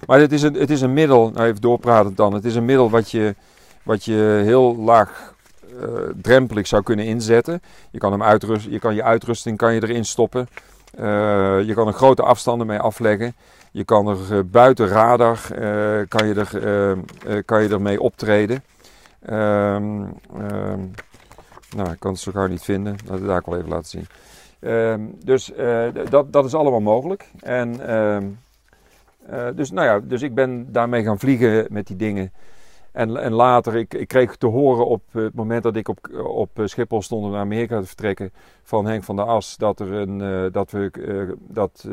[0.07, 2.34] maar het is, een, het is een middel, nou even doorpratend dan.
[2.34, 3.35] Het is een middel wat je,
[3.84, 5.31] wat je heel laag
[5.80, 5.88] eh,
[6.22, 7.61] drempelig zou kunnen inzetten.
[7.91, 10.48] Je kan, hem uitrust, je kan je uitrusting kan je erin stoppen.
[10.91, 13.35] Eh, je kan er grote afstanden mee afleggen.
[13.72, 15.39] Je kan er eh, buiten radar
[16.07, 18.64] kan je er, kan je ermee optreden.
[19.26, 20.03] Ehm,
[20.38, 20.80] ehm,
[21.76, 22.98] nou, ik kan het zo gauw niet vinden.
[23.06, 24.07] Dat ik wel even laten zien.
[24.60, 25.52] Ehm, dus
[26.10, 27.30] dat, dat is allemaal mogelijk.
[27.39, 27.80] En,
[29.26, 32.31] eh, dus, nou ja, dus ik ben daarmee gaan vliegen met die dingen.
[32.91, 36.49] En, en later, ik, ik kreeg te horen op het moment dat ik op, op
[36.64, 38.31] Schiphol stond om naar Amerika te vertrekken
[38.64, 41.88] van Henk van der As, dat er een eh, dat we, eh, dat,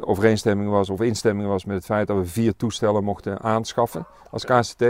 [0.00, 4.44] overeenstemming was of instemming was met het feit dat we vier toestellen mochten aanschaffen als
[4.44, 4.82] KCT.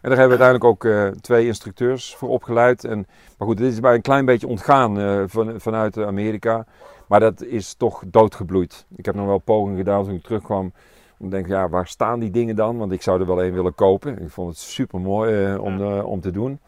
[0.00, 2.84] En daar hebben we uiteindelijk ook twee instructeurs voor opgeleid.
[2.84, 3.06] En,
[3.38, 6.66] maar goed, dit is bij een klein beetje ontgaan van, vanuit Amerika.
[7.08, 8.86] Maar dat is toch doodgebloeid.
[8.96, 10.72] Ik heb nog wel pogingen gedaan toen ik terugkwam.
[11.18, 12.76] Om te denken, ja, waar staan die dingen dan?
[12.78, 14.22] Want ik zou er wel een willen kopen.
[14.22, 16.58] Ik vond het super mooi om, eh, om te doen.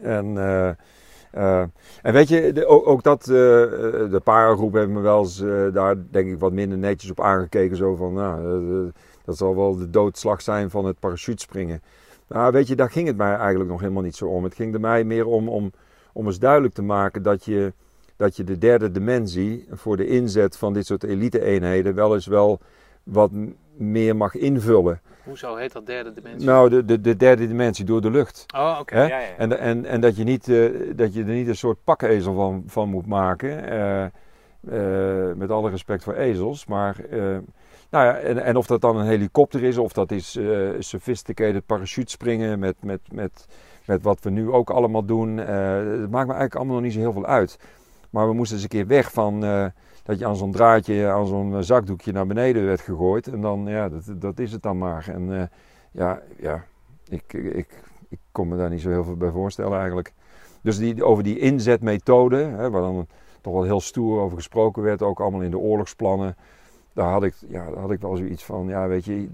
[0.00, 0.68] En, eh,
[1.30, 1.64] eh,
[2.02, 5.72] en weet je, de- ook, ook dat, eh, de paragroep heeft me wel eens eh,
[5.72, 7.76] daar denk ik wat minder netjes op aangekeken.
[7.76, 8.40] Zo van, nou,
[8.86, 8.92] eh,
[9.24, 11.82] dat zal wel de doodslag zijn van het parachutespringen.
[12.28, 14.44] Nou, weet je, daar ging het mij eigenlijk nog helemaal niet zo om.
[14.44, 15.72] Het ging er mij meer om, om,
[16.12, 17.72] om eens duidelijk te maken dat je,
[18.16, 22.60] dat je de derde dimensie voor de inzet van dit soort elite-eenheden wel eens wel
[23.02, 23.30] wat
[23.76, 25.00] meer mag invullen.
[25.24, 26.46] Hoezo heet dat derde dimensie?
[26.48, 28.44] Nou, de, de, de derde dimensie door de lucht.
[28.56, 28.96] oh, oké.
[29.00, 29.36] Ja, ja, ja.
[29.36, 32.62] En, en, en dat, je niet, eh, dat je er niet een soort pakkezel van,
[32.66, 33.68] van moet maken.
[33.68, 36.66] eh, eh, met alle respect voor ezels.
[36.66, 36.96] Maar,
[37.90, 40.38] nou ja, en, en of dat dan een helikopter is, of dat is
[40.78, 43.46] sophisticated parachutespringen met, met, met,
[43.86, 45.36] met wat we nu ook allemaal doen.
[45.36, 47.58] het maakt me eigenlijk allemaal nog niet zo heel veel uit.
[48.16, 49.66] Maar we moesten eens een keer weg van eh,
[50.02, 53.26] dat je aan zo'n draadje, aan zo'n eh, zakdoekje naar beneden werd gegooid.
[53.26, 55.08] En dan, ja, dat, dat is het dan maar.
[55.08, 55.46] En eh,
[55.90, 56.64] ja, ja
[57.08, 57.68] ik, ik,
[58.08, 60.12] ik kon me daar niet zo heel veel bij voorstellen eigenlijk.
[60.62, 63.06] Dus die, over die inzetmethode, hè, waar dan
[63.40, 66.36] toch wel heel stoer over gesproken werd, ook allemaal in de oorlogsplannen.
[66.92, 69.28] Daar had ik, ja, daar had ik wel zoiets van, ja weet je,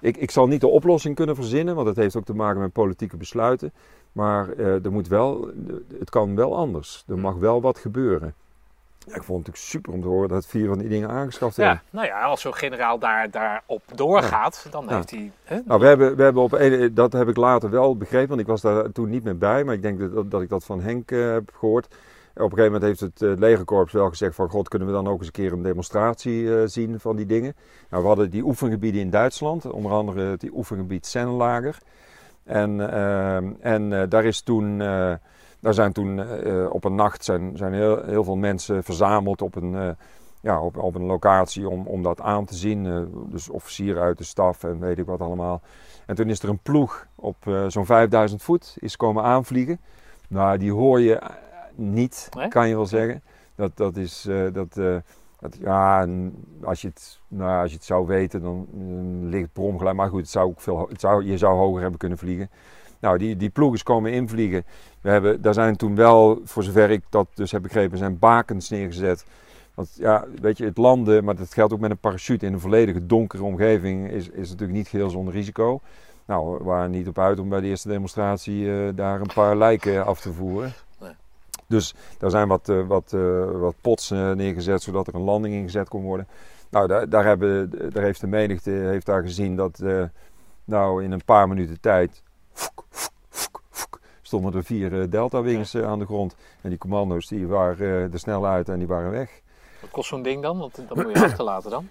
[0.00, 2.72] ik, ik zal niet de oplossing kunnen verzinnen, want het heeft ook te maken met
[2.72, 3.72] politieke besluiten.
[4.16, 5.50] Maar eh, er moet wel,
[5.98, 7.04] het kan wel anders.
[7.08, 8.34] Er mag wel wat gebeuren.
[8.98, 11.56] Ja, ik vond het natuurlijk super om te horen dat vier van die dingen aangeschaft
[11.56, 11.82] werden.
[11.84, 15.32] Ja, nou ja, als zo'n generaal daar, daarop doorgaat, dan heeft hij...
[15.44, 15.58] Hè?
[15.64, 18.46] Nou, we hebben, we hebben op een, dat heb ik later wel begrepen, want ik
[18.46, 21.10] was daar toen niet meer bij, maar ik denk dat, dat ik dat van Henk
[21.10, 21.86] eh, heb gehoord.
[21.86, 25.08] Op een gegeven moment heeft het eh, legerkorps wel gezegd van, god, kunnen we dan
[25.08, 27.56] ook eens een keer een demonstratie zien van die dingen.
[27.90, 31.78] Nou, we hadden die oefengebieden in Duitsland, onder andere het oefengebied Sennelager.
[32.46, 35.14] En, eh, en eh, daar is toen, eh,
[35.60, 36.20] daar zijn toen
[36.70, 39.96] op een nacht zijn, zijn heel, heel veel mensen verzameld op een,
[40.40, 43.08] ja, op, op een locatie om, om dat aan te zien.
[43.30, 45.60] Dus officieren uit de staf en weet ik wat allemaal.
[46.06, 47.36] En toen is er een ploeg op
[47.68, 49.80] zo'n 5000 voet is komen aanvliegen.
[50.28, 51.22] Nou, die hoor je
[51.74, 53.22] niet, kan je wel zeggen.
[53.54, 54.80] Dat, dat is, dat,
[55.38, 56.08] dat, ja,
[56.62, 58.66] als je, het, nou, als je het zou weten, dan
[59.28, 59.96] ligt het per ongeluid.
[59.96, 62.50] Maar goed, het zou ook veel, het zou, je zou hoger hebben kunnen vliegen.
[63.00, 64.64] Nou, die, die ploeg is komen invliegen.
[65.00, 68.68] We hebben, daar zijn toen wel, voor zover ik dat dus heb begrepen, zijn bakens
[68.68, 69.26] neergezet.
[69.74, 72.60] Want ja, weet je, het landen, maar dat geldt ook met een parachute in een
[72.60, 75.80] volledige donkere omgeving, is, is natuurlijk niet geheel zonder risico.
[76.26, 79.56] Nou, we waren niet op uit om bij de eerste demonstratie eh, daar een paar
[79.56, 80.72] lijken af te voeren.
[81.66, 85.54] Dus daar zijn wat, eh, wat, eh, wat pots eh, neergezet, zodat er een landing
[85.54, 86.28] ingezet kon worden.
[86.70, 89.82] Nou, daar, daar, hebben, daar heeft de menigte heeft daar gezien dat
[90.64, 92.22] nou, in een paar minuten tijd
[94.22, 96.34] stonden er vier Delta-wings eh, aan de grond.
[96.60, 99.40] En die commando's die waren er snel uit en die waren weg.
[99.80, 100.58] Wat kost zo'n ding dan?
[100.58, 101.88] Want dat moet je achterlaten dan.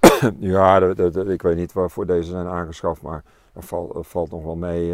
[0.38, 4.06] Ja, dat, dat- dat- ik weet niet waarvoor deze zijn aangeschaft, maar dat, valt dat
[4.06, 4.92] valt nog wel mee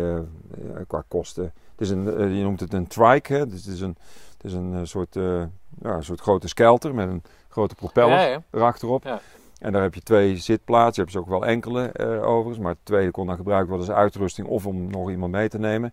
[0.86, 1.52] qua kosten.
[1.80, 3.46] Het is een, eh, je noemt het een trike, hè?
[3.46, 3.96] Dus het is een,
[4.42, 5.42] het is een eh, soort, eh,
[5.82, 8.42] ja, een soort grote skelter met een grote propeller Ja, ja.
[8.50, 9.20] erachterop.
[9.58, 12.72] En daar heb je twee zitplaatsen, je hebt ze ook wel enkele eh, overigens, maar
[12.72, 15.92] het tweede kon dan gebruikt worden als uitrusting of om nog iemand mee te nemen.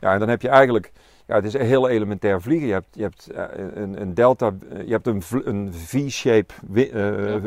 [0.00, 0.92] Ja, en dan heb je eigenlijk,
[1.26, 2.66] ja, het is heel elementair vliegen.
[2.66, 3.28] Je hebt, je hebt
[3.74, 4.52] een, een delta,
[4.84, 6.54] je hebt een, een V-shape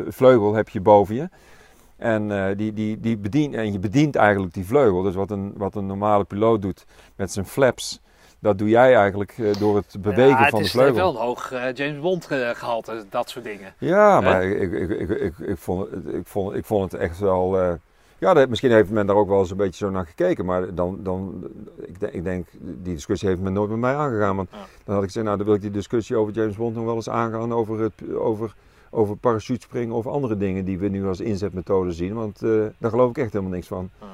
[0.08, 1.28] vleugel heb je boven je.
[1.98, 5.02] En, eh, die, die, die bedient, en je bedient eigenlijk die vleugel.
[5.02, 6.84] Dus wat een, wat een normale piloot doet
[7.16, 8.00] met zijn flaps,
[8.40, 10.94] dat doe jij eigenlijk eh, door het bewegen ja, het van de is vleugel.
[10.94, 13.74] wel een hoog eh, James Bond eh, gehalte, dat soort dingen.
[13.78, 17.18] Ja, maar ik, ik, ik, ik, ik, vond, het- ik, vond, ik vond het echt
[17.18, 17.60] wel.
[17.60, 17.72] eh,
[18.18, 20.44] ja, dat- misschien heeft men daar ook wel eens een beetje zo naar gekeken.
[20.44, 21.48] Maar dan, dan
[21.86, 24.36] ik, denk, ik denk, die discussie heeft men nooit met mij aangegaan.
[24.36, 24.56] Want Ja.
[24.84, 26.94] dan had ik gezegd, nou dan wil ik die discussie over James Bond nog wel
[26.94, 27.52] eens aangaan.
[27.52, 28.54] Over, het, over,
[28.90, 32.14] over parachutespringen of andere dingen die we nu als inzetmethode zien.
[32.14, 33.90] Want eh, daar geloof ik echt helemaal niks van.
[34.00, 34.06] Ja.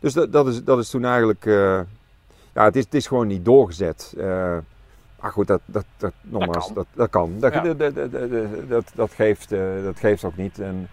[0.00, 1.46] Dus dat, dat, is, dat is toen eigenlijk.
[1.46, 1.80] eh,
[2.54, 4.14] ja, het is, het is gewoon niet doorgezet.
[4.18, 4.56] Eh,
[5.20, 6.74] maar goed, dat, dat, dat, nogmaals, kan.
[6.74, 7.32] dat, dat kan.
[7.38, 7.62] Dat, Ja.
[8.94, 9.48] dat, geeft,
[9.84, 10.58] dat geeft ook niet.
[10.58, 10.88] En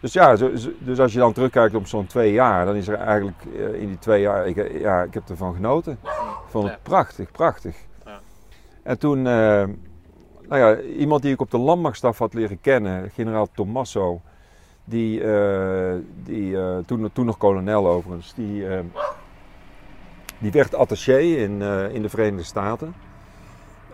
[0.00, 2.94] dus ja, zo- dus als je dan terugkijkt op zo'n twee jaar, dan is er
[2.94, 5.92] eigenlijk in die twee jaar, ik, ja, ik heb ervan genoten.
[6.02, 6.08] Ik
[6.50, 7.76] vond het prachtig, prachtig.
[8.04, 8.20] Ja.
[8.82, 9.26] En toen,
[10.48, 14.20] nou ja, iemand die ik op de landmachtstaf had leren kennen, generaal Tommaso,
[14.88, 15.94] die, eh,
[16.24, 18.80] die eh, toen, toen nog kolonel overigens, die, eh,
[20.38, 21.62] die werd attaché in,
[21.92, 22.94] in de Verenigde Staten.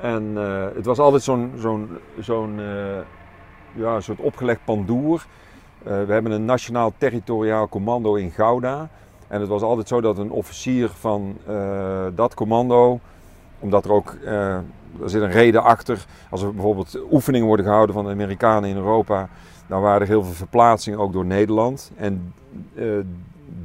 [0.00, 0.36] En
[0.74, 2.60] het was altijd zo'n zo'n zo'n
[3.74, 5.26] ja, soort opgelegd pandoer.
[5.82, 8.88] We hebben een nationaal territoriaal commando in Gouda.
[9.28, 11.36] En het was altijd zo dat een officier van
[12.14, 13.00] dat commando,
[13.64, 14.54] omdat er ook, eh,
[15.02, 18.76] er zit een reden achter, als er bijvoorbeeld oefeningen worden gehouden van de Amerikanen in
[18.76, 19.28] Europa,
[19.66, 21.92] dan waren er heel veel verplaatsingen ook door Nederland.
[21.96, 22.34] En
[22.74, 22.86] eh,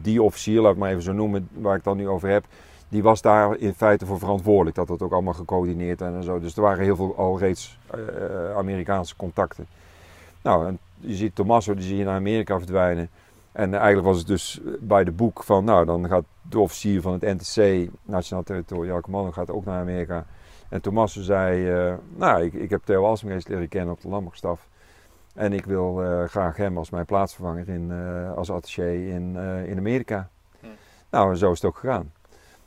[0.01, 2.45] die officier, laat ik maar even zo noemen, waar ik het dan nu over heb,
[2.89, 4.75] die was daar in feite voor verantwoordelijk.
[4.75, 6.39] Dat dat ook allemaal gecoördineerd en zo.
[6.39, 7.99] Dus er waren heel veel al reeds eh,
[8.55, 9.67] Amerikaanse contacten.
[10.41, 13.09] Nou, je ziet Tommaso, die zie je naar Amerika verdwijnen.
[13.51, 17.13] En eigenlijk was het dus bij de boek van, nou, dan gaat de officier van
[17.13, 20.25] het NTC, Nationaal Territoriaal Commando, gaat ook naar Amerika.
[20.69, 24.67] En Tommaso zei, eh, nou, ik, ik heb Theo Alsmees leren kennen op de landmachtstaf.
[25.33, 29.65] En ik wil eh, graag hem als mijn plaatsvervanger in, eh, als attaché in, eh,
[29.65, 30.29] in Amerika.
[30.59, 30.67] Hm.
[31.09, 32.11] Nou, en zo is het ook gegaan.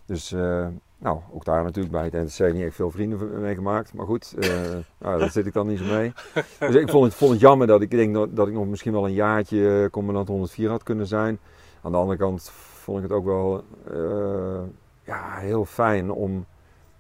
[0.07, 0.67] Dus, eh,
[1.03, 3.95] nou, ook daar natuurlijk bij het NTC niet echt veel vrienden mee gemaakt.
[3.95, 4.35] Maar goed,
[4.99, 6.13] nou, daar zit ik dan niet zo mee.
[6.59, 8.93] Dus ik vond het, vond het jammer dat ik denk dat, dat ik nog misschien
[8.93, 11.39] wel een jaartje eh, commandant 104 had kunnen zijn.
[11.83, 14.61] Aan de andere kant vond ik het ook wel eh,
[15.05, 16.47] ja, heel fijn om,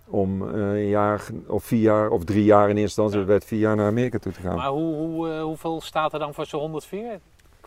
[0.07, 3.61] om een jaar of vier jaar of drie jaar in eerste instantie, het werd vier
[3.61, 4.57] jaar naar Amerika toe te gaan.
[4.57, 7.21] Maar hoe, hoe, hoeveel staat er dan voor zo'n 104?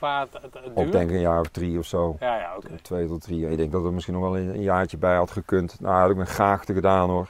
[0.05, 0.27] Qua
[0.75, 0.91] duur?
[0.91, 2.15] denk ik een jaar of drie of zo.
[2.19, 2.75] Ja, ja, oké.
[2.81, 3.49] Twee tot drie.
[3.49, 5.79] Ik denk dat er misschien nog wel een, een jaartje bij had gekund.
[5.79, 7.29] Nou, had ik me graag te gedaan hoor.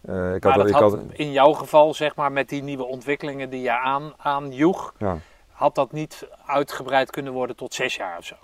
[0.00, 2.62] Eh, ik Maar had, dat ik had, had, in jouw geval, zeg maar, met die
[2.62, 5.18] nieuwe ontwikkelingen die je aan, aanjoeg, ja.
[5.50, 8.34] had dat niet uitgebreid kunnen worden tot zes jaar of zo?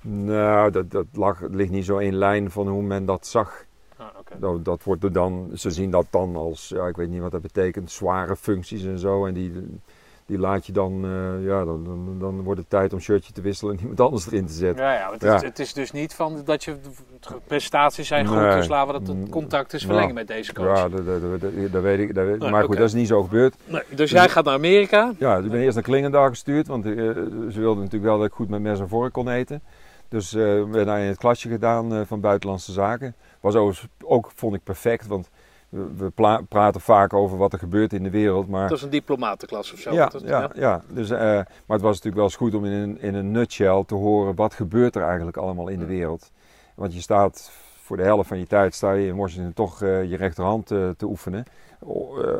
[0.00, 3.64] Nou, dat, dat lag, ligt niet zo in lijn van hoe men dat zag.
[3.96, 4.06] Ah.
[4.38, 7.30] Dat, dat wordt er dan, ze zien dat dan als, ja, ik weet niet wat
[7.30, 9.26] dat betekent, zware functies en zo.
[9.26, 9.80] En die,
[10.26, 13.40] die laat je dan, eh, ja, dan, dan, dan wordt het tijd om shirtje te
[13.40, 14.84] wisselen en iemand anders erin te zetten.
[14.84, 15.34] Ja, ja, het, Ja.
[15.34, 16.76] Is, het is dus niet van dat je
[17.20, 18.56] de prestaties zijn goed, Nee.
[18.56, 20.76] dus laten we dat het contact eens verlengen Nou, met deze coach.
[20.76, 22.14] Ja, dat, dat, dat, weet ik.
[22.14, 23.54] Nee, maar goed, dat is niet zo gebeurd.
[23.64, 25.12] Nee, dus jij gaat naar Amerika.
[25.18, 28.26] Ja, dus ik ben eerst naar Klingendaal gestuurd, want eh, ze wilden natuurlijk wel dat
[28.26, 29.62] ik goed met mes en vork kon eten.
[30.08, 33.14] Dus eh ik ben daar in het klasje gedaan van Buitenlandse Zaken.
[33.40, 35.30] Was overigens ook, vond ik, perfect, want
[35.72, 36.12] we,
[36.48, 38.48] praten vaak over wat er gebeurt in de wereld.
[38.48, 39.92] Maar Dat is een diplomatenklas of zo.
[39.92, 40.82] ja, ja, ja.
[40.88, 43.84] Dus, eh, maar het was natuurlijk wel eens goed om in een, in een nutshell
[43.86, 46.30] te horen wat gebeurt er eigenlijk allemaal in de wereld.
[46.74, 47.50] Want je staat
[47.82, 50.88] voor de helft van je tijd sta je in Washington toch eh, je rechterhand eh,
[50.88, 51.44] te oefenen.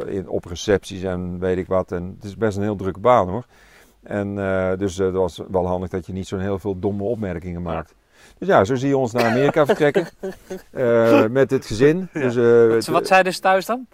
[0.07, 1.93] In, op recepties en weet ik wat.
[1.93, 3.47] En het is best een heel drukke baan hoor.
[4.03, 4.35] En
[4.79, 7.95] dus het was wel handig dat je niet zo'n heel veel domme opmerkingen maakt.
[8.43, 10.09] Dus ja, zo zie je ons naar Amerika vertrekken.
[10.71, 12.09] eh, met het gezin.
[12.13, 13.87] Dus, eh, Wat, wat zeiden ze thuis dan?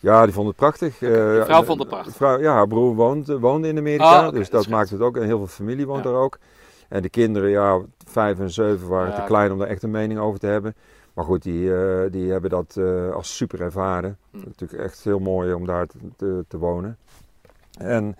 [0.00, 1.02] ja, die vond het prachtig.
[1.02, 2.14] Eh, je vrouw vond het prachtig?
[2.16, 5.16] Vrouw, ja, haar broer woont, woonde in Amerika, Ah, dus dat dat maakt het ook.
[5.16, 6.10] En heel veel familie woont Ja.
[6.10, 6.38] daar ook.
[6.88, 9.90] En de kinderen, ja, vijf en zeven waren Ja, te klein om daar echt een
[9.90, 10.74] mening over te hebben.
[11.14, 14.18] Maar goed, die, eh, die hebben dat eh, als super ervaren.
[14.30, 14.38] Hm.
[14.44, 16.98] Natuurlijk echt heel mooi om daar te, te, te wonen.
[17.78, 18.16] En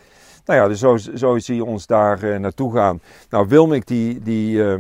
[0.47, 3.01] nou ja, dus zo, zie je ons daar eh, naartoe gaan.
[3.31, 4.75] Nou, Wilmik die, die, eh,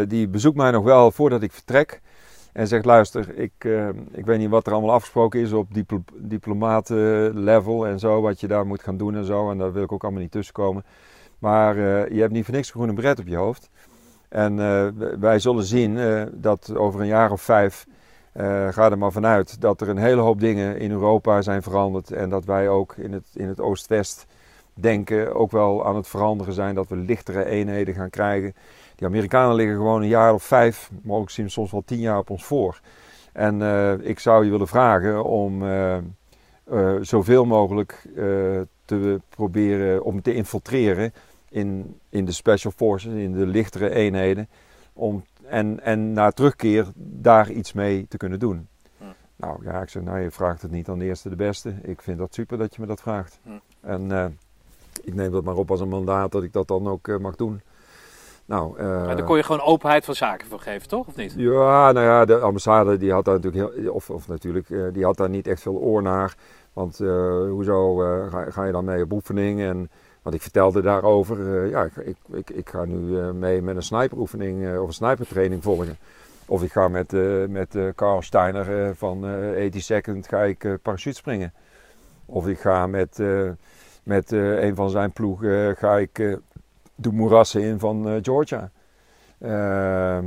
[0.00, 2.00] eh, die bezoekt mij nog wel voordat ik vertrek.
[2.52, 3.52] En zegt, luister, ik,
[4.12, 8.20] ik weet niet wat er allemaal afgesproken is op diplo diplomatenlevel en zo.
[8.20, 9.50] Wat je daar moet gaan doen en zo.
[9.50, 10.84] En daar wil ik ook allemaal niet tussenkomen.
[11.38, 11.76] Maar
[12.12, 13.70] je hebt niet voor niks een groene bret op je hoofd.
[14.28, 14.56] En
[15.20, 15.98] wij zullen zien
[16.32, 17.86] dat over een jaar of vijf,
[18.70, 22.10] ga er maar vanuit, dat er een hele hoop dingen in Europa zijn veranderd.
[22.10, 24.26] En dat wij ook in het, in het Oost-West
[24.80, 26.74] denken ook wel aan het veranderen zijn.
[26.74, 28.54] Dat we lichtere eenheden gaan krijgen.
[28.94, 32.30] Die Amerikanen liggen gewoon een jaar of vijf, mogelijk zien soms wel tien jaar op
[32.30, 32.80] ons voor.
[33.32, 36.02] En eh, ik zou je willen vragen om eh, eh,
[37.00, 38.08] zoveel mogelijk
[38.84, 41.12] te proberen om te infiltreren
[41.48, 44.48] in, in de special forces, in de lichtere eenheden.
[44.92, 48.68] Om, en, en na terugkeer daar iets mee te kunnen doen.
[48.98, 49.04] Hm.
[49.36, 51.74] Nou ja, ik zeg, nou je vraagt het niet aan de eerste de beste.
[51.82, 53.38] Ik vind dat super dat je me dat vraagt.
[53.42, 53.50] Hm.
[53.80, 54.38] En
[55.02, 57.36] ik neem dat maar op als een mandaat dat ik dat dan ook eh, mag
[57.36, 57.60] doen.
[58.44, 61.06] Nou, eh, Maar daar kon je gewoon openheid van zaken voor geven, toch?
[61.06, 61.34] Of niet?
[61.36, 65.04] ja, nou ja, de ambassade die had daar natuurlijk heel, of, of natuurlijk, eh, die
[65.04, 66.34] had daar niet echt veel oor naar.
[66.72, 67.08] Want eh,
[67.50, 69.60] hoezo eh, ga, ga je dan mee op oefening?
[69.60, 69.90] En,
[70.22, 73.76] want ik vertelde daarover, eh, ja, ik, ik, ik, ik ga nu eh, mee met
[73.76, 75.96] een sniperoefening eh, of een snipertraining volgen.
[76.46, 80.64] Of ik ga met, eh met eh, Carl Steiner eh, van eh 82nd ga ik
[80.64, 81.52] eh parachute springen.
[82.26, 83.50] Of ik ga met, eh,
[84.08, 86.36] met eh, een van zijn ploeg eh, ga ik eh,
[86.94, 88.70] de moerassen in van Georgia.
[89.38, 90.24] Ehm,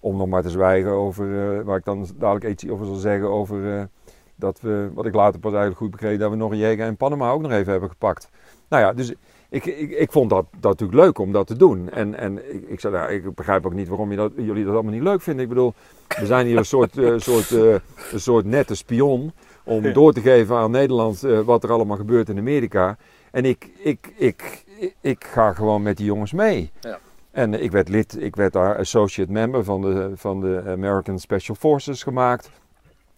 [0.00, 3.88] om nog maar te zwijgen over, waar ik dan dadelijk iets over zal zeggen, over
[4.34, 6.96] dat we, wat ik later pas eigenlijk goed begreep, dat we nog een Jäger in
[6.96, 8.30] Panama ook nog even hebben gepakt.
[8.68, 9.14] Nou ja, dus
[9.48, 11.90] ik, ik, ik vond dat, dat natuurlijk leuk om dat te doen.
[11.90, 15.20] En, en ik, ik, nou, ik begrijp ook niet waarom jullie dat allemaal niet leuk
[15.20, 15.42] vinden.
[15.42, 15.74] Ik bedoel,
[16.18, 17.80] we zijn hier een soort, soort, een
[18.20, 19.32] soort nette spion
[19.64, 22.96] om door te geven aan Nederland eh, wat er allemaal gebeurt in Amerika.
[23.30, 26.70] En ik, ik, ik, ik, ik ga gewoon met die jongens mee.
[26.80, 26.98] Ja.
[27.30, 31.56] En ik werd lid, ik werd daar associate member van de, van de American Special
[31.56, 32.50] Forces gemaakt.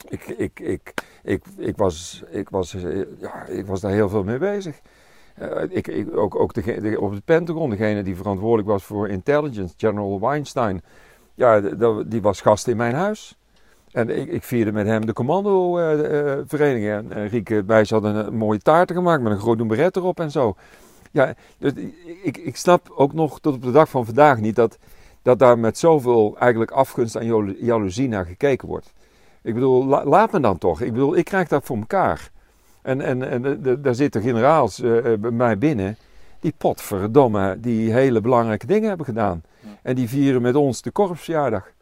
[0.09, 4.25] Ik, ik, ik, ik, ik, was, ik, was, eh, ja, ik was daar heel veel
[4.25, 4.81] mee bezig.
[5.35, 9.75] Eh, ik, ik, ook ook de, op het Pentagon, degene die verantwoordelijk was voor intelligence,
[9.77, 10.83] General Weinstein,
[11.35, 11.61] ja,
[12.07, 13.39] die was gast in mijn huis.
[13.95, 16.89] En ik, ik vierde met hem de commando-vereniging.
[16.91, 20.31] en en Rieke Bijs hadden een mooie taarten gemaakt met een groot beret erop en
[20.31, 20.55] zo.
[21.11, 21.73] Ja, dus
[22.23, 24.79] ik, ik snap ook nog tot op de dag van vandaag niet dat,
[25.23, 28.93] dat daar met zoveel eigenlijk afgunst en jalo- jaloezie naar gekeken wordt.
[29.43, 30.81] Ik bedoel, la- laat me dan toch.
[30.81, 32.31] Ik bedoel, ik krijg dat voor elkaar.
[32.83, 35.97] En, en, en de- de- daar zitten generaals eh, eh, bij mij binnen
[36.41, 39.43] die potverdomme die hele belangrijke dingen hebben gedaan.
[39.83, 41.73] En die vieren met ons de korpsverjaardag.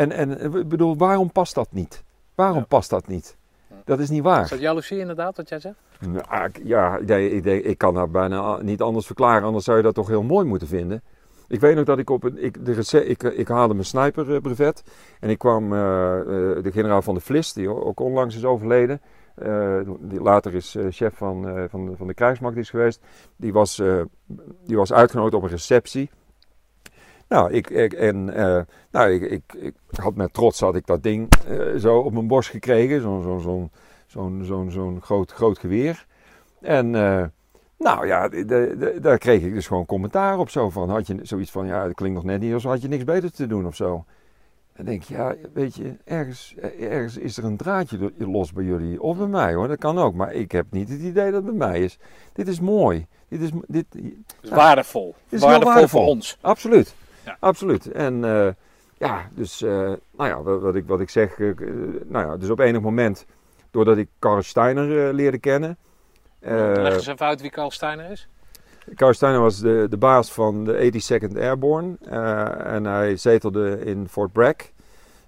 [0.00, 2.02] En, en ik bedoel, waarom past dat niet?
[2.34, 2.64] Waarom Ja.
[2.64, 3.36] past dat niet?
[3.84, 4.42] Dat is niet waar.
[4.42, 5.74] Is dat jaloezie inderdaad, wat jij zegt?
[6.08, 9.42] Nou, ik- ja, nee, ik, denk, ik kan dat bijna niet anders verklaren.
[9.42, 11.02] Anders zou je dat toch heel mooi moeten vinden.
[11.48, 12.44] Ik weet nog dat ik op een.
[12.44, 14.82] Ik, de rece- ik, ik haalde mijn sniperbrevet.
[15.20, 16.26] En ik kwam eh, eh,
[16.62, 19.00] de generaal van de Vlis, die ook onlangs is overleden.
[19.34, 23.00] eh, die later is eh, chef van, eh, van, de, van de krijgsmacht is geweest.
[23.36, 24.00] Die was, eh,
[24.66, 26.10] die was uitgenodigd op een receptie.
[27.30, 28.60] Nou, ik, ik, en, eh,
[28.90, 32.26] nou ik, ik, ik had met trots had ik dat ding eh, zo op mijn
[32.26, 33.00] borst gekregen.
[33.00, 33.70] Zo'n zo'n zo'n
[34.06, 36.06] zo'n zo'n zo'n groot, groot geweer.
[36.60, 37.24] En eh,
[37.78, 40.88] nou ja, de- de- daar kreeg ik dus gewoon commentaar op zo van.
[40.90, 43.32] Had je zoiets van, ja, dat klinkt nog net niet als had je niks beter
[43.32, 44.04] te doen of zo.
[44.76, 49.02] Dan denk je, ja, weet je, ergens, ergens is er een draadje los bij jullie.
[49.02, 50.14] Of bij mij hoor, dat kan ook.
[50.14, 51.98] Maar ik heb niet het idee dat het bij mij is.
[52.32, 53.06] Dit is mooi.
[53.28, 53.86] Dit is, dit,
[54.40, 55.14] is waardevol.
[55.28, 56.00] is heel waardevol, waardevol.
[56.00, 56.38] voor ons.
[56.40, 56.94] Absoluut.
[57.30, 57.36] Ja.
[57.40, 57.92] Absoluut.
[57.92, 58.48] En eh,
[58.98, 59.70] ja, dus eh,
[60.16, 61.50] nou ja, wat, wat ik, wat ik zeg, eh,
[62.04, 63.26] nou ja, dus op enig moment,
[63.70, 65.76] doordat ik Karl Steiner leerde kennen.
[66.40, 68.28] Leg eens even uit wie Carl Steiner is.
[68.94, 71.96] Karl Steiner was de, de baas van de 82nd Airborne
[72.64, 74.70] en hij zetelde in Fort Bragg,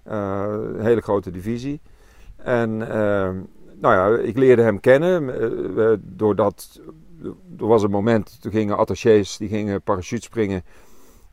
[0.05, 1.81] een hele grote divisie.
[2.37, 3.31] En eh,
[3.81, 6.81] nou ja, ik leerde hem kennen doordat
[7.59, 10.65] er was een moment, toen gingen attachés, die gingen parachutespringen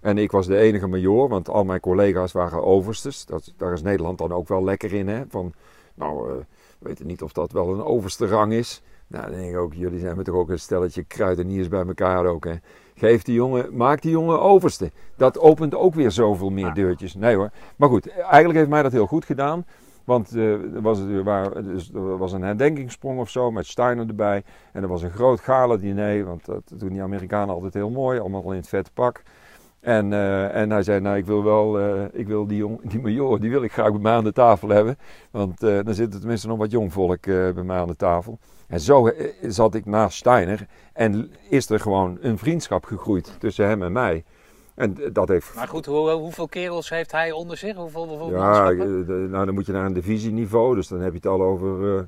[0.01, 3.25] en ik was de enige major, want al mijn collega's waren overstes.
[3.25, 5.23] Dat, daar is Nederland dan ook wel lekker in, hè?
[5.29, 5.53] Van,
[5.93, 6.35] nou, eh,
[6.79, 8.81] we weten niet of dat wel een overste rang is.
[9.07, 12.25] Nou, dan denk ik ook, jullie zijn me toch ook een stelletje kruideniers bij elkaar
[12.25, 12.53] ook, hè?
[12.95, 14.91] Geef die jongen, maak die jongen overste.
[15.17, 17.15] Dat opent ook weer zoveel meer deurtjes.
[17.15, 17.49] Nee hoor.
[17.75, 19.65] Maar goed, eigenlijk heeft mij dat heel goed gedaan.
[20.03, 24.07] Want eh, er, was, er, waren- dus er was een herdenkingssprong of zo met Steiner
[24.07, 24.43] erbij.
[24.73, 26.25] En er was een groot gala-diner.
[26.25, 28.19] Want dat doen die Amerikanen altijd heel mooi.
[28.19, 29.21] Allemaal in het vette pak.
[29.79, 32.99] En, eh, en hij zei, nou ik wil wel, eh, ik wil die, jong, die
[33.01, 34.97] major, die wil ik graag bij mij aan de tafel hebben.
[35.31, 38.39] Want eh, dan zit er tenminste nog wat jong volk bij mij aan de tafel.
[38.67, 40.65] En zo zat ik naast Steiner.
[40.93, 44.23] En is er gewoon een vriendschap gegroeid tussen hem en mij.
[44.75, 47.75] En dat heeft Maar goed, hoe, hoeveel kerels heeft hij onder zich?
[47.75, 51.17] Hoeveel, hoeveel ja, de- nou dan moet je naar een divisieniveau, dus dan heb je
[51.17, 51.97] het al over.
[51.97, 52.03] eh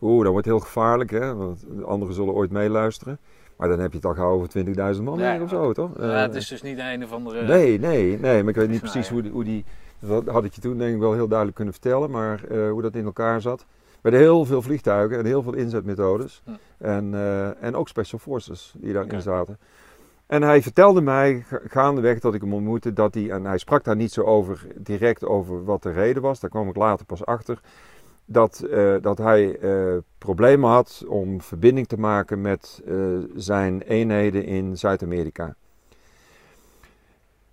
[0.00, 1.34] Oeh, dat wordt heel gevaarlijk, hè?
[1.34, 3.18] Want anderen zullen ooit meeluisteren.
[3.56, 4.48] Maar dan heb je het al gauw over
[4.96, 5.90] 20.000 man Ja, of zo, toch?
[5.98, 7.42] Ja, Eh, het is dus niet een of andere...
[7.46, 9.64] Nee, nee, nee, maar ik weet niet precies hoe die, hoe die.
[9.98, 12.82] Dat had ik je toen denk ik wel heel duidelijk kunnen vertellen, maar eh, hoe
[12.82, 13.64] dat in elkaar zat.
[14.02, 16.42] Hadden heel veel vliegtuigen en heel veel inzetmethodes.
[16.44, 16.50] Hm.
[16.78, 19.20] En, eh, en ook special forces die daarin Oké.
[19.20, 19.58] zaten.
[20.26, 23.84] En hij vertelde mij ga- gaandeweg dat ik hem ontmoette dat hij, en hij sprak
[23.84, 27.24] daar niet zo over, direct over wat de reden was, daar kwam ik later pas
[27.24, 27.60] achter,
[28.24, 32.96] dat, eh, dat hij eh, problemen had om verbinding te maken met eh,
[33.34, 35.54] zijn eenheden in Zuid-Amerika.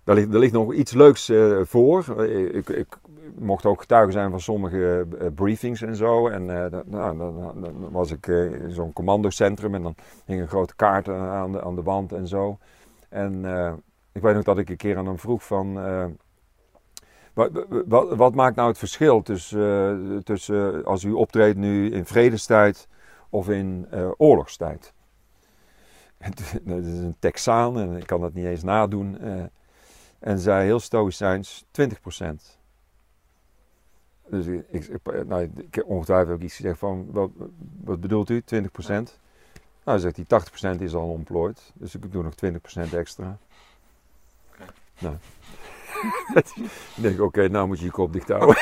[0.04, 2.24] Daar ligt, ligt nog iets leuks voor.
[2.26, 2.98] Ik, ik
[3.38, 6.28] mocht ook getuige zijn van sommige briefings en zo.
[6.28, 9.94] En eh, dan, nou, dan, dan was ik in zo'n commandocentrum en dan
[10.24, 12.58] hing een grote kaart aan de, aan de wand en zo.
[13.08, 13.44] En
[14.12, 15.78] ik weet nog dat ik een keer aan hem vroeg van...
[17.32, 17.50] wat,
[17.86, 22.88] wat, wat maakt nou het verschil tussen, eh, tussen als u optreedt nu in vredestijd
[23.28, 24.92] of in eh, oorlogstijd?
[26.64, 29.18] Dat is een Texaan en ik kan dat niet eens nadoen.
[29.18, 29.44] eh,
[30.18, 31.98] en zei heel stoïcijns 20
[34.28, 37.30] Dus ik, ik, nou, ik heb ongetwijfeld ook iets gezegd van, wat,
[37.84, 38.58] wat bedoelt u, 20%
[39.84, 41.72] Nou, zegt hij, 80% is al ontplooid.
[41.74, 42.34] Dus ik doe nog
[42.90, 43.38] 20% extra.
[44.98, 45.16] Nou.
[46.96, 48.56] Ik denk, oké, nou moet je je kop dicht houden.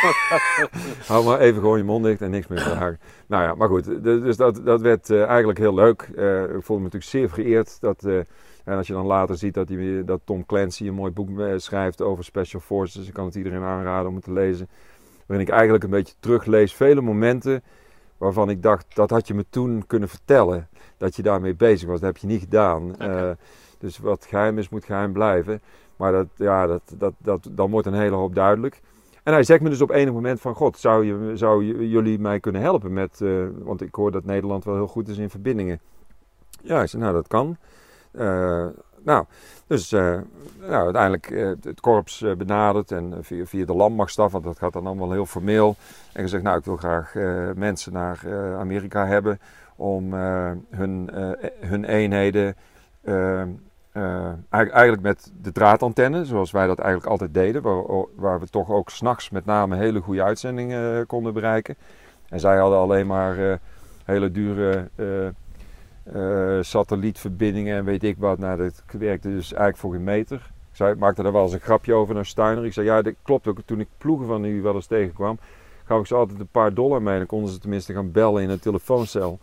[1.07, 3.01] Hou maar even gewoon je mond dicht en niks meer vragen.
[3.27, 4.03] Nou ja, maar goed.
[4.03, 6.11] Dus dat, dat werd eh, eigenlijk heel leuk.
[6.17, 7.81] Eh, ik voelde me natuurlijk zeer vereerd.
[7.81, 8.19] Dat, eh,
[8.65, 12.03] en als je dan later ziet dat, die, dat Tom Clancy een mooi boek schrijft
[12.03, 13.07] over Special Forces.
[13.07, 14.69] Ik kan het iedereen aanraden om het te lezen.
[15.27, 16.75] Waarin ik eigenlijk een beetje teruglees.
[16.75, 17.63] Vele momenten
[18.19, 20.69] waarvan ik dacht, dat had je me toen kunnen vertellen.
[20.97, 22.01] Dat je daarmee bezig was.
[22.01, 22.95] Dat heb je niet gedaan.
[23.79, 25.61] Dus wat geheim is, moet geheim blijven.
[26.01, 28.81] Maar dat, ja, dat, dat, dat, dan wordt een hele hoop duidelijk.
[29.23, 30.55] En hij zegt me dus op enig moment van...
[30.55, 33.21] God, zou, je, zou jullie mij kunnen helpen met...
[33.21, 35.81] eh, want ik hoor dat Nederland wel heel goed is in verbindingen.
[36.63, 37.57] Ja, ik zei, nou dat kan.
[38.11, 38.67] Eh,
[39.03, 39.25] nou,
[39.67, 40.19] dus eh,
[40.61, 41.29] nou, uiteindelijk
[41.65, 45.77] het korps benaderd en via, via de landmachtstaf, want dat gaat dan allemaal heel formeel.
[46.13, 47.15] En gezegd, nou ik wil graag
[47.55, 48.21] mensen naar
[48.59, 49.41] Amerika hebben
[49.77, 50.13] om
[50.71, 51.11] hun,
[51.61, 52.57] hun eenheden,
[53.93, 58.71] eh, eigenlijk, met de draadantenne, zoals wij dat eigenlijk altijd deden, waar, waar we toch
[58.71, 61.77] ook s'nachts met name hele goede uitzendingen eh, konden bereiken.
[62.29, 63.57] En zij hadden alleen maar eh,
[64.05, 64.89] hele dure
[66.61, 68.39] satellietverbindingen en weet ik wat.
[68.39, 70.51] Nou, dat werkte dus eigenlijk voor geen meter.
[70.73, 72.65] Ik maakte daar wel eens een grapje over naar Steiner.
[72.65, 73.59] Ik zei, ja, dat klopt ook.
[73.65, 75.39] Toen ik ploegen van u wel eens tegenkwam,
[75.91, 77.19] gaf ik ze altijd een paar dollar mee.
[77.19, 79.39] Dan konden ze tenminste gaan bellen in een telefooncel.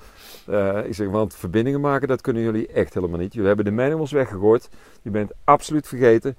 [0.46, 3.34] Eh, ik zeg, want verbindingen maken, dat kunnen jullie echt helemaal niet.
[3.34, 4.70] Jullie hebben de manuals weggegooid.
[5.02, 6.36] Je bent absoluut vergeten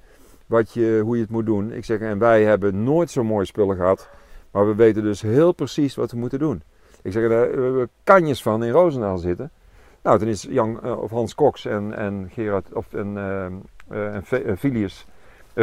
[0.47, 1.73] wat je, hoe je het moet doen.
[1.73, 4.09] Ik zeg, en wij hebben nooit zo mooie spullen gehad.
[4.51, 6.63] Maar we weten dus heel precies wat we moeten doen.
[7.03, 9.51] Ik zeg, daar hebben kanjes van in Roosendaal zitten.
[10.03, 13.17] Nou, toen is Jan, eh, of Hans Cox en, en Gerard, of en,
[13.89, 14.15] eh,
[14.47, 15.07] en Filius,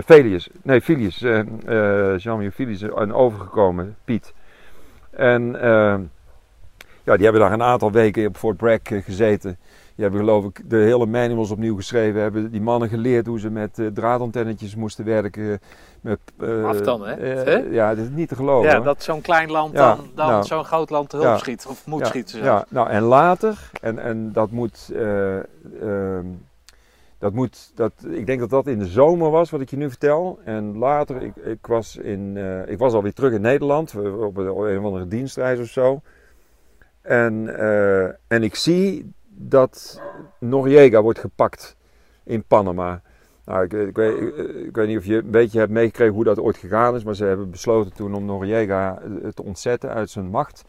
[0.04, 4.34] Felius, nee Filius, eh eh, Jean-Michel Filius, en overgekomen, Piet.
[5.10, 5.96] En eh,
[7.04, 9.58] ja, die hebben daar een aantal weken op Fort Bragg eh, gezeten.
[9.96, 12.22] Die hebben geloof ik de hele manuals opnieuw geschreven.
[12.22, 15.60] Hebben die mannen geleerd hoe ze met eh, draadantennetjes moesten werken.
[16.02, 17.14] Met, eh, Af dan, hè?
[17.14, 18.70] eh, ja, dat is niet te geloven.
[18.70, 18.86] Ja, hoor.
[18.86, 20.44] dat zo'n klein land Ja, dan, dan nou.
[20.44, 21.38] zo'n groot land te hulp Ja.
[21.38, 21.66] schiet.
[21.70, 22.46] Of moet ja, schieten zelfs.
[22.48, 25.36] Ja, nou en later, en, en dat moet, eh,
[25.82, 26.26] ehm,
[27.26, 29.90] dat moet, dat, ik denk dat dat in de zomer was wat ik je nu
[29.90, 30.40] vertel.
[30.44, 34.50] En later, ik, ik, was, in, eh, ik was alweer terug in Nederland, op een,
[34.50, 36.02] of andere dienstreis of zo.
[37.02, 40.02] En, eh, en ik zie dat
[40.40, 41.76] Noriega wordt gepakt
[42.24, 43.02] in Panama.
[43.46, 44.20] Nou, ik, weet,
[44.66, 47.16] ik, weet niet of je een beetje hebt meegekregen hoe dat ooit gegaan is, maar
[47.16, 50.64] ze hebben besloten toen om Noriega eh, te ontzetten uit zijn macht.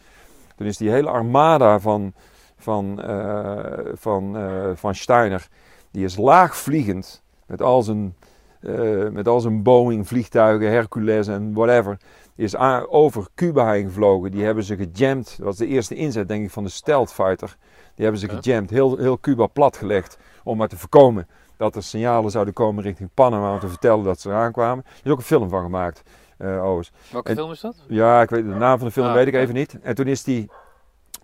[0.57, 2.13] Toen is die hele armada van,
[2.57, 4.37] van, eh, van,
[4.77, 5.49] van Steiner,
[5.97, 8.17] die is laagvliegend met al zijn,
[8.61, 11.99] eh, met al zijn Boeing vliegtuigen, Hercules en whatever.
[12.35, 12.57] Die is
[12.89, 14.31] over Cuba heen gevlogen.
[14.31, 15.35] Die hebben ze gejamd.
[15.37, 17.57] Dat was de eerste inzet, denk ik, van de Stealth Fighter.
[17.95, 18.35] Die hebben ze Ja.
[18.37, 20.19] gejamd, heel, heel Cuba platgelegd.
[20.45, 23.53] Om maar te voorkomen dat er signalen zouden komen richting Panama.
[23.53, 24.85] Om te vertellen dat ze eraan kwamen.
[24.87, 26.03] Er is ook een film van gemaakt,
[26.39, 26.93] overigens.
[27.13, 27.77] Welke En- film is dat?
[27.89, 29.79] Ja, ik weet de naam van de film Ah, weet ik even niet.
[29.83, 30.51] En toen is die,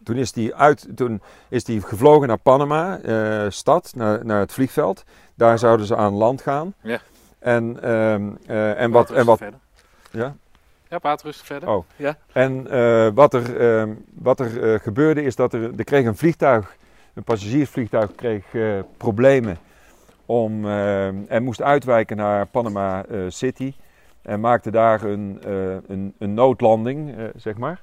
[0.04, 4.52] toen is die, uit, toen is die gevlogen naar Panama, eh, stad, naar, naar het
[4.52, 5.04] vliegveld.
[5.34, 6.74] Daar zouden ze aan land gaan.
[6.80, 7.00] Ja.
[7.38, 9.60] En, ehm, eh, en wat, en wat, Verder.
[10.10, 10.34] ja?
[10.88, 11.68] Ja, praat rustig verder.
[11.68, 11.84] Oh.
[11.96, 12.16] Ja.
[12.32, 16.76] En eh, wat er, ehm, wat er gebeurde is dat er, er kreeg een vliegtuig,
[17.14, 18.44] een passagiersvliegtuig kreeg
[18.96, 19.58] problemen
[20.26, 20.66] om,
[21.28, 23.74] en moest uitwijken naar Panama City.
[24.22, 25.40] En maakte daar een,
[25.86, 27.80] een, een noodlanding, zeg maar.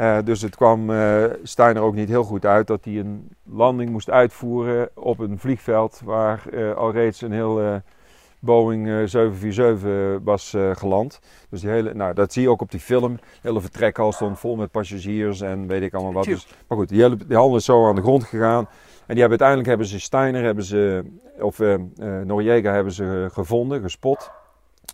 [0.00, 3.90] Eh, dus het kwam eh Steiner ook niet heel goed uit dat hij een landing
[3.90, 7.80] moest uitvoeren op een vliegveld waar eh, al reeds een heel
[8.38, 11.20] Boeing eh, 747 was geland.
[11.50, 13.14] Dus die hele, nou, dat zie je ook op die film.
[13.16, 16.24] De hele vertrekhal stond vol met passagiers en weet ik allemaal wat.
[16.24, 18.68] Dus, maar goed, die, hele, die handel is zo aan de grond gegaan.
[19.06, 21.04] En die hebben, uiteindelijk hebben ze Steiner, hebben ze,
[21.40, 21.58] of
[22.24, 24.30] Noriega hebben ze gevonden, gespot.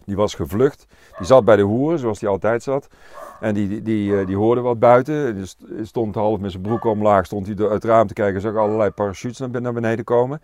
[0.05, 0.86] Die was gevlucht.
[1.19, 2.89] Die zat bij de hoeren, zoals die altijd zat.
[3.41, 5.35] En die, die, die, eh, die hoorde wat buiten.
[5.36, 8.41] Die st- stond half met zijn broek omlaag, stond hij door het raam te kijken.
[8.41, 10.41] Zag allerlei parachutes naar ben- naar beneden komen.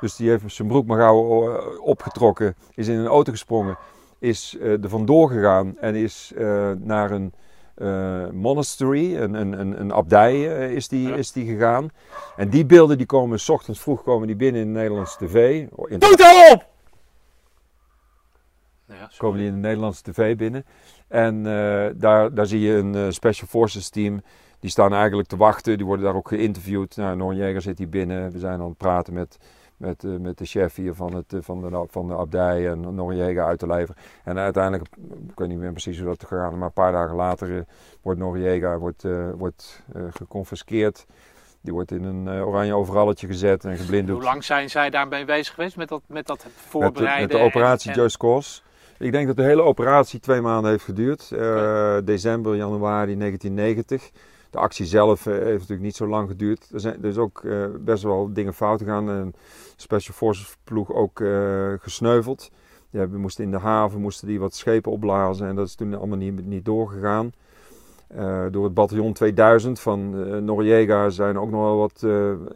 [0.00, 2.54] Dus die heeft zijn broek maar gauw eh, opgetrokken.
[2.74, 3.76] Is in een auto gesprongen.
[4.18, 5.76] Is eh, er vandoor gegaan.
[5.80, 7.32] En is eh, naar een
[7.74, 10.42] eh, monastery, een, een, een, een abdij
[10.74, 11.14] is, die, Ja.
[11.14, 11.88] is die gegaan.
[12.36, 15.60] En die beelden die komen, s ochtends vroeg komen die binnen in de Nederlandse tv.
[15.86, 16.72] In Doe het op!
[18.88, 19.16] Ja, sorry.
[19.18, 20.64] komen die in de Nederlandse tv binnen.
[21.08, 24.22] En eh, daar, daar zie je een eh, Special Forces team.
[24.60, 25.76] Die staan eigenlijk te wachten.
[25.76, 26.96] Die worden daar ook geïnterviewd.
[26.96, 28.32] Nou, Noornjeger zit hier binnen.
[28.32, 29.36] We zijn aan het praten met,
[29.76, 32.68] met, eh, met de chef hier van, het, van, de, van de abdij.
[32.70, 34.02] En Noornjeger uit te leveren.
[34.24, 34.88] En uiteindelijk,
[35.28, 36.58] ik weet niet meer precies hoe dat gegaan.
[36.58, 37.64] Maar een paar dagen later
[38.02, 39.04] wordt Noornjeger wordt,
[39.36, 41.06] wordt, geconfiskeerd.
[41.60, 44.18] Die wordt in een oranje overalletje gezet en geblinddoekt.
[44.22, 47.28] Hoe lang zijn zij daarmee bezig geweest met dat, met dat Met de, voorbereiden?
[47.28, 48.60] met de operatie en- Just Cause.
[48.98, 51.30] Ik denk dat de hele operatie twee maanden heeft geduurd.
[51.32, 54.10] Eh, december, januari 1990.
[54.50, 56.70] De actie zelf eh, heeft natuurlijk niet zo lang geduurd.
[56.72, 59.08] Er, zijn, is ook eh, best wel dingen fout gegaan.
[59.08, 59.34] Een
[59.76, 61.22] Special Forces ploeg ook
[61.80, 62.50] gesneuveld.
[62.90, 65.48] Hebben, moesten in de haven moesten die wat schepen opblazen.
[65.48, 67.32] En dat is toen allemaal niet, niet doorgegaan.
[68.50, 70.10] Door het bataljon 2000 van
[70.44, 72.06] Noriega zijn ook nog wel wat,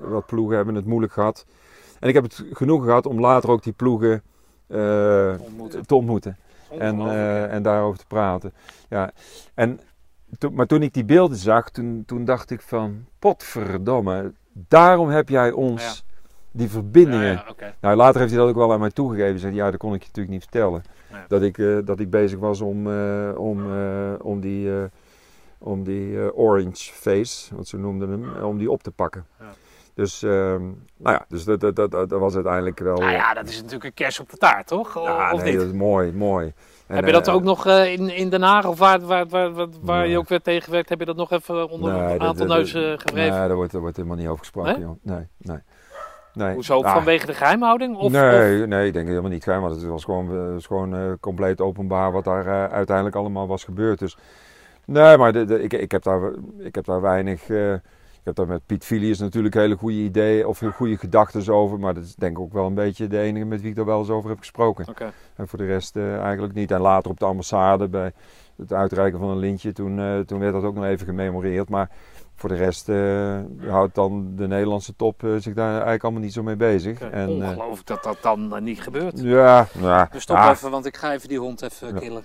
[0.01, 1.47] wat ploegen hebben het moeilijk gehad.
[2.01, 4.23] En ik heb het genoeg gehad om later ook die ploegen
[5.41, 5.87] Ontmoeten.
[5.87, 6.37] te ontmoeten.
[6.79, 8.53] En, eh, en daarover te praten.
[8.89, 9.11] Ja.
[9.55, 9.81] En
[10.53, 15.51] maar toen ik die beelden zag, toen, toen dacht ik van, potverdomme, daarom heb jij
[15.51, 16.05] ons
[16.51, 17.27] die verbindingen.
[17.27, 17.75] Ja, ja, oké.
[17.81, 19.41] Nou, later heeft hij dat ook wel aan mij toegegeven.
[19.41, 20.83] Zei, ja, dat kon ik je natuurlijk niet vertellen.
[21.29, 24.85] Dat, ik, eh, dat ik bezig was om, eh, om, eh, om die, eh,
[25.59, 29.27] om die eh, orange face, wat ze noemden hem, eh, om die op te pakken.
[29.99, 30.63] Dus, ehm,
[30.97, 32.97] nou ja, dus dat, dat, dat, dat was uiteindelijk wel...
[32.97, 34.99] Nou ja, dat is natuurlijk een kers op de taart, toch?
[34.99, 35.61] O- Ja, of nee, niet?
[35.61, 36.53] dat is mooi, mooi.
[36.87, 39.29] En, heb je dat eh, ook nog eh, in, in Den Haag of waar, waar,
[39.29, 39.53] waar,
[39.83, 40.11] waar, Nee.
[40.11, 43.01] je ook werd tegengewerkt, heb je dat nog even onder Nee, een aantal neuzen dat-
[43.03, 43.39] gewreven?
[43.39, 44.81] Nee, daar wordt, daar wordt helemaal niet over gesproken, Nee?
[44.83, 44.97] joh.
[45.03, 45.59] Nee, nee.
[46.33, 46.55] nee.
[46.55, 46.83] Hoezo?
[46.83, 47.97] Ah, Vanwege de geheimhouding?
[47.97, 50.95] Of, nee, nee, ik denk helemaal niet geheim, want het was gewoon, eh, was gewoon
[50.95, 53.99] eh, compleet openbaar wat daar eh, uiteindelijk allemaal was gebeurd.
[53.99, 54.17] Dus
[54.85, 56.21] nee, maar de, de- ik, ik, heb daar,
[56.59, 57.43] ik heb daar weinig.
[58.29, 61.95] Heb daar met Piet Filius natuurlijk hele goede ideeën of heel goede gedachten over, maar
[61.95, 63.99] dat is denk ik ook wel een beetje de enige met wie ik daar wel
[63.99, 64.87] eens over heb gesproken.
[65.37, 66.71] En voor de rest eh, eigenlijk niet.
[66.71, 68.13] En later op de ambassade bij
[68.57, 71.69] het uitreiken van een lintje, toen, eh, toen werd dat ook nog even gememoreerd.
[71.69, 71.91] Maar
[72.35, 73.39] voor de rest eh,
[73.71, 77.03] houdt dan de Nederlandse top zich daar eigenlijk allemaal niet zo mee bezig.
[77.03, 77.07] Oké.
[77.07, 79.21] En, Ongelooflijk dat dat dan niet gebeurt.
[79.21, 82.23] ja, ja, Dus stop even, want ik ga even die hond even killen.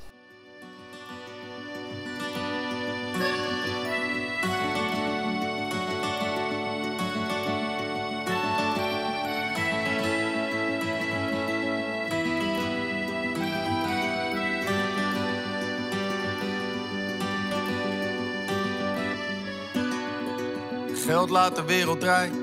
[21.30, 22.34] Laat de wereld draaien.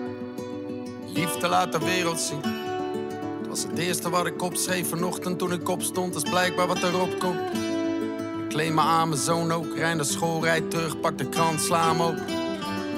[1.07, 2.41] Liefde laat de wereld zien.
[3.41, 6.15] Het was het eerste wat ik opschreef vanochtend toen ik opstond.
[6.15, 7.41] Is blijkbaar wat erop komt.
[8.43, 9.77] Ik kleed me aan, mijn zoon ook.
[9.77, 12.27] Rij naar school, rijd terug, pak de krant, sla hem open.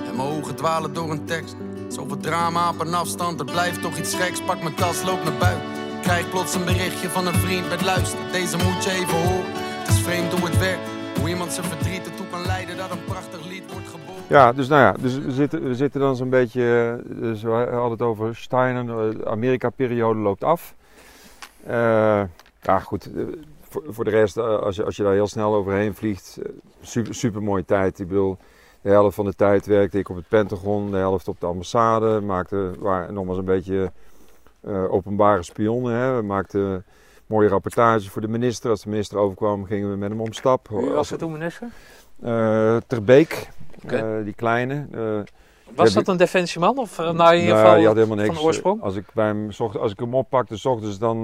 [0.08, 1.54] En mijn ogen dwalen door een tekst.
[1.88, 4.42] Zoveel drama op een afstand, er blijft toch iets geks.
[4.42, 5.66] Pak mijn tas, loop naar buiten.
[6.02, 8.18] Krijg plots een berichtje van een vriend met luister.
[8.32, 9.52] Deze moet je even horen.
[9.54, 10.88] Het is vreemd hoe het werkt.
[11.18, 13.81] Hoe iemand zijn verdriet ertoe kan leiden dat een prachtig lied wordt.
[14.32, 16.62] Ja, dus nou ja, dus we, zitten, we zitten dan zo'n beetje.
[17.10, 18.86] eh, Dus we hadden het over Steiner,
[19.16, 20.74] de Amerika-periode loopt af.
[21.66, 22.22] Eh,
[22.62, 23.14] ja, goed.
[23.14, 23.22] eh,
[23.60, 26.38] Voor, voor de rest, als je, als je daar heel snel overheen vliegt,
[26.80, 27.98] super, super mooie tijd.
[27.98, 28.36] Ik bedoel,
[28.80, 32.20] de helft van de tijd werkte ik op het Pentagon, de helft op de ambassade.
[32.20, 32.70] Maakte,
[33.10, 33.92] nogmaals een beetje
[34.88, 35.94] openbare spionnen.
[35.94, 36.16] Hè.
[36.16, 36.84] We maakten
[37.26, 38.70] mooie rapportages voor de minister.
[38.70, 40.68] Als de minister overkwam, gingen we met hem om stap.
[40.68, 41.68] Wie was het toen minister?
[42.22, 43.48] Eh, Ter Beek,
[43.84, 43.96] Oké.
[43.96, 44.86] eh, die kleine.
[44.92, 45.20] eh,
[45.74, 46.78] Was dat een defensieman?
[46.78, 48.34] Of uh, nou in ieder geval die had helemaal niks.
[48.36, 48.82] van oorsprong?
[48.82, 51.18] Als ik, bij hem, zocht, als ik hem oppakte, s ochtends, dan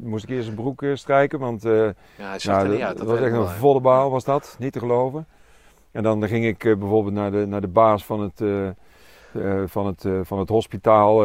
[0.00, 1.38] moest ik eerst zijn broek strijken.
[1.38, 1.94] Want Ja,
[2.38, 2.96] zag nou, er niet uit.
[2.98, 4.56] dat was echt een volle baal, was dat.
[4.58, 5.26] Niet te geloven.
[5.92, 9.86] En dan ging ik bijvoorbeeld naar de, naar de baas van het, eh, eh, van
[9.86, 11.16] het, eh, van het hospitaal,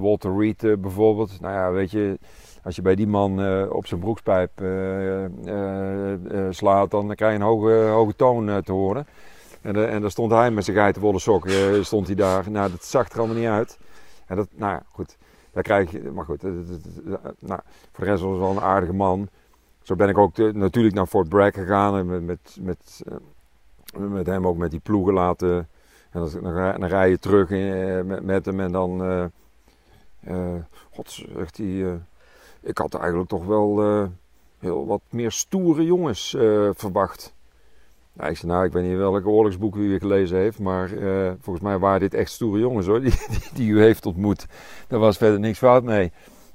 [0.00, 1.40] Walter Reed bijvoorbeeld.
[1.40, 2.18] Nou ja, weet je,
[2.68, 5.30] als je bij die man eh, op zijn broekspijp eh, eh,
[6.50, 9.06] slaat, dan krijg je een hoge, hoge toon te horen.
[9.60, 12.50] En, en daar stond hij met zijn geitenwolle eh, stond hij daar.
[12.50, 13.78] Nou, dat zag er allemaal niet uit.
[14.26, 15.16] En dat, nou ja, goed,
[15.52, 16.42] daar krijg je, maar goed,
[17.38, 17.60] nou,
[17.92, 19.28] voor de rest was het wel een aardige man.
[19.82, 23.02] Zo ben ik ook natuurlijk naar Fort Bragg gegaan en met, met, met,
[23.96, 25.68] met hem ook met die ploegen laten.
[26.10, 27.48] En dan, dan, rij- je terug
[28.22, 29.24] met, hem en dan, eh
[30.20, 30.54] eh,
[30.90, 32.00] god, zegt hij,
[32.60, 34.04] ik had eigenlijk toch wel eh,
[34.58, 37.34] heel wat meer stoere jongens eh, verwacht.
[38.12, 41.64] Nou, ik zei, nou, ik weet niet welke oorlogsboeken u gelezen heeft, maar eh, volgens
[41.64, 44.46] mij waren dit echt stoere jongens hoor, die, die, die u heeft ontmoet.
[44.88, 46.04] Daar was verder niks fout mee.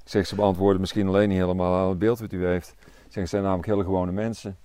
[0.03, 2.75] Ik zeg, ze beantwoorden misschien alleen niet helemaal aan het beeld wat u heeft.
[2.79, 4.57] Ik zeg, het zijn namelijk hele gewone mensen.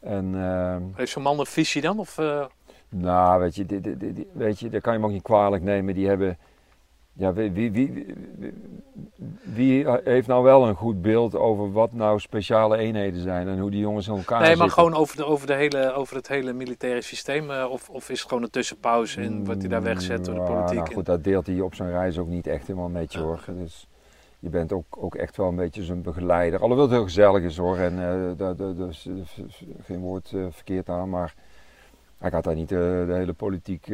[0.00, 1.98] En, ehm, Heeft zo'n man een visie dan?
[1.98, 2.18] Of,
[2.88, 5.22] nou, weet je, die, die, die- die- weet je, dat kan je hem ook niet
[5.22, 5.94] kwalijk nemen.
[5.94, 6.38] Die hebben,
[7.12, 8.06] ja, wie, wie,
[9.42, 13.70] wie, heeft nou wel een goed beeld over wat nou speciale eenheden zijn en hoe
[13.70, 14.84] die jongens in elkaar nee, maar zitten?
[14.84, 17.50] gewoon over, de, over, de hele, over het hele militaire systeem.
[17.50, 20.40] eh, of, of is het gewoon een tussenpauze en wordt hij daar weggezet door de
[20.40, 20.78] Ja, politiek?
[20.78, 23.44] Nou goed, dat deelt hij op zijn reis ook niet echt helemaal met je hoor.
[23.58, 23.88] Dus
[24.38, 26.60] je bent ook, ook echt wel een beetje zijn begeleider.
[26.60, 27.76] Alhoewel het heel gezellig is hoor.
[27.76, 27.96] En
[28.36, 28.66] daar, eh,
[29.82, 31.08] geen woord eh, verkeerd aan.
[31.08, 31.34] Maar
[32.18, 33.86] hij gaat daar niet de hele politiek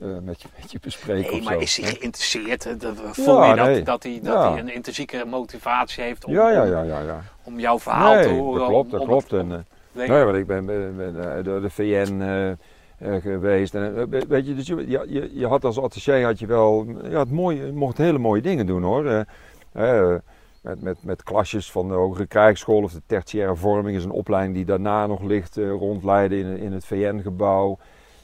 [0.00, 1.58] eh, eh, met, je, met je bespreken Nee, maar zo.
[1.58, 2.66] is hij geïnteresseerd?
[2.66, 3.82] Eh, dat- Voel Ja, je dat, nee.
[3.82, 4.50] dat, hij, dat Ja.
[4.50, 7.00] hij een intrinsieke motivatie heeft om, Ja, ja, ja, ja.
[7.00, 7.22] ja.
[7.44, 8.58] om jouw verhaal nee, te horen?
[8.60, 9.32] dat klopt, dat om klopt.
[9.32, 9.58] En, eh,
[9.92, 10.24] Nee.
[10.24, 13.74] Want ik ben, ben, ben, eh, door de VN eh, eh, geweest.
[13.74, 17.18] En, eh, we- weet je, dus je, je, had als attaché had je wel, ja,
[17.18, 19.06] het mooie, je mocht hele mooie dingen doen hoor.
[19.06, 19.20] Eh,
[19.72, 20.16] eh,
[20.62, 24.54] met, met, met klasjes van de hogere krijgsschool of de tertiaire vorming is een opleiding
[24.54, 27.78] die daarna nog ligt eh, rondleiden in, in het VN-gebouw.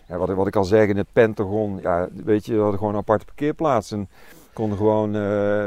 [0.09, 2.79] Ja, wat, ik- wat ik al zeg, in het Pentagon, ja, weet je, we hadden
[2.79, 3.91] gewoon een aparte parkeerplaats.
[3.93, 4.09] En
[4.53, 5.67] konden gewoon, eh,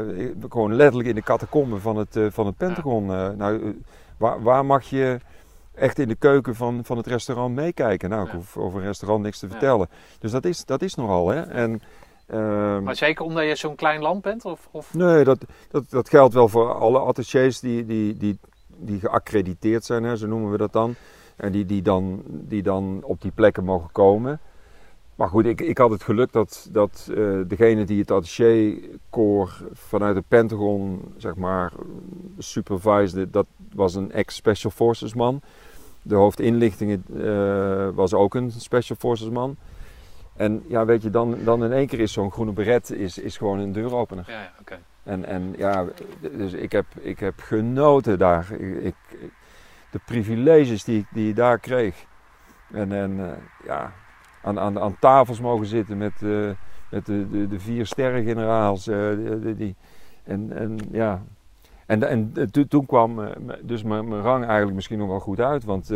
[0.49, 3.13] gewoon letterlijk in de catacomben van het, eh, van het Pentagon.
[3.13, 3.81] eh, nou,
[4.17, 5.17] waar, waar mag je
[5.75, 8.09] echt in de keuken van, van het restaurant meekijken?
[8.09, 8.35] Nou, ik Ja.
[8.37, 9.51] hoef over een restaurant niks te Ja.
[9.51, 9.89] vertellen.
[10.19, 11.41] Dus dat is, dat is nogal, hè.
[11.41, 11.81] En,
[12.27, 14.45] ehm, Maar zeker omdat je zo'n klein land bent?
[14.45, 14.93] Of, of...
[14.93, 15.37] Nee, dat,
[15.71, 20.27] dat, dat geldt wel voor alle attachés die, die, die, die geaccrediteerd zijn, hè, zo
[20.27, 20.95] noemen we dat dan.
[21.39, 24.39] En die, die, dan, die dan op die plekken mogen komen.
[25.15, 30.15] Maar goed, ik, ik had het geluk dat, dat eh, degene die het attaché-corps vanuit
[30.15, 31.71] het Pentagon, zeg maar,
[32.37, 35.41] supervisede, dat was een ex-Special Forces man.
[36.01, 39.55] De hoofdinlichtingen eh, was ook een Special Forces man.
[40.35, 43.37] En ja, weet je, dan, dan in één keer is zo'n groene beret is, is
[43.37, 44.23] gewoon een deuropener.
[44.27, 44.79] Ja, ja oké.
[45.03, 45.85] En, en ja,
[46.37, 48.47] dus ik heb, ik heb genoten daar.
[48.51, 49.29] Ik, ik-
[49.91, 51.95] de privileges die, die je daar kreeg.
[52.71, 53.31] En, en eh,
[53.65, 53.91] ja,
[54.43, 56.49] aan, aan, aan tafels mogen zitten met, eh,
[56.91, 58.87] met de, de, de vier sterrengeneraals.
[58.87, 59.09] eh,
[59.55, 59.75] die,
[60.23, 61.21] en, en ja,
[61.85, 63.19] en, en to- toen kwam
[63.61, 65.63] dus mijn, mijn rang eigenlijk misschien nog wel goed uit.
[65.63, 65.91] Want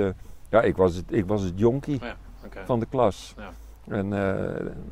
[0.50, 2.16] ja, ik was het, ik was het jonkie Ja,
[2.66, 3.34] van de klas.
[3.38, 3.52] Ja.
[3.88, 4.10] En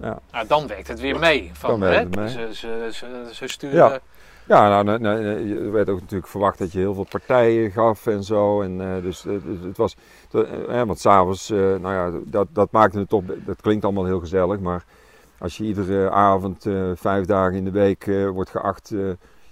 [0.01, 1.49] ja, Nou, dan werkt het weer mee.
[1.53, 2.05] Van, Dan hè?
[2.05, 2.29] mee.
[2.29, 3.99] Ze, ze, ze, ze sturen...
[4.47, 4.69] Ja.
[4.69, 8.07] Nou, nou, nou, eh, er werd ook natuurlijk verwacht dat je heel veel partijen gaf
[8.07, 8.61] en zo.
[8.61, 9.95] En, eh, dus, eh, dus het was,
[10.31, 14.05] eh, eh, want s'avonds, eh nou ja, dat, dat maakte het toch, dat klinkt allemaal
[14.05, 14.85] heel gezellig, maar
[15.39, 19.09] als je iedere avond, eh, vijf dagen in de week, eh, wordt geacht eh,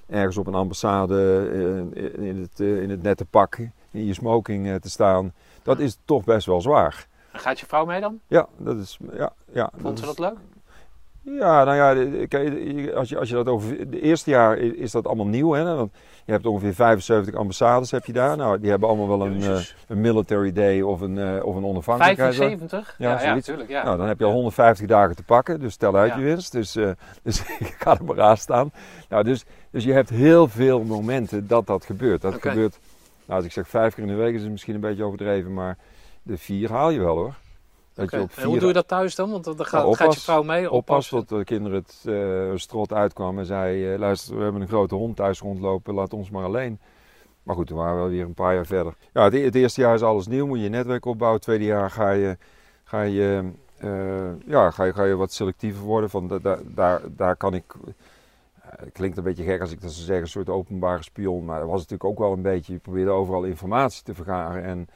[0.07, 1.49] ergens op een ambassade
[1.95, 3.57] eh, in, het, eh, in het nette pak,
[3.91, 7.07] in je smoking eh, te staan, dat is toch best wel zwaar.
[7.31, 8.19] En Gaat je vrouw mee dan?
[8.27, 9.69] Ja, dat is, ja, ja.
[9.77, 10.37] Vond ze is- dat leuk?
[11.37, 11.89] Ja, nou ja,
[12.95, 13.89] als je, als je dat over.
[13.89, 15.75] De eerste jaar is dat allemaal nieuw, hè?
[15.75, 15.91] Want
[16.25, 18.37] je hebt ongeveer 75 ambassades heb je daar.
[18.37, 21.65] Nou, die hebben allemaal wel een, eh, een military day of een, eh, of een
[21.65, 22.47] onafhankelijkheidsdag.
[22.47, 22.95] 75?
[22.97, 23.45] Ja, Ja, ja, zoiets.
[23.45, 23.69] tuurlijk.
[23.69, 23.83] Ja.
[23.83, 26.17] Nou, dan heb je al 150 dagen te pakken, dus tel uit Ja.
[26.17, 26.51] je winst.
[26.51, 26.89] Dus, eh
[27.23, 28.71] dus ik ga er maar aan staan.
[29.09, 32.21] Nou, dus, dus je hebt heel veel momenten dat dat gebeurt.
[32.21, 32.79] Dat gebeurt,
[33.25, 35.53] nou, als ik zeg vijf keer in de week is het misschien een beetje overdreven,
[35.53, 35.77] maar
[36.23, 37.33] de vier haal je wel hoor.
[37.99, 39.31] Dat je op En hoe doe je dat thuis dan?
[39.31, 40.71] Want dan gaat, Nou, gaat je oppas- vrouw mee.
[40.71, 44.67] Oppas tot de kinderen het eh, strot uitkwamen en zei: eh, Luister, we hebben een
[44.67, 46.79] grote hond thuis rondlopen, laat ons maar alleen.
[47.43, 48.93] Maar goed, toen waren we weer een paar jaar verder.
[49.13, 51.37] Ja, het, e- het eerste jaar is alles nieuw, moet je je netwerk opbouwen.
[51.39, 52.37] Het tweede jaar ga je,
[52.83, 56.09] ga je, eh, ja, ga je, ga je wat selectiever worden.
[56.09, 57.63] Van da- da- daar, daar kan ik.
[57.85, 57.91] eh,
[58.61, 61.45] Het klinkt een beetje gek als ik dat zou zeggen, een soort openbare spion.
[61.45, 62.73] Maar dat was natuurlijk ook wel een beetje.
[62.73, 64.63] Je probeerde overal informatie te vergaren.
[64.63, 64.87] En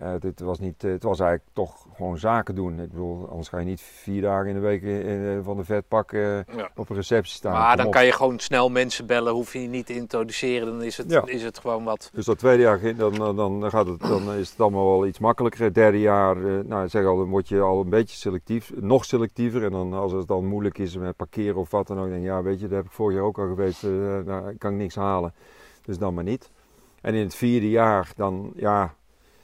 [0.00, 2.80] eh, dit was niet, eh, het was eigenlijk toch gewoon zaken doen.
[2.80, 6.12] Ik bedoel, anders ga je niet vier dagen in de week eh, van de vetpak
[6.12, 6.70] eh, Ja.
[6.76, 7.52] op een receptie staan.
[7.52, 7.92] Maar dan op.
[7.92, 10.66] kan je gewoon snel mensen bellen, hoef je niet te introduceren.
[10.66, 11.22] Dan is het, Ja.
[11.26, 12.10] is het gewoon wat.
[12.14, 15.18] Dus dat tweede jaar dan, dan, dan, gaat het, dan is het allemaal wel iets
[15.18, 15.62] makkelijker.
[15.64, 19.04] Het derde jaar, eh, nou, zeg al, dan word je al een beetje selectief, nog
[19.04, 19.64] selectiever.
[19.64, 22.22] En dan, als het dan moeilijk is met parkeren of wat dan ook, dan denk
[22.22, 23.90] je, ja, weet je, daar heb ik vorig jaar ook al geweest, eh,
[24.26, 25.34] daar kan ik niks halen.
[25.84, 26.50] Dus dan maar niet.
[27.00, 28.94] En in het vierde jaar, dan, ja,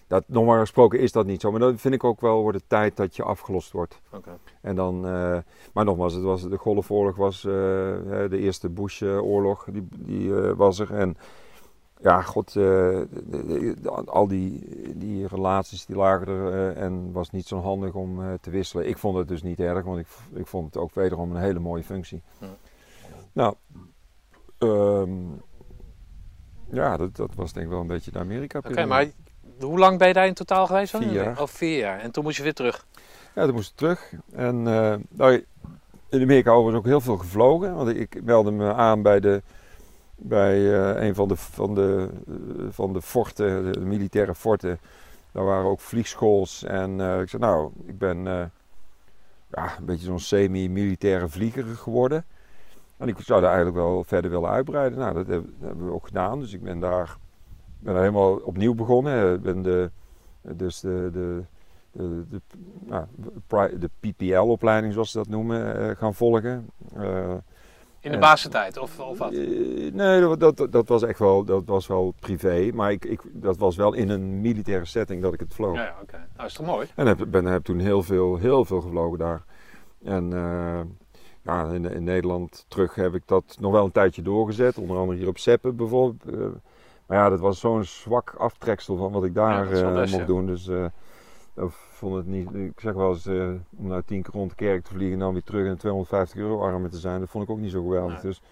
[0.07, 1.51] dat, normaal gesproken is dat niet zo.
[1.51, 4.01] Maar dan vind ik ook wel, wordt het tijd dat je afgelost wordt.
[4.13, 4.39] Oké.
[4.61, 5.39] En dan, eh,
[5.73, 10.79] maar nogmaals, het was, de Golfoorlog was eh, de eerste Bush-oorlog, die, die eh, was
[10.79, 10.95] er.
[10.95, 11.17] En
[12.01, 17.47] ja, god, de- de- de- al die, die relaties die lagen er en was niet
[17.47, 18.89] zo handig om te wisselen.
[18.89, 21.59] Ik vond het dus niet erg, want ik, ik vond het ook wederom een hele
[21.59, 22.23] mooie functie.
[23.33, 23.55] Nou,
[24.59, 25.11] ehm,
[26.71, 29.11] ja, dat, dat was denk ik wel een beetje de amerika Oké, maar
[29.61, 30.97] hoe lang ben je daar in totaal geweest?
[30.97, 31.41] Vier jaar.
[31.41, 32.01] Oh, vier jaar.
[32.01, 32.87] En toen moest je weer terug.
[33.35, 34.13] Ja, toen moest ik terug.
[34.33, 35.45] En eh, nou,
[36.09, 37.75] in Amerika overigens ook heel veel gevlogen.
[37.75, 39.43] Want ik, meldde me aan bij, de,
[40.15, 42.35] bij eh, een van de, van, de, eh,
[42.71, 44.79] van de forten, de, militaire forten.
[45.33, 46.65] Daar waren ook vliegschools.
[46.65, 48.25] En ik zei, nou, ik ben
[49.51, 52.25] ja, een beetje zo'n semi-militaire vlieger geworden.
[52.97, 54.99] En ik zou daar eigenlijk wel verder willen uitbreiden.
[54.99, 56.41] Nou, dat hebben we ook gedaan.
[56.41, 57.17] Dus ik ben daar,
[57.87, 59.35] ben daar helemaal opnieuw begonnen.
[59.35, 59.91] Ik ben de,
[60.41, 61.43] dus de, de,
[61.93, 62.41] de, de,
[62.85, 63.05] nou,
[63.79, 66.71] de PPL-opleiding, zoals ze dat noemen, eh, gaan volgen.
[66.95, 67.31] Eh,
[68.01, 69.33] In de En- basentijd, of, of wat?
[69.33, 72.71] Eh, nee, dat, dat, dat was echt wel, dat was wel privé.
[72.75, 75.75] Maar ik, ik, dat was wel in een militaire setting dat ik het vloog.
[75.77, 76.27] Ja, ja, oké.
[76.37, 76.87] Nou, is toch mooi?
[76.95, 79.45] En heb, ben, heb toen heel veel, heel veel gevlogen daar.
[80.05, 80.81] En eh,
[81.43, 84.79] ja, in, in Nederland terug heb ik dat nog wel een tijdje doorgezet.
[84.79, 86.37] Onder andere hier op Seppen bijvoorbeeld.
[87.07, 90.13] Eh, maar ja, dat was zo'n zwak aftreksel van wat ik daar Ja, eh, best,
[90.13, 90.33] mocht ja.
[90.33, 90.47] doen.
[90.47, 90.85] Dus eh
[91.57, 92.55] ik vond het niet.
[92.55, 95.19] Ik zeg wel eens, eh, om nou tien keer rond de kerk te vliegen en
[95.19, 97.21] dan weer terug en 250 euro armen te zijn.
[97.21, 98.13] Dat vond ik ook niet zo geweldig.
[98.13, 98.23] Nee.
[98.23, 98.43] Dus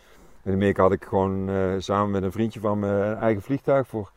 [0.43, 3.87] in Amerika had ik gewoon eh, samen met een vriendje van me een eigen vliegtuig
[3.87, 4.11] voor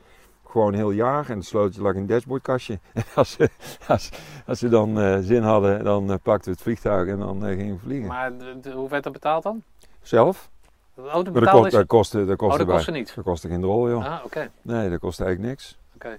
[0.46, 1.30] gewoon een heel jaar.
[1.30, 2.80] En het sleuteltje lag in het dashboardkastje.
[2.94, 3.50] En als ze,
[3.88, 4.10] als,
[4.46, 7.56] als ze dan eh, zin hadden, dan eh, pakten we het vliegtuig en dan eh,
[7.56, 8.08] gingen we vliegen.
[8.08, 8.32] Maar
[8.74, 9.64] hoe werd dat betaald dan?
[10.02, 10.50] Zelf?
[10.98, 11.72] De dat, betaald kost, is?
[11.72, 13.12] dat kostte, dat Oh, dat kostte niet.
[13.16, 14.06] dat kostte geen rol, joh.
[14.06, 14.50] Ah, oké.
[14.62, 15.78] Nee, dat kostte eigenlijk niks.
[15.96, 16.18] Oké.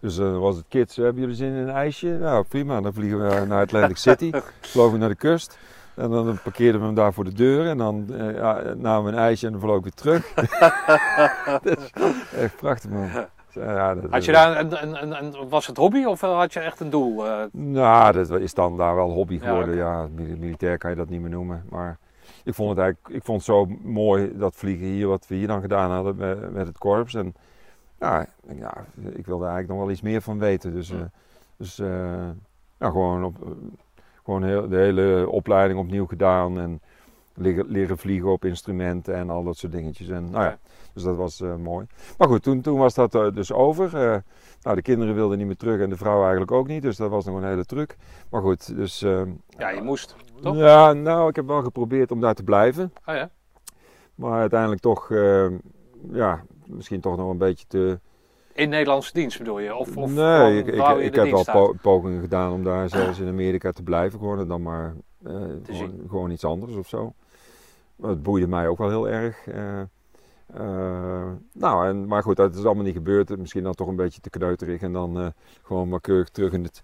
[0.00, 2.08] Dus eh, was het kids, hebben jullie zin in een ijsje?
[2.20, 2.80] Nou, prima.
[2.80, 4.30] Dan vliegen we naar Atlantic City.
[4.60, 5.58] vlogen we naar de kust.
[5.94, 7.66] En dan parkeerden we hem daar voor de deur.
[7.66, 10.32] En dan eh, ja, namen we een ijsje en dan vloog ik weer terug.
[11.62, 11.90] dus,
[12.36, 13.08] echt prachtig, man.
[13.52, 16.90] Ja, dat, Had je daar een, een, was het hobby of had je echt een
[16.90, 17.26] doel?
[17.26, 17.42] eh?
[17.52, 19.74] Nou, dat is dan daar wel hobby Ja, geworden.
[19.76, 21.64] Ja, mil- militair kan je dat niet meer noemen.
[21.68, 21.98] Maar
[22.50, 25.46] ik vond het eigenlijk ik vond het zo mooi dat vliegen hier, wat we hier
[25.46, 27.14] dan gedaan hadden met, met het korps.
[27.14, 27.34] En
[27.98, 30.72] ja, ik- ja, ik wilde eigenlijk nog wel iets meer van weten.
[30.72, 30.98] Dus, eh,
[31.56, 31.76] dus
[32.78, 33.36] ja, gewoon, op,
[34.24, 36.58] gewoon heel, de hele opleiding opnieuw gedaan.
[36.60, 36.80] En
[37.34, 40.08] leren, leren vliegen op instrumenten en al dat soort dingetjes.
[40.08, 40.58] En, nou ja,
[40.92, 41.86] dus dat was eh, mooi.
[42.18, 44.22] Maar goed, toen, toen was dat dus over.
[44.62, 46.82] Nou, de kinderen wilden niet meer terug en de vrouw eigenlijk ook niet.
[46.82, 47.96] Dus dat was nog een hele truc.
[48.30, 49.02] Maar goed, dus...
[49.02, 50.16] eh, Ja, je moest.
[50.42, 50.56] Toch?
[50.56, 52.92] Ja, nou, ik heb wel geprobeerd om daar te blijven.
[53.06, 53.30] Oh ja?
[54.14, 55.46] Maar uiteindelijk toch, eh,
[56.12, 58.00] ja, misschien toch nog een beetje te...
[58.52, 59.74] In Nederlandse dienst bedoel je?
[59.74, 63.72] Of, of nee, ik, ik, heb wel po- pogingen gedaan om daar zelfs in Amerika
[63.72, 64.18] te blijven.
[64.18, 65.62] Gewoon en dan maar zien.
[65.66, 67.12] gewoon, gewoon iets anders of zo.
[67.96, 69.46] Maar het boeide mij ook wel heel erg.
[70.54, 73.38] Eh, nou, en, maar goed, dat is allemaal niet gebeurd.
[73.38, 74.80] Misschien dan toch een beetje te kneuterig.
[74.82, 75.26] En dan eh,
[75.62, 76.82] gewoon maar keurig terug in, het,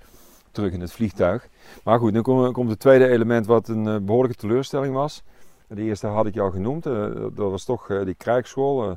[0.51, 1.49] terug in het vliegtuig.
[1.85, 5.23] Maar goed, nu komt, het tweede element wat een eh, behoorlijke teleurstelling was.
[5.69, 6.83] De eerste had ik al genoemd.
[6.85, 8.91] dat was toch die krijgsschool.
[8.91, 8.97] eh,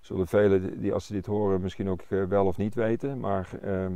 [0.00, 3.20] zullen velen die- als ze dit horen misschien ook wel of niet weten.
[3.20, 3.92] Maar ehm,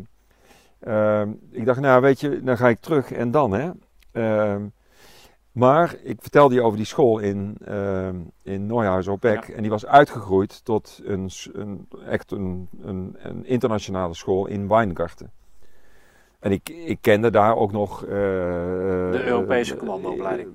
[0.79, 3.71] ehm, ik dacht, nou weet je, dan ga ik terug en dan hè.
[5.57, 9.49] Maar ik vertelde je over die school in, ehm in Neuhaus op Beck.
[9.49, 15.31] En die was uitgegroeid tot een, een, echt een, een, een internationale school in Weingarten.
[16.39, 18.05] En ik, ik kende daar ook nog...
[18.05, 20.49] eh, De Europese eh, commandoopleiding.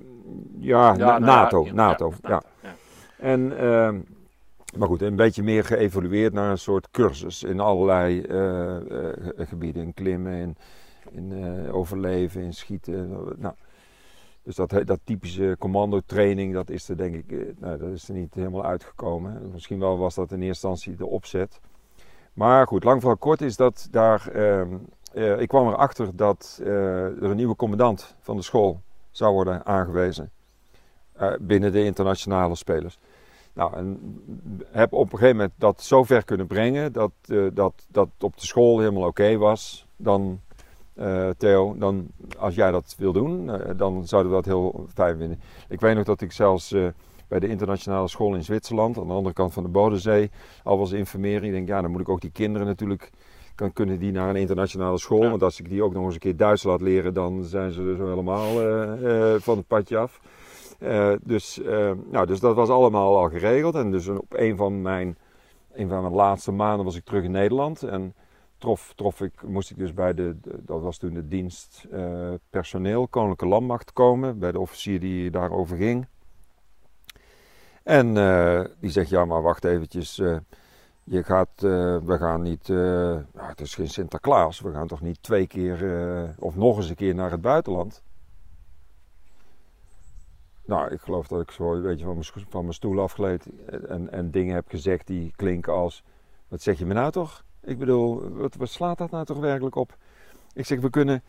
[0.58, 1.64] Ja, Ja, Na- nou NATO.
[1.64, 2.42] ja, NATO, ja, ja.
[2.62, 2.74] ja.
[3.18, 3.98] En, ehm,
[4.76, 8.82] maar goed, een beetje meer geëvolueerd naar een soort cursus in allerlei eh, eh,
[9.20, 9.82] ge- gebieden.
[9.82, 10.56] In klimmen, in,
[11.10, 11.32] in
[11.66, 13.08] eh, overleven, in schieten.
[13.38, 13.54] Nou,
[14.42, 18.14] dus dat, dat typische commandotraining, dat is er denk ik, eh, nou, dat is er
[18.14, 19.50] niet helemaal uitgekomen.
[19.52, 21.60] Misschien wel was dat in eerste instantie de opzet.
[22.32, 24.74] Maar goed, lang vooral kort is dat daar, ehm,
[25.12, 28.80] eh, ik kwam erachter dat eh, er een nieuwe commandant van de school
[29.10, 30.30] zou worden aangewezen.
[31.40, 32.98] binnen de internationale spelers.
[33.52, 33.98] Nou, en
[34.70, 37.12] heb op een gegeven moment dat zo ver kunnen brengen dat,
[37.52, 39.86] dat, dat op de school helemaal oké was.
[39.96, 40.40] Dan,
[41.02, 42.06] eh, Theo, dan,
[42.38, 45.40] als jij dat wil doen, eh, dan zouden we dat heel fijn vinden.
[45.68, 46.86] Ik weet nog dat ik zelfs eh,
[47.28, 50.30] bij de internationale school in Zwitserland, aan de andere kant van de Bodensee,
[50.62, 51.44] al was informeren.
[51.44, 53.10] Ik denk, ja, dan moet ik ook die kinderen natuurlijk,
[53.54, 55.22] kan, kunnen die naar een internationale school.
[55.22, 55.30] Ja.
[55.30, 57.94] Want als ik die ook nog eens een keer Duits laat leren, dan zijn ze
[57.96, 58.50] zo helemaal
[59.40, 60.20] van het padje af.
[61.22, 61.60] Dus,
[62.10, 63.74] nou, dus dat was allemaal al geregeld.
[63.74, 65.16] En dus op een van mijn,
[65.72, 67.82] een van mijn laatste maanden was ik terug in Nederland.
[67.82, 68.14] En
[68.62, 73.08] trof, trof ik, moest ik dus bij de, dat was toen de dienst eh, personeel,
[73.08, 74.38] Koninklijke Landmacht komen.
[74.38, 76.06] Bij de officier die daarover ging.
[77.82, 80.18] En eh, die zegt, ja maar wacht eventjes.
[80.18, 80.36] eh,
[81.04, 81.60] je gaat,
[82.04, 82.66] we gaan niet,
[83.36, 84.60] het is geen Sinterklaas.
[84.60, 88.02] We gaan toch niet twee keer of nog eens een keer naar het buitenland.
[90.64, 93.46] Nou, ik geloof dat ik zo een beetje van mijn, van mijn stoel afgeleid
[93.88, 96.04] en, en dingen heb gezegd die klinken als...
[96.48, 97.44] Wat zeg je me nou toch?
[97.64, 99.96] Ik bedoel, wat, slaat dat nou toch werkelijk op?
[100.54, 101.22] Ik zeg, we kunnen,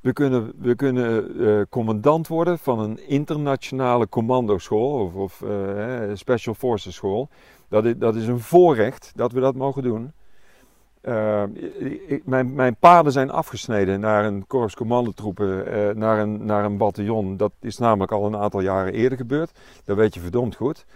[0.00, 6.54] we kunnen, we kunnen eh, commandant worden van een internationale commandoschool of, of eh, Special
[6.54, 7.28] Forces school.
[7.68, 10.12] Dat is, dat is een voorrecht dat we dat mogen doen.
[11.00, 11.42] Eh,
[12.06, 15.64] ik- mijn, paden zijn afgesneden naar een korps commandotroepen,
[15.98, 17.36] naar, een, naar een bataljon.
[17.36, 19.58] Dat is namelijk al een aantal jaren eerder gebeurd.
[19.84, 20.86] Dat weet je verdomd goed.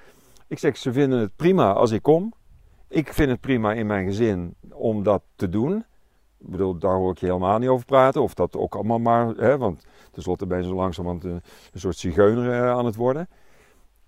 [0.46, 2.32] Ik zeg, ze vinden het prima als ik kom.
[2.90, 5.76] Ik vind het prima in mijn gezin om dat te doen.
[6.38, 8.22] Ik bedoel, daar hoor ik je helemaal niet over praten.
[8.22, 11.96] Of dat ook allemaal maar, hè, want tenslotte ben je zo langzamerhand een, een soort
[11.96, 13.28] zigeuner eh, aan het worden.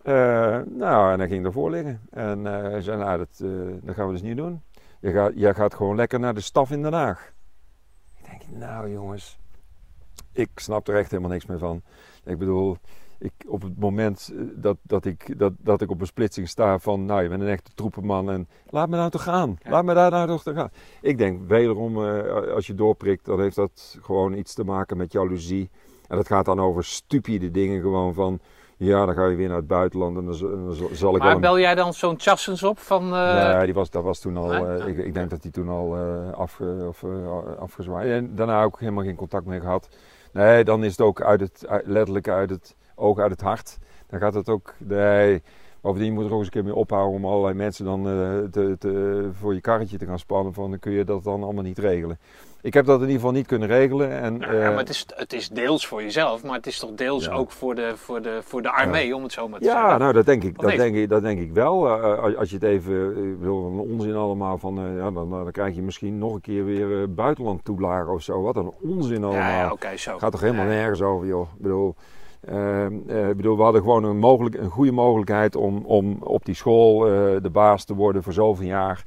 [0.03, 2.01] Eh, nou, en hij ging ervoor liggen.
[2.11, 4.63] En eh, hij zei, nou, dat, eh, gaan we dus niet doen.
[5.01, 7.33] Je gaat, jij gaat gewoon lekker naar de staf in Den Haag.
[8.17, 9.39] Ik denk, nou jongens,
[10.33, 11.83] ik snap er echt helemaal niks meer van.
[12.25, 12.77] Ik bedoel,
[13.23, 16.79] ik, op het moment eh, dat, dat, ik, dat, dat ik op een splitsing sta
[16.79, 19.59] van, nou je bent een echte troepenman en laat me nou toch gaan.
[19.63, 20.71] Laat me daar nou toch gaan.
[21.01, 25.13] Ik denk wederom, eh, als je doorprikt, dan heeft dat gewoon iets te maken met
[25.13, 25.71] jaloezie.
[26.09, 28.41] En dat gaat dan over stupide dingen gewoon van,
[28.77, 30.35] ja dan ga je weer naar het buitenland en dan,
[30.93, 33.15] zal ik Maar bel jij dan zo'n Chassens op van...
[33.15, 34.77] eh, Nee, die was, dat was toen al.
[34.89, 37.05] Ik, ik denk dat hij toen al eh afge, of,
[37.59, 38.11] afgezwaaid.
[38.11, 39.89] En daarna ook helemaal geen contact meer gehad.
[40.33, 43.79] Nee, dan is het ook uit het, uit- letterlijk uit het oog, uit het hart.
[44.07, 44.75] Dan gaat het ook.
[44.79, 45.43] Nee.
[45.81, 48.39] Bovendien je moet er ook eens een keer mee ophouden om allerlei mensen dan eh,
[48.51, 50.55] te, te, voor je karretje te gaan spannen.
[50.55, 52.19] Van dan kun je dat dan allemaal niet regelen.
[52.61, 54.11] Ik heb dat in ieder geval niet kunnen regelen.
[54.21, 56.91] En, Ja, eh, maar het is, het is deels voor jezelf, maar het is toch
[56.95, 57.33] deels Ja.
[57.33, 59.99] ook voor de, voor, de, voor de armee, om het zo maar te Ja, zeggen.
[60.01, 62.03] nou dat denk ik, dat denk ik, dat denk ik wel.
[62.03, 65.75] Eh, als- je het even, ik bedoel, een onzin allemaal van, ja, dan, dan krijg
[65.75, 68.43] je misschien nog een keer weer buitenland toelagen of zo.
[68.43, 69.41] Wat een onzin allemaal.
[69.43, 70.19] Ja, ja oké, zo.
[70.19, 70.71] Gaat toch helemaal Ja.
[70.71, 71.49] nergens over, joh.
[71.57, 71.95] Ik bedoel,
[72.43, 76.45] eh, eh, ik bedoel, we hadden gewoon een, mogelijk, een goede mogelijkheid om, om op
[76.45, 77.13] die school eh,
[77.43, 79.05] de baas te worden voor zoveel jaar.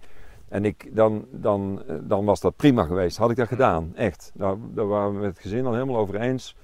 [0.50, 3.18] En ik, dan, dan, eh, dan was dat prima geweest.
[3.18, 4.32] Had ik dat gedaan, echt.
[4.34, 6.56] Nou, daar waren we met het gezin al helemaal over eens.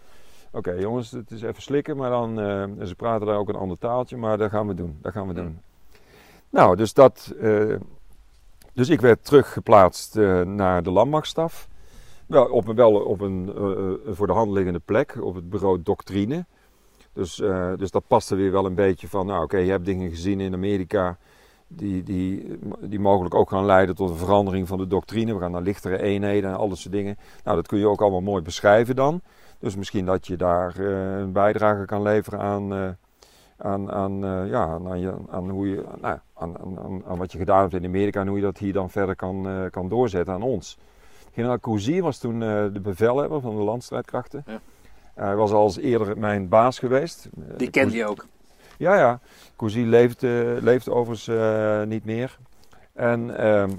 [0.52, 2.36] Oké jongens, het is even slikken, maar dan,
[2.88, 5.34] ze praten daar ook een ander taaltje, maar dat gaan we doen, dat gaan we
[5.34, 5.60] doen.
[6.50, 7.36] Nou, dus dat,
[8.74, 11.68] dus ik werd teruggeplaatst naar de landmachtstaf.
[12.26, 13.52] Wel op, een- wel op een
[14.06, 16.46] voor de hand liggende plek, op het bureau doctrine.
[17.14, 20.10] Dus, eh, dus dat paste weer wel een beetje van, nou oké, je hebt dingen
[20.10, 21.18] gezien in Amerika
[21.68, 25.34] die, die, die mogelijk ook gaan leiden tot een verandering van de doctrine.
[25.34, 27.18] We gaan naar lichtere eenheden en al dat soort dingen.
[27.44, 29.22] Nou, dat kun je ook allemaal mooi beschrijven dan.
[29.60, 32.90] Dus misschien dat je daar eh, een bijdrage kan leveren aan, eh,
[33.58, 37.62] aan, aan, ja, aan, je, aan, hoe je, nou, aan, aan, aan, wat je gedaan
[37.62, 40.78] hebt in Amerika en hoe je dat hier dan verder kan, kan doorzetten aan ons.
[41.34, 44.44] Generaal Cousy was toen de bevelhebber van de landstrijdkrachten.
[44.48, 44.60] Ja.
[45.16, 47.30] Hij was al eens eerder mijn baas geweest.
[47.58, 48.26] Die kende je ook.
[48.78, 49.20] Ja, ja.
[49.56, 52.38] Cousy leeft, eh, leeft overigens eh, niet meer.
[52.94, 53.70] En ehm,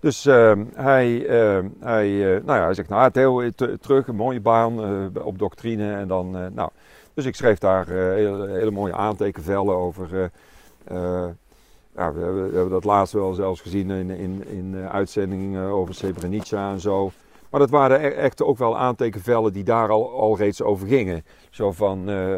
[0.00, 4.40] dus ehm, hij, ehm, hij, eh, nou ja, hij zegt, nou Theo, terug, een mooie
[4.40, 4.82] baan
[5.14, 5.92] eh, op doctrine.
[5.94, 6.70] En dan, eh, nou,
[7.14, 10.08] dus ik schreef daar eh, hele, hele mooie aantekenvellen over.
[10.14, 10.24] eh,
[10.84, 11.28] eh,
[11.96, 15.68] ja, we, hebben, we hebben dat laatst wel zelfs gezien in, in, in eh, uitzendingen
[15.70, 17.10] over Srebrenica en zo.
[17.52, 21.24] Maar dat waren e- echt ook wel aantekenvellen die daar al, al reeds over gingen.
[21.50, 22.34] Zo van, eh,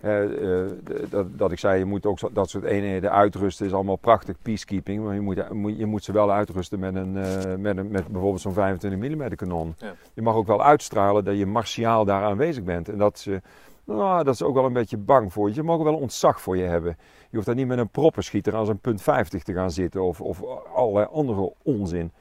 [0.00, 0.70] eh, eh,
[1.10, 3.66] dat, dat ik zei, je moet ook zo- dat soort eenheden uitrusten.
[3.66, 5.04] is allemaal prachtig, peacekeeping.
[5.04, 8.06] Maar je moet, moet- je moet ze wel uitrusten met, een, eh, met, een, met
[8.08, 9.74] bijvoorbeeld zo'n 25 mm kanon.
[9.78, 9.94] Ja.
[10.14, 12.88] Je mag ook wel uitstralen dat je martiaal daar aanwezig bent.
[12.88, 13.40] En dat ze,
[13.84, 15.54] nou, dat ze ook wel een beetje bang voor je.
[15.54, 16.96] Ze mogen wel ontzag voor je hebben.
[17.30, 20.02] Je hoeft daar niet met een proppenschieter aan zo'n punt 50 te gaan zitten.
[20.02, 20.42] Of, of
[20.74, 22.12] allerlei andere onzin.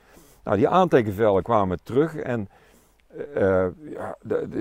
[0.43, 2.49] Nou, die aantekenvellen kwamen terug en
[3.17, 4.15] eh, eh, ja,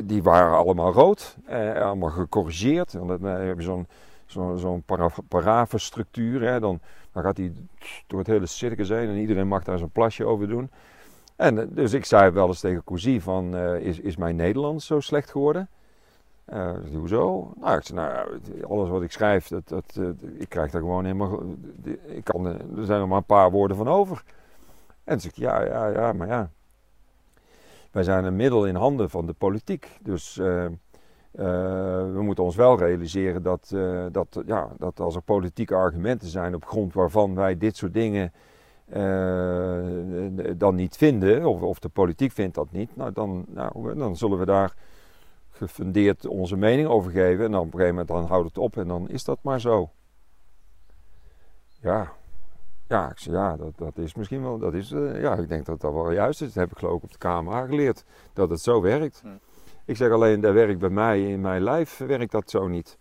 [0.05, 1.37] die waren allemaal rood.
[1.47, 2.95] eh, allemaal gecorrigeerd.
[2.95, 3.63] En dan heb je
[4.27, 6.61] zo'n zo'n para- paravenstructuur.
[6.61, 6.81] Dan,
[7.13, 7.53] dan gaat die
[8.07, 10.71] door het hele circus heen en iedereen mag daar zo'n plasje over doen.
[11.37, 15.31] En dus ik zei wel eens tegen Cousy van, is, is mijn Nederlands zo slecht
[15.31, 15.69] geworden?
[16.95, 17.53] Hoezo?
[17.61, 20.01] Nou, ik zei, nou, alles wat ik schrijf, dat, dat,
[20.39, 21.43] ik krijg daar gewoon helemaal...
[22.07, 24.23] Ik kan, er zijn er maar een paar woorden van over.
[25.11, 26.51] En ik, ja, ja, ja, maar ja.
[27.91, 29.99] Wij zijn een middel in handen van de politiek.
[30.03, 30.73] Dus eh, eh,
[32.13, 36.55] we moeten ons wel realiseren dat, eh, dat, ja, dat als er politieke argumenten zijn
[36.55, 38.33] op grond waarvan wij dit soort dingen
[40.57, 44.39] dan niet vinden, of, of de politiek vindt dat niet, nou, dan, nou, dan zullen
[44.39, 44.75] we daar
[45.51, 47.45] gefundeerd onze mening over geven.
[47.45, 49.61] En dan op een gegeven moment dan houdt het op en dan is dat maar
[49.61, 49.91] zo.
[51.81, 52.13] Ja,
[52.91, 55.67] ja, ik zei, ja dat, dat is misschien wel, dat is, eh, ja, ik denk
[55.67, 56.53] dat dat wel juist is.
[56.53, 59.21] Dat heb ik geloof ik op de KMA geleerd, dat het zo werkt.
[59.23, 59.29] Hm.
[59.85, 62.99] Ik zeg alleen, dat werkt bij mij, in mijn lijf werkt dat zo niet.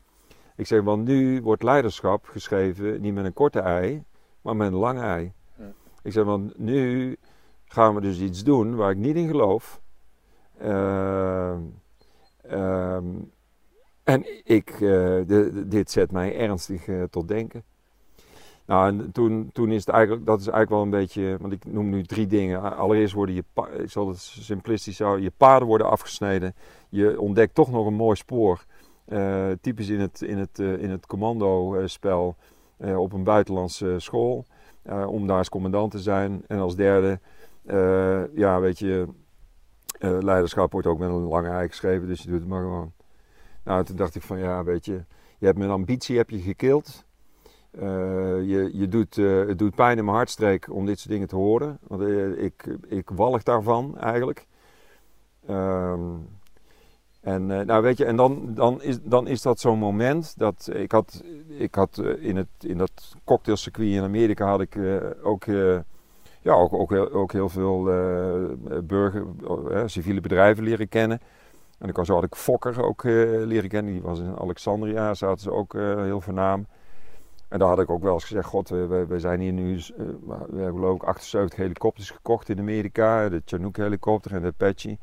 [0.56, 4.04] Ik zeg, want nu wordt leiderschap geschreven niet met een korte ei,
[4.42, 5.34] maar met een lange ei.
[5.56, 5.62] Hm.
[6.04, 7.16] Ik zeg, want nu
[7.66, 9.82] gaan we dus iets doen waar ik niet in geloof.
[10.58, 11.62] Ehm,
[12.42, 13.06] ehm,
[14.04, 17.64] en ik, eh, de- de- dit zet mij ernstig eh, tot denken.
[18.70, 21.66] Nou, en toen, toen is het eigenlijk, dat is eigenlijk wel een beetje, want ik
[21.66, 22.78] noem nu drie dingen.
[22.78, 23.44] Allereerst worden je,
[23.78, 26.56] ik zal het simplistisch houden, je paden worden afgesneden.
[26.90, 28.66] Je ontdekt toch nog een mooi spoor.
[29.06, 32.36] Eh, typisch in het, in het, eh, in het commando-spel
[32.78, 34.46] eh, op een buitenlandse school.
[35.08, 36.44] om daar als commandant te zijn.
[36.48, 37.20] En als derde,
[38.36, 39.08] ja, weet je,
[40.00, 42.92] leiderschap wordt ook met een lange ei geschreven, dus je doet het maar gewoon.
[43.64, 45.04] Nou, toen dacht ik van, ja, weet je,
[45.38, 47.08] je hebt mijn ambitie heb je gekild.
[47.72, 47.82] Eh,
[48.48, 51.36] je, je doet, eh, het doet pijn in mijn hartstreek om dit soort dingen te
[51.36, 51.78] horen.
[51.88, 54.48] Want eh, ik, ik walg daarvan eigenlijk.
[55.48, 56.02] Ehm,
[57.22, 60.92] en, nou weet je, en dan, dan, is, dan is dat zo'n moment dat ik
[60.92, 64.78] had, ik had in, het, in dat cocktailcircuit in Amerika had ik
[65.24, 65.46] ook,
[66.42, 67.84] ja, ook, ook, heel, ook heel veel
[68.84, 69.26] burger,
[69.86, 71.20] civiele bedrijven leren kennen.
[71.78, 75.52] En ik, zo had ik Fokker ook leren kennen, die was in Alexandria, zaten ze
[75.52, 76.66] ook heel voornaam.
[77.50, 80.06] En daar had ik ook wel eens gezegd, god, we, we- zijn hier nu, eh,
[80.50, 83.30] we hebben ik 78 helikopters gekocht in Amerika.
[83.30, 84.98] De Chinook helikopter en de Apache.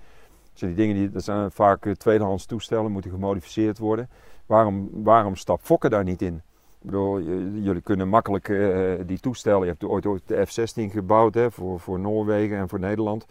[0.53, 4.09] Dus die dingen die, dat zijn vaak eh, tweedehands toestellen, moeten gemodificeerd worden.
[4.47, 6.35] Waarom, waarom stapt Fokker daar niet in?
[6.35, 7.21] Ik bedoel,
[7.63, 11.81] jullie kunnen makkelijk eh, die toestellen, je hebt ooit, ooit de F-16 gebouwd hè, voor,
[11.81, 13.27] voor Noorwegen en voor Nederland.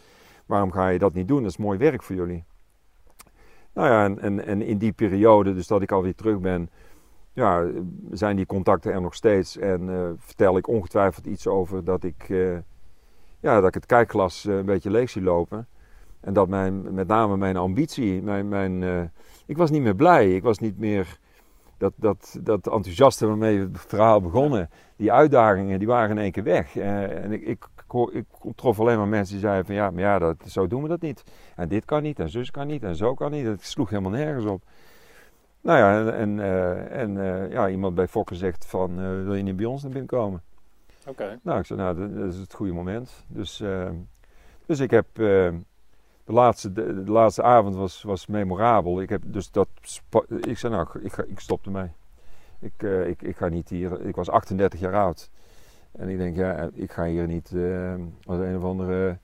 [0.45, 1.41] Waarom ga je dat niet doen?
[1.41, 2.43] Dat is mooi werk voor jullie.
[3.73, 6.69] Nou ja, en, en, en in die periode, dus dat ik alweer terug ben,
[7.35, 7.65] ja,
[8.11, 9.57] zijn die contacten er nog steeds.
[9.57, 12.57] En eh, vertel ik ongetwijfeld iets over dat ik, eh,
[13.39, 15.67] ja, dat ik het kijkglas eh, een beetje leeg zie lopen.
[16.19, 19.11] En dat mijn, met name mijn ambitie, mijn, mijn,
[19.45, 20.35] ik was niet meer blij.
[20.35, 21.19] Ik was niet meer
[21.77, 24.69] dat, dat, dat enthousiaste waarmee we het verhaal begonnen.
[24.95, 26.75] Die uitdagingen, die waren in één keer weg.
[26.75, 27.65] En ik, ik,
[28.11, 30.87] ik, trof alleen maar mensen die zeiden van ja, maar ja, dat, zo doen we
[30.87, 31.23] dat niet.
[31.55, 33.45] En dit kan niet, en zus kan niet, en zo kan niet.
[33.45, 34.61] Het sloeg helemaal nergens op.
[35.65, 39.35] Nou ja, en, en, eh, en eh, ja, iemand bij Fokker zegt van, eh, wil
[39.35, 40.41] je niet bij ons naar binnen komen?
[41.07, 41.39] Oké.
[41.41, 43.11] Nou, ik zei, nou, dat, is het goede moment.
[43.27, 43.63] Dus,
[44.65, 45.53] dus ik heb, de,
[46.25, 49.01] laatste, de, de laatste avond was, was memorabel.
[49.01, 49.67] Ik heb dus dat,
[50.41, 51.91] ik zei, nou, ik, ga, ik stop ermee.
[52.59, 55.29] Ik, ik, ik ga niet hier, ik was 38 jaar oud.
[55.91, 59.17] En ik denk, ja, ik ga hier niet eh, als een of andere,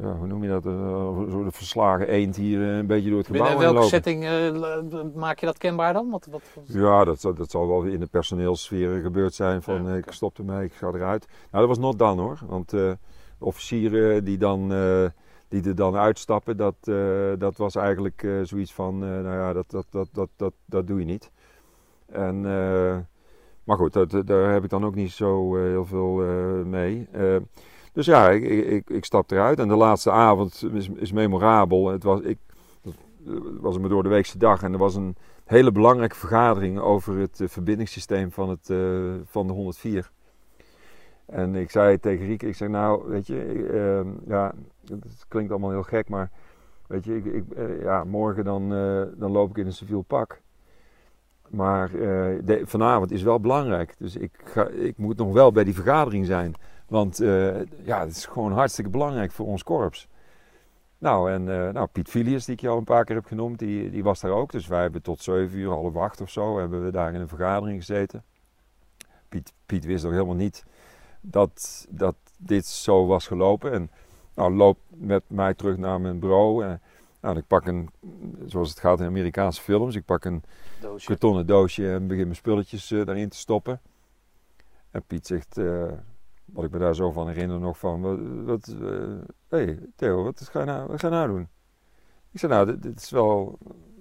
[0.00, 3.26] ja, hoe noem je dat, een soort verslagen eend hier eh, een beetje door het
[3.26, 3.90] gebouw Binnen welke lopen.
[3.90, 6.10] setting eh, maak je dat kenbaar dan?
[6.10, 9.84] Wat, wat, wat- Ja, dat, zal- dat zal wel in de personeelsfeer gebeurd zijn van
[9.84, 11.26] Ja, eh, ik stop ermee, ik ga eruit.
[11.50, 12.38] Nou, dat was not dan hoor.
[12.46, 15.04] Want eh, de officieren die, dan, eh,
[15.48, 19.52] die er dan uitstappen, dat, eh, dat was eigenlijk eh, zoiets van, eh, nou ja,
[19.52, 21.30] dat, dat, dat, dat, dat, dat doe je niet.
[22.06, 22.96] En, eh,
[23.64, 27.08] maar goed, dat, daar heb ik dan ook niet zo eh, heel veel eh, mee.
[27.90, 29.58] Eh, dus ja, ik, ik, ik, stap eruit.
[29.58, 31.88] En de laatste avond is, is memorabel.
[31.88, 32.38] Het was, ik,
[33.24, 37.16] het was een door de weekse dag en er was een hele belangrijke vergadering over
[37.16, 38.78] het eh, verbindingssysteem van, het, eh,
[39.24, 40.10] van de 104.
[41.26, 44.54] En ik zei tegen Rieke, ik zeg nou, weet je, ehm, ja,
[44.88, 46.30] het klinkt allemaal heel gek, maar
[46.86, 50.02] weet je, ik, ik, eh, ja, morgen dan, eh, dan loop ik in een civiel
[50.02, 50.40] pak.
[51.48, 55.74] Maar eh, vanavond is wel belangrijk, dus ik, ga, ik moet nog wel bij die
[55.74, 56.54] vergadering zijn.
[56.90, 60.08] Want eh, ja, het is gewoon hartstikke belangrijk voor ons korps.
[60.98, 63.58] Nou, en eh, nou, Piet Filius, die ik je al een paar keer heb genoemd,
[63.58, 64.52] die, die was daar ook.
[64.52, 67.28] Dus wij hebben tot 7 uur, half acht of zo, hebben we daar in een
[67.28, 68.24] vergadering gezeten.
[69.28, 70.64] Piet, Piet wist nog helemaal niet
[71.20, 73.72] dat, dat dit zo was gelopen.
[73.72, 73.90] En
[74.34, 76.64] nou, loopt met mij terug naar mijn bureau.
[76.64, 76.80] En,
[77.20, 77.90] nou, ik pak een,
[78.46, 80.42] zoals het gaat in Amerikaanse films, ik pak een
[80.80, 81.06] doosje?
[81.06, 83.80] kartonnen doosje en begin mijn spulletjes eh, daarin te stoppen.
[84.90, 85.92] En Piet zegt, eh,
[86.52, 88.98] wat ik me daar zo van herinner nog van, wat, wat eh,
[89.48, 91.48] hey, Theo, wat ga je nou, wat ga je nou doen?
[92.30, 93.58] Ik zei, nou, dit, is wel,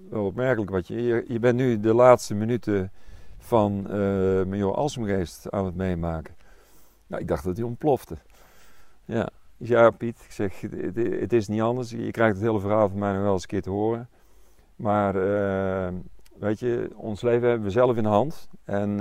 [0.09, 2.91] wel opmerkelijk wat je, je, bent nu de laatste minuten
[3.37, 6.35] van eh major Alsemgeest aan het meemaken.
[7.07, 8.17] Nou, ik dacht dat hij ontplofte.
[9.05, 10.61] Ja, ja Piet, ik zeg,
[11.19, 11.89] het, is niet anders.
[11.89, 14.09] Je krijgt het hele verhaal van mij nog wel eens een keer te horen.
[14.75, 15.93] Maar eh,
[16.39, 18.49] weet je, ons leven hebben we zelf in de hand.
[18.63, 18.99] En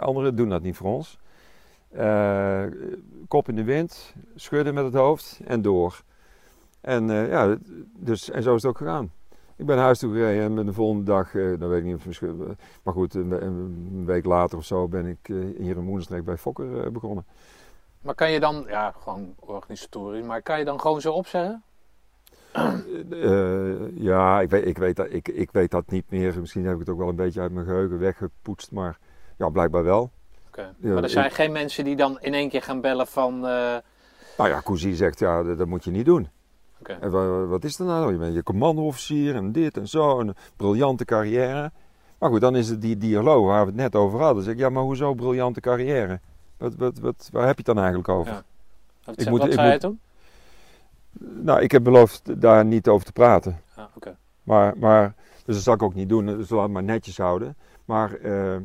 [0.00, 1.18] anderen doen dat niet voor ons.
[1.96, 2.62] Eh,
[3.28, 6.02] kop in de wind, schudden met het hoofd en door.
[6.80, 7.56] En, eh, ja,
[7.96, 9.12] dus, en zo is het ook gegaan.
[9.56, 11.94] Ik ben naar huis toe gereden en de volgende dag, eh dan weet ik niet
[11.94, 15.18] of misschien- maar goed, een, een week later of zo ben ik
[15.58, 17.26] hier in Moederstreek bij Fokker begonnen.
[18.00, 21.62] Maar kan je dan, ja, gewoon organisatorisch, maar kan je dan gewoon zo opzeggen?
[23.94, 26.40] Ja, ik weet, ik, weet dat, ik, ik weet dat niet meer.
[26.40, 28.98] Misschien heb ik het ook wel een beetje uit mijn geheugen weggepoetst, maar
[29.38, 30.10] ja, blijkbaar wel.
[30.62, 33.34] Ja, maar er zijn ik- geen mensen die dan in één keer gaan bellen van,
[33.34, 33.76] eh,
[34.38, 36.28] Nou ja, Cousy zegt, ja, dat, dat moet je niet doen.
[36.80, 36.92] Oké.
[37.00, 38.12] En wa- wat is er nou?
[38.12, 41.72] Je bent je commandoofficier en dit en zo, een briljante carrière.
[42.18, 44.34] Maar goed, dan is het die dialoog waar we het net over hadden.
[44.34, 46.20] Dan zeg ik, ja, maar hoezo briljante carrière?
[46.56, 48.32] Wat, wat, wat, waar heb je het dan eigenlijk over?
[48.32, 48.42] Ja.
[49.04, 50.00] wat, Ik moet- wat ik zei moet- je toen?
[51.44, 53.60] Nou, ik heb beloofd daar niet over te praten.
[53.96, 54.16] Oké.
[54.42, 56.26] Maar, maar, dus dat zal ik ook niet doen.
[56.26, 57.56] Dus laat het maar netjes houden.
[57.84, 58.56] Maar, eh,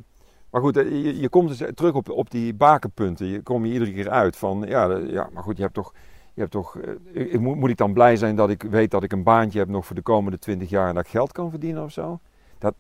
[0.52, 3.26] maar goed, eh, je, je komt dus terug op, op die bakenpunten.
[3.26, 5.94] Je kom je iedere keer uit van, ja, ja maar goed, je hebt toch...
[6.34, 9.12] Je hebt toch eh, ik, moet, ik dan blij zijn dat ik weet dat ik
[9.12, 11.84] een baantje heb nog voor de komende 20 jaar en dat ik geld kan verdienen
[11.84, 12.20] of zo?
[12.58, 12.74] Dat,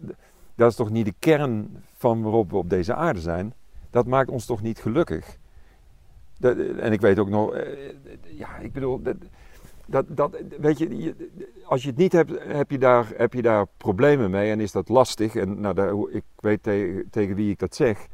[0.55, 3.53] dat is toch niet de kern van waarop we op deze aarde zijn.
[3.89, 5.37] Dat maakt ons toch niet gelukkig.
[6.37, 9.15] Dat, en ik weet ook nog, eh, ja, ik bedoel, dat,
[9.89, 11.29] dat, dat, weet je, je-
[11.65, 14.71] als je het niet hebt, heb je, daar, heb je daar problemen mee en is
[14.71, 15.35] dat lastig.
[15.35, 18.07] En nou, daar, ik weet tegen, tegen wie ik dat zeg.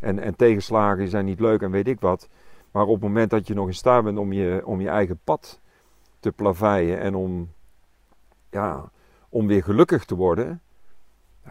[0.00, 2.28] En, en tegenslagen zijn niet leuk en weet ik wat.
[2.70, 5.18] Maar op het moment dat je nog in staat bent om je, om je eigen
[5.24, 5.60] pad
[6.20, 7.50] te plaveien en om,
[8.50, 8.90] ja,
[9.28, 10.60] om weer gelukkig te worden,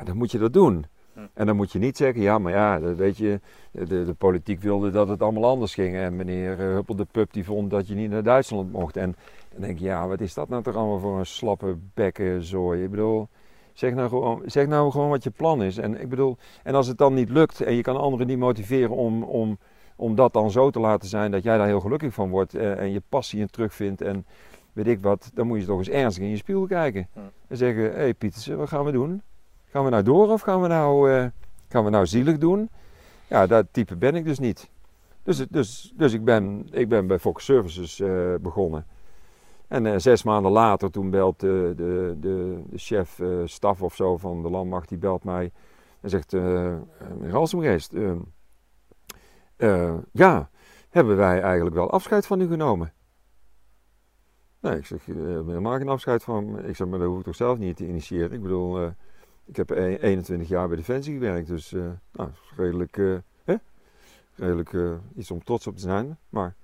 [0.03, 0.85] dan moet je dat doen.
[1.33, 3.39] En dan moet je niet zeggen, ja, maar ja, weet je,
[3.71, 5.95] de, de politiek wilde dat het allemaal anders ging.
[5.95, 8.97] En meneer eh, Huppel de Pup die vond dat je niet naar Duitsland mocht.
[8.97, 9.15] En
[9.49, 12.83] dan denk je, ja, wat is dat nou toch allemaal voor een slappe bekken zooi?
[12.83, 13.27] Ik bedoel,
[13.73, 15.77] zeg nou, gewoon, zeg nou gewoon wat je plan is.
[15.77, 18.95] En ik bedoel, en als het dan niet lukt en je kan anderen niet motiveren
[18.95, 19.57] om, om,
[19.95, 22.79] om dat dan zo te laten zijn dat jij daar heel gelukkig van wordt eh,
[22.79, 24.25] en je passie in terugvindt en
[24.73, 27.07] weet ik wat, dan moet je toch eens ernstig in je spiegel kijken.
[27.47, 29.21] En zeggen, hé hey, Pietersen, wat gaan we doen?
[29.69, 31.25] Gaan we nou door of gaan we nou, eh,
[31.69, 32.69] gaan we nou zielig doen?
[33.27, 34.69] Ja, dat type ben ik dus niet.
[35.23, 38.85] Dus, dus, dus ik, ben, ik ben bij Fox Services eh, begonnen.
[39.69, 43.95] En eh, zes maanden later, toen belt de, de, de, de chef eh, staf of
[43.95, 45.51] zo van de landmacht, die belt mij
[46.01, 46.75] en zegt, eh
[47.17, 48.11] meneer Halsemgeest, eh,
[49.55, 50.49] eh, ja,
[50.89, 52.93] hebben wij eigenlijk wel afscheid van u genomen?
[54.59, 56.65] Nee, ik zeg, helemaal geen afscheid van.
[56.65, 58.31] Ik zeg, maar dat hoef ik toch zelf niet te initiëren.
[58.31, 58.85] Ik bedoel,
[59.45, 61.71] ik heb e- 21 jaar bij Defensie gewerkt, dus
[62.11, 62.95] nou, redelijk,
[63.43, 63.55] hè?
[64.35, 64.75] redelijk
[65.15, 66.17] iets om trots op te zijn.
[66.29, 66.55] Maar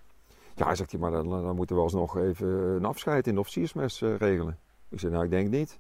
[0.56, 4.16] ja, zegt hij, maar dan, moeten we alsnog even een afscheid in de officiersmes eh,
[4.17, 4.58] regelen.
[4.90, 5.80] Ik zeg, nou, ik denk niet.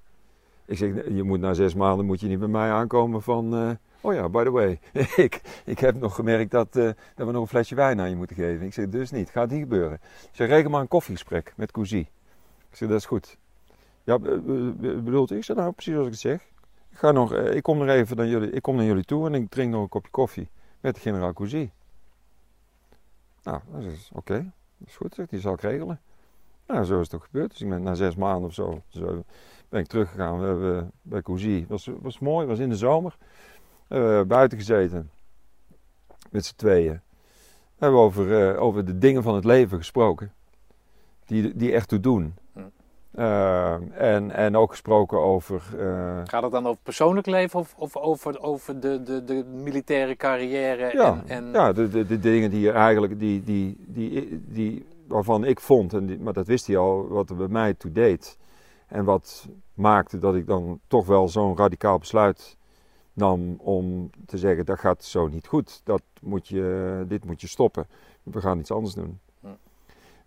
[0.65, 3.55] Ik zeg, je moet na zes maanden moet je niet bij mij aankomen van...
[3.55, 3.69] eh,
[4.01, 4.79] oh ja, by the way,
[5.25, 6.83] ik, ik heb nog gemerkt dat, eh,
[7.15, 8.65] dat we nog een flesje wijn aan je moeten geven.
[8.65, 9.93] Ik zeg, dus niet, gaat niet gebeuren.
[10.03, 12.07] Ik zeg, reken maar een koffiegesprek met Cousy.
[12.69, 13.37] Ik zeg, dat is goed.
[14.03, 15.31] Ja, be- be- be- bedoelt?
[15.31, 16.41] Ik zeg, nou, precies zoals ik het zeg.
[16.91, 19.33] Ik, ga nog, ik kom nog even naar jullie, ik kom naar jullie toe en
[19.33, 21.69] ik drink nog een kopje koffie met de generaal Cousy.
[23.43, 24.51] Nou, dat is oké.
[24.77, 26.01] Dat is goed, zegt hij, zal ik regelen.
[26.67, 27.51] Nou, zo is het ook gebeurd.
[27.51, 29.23] Dus ik ben na zes maanden of zo, zo
[29.69, 30.39] ben ik teruggegaan.
[30.39, 31.59] We hebben bij Cousy.
[31.59, 33.17] Het was, was mooi, was in de zomer.
[33.87, 35.11] We hebben buiten gezeten.
[36.29, 37.01] Met z'n tweeën.
[37.75, 40.33] We hebben over, eh, over de dingen van het leven gesproken.
[41.25, 42.33] Die, die echt toe doen.
[43.15, 43.21] Hm.
[43.21, 43.73] Eh,
[44.15, 45.61] en, en ook gesproken over...
[45.79, 50.15] eh, Gaat het dan over persoonlijk leven of, of over, over de, de, de militaire
[50.15, 50.93] carrière?
[50.93, 51.51] Ja, en, en...
[51.51, 55.93] ja de, de, de dingen die er eigenlijk, die, die, die, die, waarvan ik vond,
[55.93, 58.37] en die, maar dat wist hij al, wat er bij mij toe deed.
[58.87, 62.57] En wat maakte dat ik dan toch wel zo'n radicaal besluit
[63.13, 65.81] nam om te zeggen, dat gaat zo niet goed.
[65.83, 67.87] Dat moet je, dit moet je stoppen.
[68.23, 69.19] We gaan iets anders doen.
[69.39, 69.47] Hm.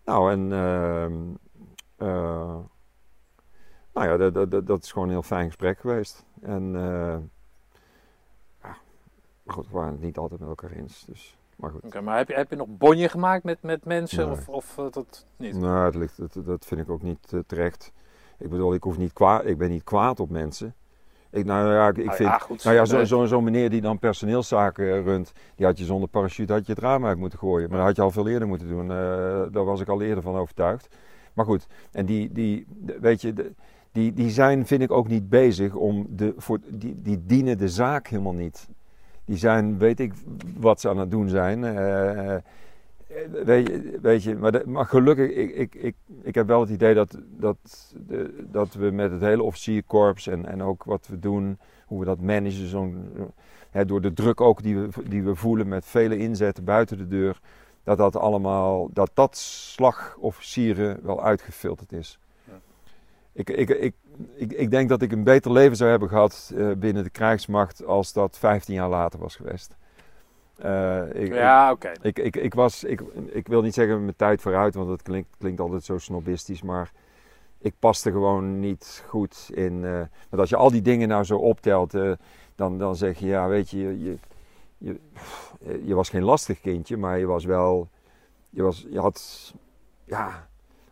[0.05, 1.13] Nou, en ehm,
[1.97, 2.57] eh,
[3.99, 6.25] nou ja, dat, dat, dat- is gewoon een heel fijn gesprek geweest.
[6.43, 7.17] En eh,
[8.63, 8.77] ja,
[9.43, 11.05] maar goed, we waren het niet altijd met elkaar eens.
[11.07, 12.01] Dus, maar goed.
[12.01, 14.37] Maar heb je, heb je nog bonje gemaakt met, met mensen Nee.
[14.37, 15.55] of, of eh, dat niet?
[15.57, 17.93] Nou, dat, ligt, dat, dat vind ik ook niet eh, terecht.
[18.39, 20.75] Ik bedoel, ik, hoef niet kwaad, ik ben niet kwaad op mensen.
[21.31, 22.29] Ik, nou ja, ik, ik Nou vind...
[22.29, 22.65] ja, goed.
[22.65, 26.53] Nou ja, zo'n zo, zo'n meneer die dan personeelszaken runt, die had je zonder parachute
[26.53, 27.69] had je het raam uit moeten gooien.
[27.69, 28.89] Maar dat had je al veel eerder moeten doen.
[29.53, 30.89] daar was ik al eerder van overtuigd.
[31.33, 32.67] Maar goed, en die, die
[33.01, 33.53] weet je, de-
[33.93, 37.69] die, die zijn, vind ik ook niet bezig om de, voor, die, die dienen de
[37.69, 38.69] zaak helemaal niet.
[39.25, 40.13] Die zijn, weet ik
[40.57, 41.65] wat ze aan het doen zijn.
[41.65, 42.43] eh, eh,
[43.45, 46.95] weet, je, weet je, maar, maar gelukkig, ik, ik, ik, ik heb wel het idee
[46.95, 51.59] dat, dat, de, dat we met het hele officierkorps en, en ook wat we doen,
[51.87, 53.11] hoe we dat managen,
[53.71, 57.09] hè, door de druk ook die we, die we voelen met vele inzetten buiten de
[57.09, 57.41] deur,
[57.85, 62.19] dat dat allemaal, dat dat slagofficieren wel uitgefilterd is.
[63.39, 63.95] Ik, ik, ik,
[64.35, 67.85] ik, ik denk dat ik een beter leven zou hebben gehad eh, binnen de krijgsmacht
[67.85, 69.77] als dat 15 jaar later was geweest.
[70.57, 71.93] Eh, ik, Ja, oké.
[72.03, 75.29] ik, ik, ik, was, ik, ik wil niet zeggen mijn tijd vooruit, want dat klinkt,
[75.39, 76.93] klinkt altijd zo snobistisch, maar
[77.59, 79.81] ik paste gewoon niet goed in.
[80.29, 81.93] want als je al die dingen nou zo optelt,
[82.55, 84.17] dan, dan zeg je, ja, weet je, je, je,
[84.79, 85.01] je,
[85.85, 87.89] je was geen lastig kindje, maar je was wel,
[88.51, 89.53] je, was, je had,
[90.05, 90.48] ja,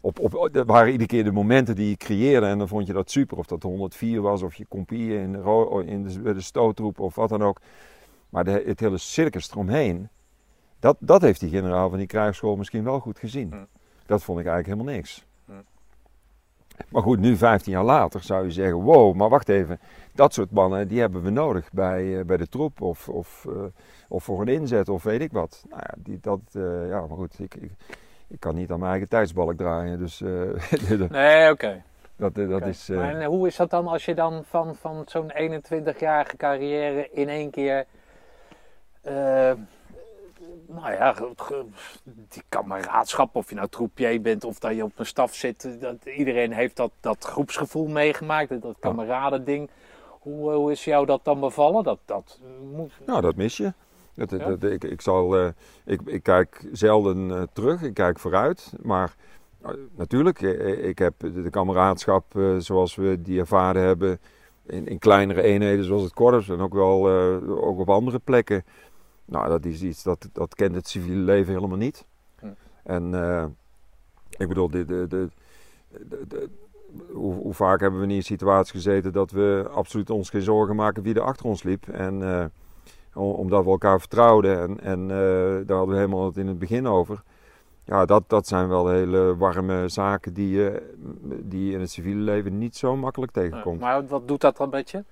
[0.07, 2.93] op, op, er waren iedere keer de momenten die je creëerde en dan vond je
[2.93, 3.39] dat super.
[3.39, 7.29] Of dat 104 was, of je compie in de, ro- in de, stoottroep of wat
[7.29, 7.61] dan ook.
[8.29, 10.09] Maar de, het hele circus eromheen,
[10.79, 13.51] dat, dat heeft die generaal van die krijgsschool misschien wel goed gezien.
[13.51, 13.65] Hm.
[14.07, 15.25] Dat vond ik eigenlijk helemaal niks.
[15.45, 15.53] Hm.
[16.89, 19.81] Maar goed, nu 15 jaar later zou je zeggen, wow, maar wacht even.
[20.13, 23.65] Dat soort mannen, die hebben we nodig bij, eh, bij de troep of, of, eh,
[24.09, 25.65] of voor een inzet of weet ik wat.
[25.69, 27.71] Nou ja, die, dat, eh, ja maar goed, ik, ik,
[28.29, 29.99] ik kan niet aan mijn eigen tijdsbalk draaien.
[29.99, 31.83] Dus, eh, Nee, oké.
[32.17, 32.67] Dat, dat Oké.
[32.69, 32.89] is...
[32.89, 37.29] eh, Maar hoe is dat dan als je dan van, van zo'n 21-jarige carrière in
[37.29, 37.85] één keer...
[39.03, 39.53] eh,
[40.69, 41.15] nou ja,
[42.05, 45.81] die kameraadschap, of je nou troupier bent of dat je op een staf zit.
[45.81, 49.71] Dat, iedereen heeft dat, dat groepsgevoel meegemaakt, dat- dat kameradending.
[50.21, 51.85] Hoe, hoe is jou dat dan bevallen?
[51.85, 52.41] Dat, dat
[52.73, 52.93] moet...
[53.07, 53.73] Nou, dat mis je.
[54.17, 54.37] Dat, Ja.
[54.37, 55.49] dat, ik, ik, zal, eh,
[55.85, 58.73] ik, ik kijk zelden eh, terug, ik kijk vooruit.
[58.83, 59.15] Maar
[59.61, 62.25] eh, natuurlijk, ik heb de, kameraadschap
[62.59, 64.19] zoals we die ervaren hebben
[64.67, 67.09] in, in kleinere eenheden zoals het korps en ook wel
[67.47, 68.65] ook op andere plekken.
[69.25, 72.05] Nou, dat is iets dat, dat kent het civiele leven helemaal niet.
[72.39, 72.47] Hm.
[72.83, 73.15] En
[74.31, 75.29] ik bedoel, de, de, de,
[77.13, 80.43] hoe, hoe vaak hebben we niet in een situatie gezeten dat we absoluut ons geen
[80.43, 81.89] zorgen maken wie er achter ons liep.
[81.89, 82.23] En
[83.17, 86.87] omdat we elkaar vertrouwden en, en eh, daar hadden we helemaal het in het begin
[86.87, 87.23] over.
[87.85, 90.95] Ja, dat, dat zijn wel hele warme zaken die je
[91.43, 93.81] die je in het civiele leven niet zo makkelijk tegenkomt.
[93.81, 95.05] Maar wat doet dat dan met je?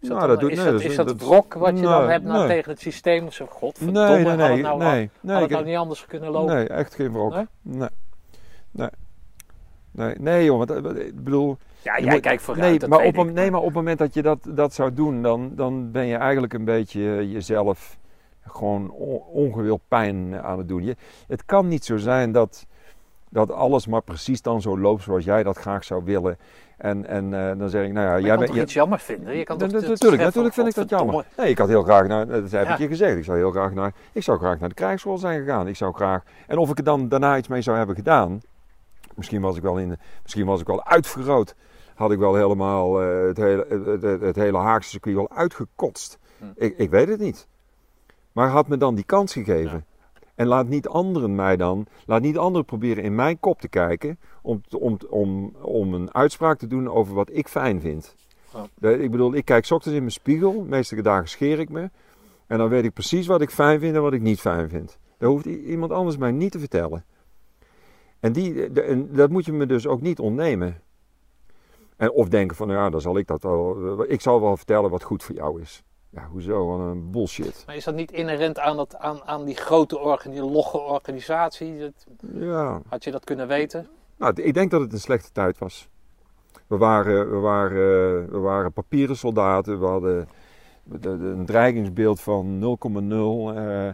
[0.00, 2.08] Is dat, Nou, dan- doet- is nee, dat, is- dat dat- wrok wat je dan
[2.08, 2.56] hebt nou nee.
[2.56, 3.30] tegen het systeem?
[3.30, 6.06] Zo, godverdomme, nee, nee, had nee, het nou, nee, had nee, het nou niet anders
[6.06, 6.54] kunnen lopen?
[6.54, 7.34] nee, echt geen wrok.
[7.62, 7.88] Nee?
[8.70, 8.88] Nee,
[9.90, 13.32] nee, nee, want eh, ik bedoel, Ja, jij kijkt vooruit, nee, dat maar op, een,
[13.32, 16.16] nee, maar op het moment dat je dat, dat zou doen, dan, dan ben je
[16.16, 17.98] eigenlijk een beetje jezelf
[18.46, 20.84] gewoon on- ongewild pijn aan het doen.
[20.84, 20.96] Je,
[21.28, 22.66] het kan niet zo zijn dat,
[23.28, 26.38] dat alles maar precies dan zo loopt zoals jij dat graag zou willen.
[26.78, 28.56] En, en eh, dan zeg ik, nou ja, Maar je jij kan bent...
[28.56, 29.36] je- iets jammer vinden?
[29.36, 31.24] Je kan toch natuurlijk, natuurlijk vind ik dat jammer.
[31.36, 32.72] Nee, ik had heel graag naar, dat heb Ja.
[32.72, 35.40] ik je gezegd, ik zou heel graag naar, ik zou graag naar de krijgsschool zijn
[35.44, 35.68] gegaan.
[35.68, 38.40] Ik zou graag, en of ik er dan daarna iets mee zou hebben gedaan,
[39.14, 41.54] misschien was ik wel, in, misschien was ik wel uitvergroot.
[41.94, 46.18] Had ik wel helemaal eh, het, hele, het, het, het hele Haagse circuit wel uitgekotst.
[46.38, 46.44] Hm.
[46.56, 47.46] Ik, ik weet het niet.
[48.32, 49.84] Maar had me dan die kans gegeven.
[50.34, 54.18] En laat niet anderen mij dan, laat niet anderen proberen in mijn kop te kijken
[54.42, 58.14] om, om, om, om een uitspraak te doen over wat ik fijn vind.
[58.80, 58.88] Ja.
[58.88, 61.90] Ik bedoel, ik kijk ochtends in mijn spiegel, de meeste dagen scheer ik me.
[62.46, 64.98] En dan weet ik precies wat ik fijn vind en wat ik niet fijn vind.
[65.18, 67.04] Dat hoeft iemand anders mij niet te vertellen.
[68.20, 70.80] En, die, de- en dat moet je me dus ook niet ontnemen.
[71.96, 74.04] En of denken van, ja, dan zal ik dat wel.
[74.10, 75.82] Ik zal wel vertellen wat goed voor jou is.
[76.10, 76.66] Ja, hoezo?
[76.66, 77.62] Wat een bullshit.
[77.66, 81.78] Maar is dat niet inherent aan, dat, aan, aan die grote organi logge organisatie?
[81.78, 83.88] Dat, Ja, had je dat kunnen weten?
[84.16, 85.88] Nou, ik denk dat het een slechte tijd was.
[86.66, 89.80] We waren, we waren, we waren papieren soldaten.
[89.80, 90.28] We hadden
[90.82, 93.52] de- de- een dreigingsbeeld van 0,0.
[93.54, 93.88] eh,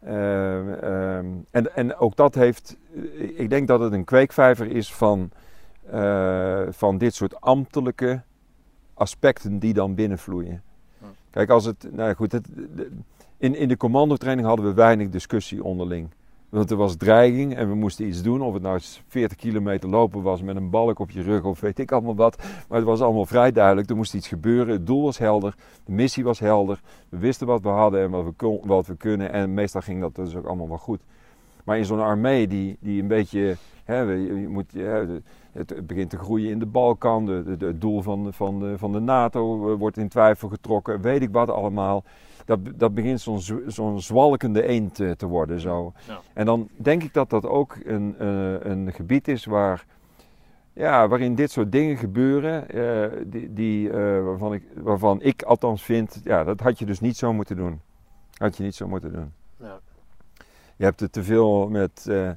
[0.00, 2.76] eh, ehm, en, en ook dat heeft.
[3.34, 5.30] Ik denk dat het een kweekvijver is van,
[5.90, 8.22] eh, van dit soort ambtelijke
[8.94, 10.62] aspecten die dan binnenvloeien.
[10.98, 11.04] Hm.
[11.30, 11.88] Kijk, als het.
[11.92, 12.90] Nou goed, het, de-
[13.36, 16.08] in, in de commandotraining hadden we weinig discussie onderling.
[16.48, 18.42] Want er was dreiging en we moesten iets doen.
[18.42, 18.78] Of het nou
[19.08, 22.36] 40 kilometer lopen was met een balk op je rug of weet ik allemaal wat.
[22.68, 23.90] Maar het was allemaal vrij duidelijk.
[23.90, 24.72] Er moest iets gebeuren.
[24.72, 25.54] Het doel was helder.
[25.84, 26.80] De missie was helder.
[27.08, 29.32] We wisten wat we hadden en wat we, kon, wat we kunnen.
[29.32, 31.00] En meestal ging dat dus ook allemaal wel goed.
[31.64, 33.56] Maar in zo'n armee die, die een beetje...
[33.84, 35.20] Hè, je, moet, hè,
[35.52, 37.26] het, het begint te groeien in de Balkan.
[37.26, 41.00] De, het doel van, de- van, de, van de NATO eh, wordt in twijfel getrokken.
[41.00, 42.04] Weet ik wat allemaal.
[42.44, 45.60] Dat, dat begint zo'n zo'n zwalkende eend eh, te worden.
[45.60, 45.92] Zo.
[46.06, 46.20] Ja.
[46.32, 49.84] En dan denk ik dat dat ook een, eh, een gebied is waar,
[50.72, 52.68] ja, waarin dit soort dingen gebeuren.
[52.68, 57.00] eh, die, die, eh, waarvan, ik, waarvan ik althans vind, ja, dat had je dus
[57.00, 57.80] niet zo moeten doen.
[58.36, 59.32] Had je niet zo moeten doen.
[59.56, 59.78] Ja.
[60.76, 62.06] Je hebt het te veel met.
[62.08, 62.30] eh,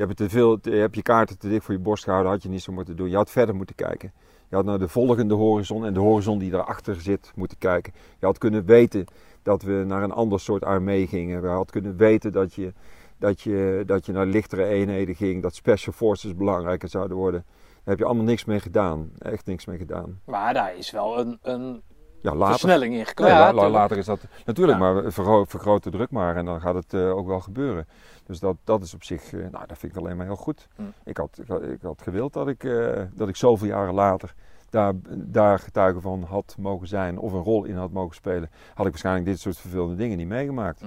[0.00, 2.62] je hebt, te veel, je kaarten te dik voor je borst gehouden, had je niet
[2.62, 3.10] zo moeten doen.
[3.10, 4.12] Je had verder moeten kijken.
[4.48, 7.92] Je had naar de volgende horizon en de horizon die daarachter zit moeten kijken.
[8.18, 9.04] Je had kunnen weten
[9.42, 11.42] dat we naar een ander soort armee gingen.
[11.42, 12.72] Je had kunnen weten dat je,
[13.18, 15.42] dat je, dat je naar lichtere eenheden ging.
[15.42, 17.44] Dat special forces belangrijker zouden worden.
[17.48, 19.10] Daar heb je allemaal niks mee gedaan.
[19.18, 20.20] Echt niks mee gedaan.
[20.24, 21.82] Maar daar is wel een, een
[22.22, 22.48] Ja, later.
[22.58, 23.32] versnelling in Nee, gekomen.
[23.32, 24.92] la- Ja, la- later is dat natuurlijk, Ja.
[24.92, 27.86] maar vergro vergroot de druk maar en dan gaat het eh, ook wel gebeuren.
[28.26, 30.68] Dus dat, dat is op zich, eh, nou dat vind ik alleen maar heel goed.
[30.76, 30.82] Hm.
[31.04, 34.34] Ik, had, ik, had, ik had gewild dat ik, eh, dat ik zoveel jaren later
[34.70, 38.50] daar, daar getuige van had mogen zijn of een rol in had mogen spelen.
[38.74, 40.80] Had ik waarschijnlijk dit soort vervelende dingen niet meegemaakt.
[40.80, 40.86] Hm.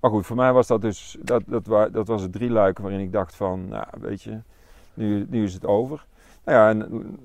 [0.00, 3.00] Maar goed, voor mij was dat dus, dat, dat, dat was het drie luiken waarin
[3.02, 4.38] ik dacht van, nou weet je,
[4.94, 6.06] nu, nu is het over.
[6.46, 6.78] Nou ja, en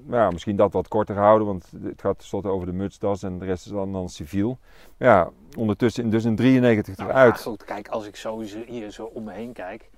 [0.05, 3.39] nou ja, misschien dat wat korter houden, want het gaat tenslotte over de mutsdas en
[3.39, 4.57] de rest is dan, dan civiel.
[4.97, 7.41] Maar ja, ondertussen, dus in 93 Nou ja, eruit.
[7.41, 9.89] goed, kijk, als ik zo hier zo om me heen kijk.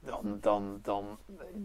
[0.00, 1.18] dan, dan, dan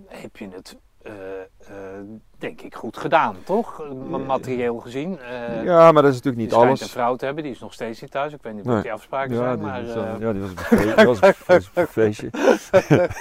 [0.08, 1.12] heb je het, eh,
[1.60, 2.02] eh,
[2.38, 3.84] denk ik, goed gedaan, toch?
[4.10, 5.20] Ma- Materieel gezien.
[5.20, 6.82] Eh, Ja, maar dat is natuurlijk niet alles.
[6.82, 8.34] een vrouw te hebben, die is nog steeds niet thuis.
[8.34, 8.84] Ik weet niet wat Nee.
[8.84, 9.80] die afspraken Ja, zijn, die, maar...
[9.80, 12.30] eh, ja, die was een fe- die was op- was op een feestje.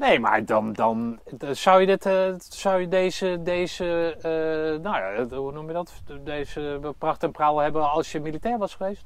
[0.00, 1.18] Nee, maar dan, dan
[1.50, 4.96] zou je, dit, eh, zou je deze, deze eh, nou
[5.28, 5.92] ja, hoe noem je dat?
[6.24, 9.04] Deze pracht en praal hebben als je militair was geweest?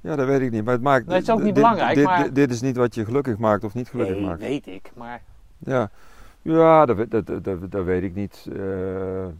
[0.00, 0.64] Ja, dat weet ik niet.
[0.64, 1.12] Maar het maakt.
[1.12, 3.38] Het is ook niet dit, belangrijk, Dit, maar- dit, dit is niet wat je gelukkig
[3.38, 4.40] maakt of niet gelukkig nee, maakt.
[4.40, 5.22] weet ik, maar
[5.58, 5.90] Ja,
[6.46, 8.46] ja dat, dat, dat, dat, weet ik niet.
[8.52, 9.30] Eh, eh,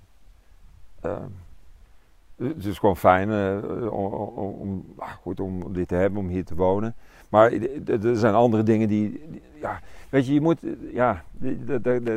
[2.37, 6.55] het is gewoon fijn eh, om, ah, goed, om dit te hebben, om hier te
[6.55, 6.95] wonen.
[7.29, 7.53] Maar
[7.87, 9.23] er zijn andere dingen die,
[9.61, 10.61] ja, weet je, je moet,
[10.93, 11.23] ja,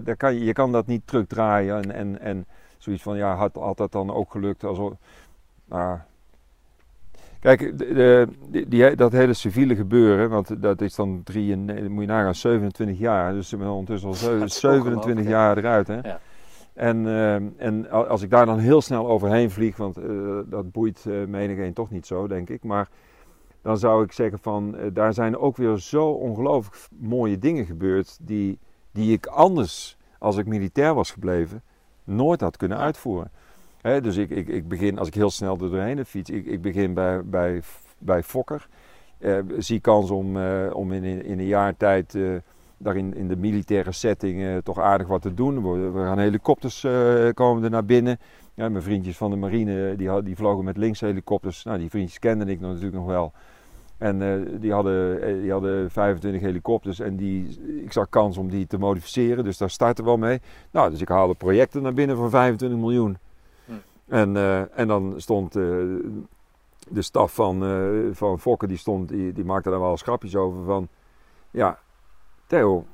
[0.04, 2.46] daar- kan je, je kan dat niet terugdraaien en, en, en
[2.78, 4.64] zoiets van, ja, had, had dat dan ook gelukt?
[4.64, 4.94] Alsof,
[5.66, 5.98] nou,
[7.40, 7.94] Kijk, de,
[8.50, 12.08] de- die, dat hele civiele gebeuren, want dat is dan drie en, eh, moet je
[12.08, 13.34] nagaan, 27 jaar.
[13.34, 15.88] Dus ze zijn ondertussen al zeven- Dat is 27 ongelooflijk, jaar eruit.
[15.88, 16.10] Hè?
[16.10, 16.20] Ja.
[16.74, 20.10] En, eh, en als ik daar dan heel snel overheen vlieg, want eh,
[20.46, 22.64] dat boeit uh, menigeen toch niet zo, denk ik.
[22.64, 22.90] Maar
[23.62, 28.60] dan zou ik zeggen van, daar zijn ook weer zo ongelooflijk mooie dingen gebeurd die,
[28.92, 31.62] die ik anders, als ik militair was gebleven,
[32.04, 33.32] nooit had kunnen uitvoeren.
[33.82, 36.94] Dus ik, ik, ik begin, als ik heel snel er doorheen fiets, ik, ik begin
[36.94, 37.62] bij, bij,
[37.98, 38.68] bij Fokker.
[39.20, 42.24] Eh, zie kans om, eh, om in, in een jaar tijd eh,
[42.78, 45.92] daar in, de militaire setting toch aardig wat te doen.
[45.94, 46.82] We, gaan helikopters
[47.34, 48.20] komen er naar binnen.
[48.54, 51.64] Ja, mijn vriendjes van de marine die, die vlogen met linkshelikopters.
[51.64, 53.32] Nou, die vriendjes kende ik natuurlijk nog wel.
[53.98, 54.20] En
[54.60, 59.44] die, hadden, die hadden 25 helikopters en die, ik zag kans om die te modificeren.
[59.44, 60.40] Dus daar starten we wel mee.
[60.72, 63.18] Nou, dus ik haalde projecten naar binnen van 25 miljoen.
[64.10, 65.64] En, eh, en dan stond eh,
[66.90, 70.36] de staf van, eh van Fokker, die, stond, die, die maakte daar wel eens grapjes
[70.36, 70.88] over van...
[71.52, 71.80] Ja,
[72.48, 72.86] Theo,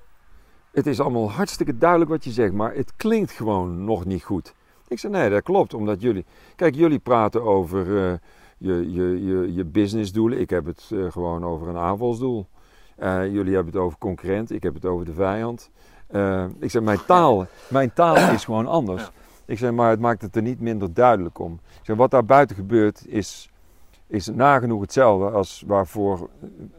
[0.72, 4.54] het is allemaal hartstikke duidelijk wat je zegt, maar het klinkt gewoon nog niet goed.
[4.88, 6.26] Ik zei, nee, dat klopt, omdat jullie...
[6.56, 8.14] Kijk, jullie praten over eh,
[8.58, 10.40] je, je, je, je businessdoelen.
[10.40, 12.48] Ik heb het gewoon over een aanvalsdoel.
[13.00, 15.70] Jullie hebben het over concurrent, ik heb het over de vijand.
[16.60, 19.12] Ik zeg, mijn taal, mijn taal is gewoon anders.
[19.46, 21.60] Ik zeg, maar het maakt het er niet minder duidelijk om.
[21.84, 23.52] Ik wat daar buiten gebeurt is,
[24.08, 26.30] is nagenoeg hetzelfde als waarvoor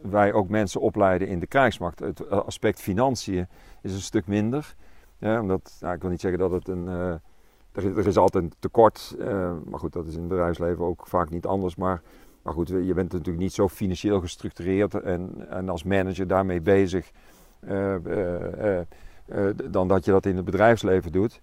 [0.01, 1.99] wij ook mensen opleiden in de krijgsmacht.
[1.99, 3.47] Het aspect financiën
[3.81, 4.75] is een stuk minder.
[5.17, 6.87] Ja, omdat, nou, ik wil niet zeggen dat het een...
[6.87, 7.13] eh,
[7.71, 11.29] er, is, altijd een tekort, eh, maar goed, dat is in het bedrijfsleven ook vaak
[11.29, 11.75] niet anders.
[11.75, 12.01] Maar,
[12.41, 17.11] maar goed, je bent natuurlijk niet zo financieel gestructureerd en, en als manager daarmee bezig
[17.59, 17.95] eh,
[19.69, 21.41] dan dat je dat in het bedrijfsleven doet.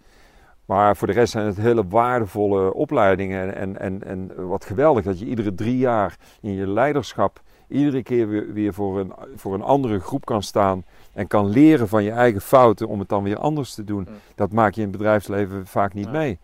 [0.66, 3.54] Maar voor de rest zijn het hele waardevolle opleidingen.
[3.54, 8.28] En, en, en wat geweldig dat je iedere drie jaar in je leiderschap iedere keer
[8.28, 10.84] weer, weer voor, een, voor een andere groep kan staan.
[11.12, 14.06] En kan leren van je eigen fouten om het dan weer anders te doen.
[14.08, 14.16] Mm.
[14.34, 16.38] Dat maak je in het bedrijfsleven vaak niet mee.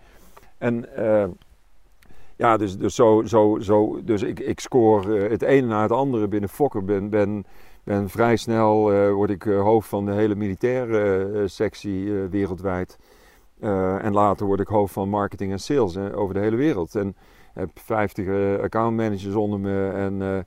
[0.58, 1.24] En eh,
[2.36, 5.92] ja, dus, dus, zo, zo, zo, dus ik, ik scoor eh, het ene na het
[5.92, 6.84] andere binnen Fokker.
[6.84, 7.44] Ben, ben,
[7.84, 12.98] ben vrij snel eh, word ik hoofd van de hele militaire sectie wereldwijd.
[13.60, 16.94] Eh, en later word ik hoofd van marketing en sales eh, over de hele wereld.
[16.94, 17.16] En
[17.52, 20.44] heb 50 eh, accountmanagers onder me en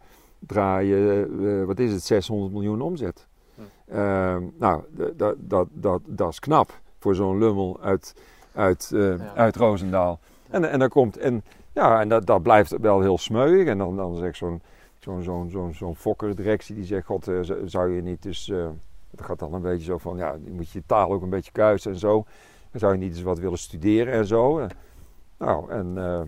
[0.47, 3.27] draaien, eh, wat is het, 600 miljoen omzet.
[3.55, 3.61] Hm.
[3.85, 4.83] Eh, nou,
[5.15, 8.15] dat, dat, dat, dat is knap voor zo'n lummel uit,
[8.53, 9.17] uit, Ja.
[9.35, 10.19] uit Roosendaal.
[10.49, 13.67] En, en dan komt, en, ja, en dat, dat blijft wel heel smeuig.
[13.67, 14.61] En dan, dan zegt zo'n
[14.99, 17.31] zo'n zo'n zo'n zo'n fokker-directie die zegt: God,
[17.65, 18.45] zou je niet dus.
[19.11, 21.51] dat gaat dan een beetje zo van: ja, je moet je taal ook een beetje
[21.51, 22.25] kuisen en zo.
[22.73, 24.67] Dan zou je niet eens wat willen studeren en zo.
[25.37, 26.21] Nou, en eh,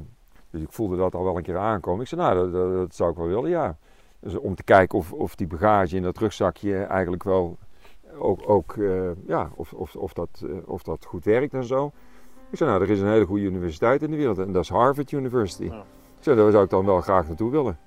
[0.49, 2.01] dus ik voelde dat al wel een keer aankomen.
[2.01, 3.77] Ik zei: Nou, dat, dat, dat zou ik wel willen, ja.
[4.19, 7.57] Dus om te kijken of, of die bagage in dat rugzakje eigenlijk wel
[8.17, 11.91] ook, ook eh, ja, of, of, of, dat, eh, of dat goed werkt en zo.
[12.49, 14.69] Ik zei, nou, er is een hele goede universiteit in de wereld en dat is
[14.69, 15.64] Harvard University.
[15.64, 15.80] Ja.
[16.17, 17.77] Ik zei, daar zou ik dan wel graag naartoe willen.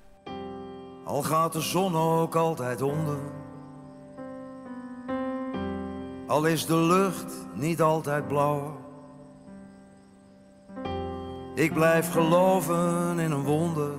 [1.05, 3.17] Al gaat de zon ook altijd onder.
[6.27, 8.77] Al is de lucht niet altijd blauw.
[11.55, 13.91] Ik blijf geloven in een wonder.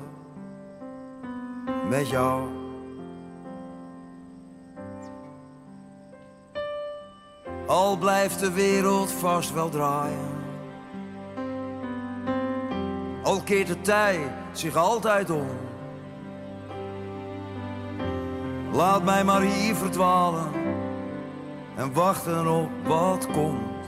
[1.89, 2.49] Met jou.
[7.67, 10.39] Al blijft de wereld vast wel draaien.
[13.23, 15.49] Al keert de tijd zich altijd om.
[18.73, 20.61] Laat mij maar hier verdwalen
[21.81, 23.79] en wachten op wat komt.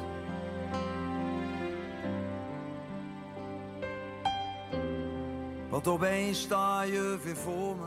[5.71, 7.87] Want opeens sta je weer voor me.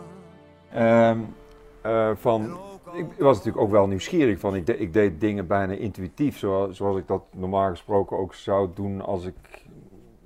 [0.70, 1.20] Ehm,
[1.82, 2.58] eh, van,
[2.94, 4.56] ik was natuurlijk ook wel nieuwsgierig van.
[4.56, 8.70] Ik, de- ik deed dingen bijna intuïtief, zoals, zoals ik dat normaal gesproken ook zou
[8.74, 9.66] doen als ik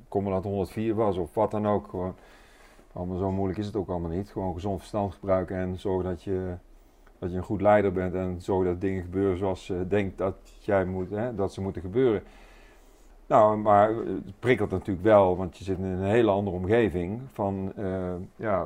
[0.08, 1.88] commandant 104 was of wat dan ook.
[1.90, 2.16] Gewoon,
[2.94, 4.30] allemaal zo moeilijk is het ook allemaal niet.
[4.30, 6.54] Gewoon gezond verstand gebruiken en zorgen dat je,
[7.20, 10.36] dat je een goed leider bent en zorgen dat dingen gebeuren zoals je denkt dat,
[10.60, 12.24] jij moet, hè, dat ze moeten gebeuren.
[13.28, 17.22] Nou, maar het prikkelt natuurlijk wel, want je zit in een hele andere omgeving.
[17.32, 18.66] Van, eh, ja,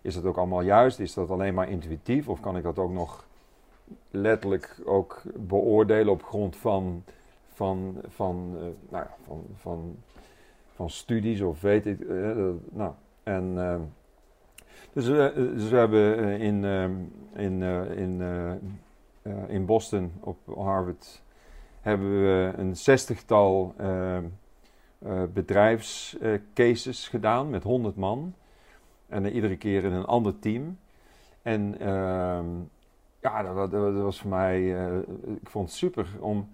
[0.00, 1.00] is dat ook allemaal juist?
[1.00, 2.28] Is dat alleen maar intuïtief?
[2.28, 3.24] Of kan ik dat ook nog
[4.10, 7.04] letterlijk ook beoordelen op grond van,
[7.52, 9.96] van, van, eh, nou van, van,
[10.74, 12.00] van studies of weet ik.
[12.00, 13.54] eh, nou, en,
[14.92, 18.20] dus, we- dus we hebben eh, in, eh, in, eh, in,
[19.22, 21.22] eh, in Boston op Harvard
[21.80, 24.18] hebben we een zestigtal uh,
[25.32, 28.34] bedrijfscases gedaan met 100 man.
[29.08, 30.78] En iedere keer in een ander team.
[31.42, 32.46] En ehm,
[33.20, 34.68] ja, dat, wa- dat was voor mij,
[35.42, 36.48] ik vond het super om,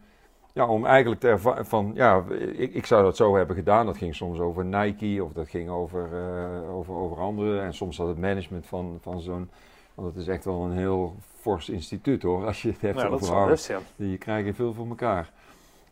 [0.52, 2.24] ja, om eigenlijk te ervaren van, ja,
[2.56, 3.86] ik, ik zou dat zo hebben gedaan.
[3.86, 7.60] Dat ging soms over Nike of dat ging over, eh, over, over andere.
[7.60, 9.50] En soms had het management van, van zo'n,
[9.94, 13.06] want het is echt wel een heel fors instituut hoor, als je het hebt Ja,
[13.06, 13.64] over Harvard.
[13.64, 13.78] ja.
[13.96, 15.30] Die krijgen veel voor elkaar.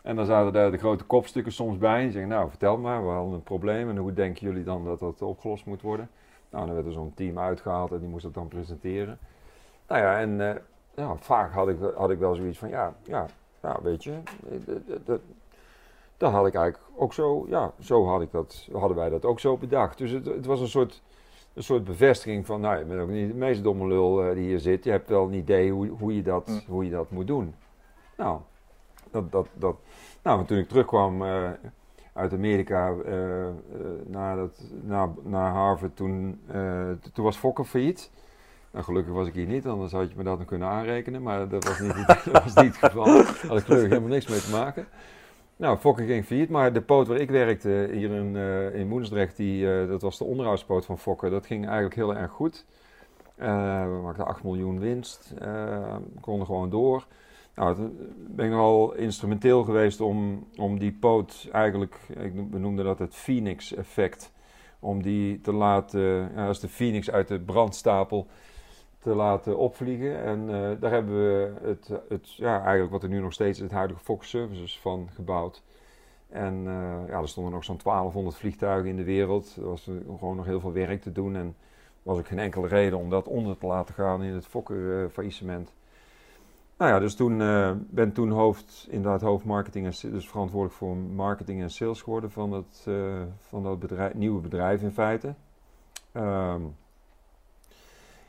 [0.03, 2.05] En dan zaten daar de grote kopstukken soms bij.
[2.05, 3.89] En zeggen, nou vertel maar, we hadden een probleem.
[3.91, 6.09] En hoe denken jullie dan dat dat opgelost moet worden?
[6.51, 9.19] Nou, dan werd er zo'n team uitgehaald en die moest dat dan presenteren.
[9.89, 10.57] Nou ja, en eh,
[10.95, 13.27] ja, vaak had ik, had ik wel zoiets van, ja, ja,
[13.67, 14.13] ja weet je,
[14.51, 15.15] eh,
[16.17, 19.41] dat had ik eigenlijk ook zo, ja, zo had ik dat, hadden wij dat ook
[19.41, 19.99] zo bedacht.
[19.99, 21.03] Dus het, het was een soort,
[21.55, 24.45] een soort bevestiging van, nou, je bent ook niet de meest domme lul eh, die
[24.45, 24.85] hier zit.
[24.85, 26.73] Je hebt wel een idee hoe, hoe, je, dat, Hm.
[26.73, 27.55] hoe je dat moet doen.
[28.17, 28.41] Nou,
[29.11, 29.77] dat, dat, dat,
[30.23, 31.51] nou, en toen ik terugkwam eh,
[32.13, 32.95] uit Amerika
[34.07, 36.41] naar, dat, naar, naar Harvard, toen,
[37.13, 38.11] toen was Fokker failliet.
[38.77, 41.23] Nou, gelukkig was ik hier niet, anders had je me dat nog kunnen aanrekenen.
[41.23, 41.95] Maar dat was niet,
[42.65, 43.09] het geval.
[43.23, 44.87] Had ik gelukkig helemaal niks mee te maken.
[45.57, 49.37] Nou, Fokker ging failliet, maar de poot waar ik werkte hier in, eh in Moensdrecht,
[49.37, 51.31] die, eh, dat was de onderhoudspoot van Fokker.
[51.31, 52.67] Dat ging eigenlijk heel erg goed.
[53.37, 55.35] Eh, we maakten 8 miljoen winst,
[56.21, 57.07] konden gewoon door.
[57.55, 57.77] Nou,
[58.29, 62.01] ben ik nogal instrumenteel geweest om, om die poot eigenlijk,
[62.51, 64.33] we noemden dat het Phoenix-effect,
[64.81, 68.27] om die te laten, als de Phoenix uit de brandstapel,
[69.07, 70.23] te laten opvliegen.
[70.23, 73.65] En eh, daar hebben we het, het, ja, eigenlijk wat er nu nog steeds is,
[73.65, 75.63] het huidige Fox Services van gebouwd.
[76.29, 79.57] En eh, ja, er stonden nog zo'n 1200 vliegtuigen in de wereld.
[79.57, 81.57] Er was er gewoon nog heel veel werk te doen en
[82.03, 85.75] was ook geen enkele reden om dat onder te laten gaan in het Fokker-faillissement.
[86.79, 91.63] Nou ja, dus toen eh, ben toen hoofd, inderdaad hoofdmarketing en dus verantwoordelijk voor marketing
[91.63, 92.95] en sales geworden van eh,
[93.39, 95.35] van dat bedrijf, nieuwe bedrijf in feite.
[96.13, 96.63] Ehm,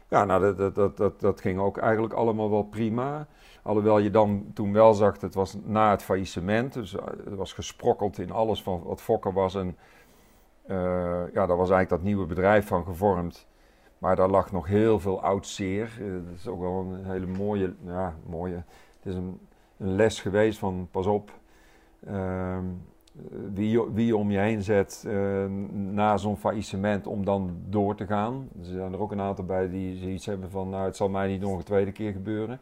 [0.10, 3.28] ja, nou, dat, dat, dat, dat, dat ging ook eigenlijk allemaal wel prima.
[3.64, 6.74] Alhoewel je dan toen wel zag, het was na het faillissement.
[6.74, 9.56] Dus eh, het was gesprokkeld in alles van wat Fokker was.
[9.56, 9.78] En
[10.68, 13.48] eh, ja, daar was eigenlijk dat nieuwe bedrijf van gevormd.
[13.98, 15.98] Maar daar lag nog heel veel oud zeer.
[16.00, 18.64] Eh, dat is ook wel een hele mooie, ja, mooie.
[18.98, 19.40] Het is een,
[19.78, 21.32] een les geweest van pas op.
[22.06, 22.66] ehm,
[23.54, 28.50] wie, je- om je heen zet eh, na zo'n faillissement om dan door te gaan.
[28.60, 31.28] Er zijn er ook een aantal bij die zoiets hebben van, nou het zal mij
[31.28, 32.60] niet nog een tweede keer gebeuren.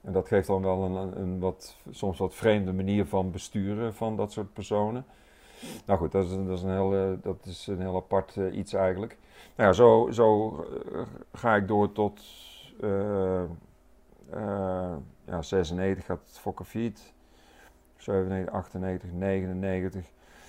[0.00, 4.16] En dat geeft dan wel een, een wat, soms wat vreemde manier van besturen van
[4.16, 5.04] dat soort personen.
[5.86, 8.56] Nou goed, dat is, dat is, een, heel, eh, dat is een heel apart eh,
[8.56, 9.16] iets eigenlijk.
[9.56, 10.56] Nou ja, zo, zo
[11.32, 12.20] ga ik door tot
[12.80, 13.42] eh,
[15.26, 17.12] ja, 96 gaat het Fokker Fiat.
[18.02, 20.04] 97, 98, 99.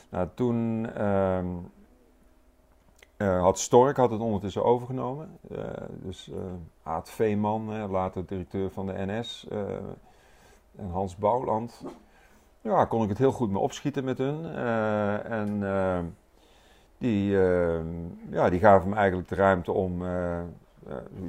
[0.10, 1.48] Nou, toen ehm,
[3.18, 5.38] eh, had Stork had het ondertussen overgenomen.
[5.52, 6.38] Eh, dus eh
[6.84, 9.48] Aad Veeman, eh, later directeur van de NS.
[10.76, 11.84] en Hans Bouwland.
[12.62, 14.46] Ja, kon ik het heel goed mee opschieten met hun.
[15.26, 16.00] En eh,
[16.98, 17.80] die, eh,
[18.30, 20.04] ja, die gaven me eigenlijk de ruimte om...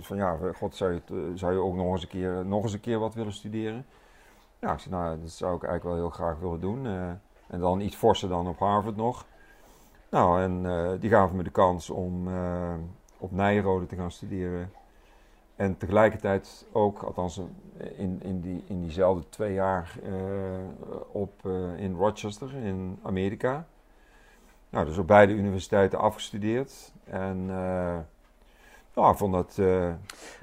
[0.00, 2.80] van, ja, god, zou je, zou je ook nog eens, een keer, nog eens een
[2.80, 3.86] keer wat willen studeren?
[4.60, 6.86] Ja, ik zei, nou, dat zou ik eigenlijk wel heel graag willen doen.
[6.86, 7.10] eh,
[7.46, 9.26] en dan iets forser dan op Harvard nog.
[10.10, 12.74] Nou, en eh, die gaven me de kans om eh,
[13.18, 14.72] op Nijrode te gaan studeren.
[15.56, 17.40] En tegelijkertijd ook, althans
[17.96, 19.98] in, in, die, in diezelfde twee jaar,
[21.12, 23.66] op, in Rochester in Amerika.
[24.68, 26.92] Nou, dus op beide universiteiten afgestudeerd.
[27.04, 27.50] En
[28.94, 29.56] nou, ik vond dat...
[29.58, 29.88] eh,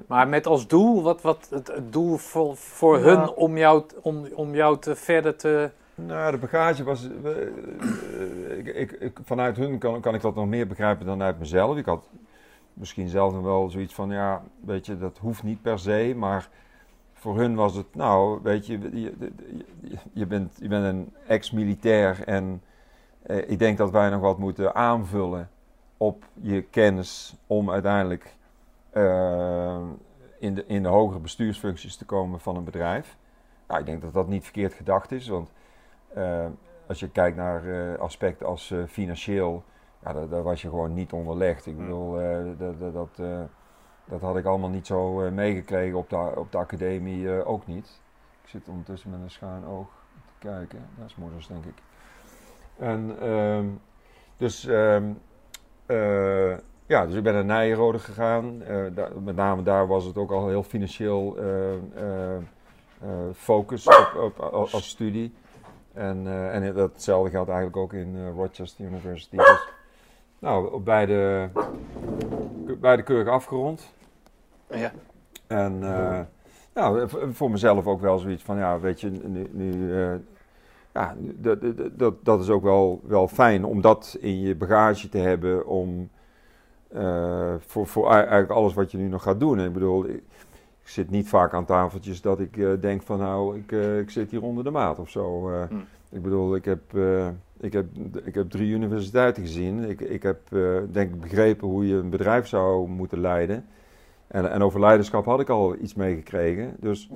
[0.08, 3.04] Maar met als doel, wat, wat het, het doel voor, voor Ja.
[3.04, 5.72] hun om jou, om, om jou te verder te...
[5.96, 7.10] Nou, de bagage was.
[7.24, 11.22] eh, eh, ik, ik, ik- vanuit hun kan, kan ik dat nog meer begrijpen dan
[11.22, 11.78] uit mezelf.
[11.78, 12.10] Ik had
[12.74, 16.14] misschien zelf nog wel zoiets van: ja, weet je, dat hoeft niet per se.
[16.18, 16.50] Maar
[17.14, 19.14] voor hun was het, nou, weet je, je,
[19.82, 22.62] je, je bent, je bent een ex-militair en
[23.22, 25.50] eh, ik denk dat wij nog wat moeten aanvullen
[25.98, 28.36] op je kennis om uiteindelijk
[28.90, 29.84] eh,
[30.40, 33.18] in, de, in de hogere bestuursfuncties te komen van een bedrijf.
[33.68, 35.52] Nou, ik denk dat dat niet verkeerd gedacht is, want
[36.14, 36.46] eh,
[36.88, 39.64] als je kijkt naar eh, aspecten als financieel,
[40.04, 41.66] ja, daar, daar was je gewoon niet onderlegd.
[41.66, 43.20] Ik bedoel, eh, dat, dat, dat,
[44.06, 48.02] dat had ik allemaal niet zo meegekregen op de, op de academie ook niet.
[48.44, 49.88] Ik zit ondertussen met een schuin oog
[50.26, 50.90] te kijken.
[50.98, 51.82] Dat is moeders, denk ik.
[52.78, 53.66] En ehm,
[54.38, 54.70] dus,
[55.88, 58.62] eh, ja, dus ik ben naar Nijenrode gegaan.
[58.64, 62.38] Eh, daar- met name daar was het ook al heel financieel eh,
[63.36, 65.34] focus op, op, als als studie.
[65.94, 69.36] En, en datzelfde geldt eigenlijk ook in Rochester University.
[69.38, 69.68] Dus,
[70.40, 71.50] nou, op beide,
[72.80, 73.94] beide keurig afgerond.
[74.70, 74.92] Ja.
[75.48, 75.80] En
[76.74, 79.94] nou, voor mezelf ook wel zoiets van, ja, weet je, nu, nu
[80.98, 81.16] ja,
[81.96, 86.10] dat, dat- is ook wel, wel fijn om dat in je bagage te hebben om
[86.88, 89.60] eh, voor, voor ei- eigenlijk alles wat je nu nog gaat doen.
[89.60, 90.16] Ik bedoel, ik,
[90.82, 94.10] ik zit niet vaak aan tafeltjes dat ik eh, denk van, nou, ik, eh, ik
[94.10, 95.50] zit hier onder de maat of zo.
[95.70, 95.86] Hmm.
[96.10, 96.82] Ik bedoel, ik heb,
[97.60, 97.86] ik, heb,
[98.24, 99.90] ik heb drie universiteiten gezien.
[99.90, 100.40] Ik, ik heb,
[100.92, 103.66] denk ik, begrepen hoe je een bedrijf zou moeten leiden.
[104.28, 106.76] En, en over leiderschap had ik al iets meegekregen.
[106.80, 107.10] Dus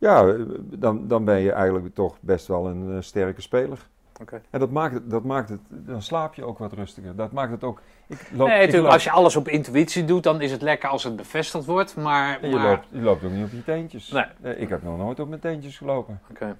[0.00, 3.78] ja, dan, dan ben je eigenlijk toch best wel een eh, sterke speler.
[4.20, 4.40] Oké.
[4.50, 7.16] En dat maakt, het, dat maakt het, dan slaap je ook wat rustiger.
[7.16, 7.80] Dat maakt het ook.
[8.06, 10.88] Ik loop, Nee, ik loop- als je alles op intuïtie doet, dan is het lekker
[10.88, 11.96] als het bevestigd wordt.
[11.96, 14.10] Maar, en je, maar- loopt, je loopt ook niet op je teentjes.
[14.10, 14.24] Nee.
[14.42, 16.20] Eh, Ik heb nog nooit op mijn teentjes gelopen.
[16.30, 16.56] Oké.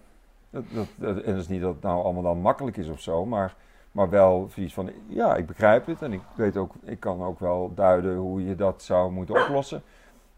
[0.51, 3.01] Dat, dat, dat- en dat is niet dat het nou allemaal dan makkelijk is of
[3.01, 3.55] zo, maar,
[3.93, 7.41] maar wel zoiets van, ja, ik begrijp het en ik weet ook, ik kan ook
[7.41, 9.83] wel duiden hoe je dat zou moeten oplossen.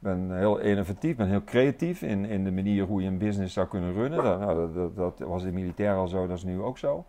[0.03, 3.55] Ik ben heel innovatief, ben heel creatief in, in de manier hoe je een business
[3.55, 4.25] zou kunnen runnen.
[4.25, 7.05] Dat, nou, dat, dat, was in militair al zo, dat is nu ook zo.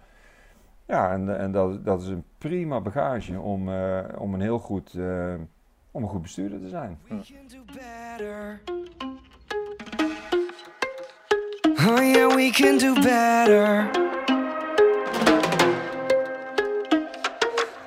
[0.87, 4.93] Ja, en, en dat, dat is een prima bagage om, eh, om een heel goed,
[4.93, 5.33] eh,
[5.91, 6.99] om een goed bestuurder te zijn.
[11.87, 13.89] Oh yeah, we can do better.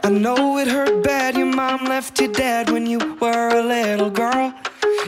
[0.05, 1.35] I know it hurt bad.
[1.37, 4.53] Your mom left you dead when you were a little girl.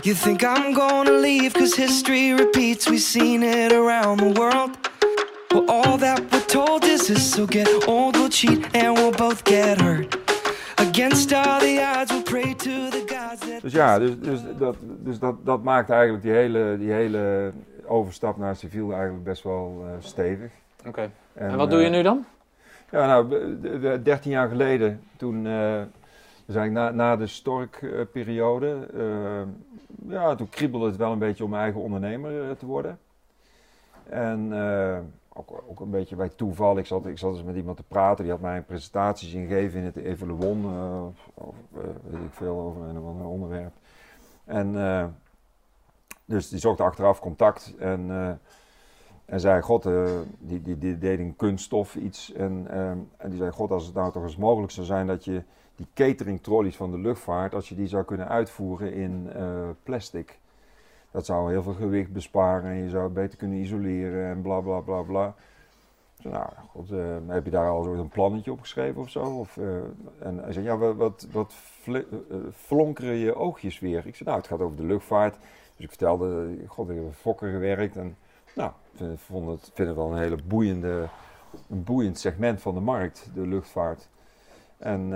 [0.03, 2.87] You think I'm gonna leave cause history repeats.
[2.89, 4.71] We've seen it around the world.
[5.51, 7.31] Well, all that we're told is this.
[7.33, 10.17] So get old, we'll cheat, and we'll both get hurt.
[10.77, 13.61] Against all the odds, we'll pray to the gods that.
[13.63, 17.53] Dus ja, dus, dus, dat, dus dat, dat maakt eigenlijk die hele, die hele
[17.87, 20.51] overstap naar civiel eigenlijk best wel eh, stevig.
[20.87, 21.11] Oké.
[21.35, 22.25] En wat doe je eh, nu dan?
[22.91, 25.81] Ja, nou, be- de- de- 13 jaar geleden, toen, eh
[26.49, 31.55] dus eigenlijk na, na de storkperiode, eh, ja, toen kriebelde het wel een beetje om
[31.55, 32.99] eigen ondernemer eh, te worden.
[34.09, 34.99] En eh,
[35.33, 38.25] ook, ook een beetje bij toeval, ik zat, ik zat eens met iemand te praten,
[38.25, 41.03] die had mij een presentatie zien geven in het Evaluon, eh
[41.35, 41.55] of
[42.11, 43.73] weet ik veel, over een of ander onderwerp.
[44.45, 44.73] En
[46.25, 48.11] dus die zocht achteraf contact en...
[49.25, 49.89] en zei, god,
[50.39, 52.33] die, die, die deed een kunststof iets.
[52.33, 52.67] En,
[53.17, 55.43] en die zei, god, als het nou toch eens mogelijk zou zijn dat je
[55.79, 60.39] die catering trolleys van de luchtvaart, als je die zou kunnen uitvoeren in eh, plastic.
[61.11, 64.81] Dat zou heel veel gewicht besparen en je zou beter kunnen isoleren en bla bla
[64.81, 65.35] bla bla.
[66.23, 69.23] Nou, god, eh, heb je daar al een plannetje op geschreven of zo?
[69.23, 69.67] Of, eh,
[70.19, 71.55] en hij zei, ja, wat, wat,
[72.55, 74.07] flonkeren je oogjes weer?
[74.07, 75.37] Ik zei, nou, het gaat over de luchtvaart.
[75.77, 78.17] Dus ik vertelde, god, ik heb fokker gewerkt en
[78.55, 81.09] nou, ik het, vind het wel een hele boeiende,
[81.69, 84.09] een boeiend segment van de markt, de luchtvaart.
[84.79, 85.13] En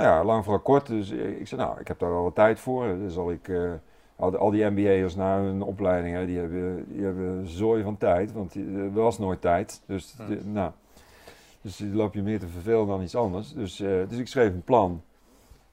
[0.00, 2.60] nou ja, lang vooral kort, dus ik zei, nou, ik heb daar wel wat tijd
[2.60, 2.86] voor.
[2.86, 3.72] Dus zal ik, eh,
[4.16, 8.32] al, al die MBA'ers na hun opleiding, hè, die, hebben, die hebben zooi van tijd,
[8.32, 9.82] want er was nooit tijd.
[9.86, 10.70] Dus, die- nou,
[11.60, 13.52] dus die loop je meer te vervelen dan iets anders.
[13.52, 15.02] Dus, eh, dus ik schreef een plan.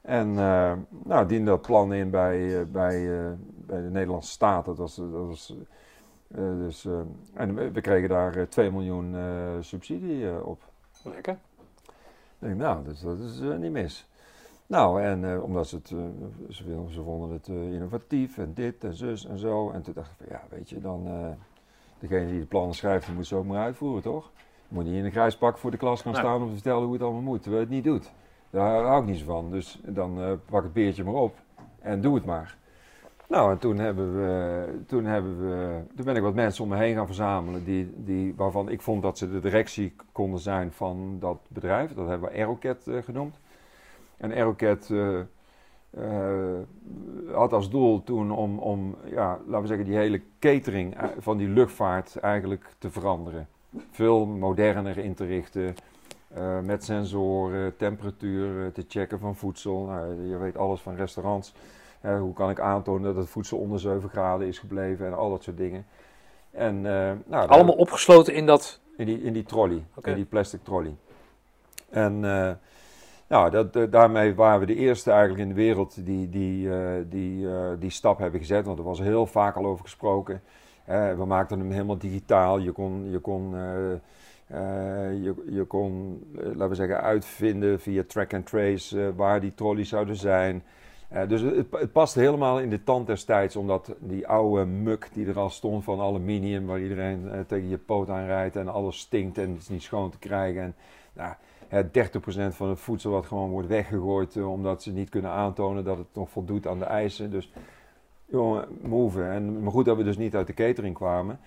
[0.00, 0.72] En eh
[1.04, 3.26] nou, diende dat plan in bij, eh, bij, eh,
[3.66, 4.64] bij de Nederlandse staat.
[4.64, 5.54] Dat was, dat was
[6.34, 6.92] eh, dus, eh,
[7.34, 9.22] en we, kregen daar eh, 2 miljoen eh,
[9.60, 10.62] subsidie eh, op.
[11.02, 11.38] Lekker.
[12.40, 14.07] Ik denk, nou, dus, dat is eh, niet mis.
[14.68, 16.54] Nou, en eh, omdat ze het, eh,
[16.88, 19.70] ze, vonden het eh, innovatief en dit en zus en zo.
[19.70, 21.08] En toen dacht ik van, ja, weet je, dan,
[21.98, 24.30] degene die de plannen schrijft, die moet ze ook maar uitvoeren, toch?
[24.68, 26.84] Je moet niet in een grijs pak voor de klas gaan staan om te vertellen
[26.84, 28.12] hoe het allemaal moet, terwijl je het niet doet.
[28.50, 29.50] Daar hou ik niet zo van.
[29.50, 31.34] Dus dan pak het beertje maar op
[31.80, 32.56] en doe het maar.
[33.28, 36.76] Nou, en toen, hebben we, toen, hebben we, toen ben ik wat mensen om me
[36.76, 41.16] heen gaan verzamelen die, die, waarvan ik vond dat ze de directie konden zijn van
[41.20, 41.94] dat bedrijf.
[41.94, 43.38] Dat hebben we Aerocat genoemd.
[44.18, 45.18] En Aerocat, eh,
[45.90, 46.58] eh,
[47.32, 51.36] had als doel toen om, om ja, laten we zeggen, die hele catering eh, van
[51.36, 53.48] die luchtvaart eigenlijk te veranderen.
[53.90, 55.74] Veel moderner in te richten.
[56.62, 59.84] met sensoren, temperatuur te checken van voedsel.
[59.84, 61.54] Nou, je weet alles van restaurants.
[62.00, 65.42] Hoe kan ik aantonen dat het voedsel onder 7 graden is gebleven en al dat
[65.42, 65.86] soort dingen.
[66.50, 66.80] En,
[67.26, 68.80] nou, Allemaal opgesloten in dat...
[68.96, 70.94] in die, in die trolley, in die plastic trolley.
[71.88, 72.24] En
[73.28, 77.04] nou, dat, eh, daarmee waren we de eerste eigenlijk in de wereld die die, eh,
[77.08, 78.66] die, eh, die stap hebben gezet.
[78.66, 80.42] Want er was heel vaak al over gesproken.
[81.16, 82.58] We maakten hem helemaal digitaal.
[82.58, 83.50] Je kon, je kon,
[85.22, 90.16] je, je kon laten we zeggen, uitvinden via track and trace waar die trolleys zouden
[90.16, 90.62] zijn.
[91.26, 95.50] Dus het, paste helemaal in de tand destijds, omdat die oude muk die er al
[95.50, 99.60] stond van aluminium, waar iedereen tegen je poot aan rijdt en alles stinkt en het
[99.60, 100.62] is niet schoon te krijgen.
[100.62, 100.74] En
[101.12, 101.34] nou,
[101.68, 101.88] hè, 30%
[102.54, 106.06] van het voedsel wat gewoon wordt weggegooid, eh, omdat ze niet kunnen aantonen dat het
[106.12, 107.30] nog voldoet aan de eisen.
[107.30, 107.52] Dus
[108.24, 109.22] jongen, move.
[109.22, 111.40] En, maar goed dat we dus niet uit de catering kwamen.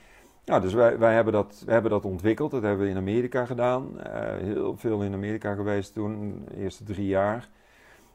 [0.46, 2.52] Nou, dus wij, wij, hebben dat, wij hebben dat ontwikkeld.
[2.52, 4.02] Dat hebben we in Amerika gedaan.
[4.02, 7.50] Eh, heel veel in Amerika geweest toen, de eerste drie jaar.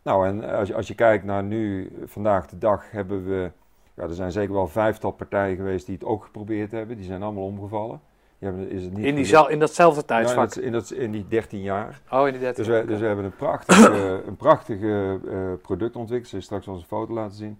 [0.03, 3.51] Nou, en als je, als je kijkt naar nu, vandaag de dag, hebben we...
[3.95, 6.97] Ja, er zijn zeker wel vijftal partijen geweest die het ook geprobeerd hebben.
[6.97, 8.01] Die zijn allemaal omgevallen.
[8.39, 10.55] Hebben, is het niet In, die zaal, in datzelfde Ja, in, tijdsvak.
[10.55, 12.01] dat- in, dat- in die 13 jaar.
[12.11, 12.65] Oh, in die 13.
[12.65, 16.31] Dus we, dus we hebben een prachtige, een prachtige eh, product ontwikkeld.
[16.31, 17.59] Je straks een foto laten zien.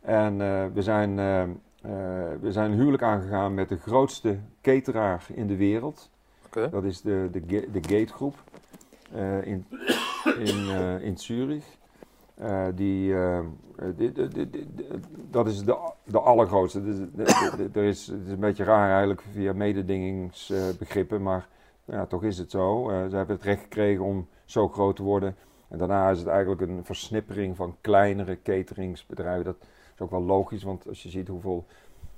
[0.00, 1.42] En eh, we, zijn, eh,
[2.40, 6.10] we zijn een huwelijk aangegaan met de grootste cateraar in de wereld.
[6.46, 6.68] Oké.
[6.70, 7.40] Dat is de, de,
[7.72, 8.34] de Gate Groep
[9.42, 9.66] in,
[10.44, 10.68] in,
[11.00, 11.64] in Zurich.
[12.34, 13.44] Eh, die, eh, eh,
[13.96, 14.12] die-
[15.30, 16.82] dat is de, de allergrootste.
[16.84, 16.98] Dus,
[17.72, 21.48] er is, het is een beetje raar eigenlijk via mededingingsbegrippen, maar
[22.08, 22.84] toch is het zo.
[23.10, 25.36] Ze hebben het recht gekregen om zo groot te worden.
[25.68, 29.44] En daarna is het eigenlijk een versnippering van kleinere cateringsbedrijven.
[29.44, 29.56] Dat
[29.94, 31.64] is ook wel logisch, want als je ziet hoeveel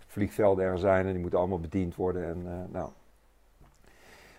[0.07, 2.25] vliegvelden er zijn en die moeten allemaal bediend worden.
[2.29, 2.89] En, nou.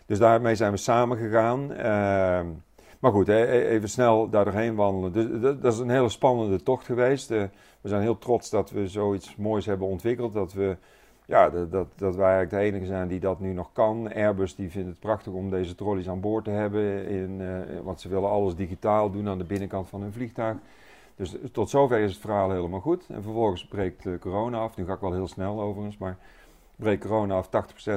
[0.06, 1.74] Dus daarmee zijn we samen gegaan.
[1.74, 2.48] Ehm,
[3.00, 5.12] maar goed, e- even snel daar doorheen wandelen.
[5.12, 7.32] Dus, dat, is een hele spannende tocht geweest.
[7.32, 7.44] Eh,
[7.82, 10.34] we zijn heel trots dat we zoiets moois hebben ontwikkeld.
[10.34, 10.78] Dat, we,
[11.26, 14.14] ja, dat, dat, wij eigenlijk de enige zijn die dat nu nog kan.
[14.14, 17.08] Airbus die vindt het prachtig om deze trolleys aan boord te hebben.
[17.08, 20.58] In, eh, want ze willen alles digitaal doen aan de binnenkant van hun vliegtuig.
[21.16, 23.06] Dus tot zover is het verhaal helemaal goed.
[23.10, 24.78] En vervolgens breekt eh, corona af.
[24.78, 26.18] Nu ga ik wel heel snel overigens, maar
[26.76, 27.48] breekt corona af.
[27.48, 27.50] 80%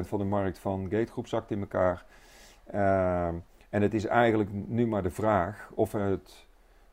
[0.08, 2.04] van de markt van Gategroep zakt in elkaar.
[2.66, 3.34] Ehm,
[3.70, 6.47] en het is eigenlijk nu maar de vraag of we het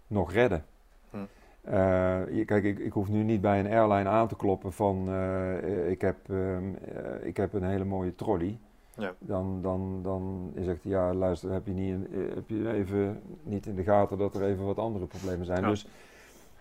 [0.07, 0.65] nog redden.
[1.09, 1.17] Hm.
[1.61, 5.89] Eh, kijk, ik, ik hoef nu niet bij een airline aan te kloppen van eh,
[5.89, 6.63] ik, heb, ehm,
[6.95, 8.57] eh, ik heb een hele mooie trolley.
[8.97, 9.13] Ja.
[9.19, 13.65] Dan, dan, dan zegt hij, ja luister, heb je, niet, in- heb je even niet
[13.65, 15.61] in de gaten dat er even wat andere problemen zijn.
[15.61, 15.67] Ja.
[15.69, 15.87] Dus,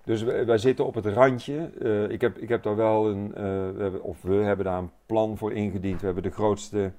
[0.05, 1.71] dus wij, wij zitten op het randje.
[2.09, 3.33] Ik, heb, ik heb daar wel een,
[3.77, 6.01] we hebben, of we hebben daar een plan voor ingediend.
[6.01, 6.93] We hebben de grootste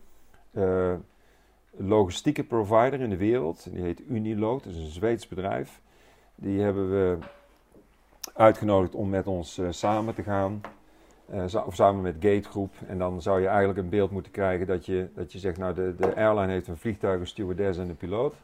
[1.77, 3.67] logistieke provider in de wereld.
[3.71, 5.81] Die heet Uniload, dat is een Zweeds bedrijf.
[6.35, 7.17] Die hebben we
[8.33, 10.61] uitgenodigd om met ons eh, samen te gaan.
[11.29, 12.73] Eh, of samen met Gate Groep.
[12.87, 15.73] En dan zou je eigenlijk een beeld moeten krijgen dat je, dat je zegt, nou
[15.73, 18.35] de, de airline heeft een vliegtuig, een stewardess en een piloot.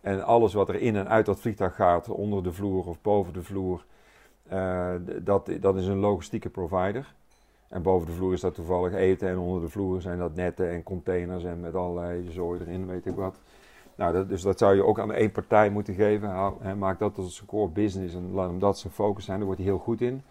[0.00, 3.32] En alles wat er in en uit dat vliegtuig gaat, onder de vloer of boven
[3.32, 3.84] de vloer,
[4.48, 7.14] eh, dat, dat is een logistieke provider.
[7.68, 10.70] En boven de vloer is dat toevallig eten en onder de vloer zijn dat netten
[10.70, 13.40] en containers en met allerlei zooi erin, weet ik wat.
[13.94, 16.28] Nou, dat, dus dat zou je ook aan één partij moeten geven.
[16.28, 19.36] Hou- hè, maak dat als zijn core business en laat hem dat zijn focus zijn.
[19.36, 20.22] Daar wordt hij heel goed in.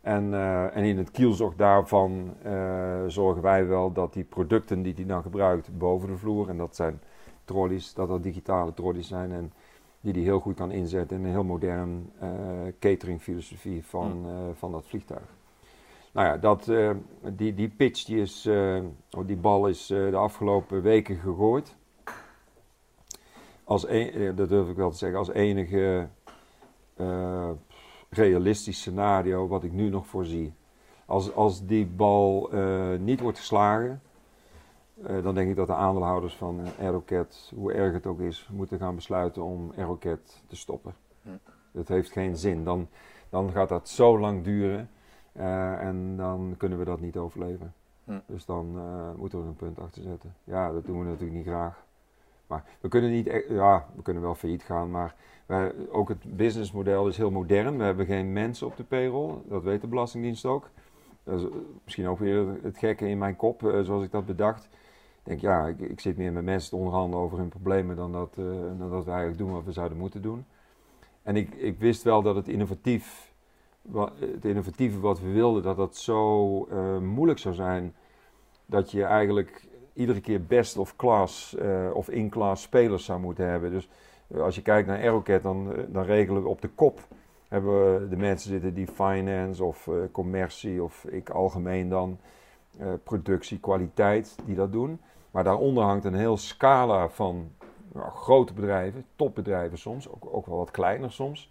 [0.00, 4.94] En, eh, en in het kielzog daarvan eh, zorgen wij wel dat die producten die
[4.94, 7.00] hij dan gebruikt boven de vloer, en dat zijn
[7.44, 9.52] trolleys, dat dat digitale trolleys zijn en
[10.00, 12.28] die hij heel goed kan inzetten in een heel modern eh
[12.78, 15.36] cateringfilosofie van, eh, van dat vliegtuig.
[16.12, 16.90] Nou ja, dat, eh,
[17.32, 18.46] die, die pitch, die, is,
[19.10, 21.76] oh, die bal is eh, de afgelopen weken gegooid.
[23.64, 26.08] Als een, eh, dat durf ik wel te zeggen, als enige
[28.10, 30.52] realistisch scenario wat ik nu nog voorzie.
[31.06, 32.50] Als, als die bal
[33.00, 34.02] niet wordt geslagen,
[34.94, 38.94] dan denk ik dat de aandeelhouders van Aerocat, hoe erg het ook is, moeten gaan
[38.94, 40.94] besluiten om Aerocat te stoppen.
[41.22, 41.30] Hm.
[41.72, 42.64] Dat heeft geen zin.
[42.64, 42.88] Dan,
[43.28, 44.90] dan gaat dat zo lang duren
[45.38, 47.74] eh, en dan kunnen we dat niet overleven.
[48.04, 48.18] Hm.
[48.26, 50.34] Dus dan eh, moeten we er een punt achter zetten.
[50.44, 51.84] Ja, dat doen we natuurlijk niet graag.
[52.46, 55.14] Maar we kunnen niet, ja, we kunnen wel failliet gaan, maar
[55.46, 57.76] wij, ook het businessmodel is heel modern.
[57.76, 60.70] We hebben geen mensen op de payroll, dat weet de Belastingdienst ook.
[61.24, 61.50] Dat is eh,
[61.84, 64.64] misschien ook weer het gekke in mijn kop, zoals ik dat bedacht.
[64.64, 68.12] Ik denk, ja, ik, ik zit meer met mensen te onderhandelen over hun problemen dan
[68.12, 68.34] dat,
[68.78, 70.44] dan dat we eigenlijk doen wat we zouden moeten doen.
[71.22, 73.27] En ik, ik wist wel dat het innovatief,
[74.18, 77.94] het innovatieve wat we wilden, dat dat zo eh, moeilijk zou zijn.
[78.66, 83.70] Dat je eigenlijk iedere keer best of class eh, of in-class spelers zou moeten hebben.
[83.70, 83.88] Dus
[84.28, 87.00] eh, als je kijkt naar Aerocat, dan, dan regelen we op de kop.
[87.48, 92.18] Hebben we de mensen zitten die finance of commercie of ik algemeen dan
[93.04, 95.00] productie, kwaliteit, die dat doen.
[95.30, 97.50] Maar daaronder hangt een heel scala van
[97.94, 101.50] grote bedrijven, topbedrijven soms, ook, ook wel wat kleiner soms.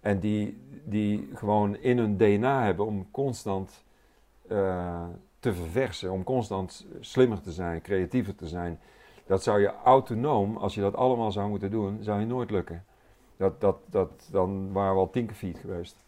[0.00, 3.84] En die, die gewoon in hun DNA hebben om constant
[4.48, 5.04] eh,
[5.40, 8.78] te verversen, om constant slimmer te zijn, creatiever te zijn.
[9.26, 12.84] Dat zou je autonoom, als je dat allemaal zou moeten doen, zou je nooit lukken.
[13.36, 16.04] Dat, dat, dat, dan waren we al tinkerfeet geweest.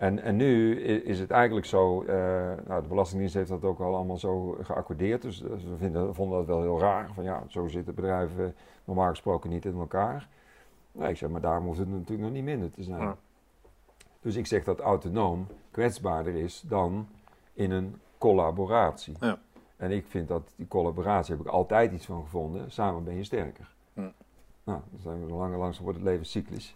[0.00, 2.14] En, en nu is het eigenlijk zo, eh,
[2.66, 5.22] nou, de Belastingdienst heeft dat ook al allemaal zo geaccordeerd.
[5.22, 7.10] Dus, dus we vinden, vonden dat wel heel raar.
[7.14, 10.28] Van ja, zo zitten bedrijven normaal gesproken niet in elkaar.
[10.92, 13.00] Nee, ik zeg, maar daarom hoeft het natuurlijk nog niet minder te zijn.
[13.00, 13.16] Ja.
[14.20, 17.08] Dus ik zeg dat autonoom kwetsbaarder is dan
[17.52, 19.16] in een collaboratie.
[19.20, 19.38] Ja.
[19.76, 22.70] En ik vind dat die collaboratie heb ik altijd iets van gevonden.
[22.70, 23.68] Samen ben je sterker.
[24.64, 26.74] Nou, dan zijn we langer langzaam wordt het leven cyclisch.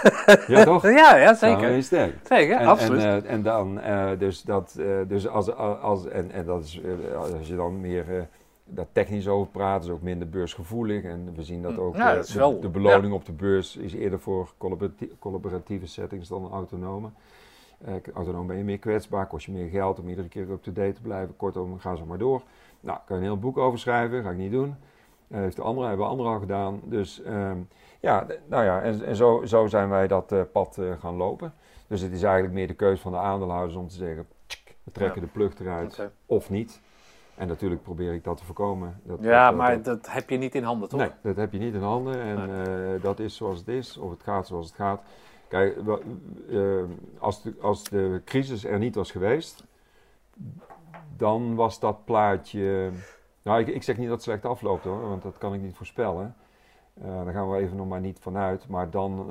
[0.46, 0.82] ja, toch?
[0.82, 1.76] Ja, ja Samen ben zeker.
[1.76, 2.20] je sterker.
[2.22, 3.02] Zeker, En, absoluut.
[3.02, 6.80] En, eh, en dan, eh, dus dat, eh, dus als, als, en, en dat is,
[6.80, 8.22] eh, als je dan meer eh,
[8.68, 11.02] daar technisch over praat, is ook minder beursgevoelig.
[11.04, 13.32] En we zien dat Mm, ook, ja, eh, dat de, wel- de beloning op de
[13.32, 17.08] beurs is eerder voor collaborati- collaboratieve settings dan autonome.
[17.84, 21.00] Eh, autonoom ben je meer kwetsbaar, kost je meer geld om iedere keer up-to-date te
[21.00, 21.36] blijven.
[21.36, 22.42] Kortom, ga zo maar door.
[22.80, 24.74] Nou, kan je een heel boek over schrijven, ga ik niet doen.
[25.28, 26.80] Eh, heeft de andere, hebben anderen al gedaan.
[26.84, 27.58] Dus ehm,
[28.00, 31.54] ja, nou ja, en, en zo, zo zijn wij dat eh, pad gaan lopen.
[31.86, 34.90] Dus het is eigenlijk meer de keuze van de aandeelhouders om te zeggen, tsk, we
[34.92, 35.26] trekken Ja.
[35.26, 36.80] de plug eruit of niet.
[37.36, 39.00] En natuurlijk probeer ik dat te voorkomen.
[39.04, 41.00] Dat, Ja, dat- maar dat- dat heb je niet in handen, toch?
[41.00, 44.10] Nee, dat heb je niet in handen en eh, dat is zoals het is, of
[44.10, 45.00] het gaat zoals het gaat.
[45.48, 45.76] Kijk,
[46.50, 46.82] eh,
[47.18, 49.64] als, de, als de crisis er niet was geweest,
[51.16, 52.90] dan was dat plaatje.
[53.42, 55.76] Nou, ik, ik zeg niet dat het slecht afloopt hoor, want dat kan ik niet
[55.76, 56.34] voorspellen.
[56.94, 58.68] Eh, daar gaan we even nog maar niet vanuit.
[58.68, 59.26] Maar dan,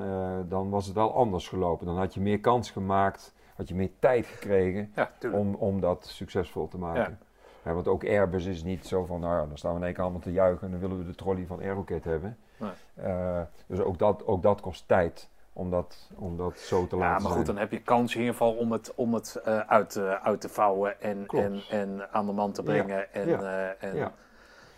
[0.50, 1.86] dan was het wel anders gelopen.
[1.86, 6.06] Dan had je meer kans gemaakt, had je meer tijd gekregen Ja, om, om dat
[6.06, 7.02] succesvol te maken.
[7.02, 7.18] Ja.
[7.66, 9.94] Ja, want ook Airbus is niet zo van, nou ja, dan staan we in één
[9.94, 12.38] keer allemaal te juichen en dan willen we de trolley van Aerocat hebben.
[12.58, 12.70] Nee.
[12.94, 17.02] Eh, dus ook dat, ook dat kost tijd om dat, om dat zo te Ja,
[17.02, 17.46] laten maar goed, zijn.
[17.46, 20.50] dan heb je kans in ieder geval om het, om het eh, uit, uit te
[20.50, 21.46] vouwen en, Klopt.
[21.46, 24.12] en, en aan de man te Ja, brengen en, ja, eh, en ja.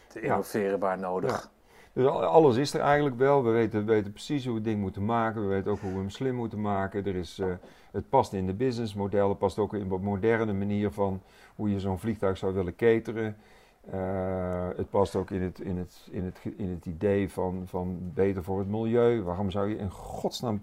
[0.07, 1.49] te innoveren waar nodig.
[1.93, 3.43] Dus al- alles is er eigenlijk wel.
[3.43, 5.41] We weten, we weten precies hoe we het ding moeten maken.
[5.41, 7.05] We weten ook hoe we hem slim moeten maken.
[7.05, 7.41] Er is,
[7.91, 9.29] het past in de businessmodel.
[9.29, 11.21] Het past ook in een moderne manier van
[11.57, 13.37] hoe je zo'n vliegtuig zou willen cateren.
[13.91, 18.11] Eh, het past ook in het, in het, in het, in het idee van, van
[18.13, 19.21] beter voor het milieu.
[19.21, 20.61] Waarom zou je in godsnaam 30%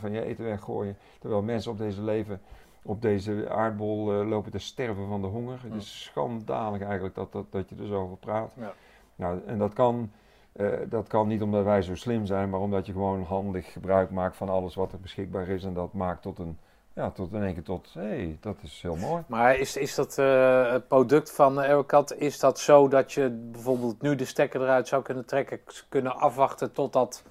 [0.00, 0.96] van je eten weggooien?
[1.18, 2.40] Terwijl mensen op deze leven,
[2.82, 5.60] op deze aardbol eh, lopen te sterven van de honger.
[5.62, 8.52] Het is schandalig eigenlijk dat, dat, dat je er zo over praat.
[8.56, 8.72] Ja.
[9.16, 10.10] Nou, en dat kan,
[10.52, 14.10] eh, dat kan niet omdat wij zo slim zijn, maar omdat je gewoon handig gebruik
[14.10, 15.64] maakt van alles wat er beschikbaar is.
[15.64, 16.58] En dat maakt tot een,
[16.98, 19.22] ja, tot in één keer tot, hé, hey, dat is heel mooi.
[19.26, 24.14] Maar is, is dat het product van Aerocat, is dat zo dat je bijvoorbeeld nu
[24.14, 27.22] de stekker eruit zou kunnen trekken, kunnen afwachten totdat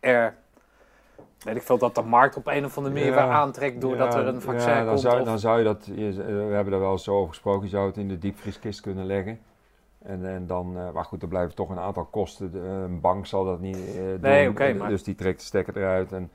[0.00, 0.34] er,
[1.42, 4.12] weet ik veel, dat de markt op een of andere manier Ja, weer aantrekt doordat
[4.12, 5.00] Ja, er een vaccin ja, dan komt?
[5.00, 7.28] Zou, of- Dan zou je dat, je- eh, we hebben daar wel eens zo over
[7.28, 9.40] gesproken, je zou het in de diepvrieskist kunnen leggen.
[10.02, 12.52] En, en dan, eh, maar goed, er blijven toch een aantal kosten.
[12.52, 14.18] De- een bank zal dat niet doen.
[14.20, 16.12] Nee, oké, maar- Dus die trekt de stekker eruit.
[16.12, 16.30] En,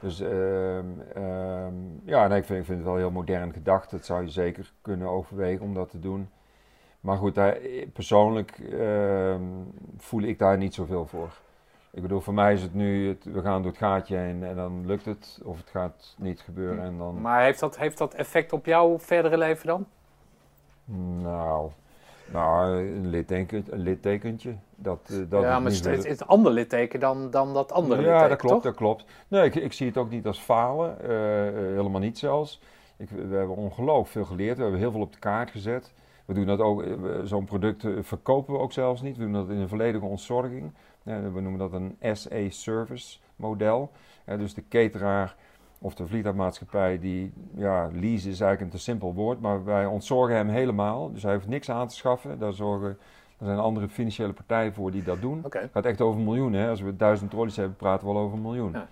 [0.00, 0.84] dus ehm,
[1.14, 3.90] ehm, ja, nee, ik, vind, ik vind het wel heel modern gedacht.
[3.90, 6.28] Dat zou je zeker kunnen overwegen om dat te doen.
[7.00, 9.42] Maar goed, daar, eh, persoonlijk ehm,
[9.96, 11.28] voel ik daar niet zoveel voor.
[11.90, 14.56] Ik bedoel, voor mij is het nu, het- we gaan door het gaatje heen en
[14.56, 15.40] dan lukt het.
[15.44, 17.20] Of het gaat niet gebeuren en dan...
[17.20, 19.86] Maar heeft dat, heeft dat effect op jouw verdere leven dan?
[21.22, 21.70] Nou,
[22.32, 24.54] nou een, littekentje, een littekentje.
[24.74, 28.06] Dat, eh, dat ja, maar het is het ander litteken dan, dan dat andere Ja,
[28.06, 28.62] litteken, dat klopt, toch?
[28.64, 29.04] dat klopt.
[29.28, 31.00] Nee, ik, ik zie het ook niet als falen.
[31.02, 32.60] eh, eh, helemaal niet zelfs.
[32.96, 34.56] Ik, we hebben ongelooflijk veel geleerd.
[34.56, 35.92] We hebben heel veel op de kaart gezet.
[36.24, 36.84] We doen dat ook,
[37.24, 39.16] zo'n product verkopen we ook zelfs niet.
[39.16, 40.72] We doen dat in een volledige ontzorging.
[41.02, 43.90] We noemen dat een SA-service model.
[44.24, 45.36] Eh, dus de cateraar
[45.78, 50.36] of de vliegtuigmaatschappij, die, ja, lease is eigenlijk een te simpel woord, maar wij ontzorgen
[50.36, 51.12] hem helemaal.
[51.12, 52.38] Dus hij hoeft niks aan te schaffen.
[52.38, 52.98] Daar, zorgen,
[53.38, 55.40] daar zijn andere financiële partijen voor die dat doen.
[55.42, 56.60] Het gaat echt over miljoenen.
[56.60, 56.68] Hè?
[56.68, 58.72] Als we duizend trolleys hebben, praten we al over een miljoen.
[58.72, 58.88] Ja.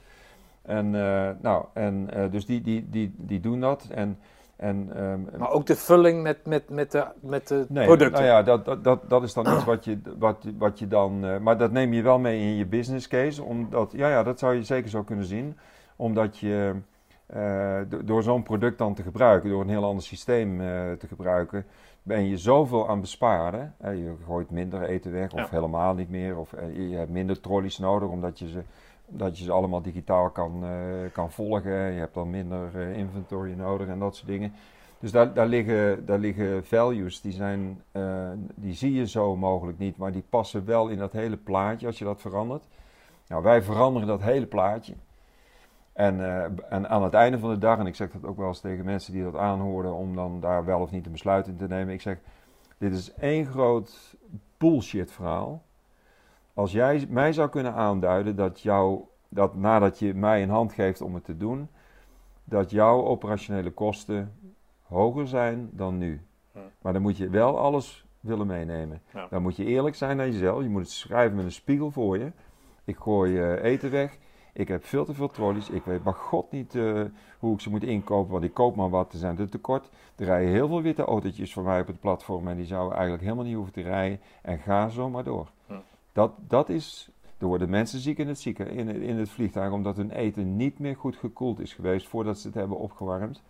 [0.63, 3.87] En, eh, nou, en eh, dus die, die, die, die doen dat.
[3.91, 4.19] En,
[4.57, 8.23] en, ehm, Maar ook de vulling met, met, met de, met de nee, producten.
[8.23, 11.25] Nou ja, dat, dat, dat, dat is dan iets wat je, wat, wat je dan.
[11.25, 13.43] eh, maar dat neem je wel mee in je business case.
[13.43, 15.57] Omdat, ja, ja, dat zou je zeker zo kunnen zien.
[15.97, 16.75] Omdat je
[17.27, 21.07] eh, do- door zo'n product dan te gebruiken, door een heel ander systeem eh, te
[21.09, 21.67] gebruiken,
[22.03, 23.75] ben je zoveel aan besparen.
[23.83, 25.47] Je gooit minder eten weg of Ja.
[25.51, 26.39] helemaal niet meer.
[26.39, 28.63] Of eh, je- hebt minder trolleys nodig omdat je ze,
[29.05, 30.65] omdat je ze allemaal digitaal kan,
[31.13, 31.73] kan volgen.
[31.93, 34.53] Je hebt dan minder inventory nodig en dat soort dingen.
[34.99, 37.83] Dus daar, daar, liggen, daar liggen values, die, zijn,
[38.55, 41.99] die zie je zo mogelijk niet, maar die passen wel in dat hele plaatje als
[41.99, 42.65] je dat verandert.
[43.29, 44.95] Nou, wij veranderen dat hele plaatje.
[45.95, 48.49] En, eh, en aan het einde van de dag, en ik zeg dat ook wel
[48.49, 51.57] eens tegen mensen die dat aanhoren, om dan daar wel of niet een besluit in
[51.57, 51.95] te nemen.
[51.95, 52.19] Ik zeg,
[52.79, 54.17] dit is één groot
[54.59, 55.63] bullshit verhaal.
[56.55, 61.01] Als jij mij zou kunnen aanduiden dat, jou, dat nadat je mij een hand geeft
[61.01, 61.69] om het te doen,
[62.45, 64.33] dat jouw operationele kosten
[64.83, 66.21] hoger zijn dan nu.
[66.53, 66.61] Ja.
[66.83, 69.01] Maar dan moet je wel alles willen meenemen.
[69.13, 69.27] Ja.
[69.31, 70.63] Dan moet je eerlijk zijn naar jezelf.
[70.63, 72.33] Je moet het schrijven met een spiegel voor je.
[72.85, 74.19] Ik gooi eh, eten weg.
[74.57, 75.71] Ik heb veel te veel trolleys.
[75.71, 77.03] Ik weet maar god niet eh,
[77.39, 79.13] hoe ik ze moet inkopen, want ik koop maar wat.
[79.13, 79.91] Er zijn er tekort.
[80.17, 83.23] Er rijden heel veel witte autootjes voor mij op het platform en die zouden eigenlijk
[83.23, 84.21] helemaal niet hoeven te rijden.
[84.43, 85.51] En ga zo maar door.
[86.13, 89.97] Dat, dat is, er worden mensen ziek in het, zieken, in, in het vliegtuig omdat
[89.97, 93.43] hun eten niet meer goed gekoeld is geweest voordat ze het hebben opgewarmd.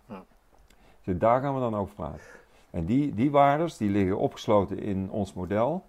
[1.03, 2.21] Dus daar gaan we dan over praten.
[2.69, 5.83] En die, die waardes die liggen opgesloten in ons model.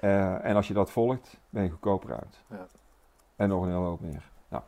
[0.00, 2.42] Eh, en als je dat volgt, ben je goedkoper uit.
[2.50, 2.66] Ja.
[3.36, 4.30] En nog een hele hoop meer.
[4.48, 4.62] Nou,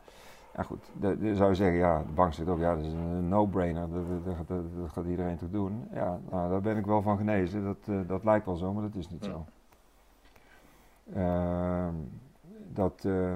[0.55, 3.29] ja goed, dan zou je zeggen, ja, de bank zegt ook, ja, dat is een
[3.29, 5.87] no-brainer, dat, dat, dat, dat- dat gaat iedereen toch doen.
[5.93, 8.83] Ja, nou, daar ben ik wel van genezen, dat, eh, dat lijkt wel zo, maar
[8.83, 9.31] dat is niet Ja.
[9.31, 9.45] zo.
[11.13, 11.93] Ehm,
[12.73, 13.33] dat, eh,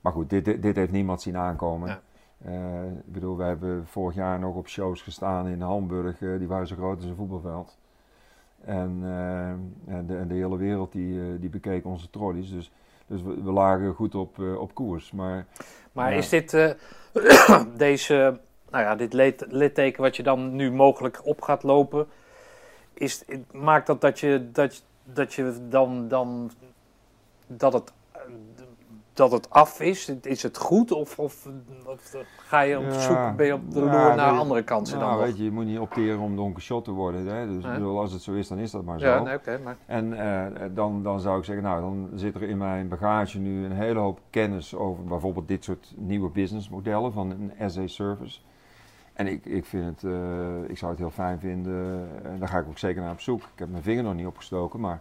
[0.00, 1.88] maar goed, dit, dit, dit heeft niemand zien aankomen.
[1.88, 2.00] Ja.
[2.38, 6.66] Eh, ik bedoel, we hebben vorig jaar nog op shows gestaan in Hamburg, die waren
[6.66, 7.78] zo groot als een voetbalveld.
[8.60, 9.48] En, eh,
[9.94, 12.72] en, de, en de hele wereld die, die bekeek onze trolleys, dus,
[13.06, 15.10] dus we, we lagen goed op, eh, op koers.
[15.12, 15.46] Maar
[15.92, 16.16] Maar Ja.
[16.18, 16.70] is dit eh,
[17.76, 22.06] deze, nou ja, dit lit- litteken wat je dan nu mogelijk op gaat lopen,
[22.94, 26.50] is, maakt dat dat je, dat, dat je dan, dan
[27.46, 27.92] dat het,
[29.14, 30.14] dat het af is?
[30.22, 31.48] Is het goed of, of,
[31.86, 34.98] of ga je op Ja, zoek, ben je op de ja, loer naar andere kansen
[34.98, 35.26] nou, dan nog?
[35.28, 37.26] weet je, je moet niet opteren om Don Quixote te worden.
[37.26, 37.46] Hè?
[37.46, 37.72] Dus ik Nee.
[37.72, 39.06] bedoel, als het zo is, dan is dat maar zo.
[39.06, 42.58] Ja, nee, maar En eh, dan, dan zou ik zeggen, nou, dan zit er in
[42.58, 47.52] mijn bagage nu een hele hoop kennis over bijvoorbeeld dit soort nieuwe businessmodellen van een
[47.60, 48.40] as-a-service.
[49.12, 52.58] En ik, ik vind het, eh, ik zou het heel fijn vinden, en daar ga
[52.58, 53.40] ik ook zeker naar op zoek.
[53.42, 55.00] Ik heb mijn vinger nog niet opgestoken, maar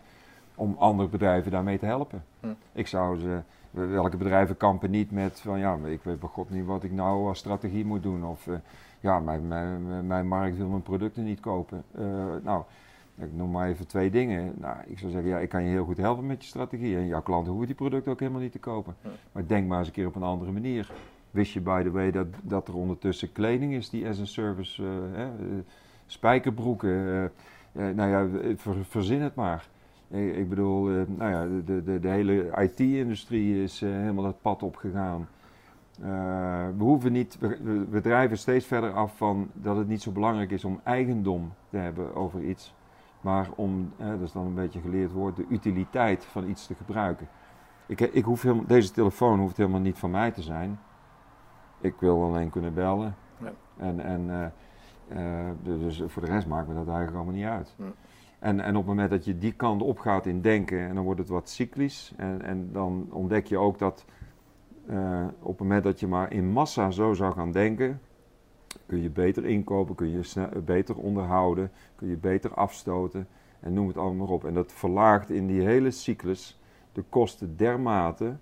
[0.56, 2.24] om andere bedrijven daarmee te helpen.
[2.40, 2.48] Hm.
[2.74, 3.40] Ik zou ze,
[3.74, 7.28] welke bedrijven kampen niet met van, ja, ik weet bij god niet wat ik nou
[7.28, 8.26] als strategie moet doen.
[8.26, 8.54] Of, eh,
[9.00, 11.84] ja, mijn, mijn, mijn markt wil mijn producten niet kopen.
[11.92, 12.06] Eh,
[12.44, 12.64] nou,
[13.16, 14.54] ik noem maar even twee dingen.
[14.56, 16.96] Nou, ik zou zeggen, ja, ik kan je heel goed helpen met je strategie.
[16.96, 18.96] En jouw klanten hoeven die producten ook helemaal niet te kopen.
[19.32, 20.92] Maar denk maar eens een keer op een andere manier.
[21.32, 24.84] Wist je, by the way, dat, dat er ondertussen kleding is die as a service,
[25.16, 25.26] eh,
[26.06, 27.32] spijkerbroeken,
[27.72, 29.68] nou ja, ver- verzin het maar.
[30.20, 34.64] Ik bedoel, eh, nou ja, de, de, de hele IT-industrie is eh, helemaal het pad
[34.64, 35.28] opgegaan.
[36.02, 36.08] Eh,
[36.78, 37.38] we hoeven niet,
[37.90, 41.78] we, drijven steeds verder af van dat het niet zo belangrijk is om eigendom te
[41.78, 42.74] hebben over iets.
[43.22, 46.76] Maar om, eh, dat is dan een beetje geleerd woord, de utiliteit van iets te
[46.76, 47.28] gebruiken.
[47.86, 50.80] Ik, ik hoef helemaal, deze telefoon hoeft helemaal niet van mij te zijn.
[51.82, 53.16] Ik wil alleen kunnen bellen.
[53.38, 53.52] Ja.
[53.78, 54.54] En, en
[55.64, 57.76] dus voor de rest maakt me dat eigenlijk allemaal niet uit.
[57.78, 57.86] Ja.
[58.44, 61.04] En, en op het moment dat je die kant op gaat in denken, en dan
[61.04, 62.14] wordt het wat cyclisch.
[62.18, 64.06] En, en dan ontdek je ook dat
[64.86, 68.02] eh, op het moment dat je maar in massa zo zou gaan denken,
[68.86, 73.28] kun je beter inkopen, kun je sne- beter onderhouden, kun je beter afstoten
[73.60, 74.46] en noem het allemaal maar op.
[74.46, 76.60] En dat verlaagt in die hele cyclus
[76.92, 78.36] de kosten dermate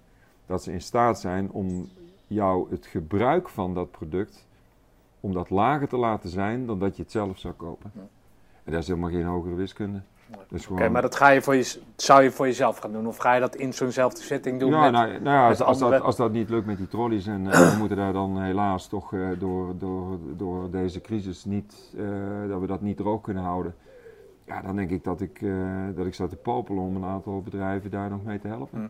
[0.46, 1.88] dat ze in staat zijn om
[2.28, 4.48] jou het gebruik van dat product,
[5.20, 7.92] om dat lager te laten zijn dan dat je het zelf zou kopen.
[8.64, 10.02] En dat is helemaal geen hogere wiskunde.
[10.70, 13.08] Oké, maar dat ga je voor je, zou je voor jezelf gaan doen?
[13.08, 14.72] Of ga je dat in zo'nzelfde setting doen?
[14.72, 17.52] Ja, met- nou, nou ja, als, dat, als dat niet lukt met die trolleys en
[17.52, 22.04] eh, we moeten daar dan helaas toch eh, door, door, door deze crisis niet, eh,
[22.50, 23.76] dat we dat niet droog kunnen houden.
[24.46, 25.54] Ja, dan denk ik dat ik, eh,
[25.96, 28.80] dat ik sta te popelen om een aantal bedrijven daar nog mee te helpen.
[28.80, 28.88] Hm.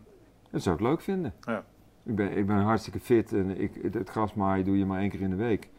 [0.51, 1.33] Dat zou ik leuk vinden.
[1.41, 1.63] Ja.
[2.03, 5.09] Ik, ben, ik ben hartstikke fit en ik, het, het grasmaaien doe je maar één
[5.09, 5.69] keer in de week.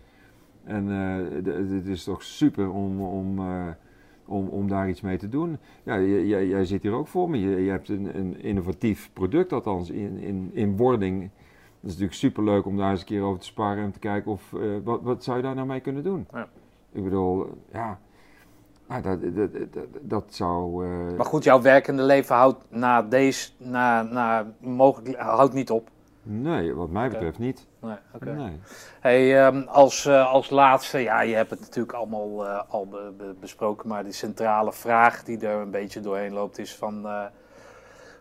[0.65, 3.69] En eh, het is toch super om, om, eh,
[4.27, 5.59] om, om daar iets mee te doen.
[5.83, 7.41] Ja, jij, zit hier ook voor me.
[7.41, 11.21] Je, je hebt een, een innovatief product, althans in, in, in wording.
[11.21, 11.31] Dat
[11.91, 14.31] is natuurlijk super leuk om daar eens een keer over te sparren en te kijken
[14.31, 16.27] of, eh, wat, wat zou je daar nou mee kunnen doen.
[16.33, 16.49] Ja.
[16.93, 17.99] Ik bedoel, ja,
[18.87, 20.87] ah, dat, dat, dat, dat zou...
[21.17, 25.91] Maar goed, jouw werkende leven houdt na deze, na, na mogelijk, houdt niet op.
[26.23, 27.67] Nee, wat mij betreft niet.
[27.83, 28.31] Nee, oké.
[28.31, 28.61] Nee.
[29.01, 33.12] Hey, ehm, als, eh, als laatste, ja, je hebt het natuurlijk allemaal eh, al be-
[33.17, 37.25] be- besproken, maar die centrale vraag die er een beetje doorheen loopt is van, eh,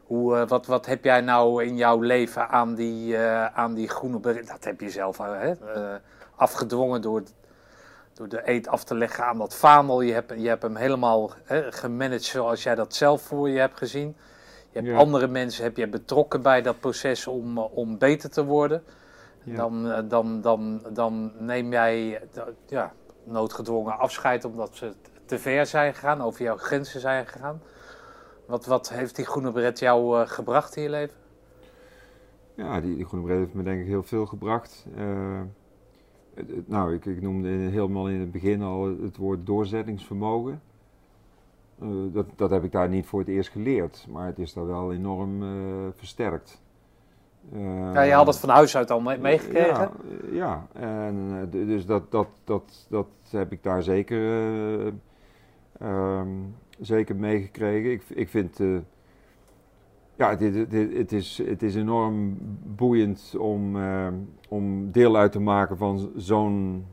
[0.03, 3.17] hoe, wat, wat heb jij nou in jouw leven aan die,
[3.53, 4.47] aan die groene beret?
[4.47, 5.53] Dat heb je zelf hè,
[6.35, 7.23] afgedwongen door,
[8.13, 10.01] door de eet af te leggen aan dat vaandel.
[10.01, 13.77] Je hebt, je hebt hem helemaal hè, gemanaged zoals jij dat zelf voor je hebt
[13.77, 14.15] gezien.
[14.71, 14.97] Je hebt Ja.
[14.97, 18.83] andere mensen heb je betrokken bij dat proces om, om beter te worden.
[19.43, 19.55] Ja.
[19.55, 22.21] Dan, eh, dan, dan, dan neem jij
[22.67, 24.93] ja, noodgedwongen afscheid omdat ze
[25.25, 27.61] te ver zijn gegaan, over jouw grenzen zijn gegaan.
[28.45, 31.15] Wat, wat heeft die groene beret jou eh, gebracht in je leven?
[32.55, 34.85] Ja, die, die groene bret heeft me denk ik heel veel gebracht.
[34.95, 35.41] Eh,
[36.33, 40.61] het- het- nou, ik, ik noemde helemaal in het begin al het woord doorzettingsvermogen.
[42.11, 44.93] Dat, dat heb ik daar niet voor het eerst geleerd, maar het is daar wel
[44.93, 45.43] enorm
[45.95, 46.61] versterkt.
[47.53, 49.89] Eh, Ja, je had het van huis uit al mee- meegekregen.
[50.31, 50.67] Ja, ja.
[50.81, 51.15] en
[51.53, 54.91] eh, dus dat, dat, dat, dat heb ik daar zeker, eh,
[55.79, 56.27] ehm,
[56.79, 57.91] zeker meegekregen.
[57.91, 58.59] Ik, ik vind,
[60.15, 62.37] ja, dit, dit, het, is, het is enorm
[62.75, 64.07] boeiend om, eh,
[64.49, 66.85] om deel uit te maken van zo'n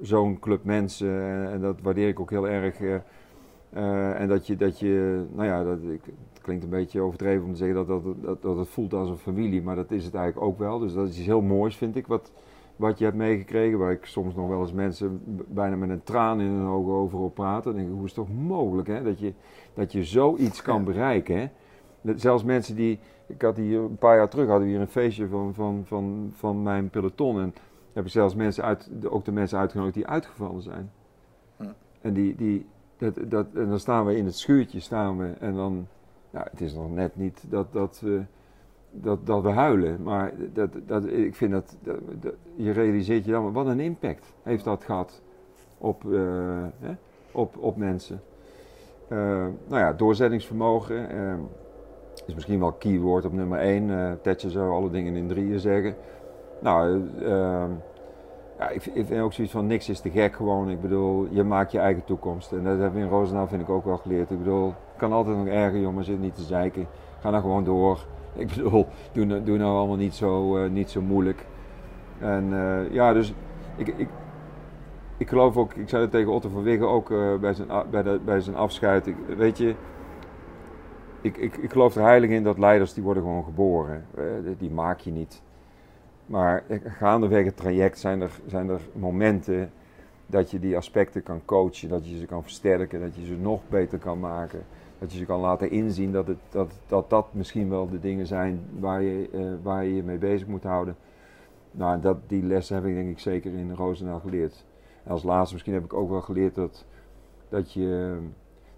[0.00, 1.22] zo'n club mensen.
[1.22, 2.80] En, en dat waardeer ik ook heel erg.
[4.14, 6.02] en dat je, dat je, nou ja, dat, ik,
[6.50, 9.16] klinkt een beetje overdreven om te zeggen dat, dat, dat, dat het voelt als een
[9.16, 10.78] familie, maar dat is het eigenlijk ook wel.
[10.78, 12.32] Dus dat is iets heel moois, vind ik, wat,
[12.76, 13.78] wat je hebt meegekregen.
[13.78, 17.18] Waar ik soms nog wel eens mensen bijna met een traan in hun ogen over
[17.18, 17.64] op praten.
[17.64, 19.02] Dan denk ik, hoe is het toch mogelijk hè?
[19.02, 19.32] Dat, je,
[19.74, 21.38] dat je zoiets kan bereiken.
[21.38, 21.48] Hè?
[22.00, 24.88] Dat zelfs mensen die, ik had hier een paar jaar terug, hadden we hier een
[24.88, 27.40] feestje van, van, van, van mijn peloton.
[27.40, 27.54] En
[27.92, 30.90] heb ik zelfs mensen uit, ook de mensen uitgenodigd die uitgevallen zijn.
[32.00, 32.66] En, die, die,
[32.98, 35.86] dat, dat, en dan staan we in het schuurtje staan we, en dan,
[36.30, 38.02] nou, het is nog net niet dat, dat,
[38.90, 40.02] dat, dat we huilen.
[40.02, 41.76] Maar dat, dat, ik vind dat,
[42.56, 45.22] je realiseert je dan, wat een impact heeft dat gehad
[45.78, 46.20] op, eh,
[46.78, 46.92] hè,
[47.32, 48.22] op, op mensen.
[49.08, 49.18] Eh,
[49.66, 51.34] nou ja, doorzettingsvermogen eh,
[52.26, 53.90] is misschien wel keyword op nummer 1.
[53.90, 55.94] Eh Thatcher zou alle dingen in drieën zeggen.
[56.60, 57.02] Nou,
[58.58, 60.70] ja, ik, ik vind ook zoiets van niks is te gek gewoon.
[60.70, 62.52] Ik bedoel, je maakt je eigen toekomst.
[62.52, 64.30] En dat hebben we in Roosendaal vind ik ook wel geleerd.
[64.30, 66.86] Ik bedoel, kan altijd nog erger jongen, zit niet te zeiken.
[67.20, 67.98] Ga nou gewoon door.
[68.32, 71.46] Ik bedoel, doe, nou- doe nou allemaal niet zo, eh, niet zo moeilijk.
[72.18, 73.34] En eh, ja, dus
[73.76, 74.08] ik, ik,
[75.16, 78.02] ik geloof ook, ik zei het tegen Otto van Wiggen ook eh, bij, zijn, bij,
[78.02, 79.06] de, bij zijn afscheid.
[79.06, 79.74] Ik, weet je,
[81.20, 84.04] ik, ik, ik geloof er heilig in dat leiders die worden gewoon geboren.
[84.58, 85.42] Die- maak je niet.
[86.26, 89.70] Maar gaandeweg het traject zijn er, zijn er momenten
[90.26, 93.60] dat je die aspecten kan coachen, dat je ze kan versterken, dat je ze nog
[93.68, 94.62] beter kan maken.
[95.00, 98.26] Dat je ze kan laten inzien dat het, dat, dat, dat misschien wel de dingen
[98.26, 100.96] zijn waar je, eh, waar je je mee bezig moet houden.
[101.70, 104.64] Nou, dat, die lessen heb ik denk ik zeker in Roosendaal geleerd.
[105.04, 106.86] En als laatste misschien heb ik ook wel geleerd dat,
[107.48, 108.18] dat je...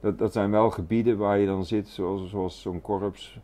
[0.00, 3.40] Dat, dat zijn wel gebieden waar je dan zit, zoals, zoals zo'n korps,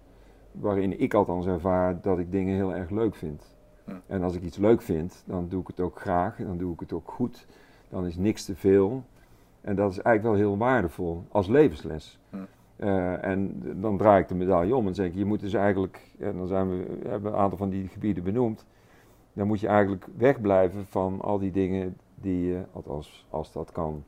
[0.53, 3.57] waarin ik althans ervaar dat ik dingen heel erg leuk vind.
[3.85, 3.91] Hm.
[4.07, 6.73] En als ik iets leuk vind, dan doe ik het ook graag en dan doe
[6.73, 7.47] ik het ook goed.
[7.89, 9.05] Dan is niks te veel.
[9.61, 12.18] En dat is eigenlijk wel heel waardevol als levensles.
[12.79, 16.01] Eh, en dan draai ik de medaille om en zeg ik, je moet dus eigenlijk,
[16.19, 18.65] en dan zijn we, hebben een aantal van die gebieden benoemd,
[19.33, 24.05] dan moet je eigenlijk wegblijven van al die dingen die je, althans als dat kan,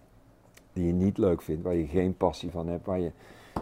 [0.72, 3.10] die je niet leuk vindt, waar je geen passie van hebt, waar je,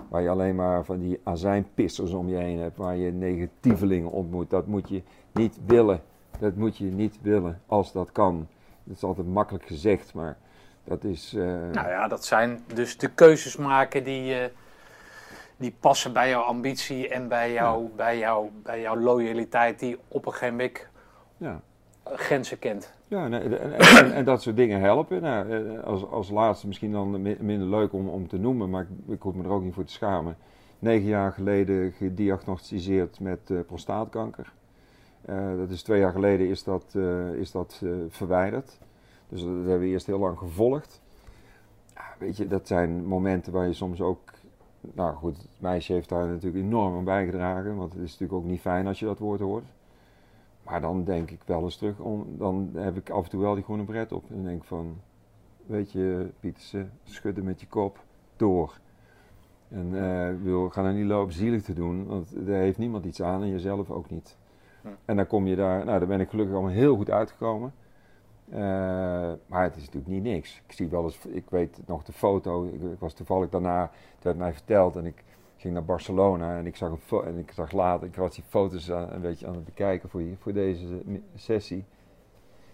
[0.08, 4.50] waar je alleen maar van die azijnpissers om je heen hebt, waar je negatievelingen ontmoet.
[4.50, 6.00] Dat moet je niet willen.
[6.38, 8.46] Dat moet je niet willen als dat kan.
[8.84, 10.36] Dat is altijd makkelijk gezegd, maar
[10.84, 11.34] dat is.
[11.34, 14.50] eh, Nou ja, dat zijn dus de keuzes maken die, eh,
[15.58, 20.26] die passen bij jouw ambitie en bij, jou, bij, jou, bij jouw loyaliteit die op
[20.26, 20.86] een gegeven moment
[21.36, 21.60] ja.
[22.04, 22.92] grenzen kent.
[23.08, 25.22] Ja, en, en, en- en dat soort dingen helpen.
[25.22, 28.82] Nou, eh, als, als laatste misschien dan mi- minder leuk om, om te noemen, maar
[28.82, 30.36] ik, ik hoef me er ook niet voor te schamen.
[30.78, 34.52] Negen jaar geleden gediagnosticeerd met eh, prostaatkanker.
[35.24, 36.94] Eh, dat is twee jaar geleden is dat,
[37.38, 38.78] is dat verwijderd.
[39.28, 41.00] Dus dat hebben we eerst heel lang gevolgd.
[41.94, 44.20] Ja, weet je, dat zijn momenten waar je soms ook...
[44.80, 47.76] Nou goed, het meisje heeft daar natuurlijk enorm aan bijgedragen.
[47.76, 49.64] Want het is natuurlijk ook niet fijn als je dat woord hoort.
[50.62, 53.54] Maar dan denk ik wel eens terug, om, dan heb ik af en toe wel
[53.54, 54.24] die groene bret op.
[54.28, 54.96] En dan denk ik van,
[55.66, 57.98] weet je Pietersen, schudden met je kop,
[58.36, 58.78] door.
[59.68, 63.04] En eh, ik wil, ga nou niet lopen zielig te doen, want daar heeft niemand
[63.04, 64.36] iets aan en jezelf ook niet.
[65.04, 67.72] En dan kom je daar, nou daar ben ik gelukkig allemaal heel goed uitgekomen.
[68.50, 68.58] Eh,
[69.46, 70.62] maar het is natuurlijk niet niks.
[70.66, 74.24] Ik zie wel eens, ik weet nog de foto, ik, ik was toevallig daarna, het
[74.24, 75.24] werd mij verteld en ik
[75.56, 78.90] ging naar Barcelona en ik zag, een en ik zag later, ik was die foto's
[78.90, 81.02] aan, een beetje aan het bekijken voor, je, voor deze
[81.34, 81.84] sessie.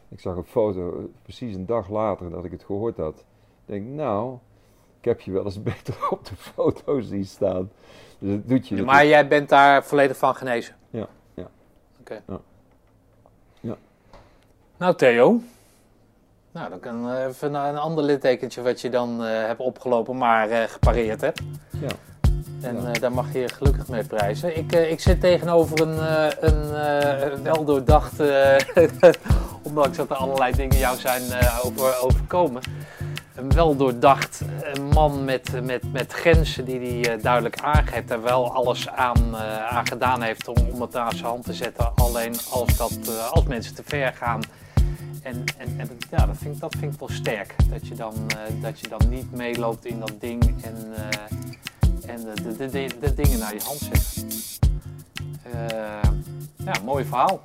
[0.09, 3.19] Ik zag een foto eh, precies een dag later dat ik het gehoord had.
[3.19, 3.25] Ik
[3.65, 4.39] denk, nou,
[4.99, 7.71] ik heb je wel eens beter op de foto zien staan.
[8.19, 10.77] Dus dat doet je maar jij bent daar volledig van genezen?
[10.91, 11.51] Ja, ja.
[12.01, 12.23] Oké.
[12.27, 12.41] Ja.
[13.61, 13.77] Ja.
[14.77, 15.41] Nou Theo,
[16.55, 20.17] nou dan kan eh, even naar een ander littekentje wat je dan eh, hebt opgelopen,
[20.17, 21.41] maar eh, gepareerd hebt.
[21.71, 21.89] Ja.
[22.61, 22.93] En Ja.
[22.93, 24.57] daar mag je gelukkig mee prijzen.
[24.57, 26.77] Ik, ik zit tegenover een, eh, een
[29.63, 31.23] ondanks dat er allerlei dingen jou zijn
[31.65, 32.63] over, overkomen.
[33.35, 38.53] Een wel doordacht eh, man met, met, met grenzen die hij duidelijk aangeeft en wel
[38.53, 39.37] alles aan,
[39.69, 41.93] aan gedaan heeft om, om het aan zijn hand te zetten.
[41.95, 42.99] Alleen als, dat,
[43.31, 44.41] als mensen te ver gaan.
[45.25, 47.55] En, en, en ja, dat vind, dat vind ik wel sterk.
[47.71, 52.21] Dat je dan, eh, dat je dan niet meeloopt in dat ding en, eh, en
[52.35, 54.25] de, de, de, de dingen naar je hand zet.
[55.43, 56.11] Eh,
[56.65, 57.41] ja, mooi verhaal.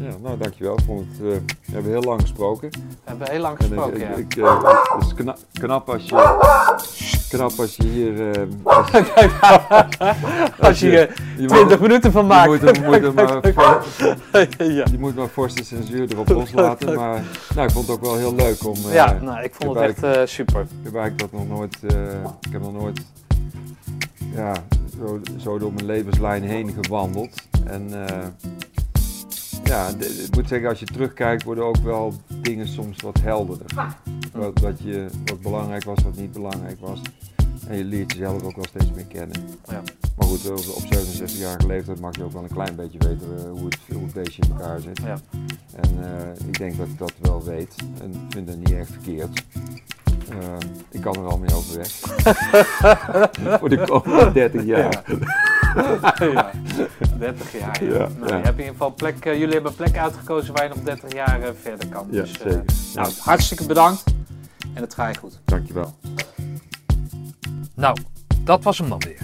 [0.00, 0.74] Ja, nou dankjewel.
[0.78, 1.24] Ik vond het, eh,
[1.66, 2.70] we hebben heel lang gesproken.
[2.70, 4.08] We hebben heel lang En ik- gesproken, ja.
[4.08, 8.30] ik, ik, eh, het is knap, knap als je, knap als je hier...
[8.30, 8.90] eh, als,
[10.68, 12.48] Als je er je 20 minuten van je maakt.
[12.48, 13.34] moet, er- moet er maar,
[14.58, 14.84] ja.
[14.90, 16.94] je moet maar forse censuur erop loslaten.
[17.00, 17.22] Maar
[17.54, 18.76] nou, ik vond het ook wel heel leuk om...
[18.88, 20.60] eh, ja, nou, ik vond ik het echt eh, super.
[20.60, 21.76] Ik heb eigenlijk dat nog nooit...
[21.88, 23.00] eh, ik heb nog nooit...
[24.34, 24.52] Ja,
[24.98, 27.42] zo, zo door mijn levenslijn heen gewandeld.
[27.64, 28.08] En...
[28.08, 28.26] eh,
[29.66, 33.66] ja, ik moet zeggen, als je terugkijkt worden ook wel dingen soms wat helderder.
[34.32, 37.00] Wat, wat, je, wat belangrijk was, wat niet belangrijk was.
[37.68, 39.42] En je leert jezelf ook wel steeds meer kennen.
[39.68, 39.82] Ja.
[40.16, 43.50] Maar goed, op op 67-jarige leeftijd mag je ook wel een klein beetje weten eh,
[43.50, 45.00] hoe, het, hoe het beestje in elkaar zit.
[45.02, 45.18] Ja.
[45.72, 49.44] En eh, ik denk dat ik dat wel weet en vind het niet echt verkeerd.
[50.30, 50.36] Eh,
[50.90, 51.88] ik kan er al mee overweg.
[53.60, 55.02] Voor de komende 30 jaar.
[56.32, 56.50] ja,
[57.18, 57.84] 30 jaar.
[57.84, 57.92] Ja.
[57.92, 58.36] Ja, nou, ja.
[58.36, 60.84] Je hebt in ieder geval plek, eh, jullie hebben een plek uitgekozen waar je nog
[60.84, 62.06] 30 jaar eh, verder kan.
[62.10, 62.64] Ja, dus, eh, zeker.
[62.94, 64.04] nou, hartstikke bedankt
[64.74, 65.38] en het ga je goed.
[65.44, 65.94] Dankjewel.
[67.74, 67.96] Nou,
[68.44, 69.18] dat was hem dan weer.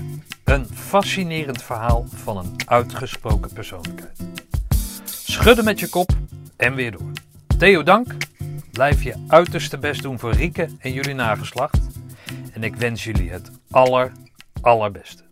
[0.45, 4.19] Een fascinerend verhaal van een uitgesproken persoonlijkheid.
[5.05, 6.11] Schudden met je kop
[6.57, 7.11] en weer door.
[7.59, 8.15] Theo, dank.
[8.73, 11.81] Blijf je uiterste best doen voor Rieke en jullie nageslacht.
[12.53, 14.13] En ik wens jullie het aller,
[14.61, 15.32] allerbeste.